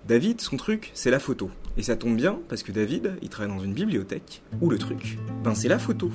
David, 0.08 0.39
son 0.39 0.56
truc, 0.56 0.89
c'est 0.93 1.12
la 1.12 1.20
photo. 1.20 1.51
Et 1.76 1.84
ça 1.84 1.97
tombe 1.97 2.16
bien 2.16 2.39
parce 2.47 2.64
que 2.64 2.72
David, 2.72 3.18
il 3.22 3.28
travaille 3.28 3.54
dans 3.54 3.62
une 3.62 3.74
bibliothèque 3.74 4.43
où 4.62 4.70
le 4.70 4.78
truc, 4.78 5.18
ben 5.43 5.56
c'est 5.56 5.68
la 5.68 5.78
photo. 5.78 6.10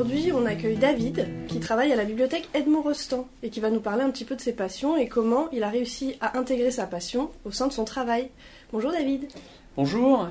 Aujourd'hui, 0.00 0.32
on 0.32 0.46
accueille 0.46 0.78
David, 0.78 1.28
qui 1.46 1.60
travaille 1.60 1.92
à 1.92 1.96
la 1.96 2.06
bibliothèque 2.06 2.48
Edmond 2.54 2.80
Rostand, 2.80 3.28
et 3.42 3.50
qui 3.50 3.60
va 3.60 3.68
nous 3.68 3.80
parler 3.80 4.02
un 4.02 4.08
petit 4.08 4.24
peu 4.24 4.34
de 4.34 4.40
ses 4.40 4.54
passions 4.54 4.96
et 4.96 5.06
comment 5.08 5.50
il 5.52 5.62
a 5.62 5.68
réussi 5.68 6.16
à 6.22 6.38
intégrer 6.38 6.70
sa 6.70 6.86
passion 6.86 7.30
au 7.44 7.50
sein 7.50 7.66
de 7.66 7.72
son 7.74 7.84
travail. 7.84 8.30
Bonjour 8.72 8.92
David. 8.92 9.28
Bonjour. 9.76 10.26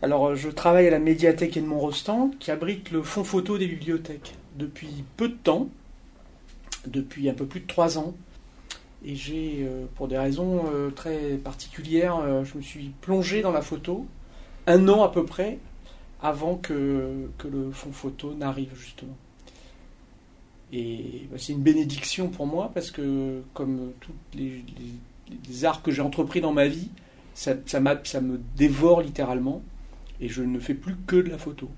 Alors, 0.00 0.28
euh, 0.28 0.36
je 0.36 0.48
travaille 0.48 0.86
à 0.86 0.90
la 0.90 1.00
médiathèque 1.00 1.58
Edmond 1.58 1.80
Rostand, 1.80 2.30
qui 2.40 2.50
abrite 2.50 2.90
le 2.90 3.02
fonds 3.02 3.24
photo 3.24 3.58
des 3.58 3.66
bibliothèques 3.66 4.36
depuis 4.56 5.04
peu 5.18 5.28
de 5.28 5.36
temps, 5.36 5.68
depuis 6.86 7.28
un 7.28 7.34
peu 7.34 7.44
plus 7.44 7.60
de 7.60 7.66
trois 7.66 7.98
ans. 7.98 8.14
Et 9.04 9.16
j'ai, 9.16 9.66
euh, 9.68 9.84
pour 9.96 10.08
des 10.08 10.16
raisons 10.16 10.64
euh, 10.72 10.88
très 10.88 11.36
particulières, 11.36 12.42
je 12.42 12.56
me 12.56 12.62
suis 12.62 12.94
plongé 13.02 13.42
dans 13.42 13.52
la 13.52 13.60
photo 13.60 14.06
un 14.66 14.88
an 14.88 15.02
à 15.02 15.10
peu 15.10 15.26
près 15.26 15.58
avant 16.22 16.56
que, 16.56 17.28
que 17.38 17.48
le 17.48 17.70
fonds 17.70 17.92
photo 17.92 18.34
n'arrive 18.34 18.74
justement. 18.76 19.16
Et 20.72 21.26
bah, 21.30 21.36
c'est 21.38 21.52
une 21.52 21.62
bénédiction 21.62 22.28
pour 22.28 22.46
moi 22.46 22.70
parce 22.74 22.90
que 22.90 23.42
comme 23.54 23.92
tous 24.00 24.12
les, 24.34 25.64
arts 25.64 25.82
que 25.82 25.90
j'ai 25.90 26.02
entrepris 26.02 26.40
dans 26.40 26.52
ma 26.52 26.66
vie, 26.68 26.88
ça, 27.34 27.54
ça, 27.66 27.80
me 27.80 28.40
dévore 28.56 29.02
littéralement 29.02 29.62
et 30.20 30.28
je 30.28 30.42
ne 30.42 30.58
fais 30.58 30.74
plus 30.74 30.96
que 31.06 31.16
de 31.16 31.30
la 31.30 31.38
photo. 31.38 31.70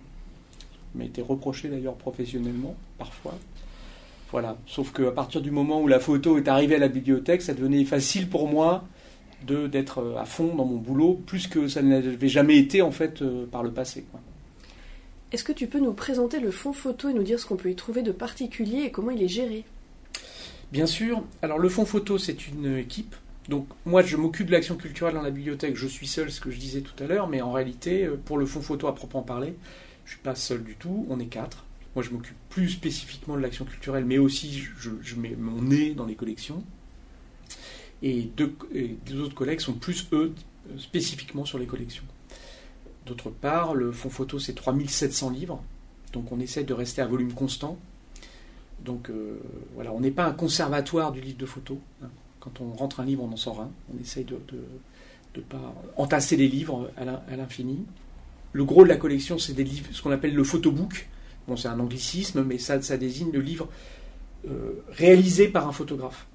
M'a 0.94 1.04
été 1.04 1.22
reproché 1.22 1.68
d'ailleurs 1.68 1.94
professionnellement 1.94 2.74
parfois. 2.98 3.34
Voilà. 4.32 4.56
Sauf 4.66 4.92
qu'à 4.92 5.10
partir 5.10 5.40
du 5.40 5.50
moment 5.50 5.80
où 5.80 5.88
la 5.88 6.00
photo 6.00 6.38
est 6.38 6.48
arrivée 6.48 6.76
à 6.76 6.78
la 6.78 6.88
bibliothèque, 6.88 7.42
ça 7.42 7.54
devenait 7.54 7.84
facile 7.84 8.28
pour 8.28 8.48
moi 8.48 8.84
de 9.46 9.66
d'être 9.66 9.98
euh, 9.98 10.16
à 10.18 10.24
fond 10.24 10.54
dans 10.54 10.64
mon 10.64 10.76
boulot, 10.76 11.20
plus 11.26 11.46
que 11.46 11.66
ça 11.66 11.82
ne 11.82 11.90
l'avait 11.90 12.28
jamais 12.28 12.58
été 12.58 12.82
en 12.82 12.90
fait 12.90 13.22
euh, 13.22 13.46
par 13.46 13.62
le 13.62 13.72
passé. 13.72 14.04
Est-ce 15.32 15.44
que 15.44 15.52
tu 15.52 15.68
peux 15.68 15.78
nous 15.78 15.92
présenter 15.92 16.40
le 16.40 16.50
fonds 16.50 16.72
photo 16.72 17.08
et 17.08 17.14
nous 17.14 17.22
dire 17.22 17.38
ce 17.38 17.46
qu'on 17.46 17.56
peut 17.56 17.70
y 17.70 17.76
trouver 17.76 18.02
de 18.02 18.10
particulier 18.10 18.82
et 18.82 18.90
comment 18.90 19.12
il 19.12 19.22
est 19.22 19.28
géré? 19.28 19.64
Bien 20.72 20.86
sûr. 20.86 21.22
Alors 21.42 21.58
le 21.58 21.68
fonds 21.68 21.84
photo, 21.84 22.18
c'est 22.18 22.48
une 22.48 22.76
équipe. 22.76 23.14
Donc 23.48 23.66
moi, 23.84 24.02
je 24.02 24.16
m'occupe 24.16 24.46
de 24.46 24.52
l'action 24.52 24.76
culturelle 24.76 25.14
dans 25.14 25.22
la 25.22 25.30
bibliothèque. 25.30 25.76
Je 25.76 25.86
suis 25.86 26.06
seul, 26.06 26.30
ce 26.30 26.40
que 26.40 26.50
je 26.50 26.58
disais 26.58 26.80
tout 26.80 27.00
à 27.02 27.06
l'heure, 27.06 27.28
mais 27.28 27.42
en 27.42 27.52
réalité, 27.52 28.04
euh, 28.04 28.16
pour 28.24 28.38
le 28.38 28.46
fonds 28.46 28.60
photo 28.60 28.86
à 28.86 28.94
proprement 28.94 29.22
parler, 29.22 29.54
je 30.04 30.12
suis 30.12 30.20
pas 30.20 30.34
seul 30.34 30.62
du 30.62 30.74
tout. 30.74 31.06
On 31.08 31.18
est 31.20 31.26
quatre. 31.26 31.64
Moi, 31.94 32.04
je 32.04 32.10
m'occupe 32.10 32.36
plus 32.48 32.68
spécifiquement 32.68 33.36
de 33.36 33.40
l'action 33.40 33.64
culturelle, 33.64 34.04
mais 34.04 34.18
aussi 34.18 34.64
je, 34.78 35.14
mets 35.16 35.34
mon 35.36 35.62
nez 35.62 35.94
dans 35.94 36.06
les 36.06 36.14
collections. 36.14 36.62
Et 38.02 38.30
deux, 38.36 38.54
autres 39.20 39.34
collègues 39.34 39.60
sont 39.60 39.74
plus 39.74 40.08
eux 40.12 40.32
spécifiquement 40.78 41.44
sur 41.44 41.58
les 41.58 41.66
collections. 41.66 42.04
D'autre 43.06 43.30
part, 43.30 43.74
le 43.74 43.92
fonds 43.92 44.10
photo, 44.10 44.38
c'est 44.38 44.54
3700 44.54 45.30
livres. 45.30 45.62
Donc 46.12 46.30
on 46.32 46.40
essaie 46.40 46.64
de 46.64 46.74
rester 46.74 47.02
à 47.02 47.06
volume 47.06 47.32
constant. 47.32 47.78
Donc 48.84 49.10
euh, 49.10 49.38
voilà, 49.74 49.92
on 49.92 50.00
n'est 50.00 50.10
pas 50.10 50.24
un 50.26 50.32
conservatoire 50.32 51.12
du 51.12 51.20
livre 51.20 51.38
de 51.38 51.46
photo. 51.46 51.78
hein. 52.02 52.08
Quand 52.40 52.60
on 52.60 52.70
rentre 52.72 53.00
un 53.00 53.04
livre, 53.04 53.22
on 53.22 53.32
en 53.32 53.36
sort 53.36 53.60
un. 53.60 53.70
On 53.94 54.00
essaye 54.00 54.24
de 54.24 54.38
ne 55.36 55.40
pas 55.42 55.74
entasser 55.96 56.36
les 56.36 56.48
livres 56.48 56.90
à 56.96 57.04
l'in- 57.04 57.20
à 57.30 57.36
l'infini. 57.36 57.84
Le 58.52 58.64
gros 58.64 58.82
de 58.82 58.88
la 58.88 58.96
collection, 58.96 59.38
c'est 59.38 59.52
des 59.52 59.62
livres, 59.64 59.86
ce 59.92 60.00
qu'on 60.02 60.10
appelle 60.10 60.34
le 60.34 60.42
photobook. 60.44 61.08
Bon, 61.46 61.56
c'est 61.56 61.68
un 61.68 61.78
anglicisme, 61.78 62.42
mais 62.42 62.58
ça, 62.58 62.80
ça 62.82 62.96
désigne 62.96 63.30
le 63.30 63.40
livre 63.40 63.68
euh, 64.48 64.72
réalisé 64.88 65.48
par 65.48 65.68
un 65.68 65.72
photographe. 65.72 66.26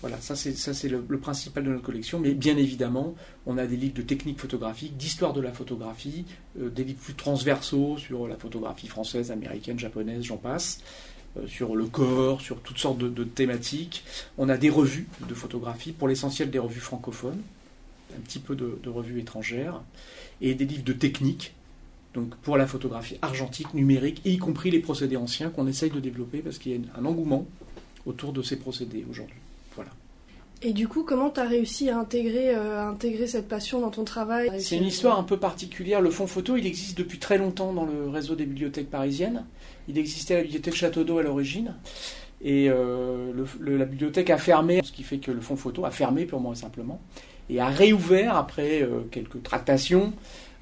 Voilà, 0.00 0.18
ça 0.20 0.34
c'est 0.34 0.88
le, 0.88 1.18
principal 1.18 1.64
de 1.64 1.70
notre 1.70 1.82
collection. 1.82 2.20
Mais 2.20 2.32
bien 2.32 2.56
évidemment, 2.56 3.14
on 3.46 3.58
a 3.58 3.66
des 3.66 3.76
livres 3.76 3.94
de 3.94 4.02
technique 4.02 4.40
photographique, 4.40 4.96
d'histoire 4.96 5.34
de 5.34 5.42
la 5.42 5.52
photographie, 5.52 6.24
euh, 6.58 6.70
des 6.70 6.84
livres 6.84 7.00
plus 7.00 7.14
transversaux 7.14 7.98
sur 7.98 8.26
la 8.26 8.36
photographie 8.36 8.88
française, 8.88 9.30
américaine, 9.30 9.78
japonaise, 9.78 10.22
j'en 10.22 10.38
passe, 10.38 10.80
euh, 11.36 11.46
sur 11.46 11.76
le 11.76 11.84
corps, 11.84 12.40
sur 12.40 12.60
toutes 12.60 12.78
sortes 12.78 12.98
de, 12.98 13.24
thématiques. 13.24 14.02
On 14.38 14.48
a 14.48 14.56
des 14.56 14.70
revues 14.70 15.06
de 15.28 15.34
photographie, 15.34 15.92
pour 15.92 16.08
l'essentiel 16.08 16.50
des 16.50 16.58
revues 16.58 16.80
francophones, 16.80 17.42
un 18.16 18.20
petit 18.20 18.38
peu 18.38 18.56
de, 18.56 18.88
revues 18.88 19.20
étrangères, 19.20 19.82
et 20.40 20.54
des 20.54 20.64
livres 20.64 20.84
de 20.84 20.94
technique. 20.94 21.52
Donc 22.14 22.34
pour 22.36 22.56
la 22.56 22.66
photographie 22.66 23.18
argentique, 23.20 23.74
numérique, 23.74 24.22
y 24.24 24.38
compris 24.38 24.70
les 24.70 24.80
procédés 24.80 25.18
anciens 25.18 25.50
qu'on 25.50 25.66
essaye 25.66 25.90
de 25.90 26.00
développer 26.00 26.38
parce 26.38 26.58
qu'il 26.58 26.72
y 26.72 26.74
a 26.74 26.98
un 26.98 27.04
engouement 27.04 27.46
autour 28.06 28.32
de 28.32 28.42
ces 28.42 28.56
procédés 28.56 29.04
aujourd'hui. 29.08 29.36
Et 30.62 30.72
du 30.74 30.88
coup, 30.88 31.04
comment 31.04 31.30
tu 31.30 31.40
as 31.40 31.46
réussi 31.48 31.88
à 31.88 31.98
intégrer, 31.98 32.54
euh, 32.54 32.78
à 32.80 32.88
intégrer 32.88 33.26
cette 33.26 33.48
passion 33.48 33.80
dans 33.80 33.90
ton 33.90 34.04
travail 34.04 34.50
C'est 34.60 34.76
une 34.76 34.84
histoire 34.86 35.18
un 35.18 35.22
peu 35.22 35.38
particulière. 35.38 36.00
Le 36.02 36.10
fonds 36.10 36.26
photo, 36.26 36.56
il 36.56 36.66
existe 36.66 36.98
depuis 36.98 37.18
très 37.18 37.38
longtemps 37.38 37.72
dans 37.72 37.86
le 37.86 38.08
réseau 38.10 38.34
des 38.34 38.44
bibliothèques 38.44 38.90
parisiennes. 38.90 39.44
Il 39.88 39.96
existait 39.96 40.34
à 40.34 40.36
la 40.38 40.42
bibliothèque 40.44 40.74
Château 40.74 41.02
d'Eau 41.04 41.18
à 41.18 41.22
l'origine. 41.22 41.74
Et 42.42 42.68
euh, 42.68 43.32
le- 43.32 43.46
le- 43.58 43.76
la 43.78 43.84
bibliothèque 43.86 44.28
a 44.30 44.36
fermé, 44.38 44.80
ce 44.84 44.92
qui 44.92 45.02
fait 45.02 45.18
que 45.18 45.30
le 45.30 45.40
fonds 45.40 45.56
photo 45.56 45.84
a 45.86 45.90
fermé 45.90 46.26
purement 46.26 46.52
et 46.52 46.56
simplement. 46.56 47.00
Et 47.48 47.58
a 47.60 47.68
réouvert 47.68 48.36
après 48.36 48.82
euh, 48.82 49.00
quelques 49.10 49.42
tractations 49.42 50.12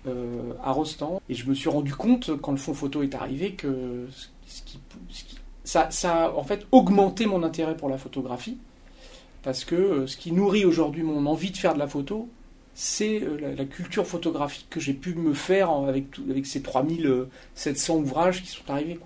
euh, 0.06 0.52
à 0.62 0.70
Rostand. 0.70 1.20
Et 1.28 1.34
je 1.34 1.46
me 1.48 1.54
suis 1.54 1.68
rendu 1.68 1.92
compte, 1.94 2.36
quand 2.40 2.52
le 2.52 2.56
fonds 2.58 2.72
photo 2.74 3.02
est 3.02 3.14
arrivé, 3.16 3.52
que 3.52 4.06
ce 4.46 4.62
qui- 4.62 4.78
ce 5.10 5.24
qui- 5.24 5.38
ça, 5.64 5.88
ça 5.90 6.26
a 6.26 6.32
en 6.32 6.44
fait 6.44 6.66
augmenté 6.72 7.26
mon 7.26 7.42
intérêt 7.42 7.76
pour 7.76 7.88
la 7.88 7.98
photographie. 7.98 8.58
Parce 9.42 9.64
que 9.64 9.74
euh, 9.74 10.06
ce 10.06 10.16
qui 10.16 10.32
nourrit 10.32 10.64
aujourd'hui 10.64 11.02
mon 11.02 11.26
envie 11.26 11.50
de 11.50 11.56
faire 11.56 11.74
de 11.74 11.78
la 11.78 11.88
photo, 11.88 12.28
c'est 12.74 13.22
euh, 13.22 13.54
la, 13.56 13.64
culture 13.64 14.06
photographique 14.06 14.66
que 14.70 14.80
j'ai 14.80 14.94
pu 14.94 15.14
me 15.14 15.34
faire 15.34 15.70
avec, 15.70 16.10
tout- 16.10 16.24
avec 16.30 16.46
ces 16.46 16.62
3700 16.62 17.96
ouvrages 17.96 18.42
qui 18.42 18.48
sont 18.48 18.68
arrivés. 18.68 18.98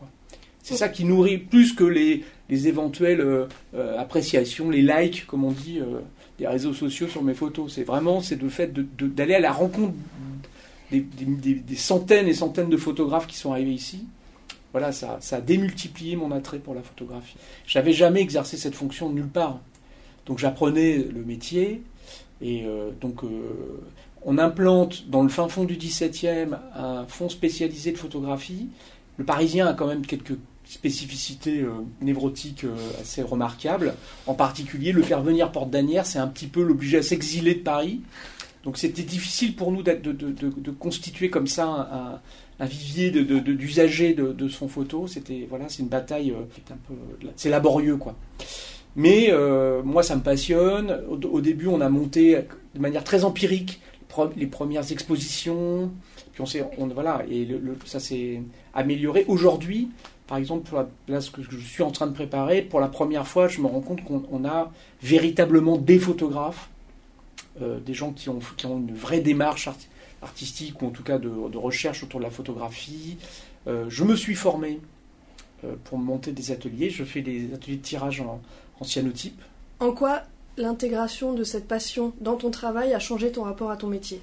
C'est 0.62 0.76
ça 0.76 0.88
qui 0.88 1.04
nourrit 1.04 1.38
plus 1.38 1.74
que 1.74 1.84
les, 1.84 2.24
les 2.48 2.68
éventuelles 2.68 3.20
euh, 3.20 3.46
euh, 3.74 3.98
appréciations, 3.98 4.70
les 4.70 4.82
likes, 4.82 5.26
comme 5.26 5.44
on 5.44 5.50
dit, 5.50 5.80
euh, 5.80 6.00
des 6.38 6.46
réseaux 6.46 6.72
sociaux 6.72 7.08
sur 7.08 7.22
mes 7.22 7.34
photos. 7.34 7.72
C'est 7.74 7.82
vraiment 7.82 8.20
c'est 8.20 8.40
le 8.40 8.48
fait 8.48 8.72
d'aller 8.72 9.34
à 9.34 9.40
la 9.40 9.52
rencontre 9.52 9.94
des, 10.92 11.00
des, 11.00 11.76
centaines 11.76 12.28
et 12.28 12.34
centaines 12.34 12.68
de 12.68 12.76
photographes 12.76 13.26
qui 13.26 13.36
sont 13.36 13.52
arrivés 13.52 13.72
ici. 13.72 14.04
Voilà, 14.72 14.92
ça, 14.92 15.18
ça 15.20 15.36
a 15.36 15.40
démultiplié 15.40 16.16
mon 16.16 16.30
attrait 16.30 16.58
pour 16.58 16.74
la 16.74 16.82
photographie. 16.82 17.36
J'avais 17.66 17.92
jamais 17.92 18.20
exercé 18.20 18.56
cette 18.56 18.74
fonction 18.74 19.10
nulle 19.10 19.28
part. 19.28 19.60
Donc 20.26 20.38
j'apprenais 20.38 20.98
le 20.98 21.24
métier 21.24 21.82
et 22.40 22.64
euh, 22.64 22.90
donc 23.00 23.24
euh, 23.24 23.28
on 24.24 24.38
implante 24.38 25.08
dans 25.08 25.22
le 25.22 25.28
fin 25.28 25.48
fond 25.48 25.64
du 25.64 25.76
17e 25.76 26.58
un 26.74 27.06
fonds 27.06 27.28
spécialisé 27.28 27.92
de 27.92 27.98
photographie. 27.98 28.68
Le 29.18 29.24
Parisien 29.24 29.66
a 29.66 29.74
quand 29.74 29.86
même 29.86 30.06
quelques 30.06 30.38
spécificités 30.64 31.60
euh, 31.60 31.70
névrotiques 32.00 32.64
assez 33.00 33.22
remarquables. 33.22 33.94
En 34.26 34.34
particulier, 34.34 34.92
le 34.92 35.02
faire 35.02 35.22
venir 35.22 35.50
porte 35.50 35.70
d'Anière, 35.70 36.06
c'est 36.06 36.18
un 36.18 36.28
petit 36.28 36.46
peu 36.46 36.62
l'obliger 36.62 36.98
à 36.98 37.02
s'exiler 37.02 37.54
de 37.54 37.60
Paris. 37.60 38.00
Donc 38.64 38.78
c'était 38.78 39.02
difficile 39.02 39.56
pour 39.56 39.72
nous 39.72 39.82
de, 39.82 40.70
constituer 40.78 41.30
comme 41.30 41.48
ça 41.48 42.20
un, 42.60 42.64
vivier 42.64 43.10
d'usagers 43.10 44.14
de, 44.14 44.48
son 44.48 44.68
photo. 44.68 45.08
C'était 45.08 45.46
voilà, 45.50 45.68
c'est 45.68 45.82
une 45.82 45.88
bataille, 45.88 46.32
c'est 47.34 47.50
laborieux 47.50 47.96
quoi. 47.96 48.14
Mais 48.96 49.28
euh, 49.30 49.82
moi, 49.82 50.02
ça 50.02 50.16
me 50.16 50.22
passionne. 50.22 51.02
Au, 51.08 51.40
début, 51.40 51.66
on 51.66 51.80
a 51.80 51.88
monté 51.88 52.38
de 52.74 52.80
manière 52.80 53.04
très 53.04 53.24
empirique 53.24 53.80
les 54.36 54.46
premières 54.46 54.92
expositions. 54.92 55.90
Puis 56.32 56.42
on 56.42 56.46
s'est, 56.46 56.64
voilà, 56.94 57.22
et 57.30 57.48
ça 57.84 58.00
s'est 58.00 58.42
amélioré. 58.74 59.24
Aujourd'hui, 59.28 59.88
par 60.26 60.38
exemple, 60.38 60.74
là, 61.08 61.20
ce 61.20 61.30
que 61.30 61.42
je 61.42 61.58
suis 61.58 61.82
en 61.82 61.90
train 61.90 62.06
de 62.06 62.12
préparer, 62.12 62.62
pour 62.62 62.80
la 62.80 62.88
première 62.88 63.26
fois, 63.26 63.48
je 63.48 63.60
me 63.60 63.66
rends 63.66 63.80
compte 63.80 64.02
qu'on 64.04 64.44
a 64.44 64.70
véritablement 65.02 65.76
des 65.76 65.98
photographes, 65.98 66.70
euh, 67.60 67.80
des 67.80 67.94
gens 67.94 68.12
qui 68.12 68.28
ont, 68.28 68.38
qui 68.56 68.66
ont 68.66 68.78
une 68.78 68.94
vraie 68.94 69.20
démarche 69.20 69.68
artistique 70.22 70.80
ou 70.80 70.86
en 70.86 70.90
tout 70.90 71.02
cas 71.02 71.18
de, 71.18 71.56
recherche 71.56 72.02
autour 72.02 72.20
de 72.20 72.24
la 72.24 72.30
photographie. 72.30 73.18
Euh, 73.66 73.86
je 73.88 74.04
me 74.04 74.16
suis 74.16 74.34
formé 74.34 74.80
pour 75.84 75.98
monter 75.98 76.32
des 76.32 76.50
ateliers. 76.50 76.90
Je 76.90 77.04
fais 77.04 77.20
des 77.20 77.54
ateliers 77.54 77.76
de 77.76 77.82
tirage 77.82 78.20
en, 78.20 78.40
cyanotype. 78.84 79.40
En 79.80 79.92
quoi 79.92 80.22
l'intégration 80.56 81.32
de 81.32 81.44
cette 81.44 81.66
passion 81.66 82.12
dans 82.20 82.36
ton 82.36 82.50
travail 82.50 82.92
a 82.94 82.98
changé 82.98 83.32
ton 83.32 83.44
rapport 83.44 83.70
à 83.70 83.76
ton 83.76 83.88
métier? 83.88 84.20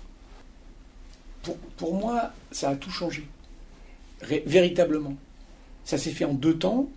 Pour, 1.78 1.96
moi, 1.96 2.32
ça 2.52 2.70
a 2.70 2.76
tout 2.76 2.92
changé. 2.92 3.26
véritablement. 4.46 5.16
Ça 5.86 5.98
s'est 5.98 6.12
fait 6.12 6.26
en 6.26 6.34
deux 6.34 6.58
temps. 6.58 6.90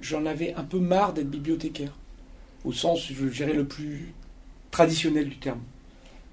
J'en 0.00 0.26
avais 0.26 0.54
un 0.54 0.64
peu 0.64 0.78
marre 0.78 1.12
d'être 1.12 1.28
bibliothécaire, 1.28 1.92
au 2.64 2.72
sens, 2.72 3.06
je 3.12 3.26
dirais, 3.26 3.52
le 3.52 3.66
plus 3.66 4.12
traditionnel 4.70 5.28
du 5.28 5.36
terme. 5.36 5.60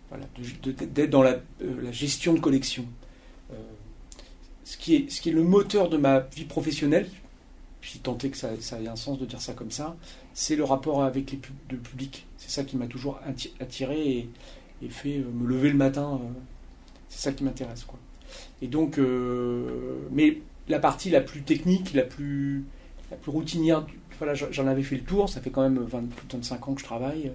Voilà, 0.10 0.26
d'être 0.64 1.10
dans 1.10 1.24
la, 1.24 1.40
euh, 1.62 1.92
gestion 1.92 2.34
de 2.34 2.40
collection. 2.40 2.86
Euh, 3.52 3.56
ce, 4.64 4.78
qui 4.78 4.96
est, 4.96 5.12
ce 5.12 5.22
qui 5.22 5.30
est 5.30 5.34
le 5.34 5.44
moteur 5.44 5.90
de 5.90 5.98
ma 5.98 6.20
vie 6.20 6.46
professionnelle, 6.46 7.10
puis 7.84 8.00
tenter 8.00 8.30
que 8.30 8.38
ça, 8.38 8.54
ait 8.54 8.88
un 8.88 8.96
sens 8.96 9.20
de 9.20 9.26
dire 9.26 9.42
ça 9.42 9.52
comme 9.52 9.70
ça, 9.70 9.98
c'est 10.34 10.56
le 10.56 10.64
rapport 10.64 11.04
avec 11.04 11.34
les 11.34 11.40
le 11.70 11.78
public. 11.78 12.26
C'est 12.38 12.50
ça 12.50 12.64
qui 12.64 12.78
m'a 12.78 12.88
toujours 12.88 13.20
attiré 13.60 14.30
et, 14.82 14.90
fait 14.90 15.18
euh, 15.18 15.26
me 15.34 15.46
lever 15.46 15.70
le 15.70 15.76
matin. 15.76 16.22
Euh, 16.24 16.28
c'est 17.10 17.20
ça 17.20 17.34
qui 17.34 17.44
m'intéresse. 17.44 17.86
Et 18.62 18.68
donc, 18.68 18.98
euh, 18.98 19.98
mais 20.12 20.38
la 20.70 20.80
partie 20.80 21.10
la 21.10 21.20
plus 21.20 21.42
technique, 21.42 21.94
la 21.94 22.04
plus, 22.04 22.64
la 23.12 23.18
plus 23.18 23.32
routinière, 23.32 23.86
voilà, 24.18 24.34
j'en 24.34 24.68
avais 24.68 24.84
fait 24.84 24.96
le 24.96 25.04
tour, 25.04 25.28
ça 25.28 25.42
fait 25.42 25.50
quand 25.50 25.64
même 25.64 25.80
20, 25.80 26.10
plus 26.10 26.28
de 26.28 26.34
25 26.38 26.70
ans 26.70 26.74
que 26.76 26.80
je 26.80 26.86
travaille. 26.86 27.34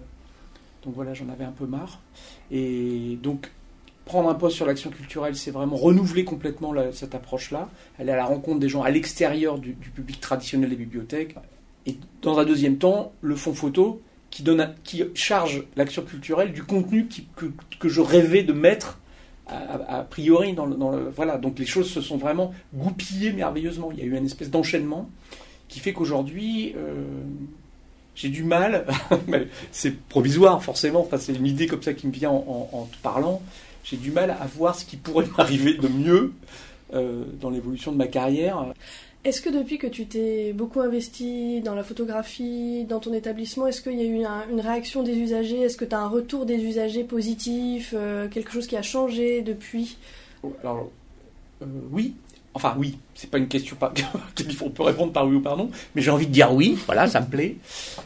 Donc 0.83 0.95
voilà, 0.95 1.13
j'en 1.13 1.29
avais 1.29 1.45
un 1.45 1.53
peu 1.53 1.67
marre. 1.67 2.01
Et 2.51 3.19
donc, 3.23 3.51
prendre 4.09 4.29
un 4.29 4.35
poste 4.35 4.57
sur 4.57 4.67
l'action 4.67 4.91
culturelle, 4.91 5.37
c'est 5.37 5.53
vraiment 5.53 5.77
renouveler 5.77 6.25
complètement 6.25 6.73
cette 6.93 7.15
approche-là, 7.15 7.69
aller 7.99 8.11
à 8.11 8.17
la 8.17 8.25
rencontre 8.25 8.59
des 8.59 8.69
gens 8.69 8.83
à 8.83 8.91
l'extérieur 8.91 9.59
du, 9.59 9.75
public 9.75 10.19
traditionnel 10.21 10.71
des 10.71 10.77
bibliothèques. 10.77 11.37
Et 11.87 11.97
dans 12.23 12.39
un 12.39 12.45
deuxième 12.45 12.79
temps, 12.79 13.13
le 13.21 13.37
fonds 13.37 13.55
photo 13.55 14.03
qui, 14.31 14.45
charge 15.15 15.65
l'action 15.77 16.03
culturelle 16.03 16.53
du 16.53 16.65
contenu 16.65 17.07
que, 17.37 17.89
je 17.89 18.01
rêvais 18.01 18.43
de 18.43 18.53
mettre 18.53 18.99
a, 19.47 20.05
priori 20.09 20.57
Voilà, 21.15 21.39
donc 21.39 21.59
les 21.59 21.67
choses 21.67 21.91
se 21.91 22.01
sont 22.01 22.17
vraiment 22.17 22.53
goupillées 22.75 23.33
merveilleusement. 23.33 23.93
Il 23.93 23.99
y 23.99 24.03
a 24.03 24.05
eu 24.05 24.17
une 24.17 24.27
espèce 24.27 24.51
d'enchaînement 24.51 25.09
qui 25.69 25.79
fait 25.79 25.93
qu'aujourd'hui... 25.93 26.75
Euh, 26.77 27.05
j'ai 28.15 28.31
du 28.31 28.43
mal, 28.43 28.85
c'est 29.71 29.97
provisoire 30.09 30.61
forcément, 30.61 31.03
enfin, 31.03 31.19
c'est 31.19 31.35
une 31.35 31.47
idée 31.47 31.69
comme 31.69 31.85
ça 31.85 31.95
qui 31.95 32.09
me 32.09 32.13
vient 32.13 32.33
en 32.33 32.89
te 32.91 32.97
parlant, 33.01 33.41
j'ai 33.85 33.97
du 33.97 34.11
mal 34.11 34.31
à 34.31 34.47
voir 34.47 34.75
ce 34.75 34.85
qui 34.85 34.97
pourrait 34.97 35.27
m'arriver 35.39 35.75
de 35.75 35.89
mieux 35.89 36.33
euh, 36.95 37.25
dans 37.41 37.51
l'évolution 37.51 37.93
de 37.93 37.97
ma 37.97 38.07
carrière. 38.07 38.73
Est-ce 39.25 39.43
que 39.43 39.51
depuis 39.51 39.79
que 39.79 39.87
tu 39.87 40.07
t'es 40.07 40.53
beaucoup 40.53 40.81
investi 40.81 41.61
dans 41.61 41.75
la 41.75 41.83
photographie, 41.83 42.85
dans 42.85 43.01
ton 43.01 43.13
établissement, 43.13 43.67
est-ce 43.67 43.83
qu'il 43.83 43.99
y 43.99 44.03
a 44.03 44.05
eu 44.05 44.25
une 44.51 44.61
réaction 44.61 45.03
des 45.03 45.19
usagers? 45.19 45.61
Est-ce 45.61 45.77
que 45.77 45.85
tu 45.85 45.95
as 45.95 45.99
un 45.99 46.09
retour 46.09 46.47
des 46.47 46.55
usagers 46.55 47.05
positif 47.05 47.93
euh, 47.97 48.29
Quelque 48.29 48.53
chose 48.53 48.67
qui 48.67 48.77
a 48.77 48.83
changé 48.83 49.43
depuis? 49.43 49.99
Alors, 50.63 50.91
euh, 51.63 51.67
oui, 51.91 52.15
Enfin, 52.59 52.75
oui, 52.77 52.99
c'est 53.15 53.31
pas 53.31 53.39
une 53.39 53.47
question 53.47 53.77
on 54.63 54.71
peut 54.71 54.83
répondre 54.83 55.13
par 55.13 55.29
oui 55.29 55.37
ou 55.37 55.41
par 55.41 55.57
non, 55.57 55.71
mais 55.95 56.03
j'ai 56.03 56.11
envie 56.11 56.27
de 56.27 56.33
dire 56.33 56.53
oui, 56.53 56.77
voilà, 56.87 57.07
ça 57.07 57.21
me 57.21 57.27
plaît. 57.27 57.55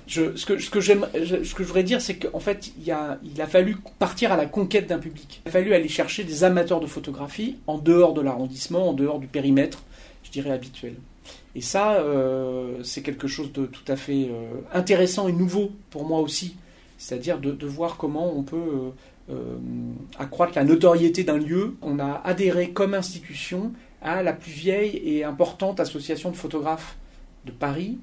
Ce, 0.06 0.20
que, 0.44 0.58
ce, 0.58 1.40
je 1.42 1.62
voudrais 1.62 1.82
dire, 1.82 2.02
c'est 2.02 2.16
qu'en 2.16 2.38
fait, 2.38 2.70
il, 2.78 2.92
a, 2.92 3.46
fallu 3.46 3.78
partir 3.98 4.30
à 4.30 4.36
la 4.36 4.44
conquête 4.44 4.88
d'un 4.88 4.98
public. 4.98 5.40
Il 5.46 5.48
a 5.48 5.52
fallu 5.52 5.72
aller 5.72 5.88
chercher 5.88 6.24
des 6.24 6.44
amateurs 6.44 6.80
de 6.80 6.86
photographie 6.86 7.56
en 7.66 7.78
dehors 7.78 8.12
de 8.12 8.20
l'arrondissement, 8.20 8.90
en 8.90 8.92
dehors 8.92 9.20
du 9.20 9.26
périmètre, 9.26 9.84
je 10.22 10.30
dirais, 10.30 10.50
habituel. 10.50 10.96
Et 11.54 11.62
ça, 11.62 11.94
euh, 11.94 12.82
c'est 12.82 13.00
quelque 13.00 13.28
chose 13.28 13.54
de 13.54 13.64
tout 13.64 13.84
à 13.88 13.96
fait 13.96 14.28
euh, 14.30 14.60
intéressant 14.74 15.28
et 15.28 15.32
nouveau 15.32 15.70
pour 15.88 16.04
moi 16.04 16.20
aussi. 16.20 16.56
C'est-à-dire 16.98 17.38
de, 17.38 17.52
de, 17.52 17.66
voir 17.66 17.96
comment 17.96 18.36
on 18.36 18.42
peut 18.42 18.92
euh, 19.30 19.56
accroître 20.18 20.52
la 20.56 20.64
notoriété 20.64 21.24
d'un 21.24 21.38
lieu. 21.38 21.74
On 21.80 21.98
a 21.98 22.20
adhéré 22.24 22.70
comme 22.70 22.92
institution 22.92 23.72
à 24.02 24.22
la 24.22 24.32
plus 24.32 24.52
vieille 24.52 24.96
et 25.04 25.24
importante 25.24 25.80
association 25.80 26.30
de 26.30 26.36
photographes 26.36 26.96
de 27.44 27.52
Paris, 27.52 27.98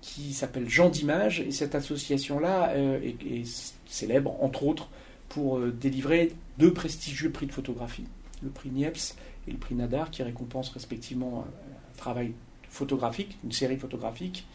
qui 0.00 0.32
s'appelle 0.32 0.68
Jean 0.68 0.88
d'Image, 0.88 1.40
et 1.40 1.52
cette 1.52 1.74
association-là 1.74 2.70
euh, 2.70 3.00
est, 3.02 3.44
célèbre, 3.86 4.36
entre 4.42 4.64
autres, 4.64 4.88
pour 5.28 5.58
euh, 5.58 5.70
délivrer 5.70 6.32
deux 6.58 6.72
prestigieux 6.72 7.30
prix 7.30 7.46
de 7.46 7.52
photographie, 7.52 8.04
le 8.42 8.48
prix 8.48 8.70
Niepce 8.70 9.16
et 9.46 9.50
le 9.50 9.58
prix 9.58 9.74
Nadar, 9.74 10.10
qui 10.10 10.22
récompensent 10.22 10.70
respectivement 10.70 11.44
un 11.46 11.98
travail 11.98 12.32
photographique, 12.68 13.38
une 13.44 13.52
série 13.52 13.76
photographique, 13.76 14.46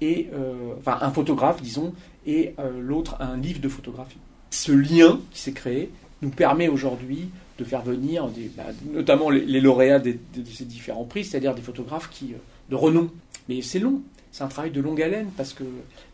et 0.00 0.28
euh, 0.34 0.74
enfin 0.78 0.98
un 1.00 1.10
photographe, 1.10 1.62
disons, 1.62 1.94
et 2.26 2.54
l'autre 2.80 3.16
un 3.20 3.36
livre 3.36 3.60
de 3.60 3.68
photographie. 3.68 4.18
Ce 4.50 4.72
lien 4.72 5.20
qui 5.30 5.40
s'est 5.40 5.52
créé 5.52 5.90
nous 6.22 6.30
permet 6.30 6.68
aujourd'hui 6.68 7.30
de 7.58 7.64
faire 7.64 7.82
venir 7.82 8.28
bah, 8.56 8.64
notamment 8.92 9.30
les, 9.30 9.60
lauréats 9.60 9.98
de, 9.98 10.16
ces 10.52 10.64
différents 10.64 11.04
prix, 11.04 11.24
c'est-à-dire 11.24 11.54
des 11.54 11.62
photographes 11.62 12.10
qui, 12.10 12.32
euh, 12.32 12.38
de 12.70 12.74
renom. 12.74 13.10
Mais 13.48 13.62
c'est 13.62 13.78
long, 13.78 14.02
c'est 14.32 14.44
un 14.44 14.48
travail 14.48 14.70
de 14.70 14.80
longue 14.80 15.00
haleine 15.00 15.30
parce 15.36 15.54
qu'il 15.54 15.66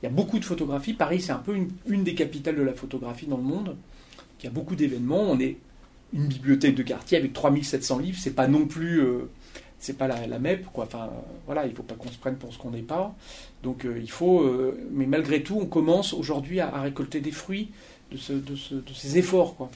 y 0.02 0.06
a 0.06 0.10
beaucoup 0.10 0.38
de 0.38 0.44
photographies. 0.44 0.92
Paris, 0.92 1.20
c'est 1.20 1.32
un 1.32 1.38
peu 1.38 1.56
une, 1.86 2.04
des 2.04 2.14
capitales 2.14 2.56
de 2.56 2.62
la 2.62 2.74
photographie 2.74 3.26
dans 3.26 3.38
le 3.38 3.42
monde. 3.42 3.76
Il 4.40 4.44
y 4.44 4.48
a 4.48 4.50
beaucoup 4.50 4.76
d'événements. 4.76 5.22
On 5.22 5.38
est 5.40 5.56
une 6.12 6.26
bibliothèque 6.26 6.74
de 6.74 6.82
quartier 6.82 7.18
avec 7.18 7.32
3700 7.32 7.98
livres. 7.98 8.18
C'est 8.20 8.34
pas 8.34 8.48
non 8.48 8.66
plus. 8.66 9.00
Euh, 9.00 9.30
c'est 9.78 9.98
pas 9.98 10.06
la, 10.06 10.38
MEP, 10.38 10.66
quoi. 10.72 10.84
Enfin, 10.84 11.10
voilà, 11.46 11.66
il 11.66 11.74
faut 11.74 11.82
pas 11.82 11.96
qu'on 11.96 12.10
se 12.10 12.18
prenne 12.18 12.36
pour 12.36 12.52
ce 12.52 12.58
qu'on 12.58 12.70
n'est 12.70 12.82
pas. 12.82 13.16
Donc, 13.64 13.84
euh, 13.84 13.98
il 14.00 14.10
faut. 14.10 14.48
mais 14.92 15.06
malgré 15.06 15.42
tout, 15.42 15.58
on 15.60 15.66
commence 15.66 16.12
aujourd'hui 16.12 16.60
à, 16.60 16.80
récolter 16.80 17.20
des 17.20 17.32
fruits 17.32 17.70
de, 18.12 18.16
de, 18.38 18.80
de 18.80 18.92
ces 18.94 19.18
efforts, 19.18 19.56
quoi. 19.56 19.70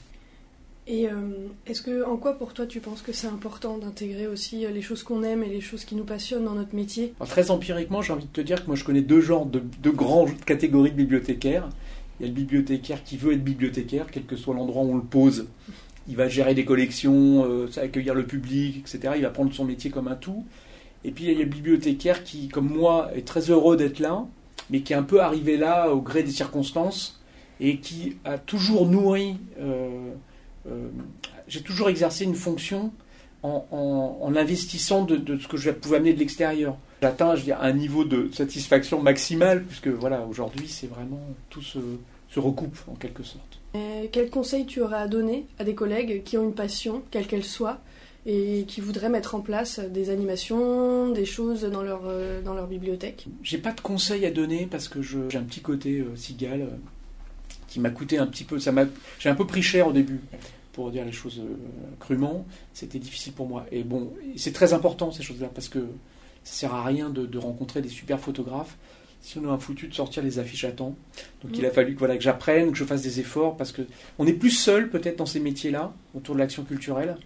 Et 0.88 1.08
euh, 1.08 1.48
est-ce 1.66 1.82
que, 1.82 2.04
en 2.04 2.16
quoi 2.16 2.38
pour 2.38 2.54
toi 2.54 2.64
tu 2.64 2.80
penses 2.80 3.02
que 3.02 3.12
c'est 3.12 3.26
important 3.26 3.76
d'intégrer 3.76 4.28
aussi 4.28 4.64
euh, 4.64 4.70
les 4.70 4.82
choses 4.82 5.02
qu'on 5.02 5.24
aime 5.24 5.42
et 5.42 5.48
les 5.48 5.60
choses 5.60 5.84
qui 5.84 5.96
nous 5.96 6.04
passionnent 6.04 6.44
dans 6.44 6.54
notre 6.54 6.76
métier? 6.76 7.12
Très 7.26 7.50
empiriquement, 7.50 8.02
j'ai 8.02 8.12
envie 8.12 8.26
de 8.26 8.30
te 8.30 8.40
dire 8.40 8.62
que 8.62 8.68
moi 8.68 8.76
je 8.76 8.84
connais 8.84 9.02
deux 9.02 9.20
genres 9.20 9.46
de, 9.46 9.60
deux 9.80 9.90
grandes 9.90 10.38
catégories 10.44 10.92
de 10.92 10.96
bibliothécaires. 10.96 11.68
Il 12.20 12.22
y 12.22 12.26
a 12.26 12.28
le 12.28 12.34
bibliothécaire 12.34 13.02
qui 13.02 13.16
veut 13.16 13.32
être 13.32 13.42
bibliothécaire, 13.42 14.06
quel 14.12 14.26
que 14.26 14.36
soit 14.36 14.54
l'endroit 14.54 14.84
où 14.84 14.92
on 14.92 14.96
le 14.96 15.02
pose. 15.02 15.48
Il 16.08 16.14
va 16.14 16.28
gérer 16.28 16.54
des 16.54 16.64
collections, 16.64 17.44
euh, 17.44 17.68
accueillir 17.78 18.14
le 18.14 18.24
public, 18.24 18.78
etc. 18.78 19.14
Il 19.16 19.22
va 19.22 19.30
prendre 19.30 19.52
son 19.52 19.64
métier 19.64 19.90
comme 19.90 20.06
un 20.06 20.14
tout. 20.14 20.44
Et 21.04 21.10
puis 21.10 21.24
il 21.24 21.32
y 21.32 21.34
a 21.34 21.38
le 21.38 21.44
bibliothécaire 21.46 22.22
qui, 22.22 22.46
comme 22.46 22.68
moi, 22.68 23.10
est 23.16 23.26
très 23.26 23.50
heureux 23.50 23.76
d'être 23.76 23.98
là, 23.98 24.24
mais 24.70 24.82
qui 24.82 24.92
est 24.92 24.96
un 24.96 25.02
peu 25.02 25.20
arrivé 25.20 25.56
là 25.56 25.90
au 25.90 26.00
gré 26.00 26.22
des 26.22 26.30
circonstances 26.30 27.20
et 27.58 27.78
qui 27.78 28.18
a 28.24 28.38
toujours 28.38 28.86
nourri 28.86 29.36
j'ai 31.48 31.62
toujours 31.62 31.88
exercé 31.88 32.24
une 32.24 32.34
fonction 32.34 32.92
en, 33.42 34.32
investissant 34.36 35.04
de, 35.04 35.38
ce 35.38 35.46
que 35.48 35.56
je 35.56 35.70
pouvais 35.70 35.98
amener 35.98 36.12
de 36.12 36.18
l'extérieur. 36.18 36.76
J'atteins 37.02 37.34
un 37.60 37.72
niveau 37.72 38.04
de 38.04 38.30
satisfaction 38.32 39.00
maximale, 39.00 39.64
puisque 39.64 39.88
voilà, 39.88 40.26
aujourd'hui, 40.26 40.66
c'est 40.68 40.88
vraiment 40.88 41.20
tout 41.50 41.62
se 41.62 41.78
se 42.28 42.40
recoupent 42.40 42.78
en 42.88 42.94
quelque 42.94 43.22
sorte. 43.22 43.60
Et 43.74 44.08
quel 44.10 44.30
conseil 44.30 44.66
tu 44.66 44.80
aurais 44.80 44.96
à 44.96 45.08
donner 45.08 45.46
à 45.58 45.64
des 45.64 45.74
collègues 45.74 46.22
qui 46.24 46.36
ont 46.38 46.44
une 46.44 46.54
passion, 46.54 47.02
quelle 47.10 47.26
qu'elle 47.26 47.44
soit, 47.44 47.78
et 48.26 48.64
qui 48.66 48.80
voudraient 48.80 49.08
mettre 49.08 49.34
en 49.34 49.40
place 49.40 49.78
des 49.78 50.10
animations, 50.10 51.10
des 51.10 51.24
choses 51.24 51.62
dans 51.62 51.82
leur, 51.82 52.02
euh, 52.06 52.42
dans 52.42 52.54
leur 52.54 52.66
bibliothèque? 52.66 53.26
J'ai 53.42 53.58
pas 53.58 53.72
de 53.72 53.80
conseils 53.80 54.26
à 54.26 54.30
donner 54.30 54.66
parce 54.70 54.88
que 54.88 55.00
j'ai 55.02 55.38
un 55.38 55.44
petit 55.44 55.60
côté 55.60 56.00
euh, 56.00 56.16
cigale 56.16 56.62
euh, 56.62 56.76
qui 57.68 57.80
m'a 57.80 57.90
coûté 57.90 58.18
un 58.18 58.26
petit 58.26 58.44
peu. 58.44 58.58
Ça 58.58 58.72
m'a, 58.72 58.84
j'ai 59.18 59.28
un 59.28 59.34
peu 59.34 59.46
pris 59.46 59.62
cher 59.62 59.88
au 59.88 59.92
début, 59.92 60.20
pour 60.72 60.90
dire 60.90 61.04
les 61.04 61.12
choses 61.12 61.40
euh, 61.40 61.54
crûment. 62.00 62.46
C'était 62.74 62.98
difficile 62.98 63.32
pour 63.32 63.48
moi. 63.48 63.66
Et 63.72 63.82
bon, 63.82 64.12
c'est 64.36 64.52
très 64.52 64.72
important 64.72 65.10
ces 65.12 65.22
choses-là 65.22 65.48
parce 65.54 65.68
que 65.68 65.80
ça 66.44 66.52
sert 66.52 66.74
à 66.74 66.84
rien 66.84 67.10
de, 67.10 67.26
de 67.26 67.38
rencontrer 67.38 67.82
des 67.82 67.88
super 67.88 68.20
photographes 68.20 68.76
si 69.26 69.38
on 69.38 69.52
a 69.52 69.58
foutu 69.58 69.88
de 69.88 69.94
sortir 69.94 70.22
les 70.22 70.38
affiches 70.38 70.64
à 70.64 70.70
temps. 70.70 70.94
Donc 71.42 71.58
il 71.58 71.66
a 71.66 71.70
fallu 71.70 71.94
que, 71.94 71.98
voilà, 71.98 72.16
que 72.16 72.22
j'apprenne, 72.22 72.70
que 72.70 72.78
je 72.78 72.84
fasse 72.84 73.02
des 73.02 73.18
efforts 73.18 73.56
parce 73.56 73.72
que 73.72 73.82
on 74.18 74.26
est 74.26 74.32
plus 74.32 74.50
seul 74.50 74.88
peut-être 74.88 75.16
dans 75.16 75.26
ces 75.26 75.40
métiers-là 75.40 75.92
autour 76.14 76.36
de 76.36 76.40
l'action 76.40 76.62
culturelle 76.62 77.16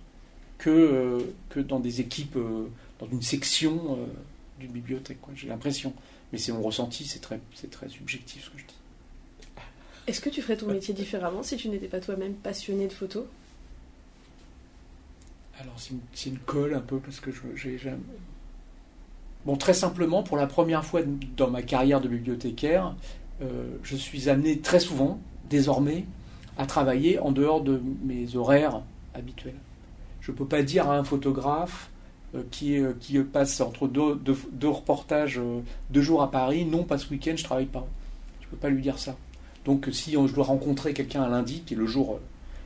que, 0.56 0.70
euh, 0.70 1.18
que 1.50 1.60
dans 1.60 1.78
des 1.78 2.00
équipes, 2.00 2.36
euh, 2.36 2.68
dans 3.00 3.08
une 3.08 3.20
section 3.20 3.98
euh, 3.98 4.06
d'une 4.58 4.72
bibliothèque. 4.72 5.20
quoi. 5.20 5.34
J'ai 5.36 5.48
l'impression. 5.48 5.92
Mais 6.32 6.38
c'est 6.38 6.52
mon 6.52 6.62
ressenti, 6.62 7.04
c'est 7.04 7.18
très, 7.18 7.40
c'est 7.54 7.70
très 7.70 7.88
subjectif 7.88 8.44
ce 8.44 8.50
que 8.50 8.58
je 8.58 8.64
dis. 8.64 8.79
Est-ce 10.06 10.20
que 10.20 10.28
tu 10.30 10.42
ferais 10.42 10.56
ton 10.56 10.66
métier 10.66 10.92
différemment 10.94 11.42
si 11.42 11.56
tu 11.56 11.68
n'étais 11.68 11.86
pas 11.88 12.00
toi-même 12.00 12.34
passionné 12.34 12.88
de 12.88 12.92
photo 12.92 13.26
Alors 15.60 15.74
c'est 16.12 16.30
une, 16.30 16.38
colle 16.38 16.74
un 16.74 16.80
peu 16.80 16.98
parce 16.98 17.20
que 17.20 17.30
je, 17.30 17.40
j'ai, 17.54 17.78
Bon, 19.46 19.56
très 19.56 19.72
simplement, 19.74 20.22
pour 20.22 20.36
la 20.36 20.46
première 20.46 20.84
fois 20.84 21.00
dans 21.36 21.48
ma 21.50 21.62
carrière 21.62 22.00
de 22.00 22.08
bibliothécaire, 22.08 22.94
euh, 23.40 23.68
je 23.82 23.96
suis 23.96 24.28
amené 24.28 24.58
très 24.58 24.80
souvent, 24.80 25.18
désormais, 25.48 26.04
à 26.58 26.66
travailler 26.66 27.18
en 27.18 27.32
dehors 27.32 27.62
de 27.62 27.80
mes 28.04 28.36
horaires 28.36 28.82
habituels. 29.14 29.54
Je 30.20 30.30
ne 30.32 30.36
peux 30.36 30.44
pas 30.44 30.62
dire 30.62 30.90
à 30.90 30.98
un 30.98 31.04
photographe 31.04 31.88
euh, 32.34 32.42
qui, 32.50 32.74
est- 32.74 32.98
qui 32.98 33.18
passe 33.20 33.60
entre 33.62 33.88
deux, 33.88 34.14
deux- 34.16 34.68
reportages, 34.68 35.38
euh, 35.38 35.60
deux 35.88 36.02
jours 36.02 36.20
à 36.22 36.30
Paris, 36.30 36.66
non, 36.66 36.84
pas 36.84 36.98
ce 36.98 37.08
week-end, 37.10 37.32
je 37.36 37.44
travaille 37.44 37.64
pas. 37.66 37.86
Je 38.42 38.46
ne 38.46 38.50
peux 38.50 38.56
pas 38.58 38.68
lui 38.68 38.82
dire 38.82 38.98
ça. 38.98 39.16
Donc 39.70 39.88
si 39.92 40.14
je 40.14 40.34
dois 40.34 40.42
rencontrer 40.42 40.92
quelqu'un 40.92 41.22
un 41.22 41.28
lundi, 41.28 41.62
qui 41.64 41.74
est 41.74 41.76
le 41.76 41.86
jour 41.86 42.14
euh, 42.14 42.18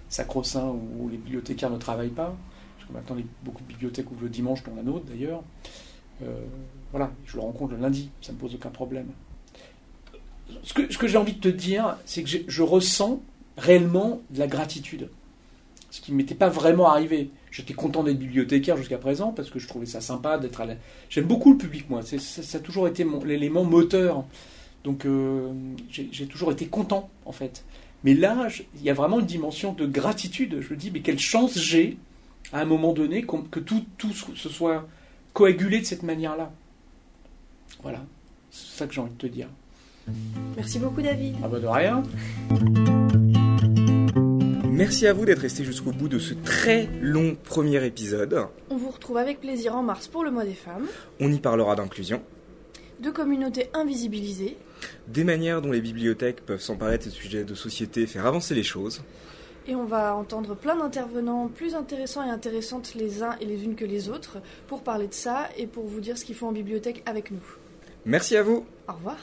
sacro-saint 0.09 0.75
où 0.99 1.11
les 1.11 1.19
bibliothécaires 1.19 1.69
ne 1.69 1.77
travaillent 1.77 2.09
pas, 2.09 2.35
parce 2.79 2.89
que 2.89 2.95
maintenant 2.95 3.23
beaucoup 3.45 3.63
de 3.63 3.69
bibliothèques 3.69 4.11
ouvrent 4.11 4.23
le 4.23 4.31
dimanche, 4.31 4.65
dont 4.65 4.75
la 4.75 4.83
nôtre 4.83 5.05
d'ailleurs, 5.05 5.43
euh, 6.23 6.41
voilà, 6.93 7.11
je 7.27 7.37
le 7.37 7.43
rencontre 7.43 7.75
le 7.75 7.81
lundi, 7.81 8.09
ça 8.23 8.33
ne 8.33 8.37
me 8.39 8.41
pose 8.41 8.55
aucun 8.55 8.71
problème. 8.71 9.09
Ce 10.63 10.73
que, 10.73 11.07
j'ai 11.07 11.19
envie 11.19 11.35
de 11.35 11.41
te 11.41 11.49
dire, 11.49 11.99
c'est 12.07 12.23
que 12.23 12.31
je 12.47 12.63
ressens 12.63 13.21
réellement 13.59 14.23
de 14.31 14.39
la 14.39 14.47
gratitude. 14.47 15.11
Ce 15.91 16.01
qui 16.01 16.11
ne 16.11 16.17
m'était 16.17 16.35
pas 16.35 16.49
vraiment 16.49 16.89
arrivé. 16.89 17.29
J'étais 17.51 17.75
content 17.75 18.03
d'être 18.03 18.19
bibliothécaire 18.19 18.79
jusqu'à 18.79 18.99
présent 18.99 19.31
parce 19.31 19.51
que 19.51 19.59
je 19.59 19.69
trouvais 19.69 19.85
ça 19.85 20.01
sympa 20.01 20.39
d'être 20.39 20.63
à 20.63 20.65
la... 20.65 20.75
J'aime 21.11 21.27
beaucoup 21.27 21.53
le 21.53 21.59
public, 21.59 21.91
moi. 21.91 22.01
Ça 22.03 22.57
a 22.57 22.61
toujours 22.61 22.89
été 22.89 23.05
mon- 23.05 23.23
l'élément 23.23 23.65
moteur. 23.65 24.25
Donc 24.85 25.07
euh, 25.07 25.51
j'ai 25.91 26.27
toujours 26.27 26.53
été 26.53 26.67
content, 26.67 27.11
en 27.25 27.33
fait. 27.33 27.65
Mais 28.05 28.15
là, 28.15 28.49
il 28.77 28.83
y 28.83 28.91
a 28.91 28.95
vraiment 28.95 29.19
une 29.19 29.27
dimension 29.27 29.73
de 29.73 29.87
gratitude. 29.87 30.61
Je 30.61 30.75
me 30.75 30.79
dis, 30.79 30.91
mais 30.91 31.01
quelle 31.01 31.19
chance 31.19 31.59
j'ai, 31.59 31.97
à 32.53 32.61
un 32.61 32.67
moment 32.67 32.93
donné, 32.93 33.25
que 33.25 33.61
tout, 33.61 33.85
tout 33.97 34.13
se 34.13 34.49
soit 34.49 34.87
coagulé 35.33 35.81
de 35.81 35.85
cette 35.87 36.03
manière-là. 36.03 36.53
Voilà, 37.83 38.05
c'est 38.51 38.79
ça 38.79 38.87
que 38.87 38.95
j'ai 38.95 39.01
envie 39.01 39.13
de 39.13 39.19
te 39.19 39.27
dire. 39.27 39.49
Merci 40.57 40.79
beaucoup 40.79 41.01
David. 41.01 41.35
Ah 41.43 41.49
bah 41.49 41.61
de 41.61 41.67
rien. 41.67 42.03
Merci 44.71 45.07
à 45.07 45.13
vous 45.13 45.25
d'être 45.25 45.39
restés 45.39 45.65
jusqu'au 45.65 45.93
bout 45.93 46.09
de 46.09 46.19
ce 46.19 46.35
très 46.35 46.89
long 47.01 47.37
premier 47.43 47.85
épisode. 47.87 48.49
On 48.71 48.77
vous 48.77 48.91
retrouve 48.91 49.17
avec 49.17 49.41
plaisir 49.41 49.75
en 49.75 49.83
mars 49.83 50.09
pour 50.09 50.25
le 50.25 50.31
mois 50.31 50.45
des 50.45 50.55
femmes, 50.55 50.87
On 51.21 51.33
y 51.33 51.39
parlera 51.39 51.77
d'inclusion, 51.77 52.21
de 53.01 53.11
communautés 53.11 53.69
invisibilisées, 53.73 54.57
des 55.09 55.25
manières 55.25 55.63
dont 55.63 55.71
les 55.71 55.81
bibliothèques 55.81 56.45
peuvent 56.45 56.61
s'emparer 56.61 56.99
de 56.99 57.03
ces 57.05 57.11
sujets 57.11 57.45
de 57.45 57.55
société 57.55 58.07
faire 58.07 58.27
avancer 58.27 58.55
les 58.55 58.63
choses. 58.63 59.03
et 59.67 59.75
on 59.75 59.85
va 59.85 60.15
entendre 60.15 60.55
plein 60.55 60.77
d'intervenants 60.77 61.49
plus 61.49 61.75
intéressants 61.75 62.23
et 62.23 62.31
intéressantes 62.31 62.95
les 62.95 63.23
uns 63.23 63.37
et 63.41 63.47
les 63.47 63.65
unes 63.65 63.77
que 63.77 63.85
les 63.87 64.09
autres 64.09 64.39
pour 64.67 64.83
parler 64.83 65.09
de 65.09 65.15
ça 65.15 65.49
et 65.57 65.67
pour 65.67 65.87
vous 65.87 66.01
dire 66.01 66.19
ce 66.19 66.25
qu'ils 66.25 66.35
font 66.37 66.49
en 66.49 66.53
bibliothèque 66.53 67.03
avec 67.07 67.31
nous. 67.31 67.45
Merci 68.05 68.37
à 68.37 68.43
vous 68.43 68.67
Au 68.89 68.93
revoir. 68.93 69.17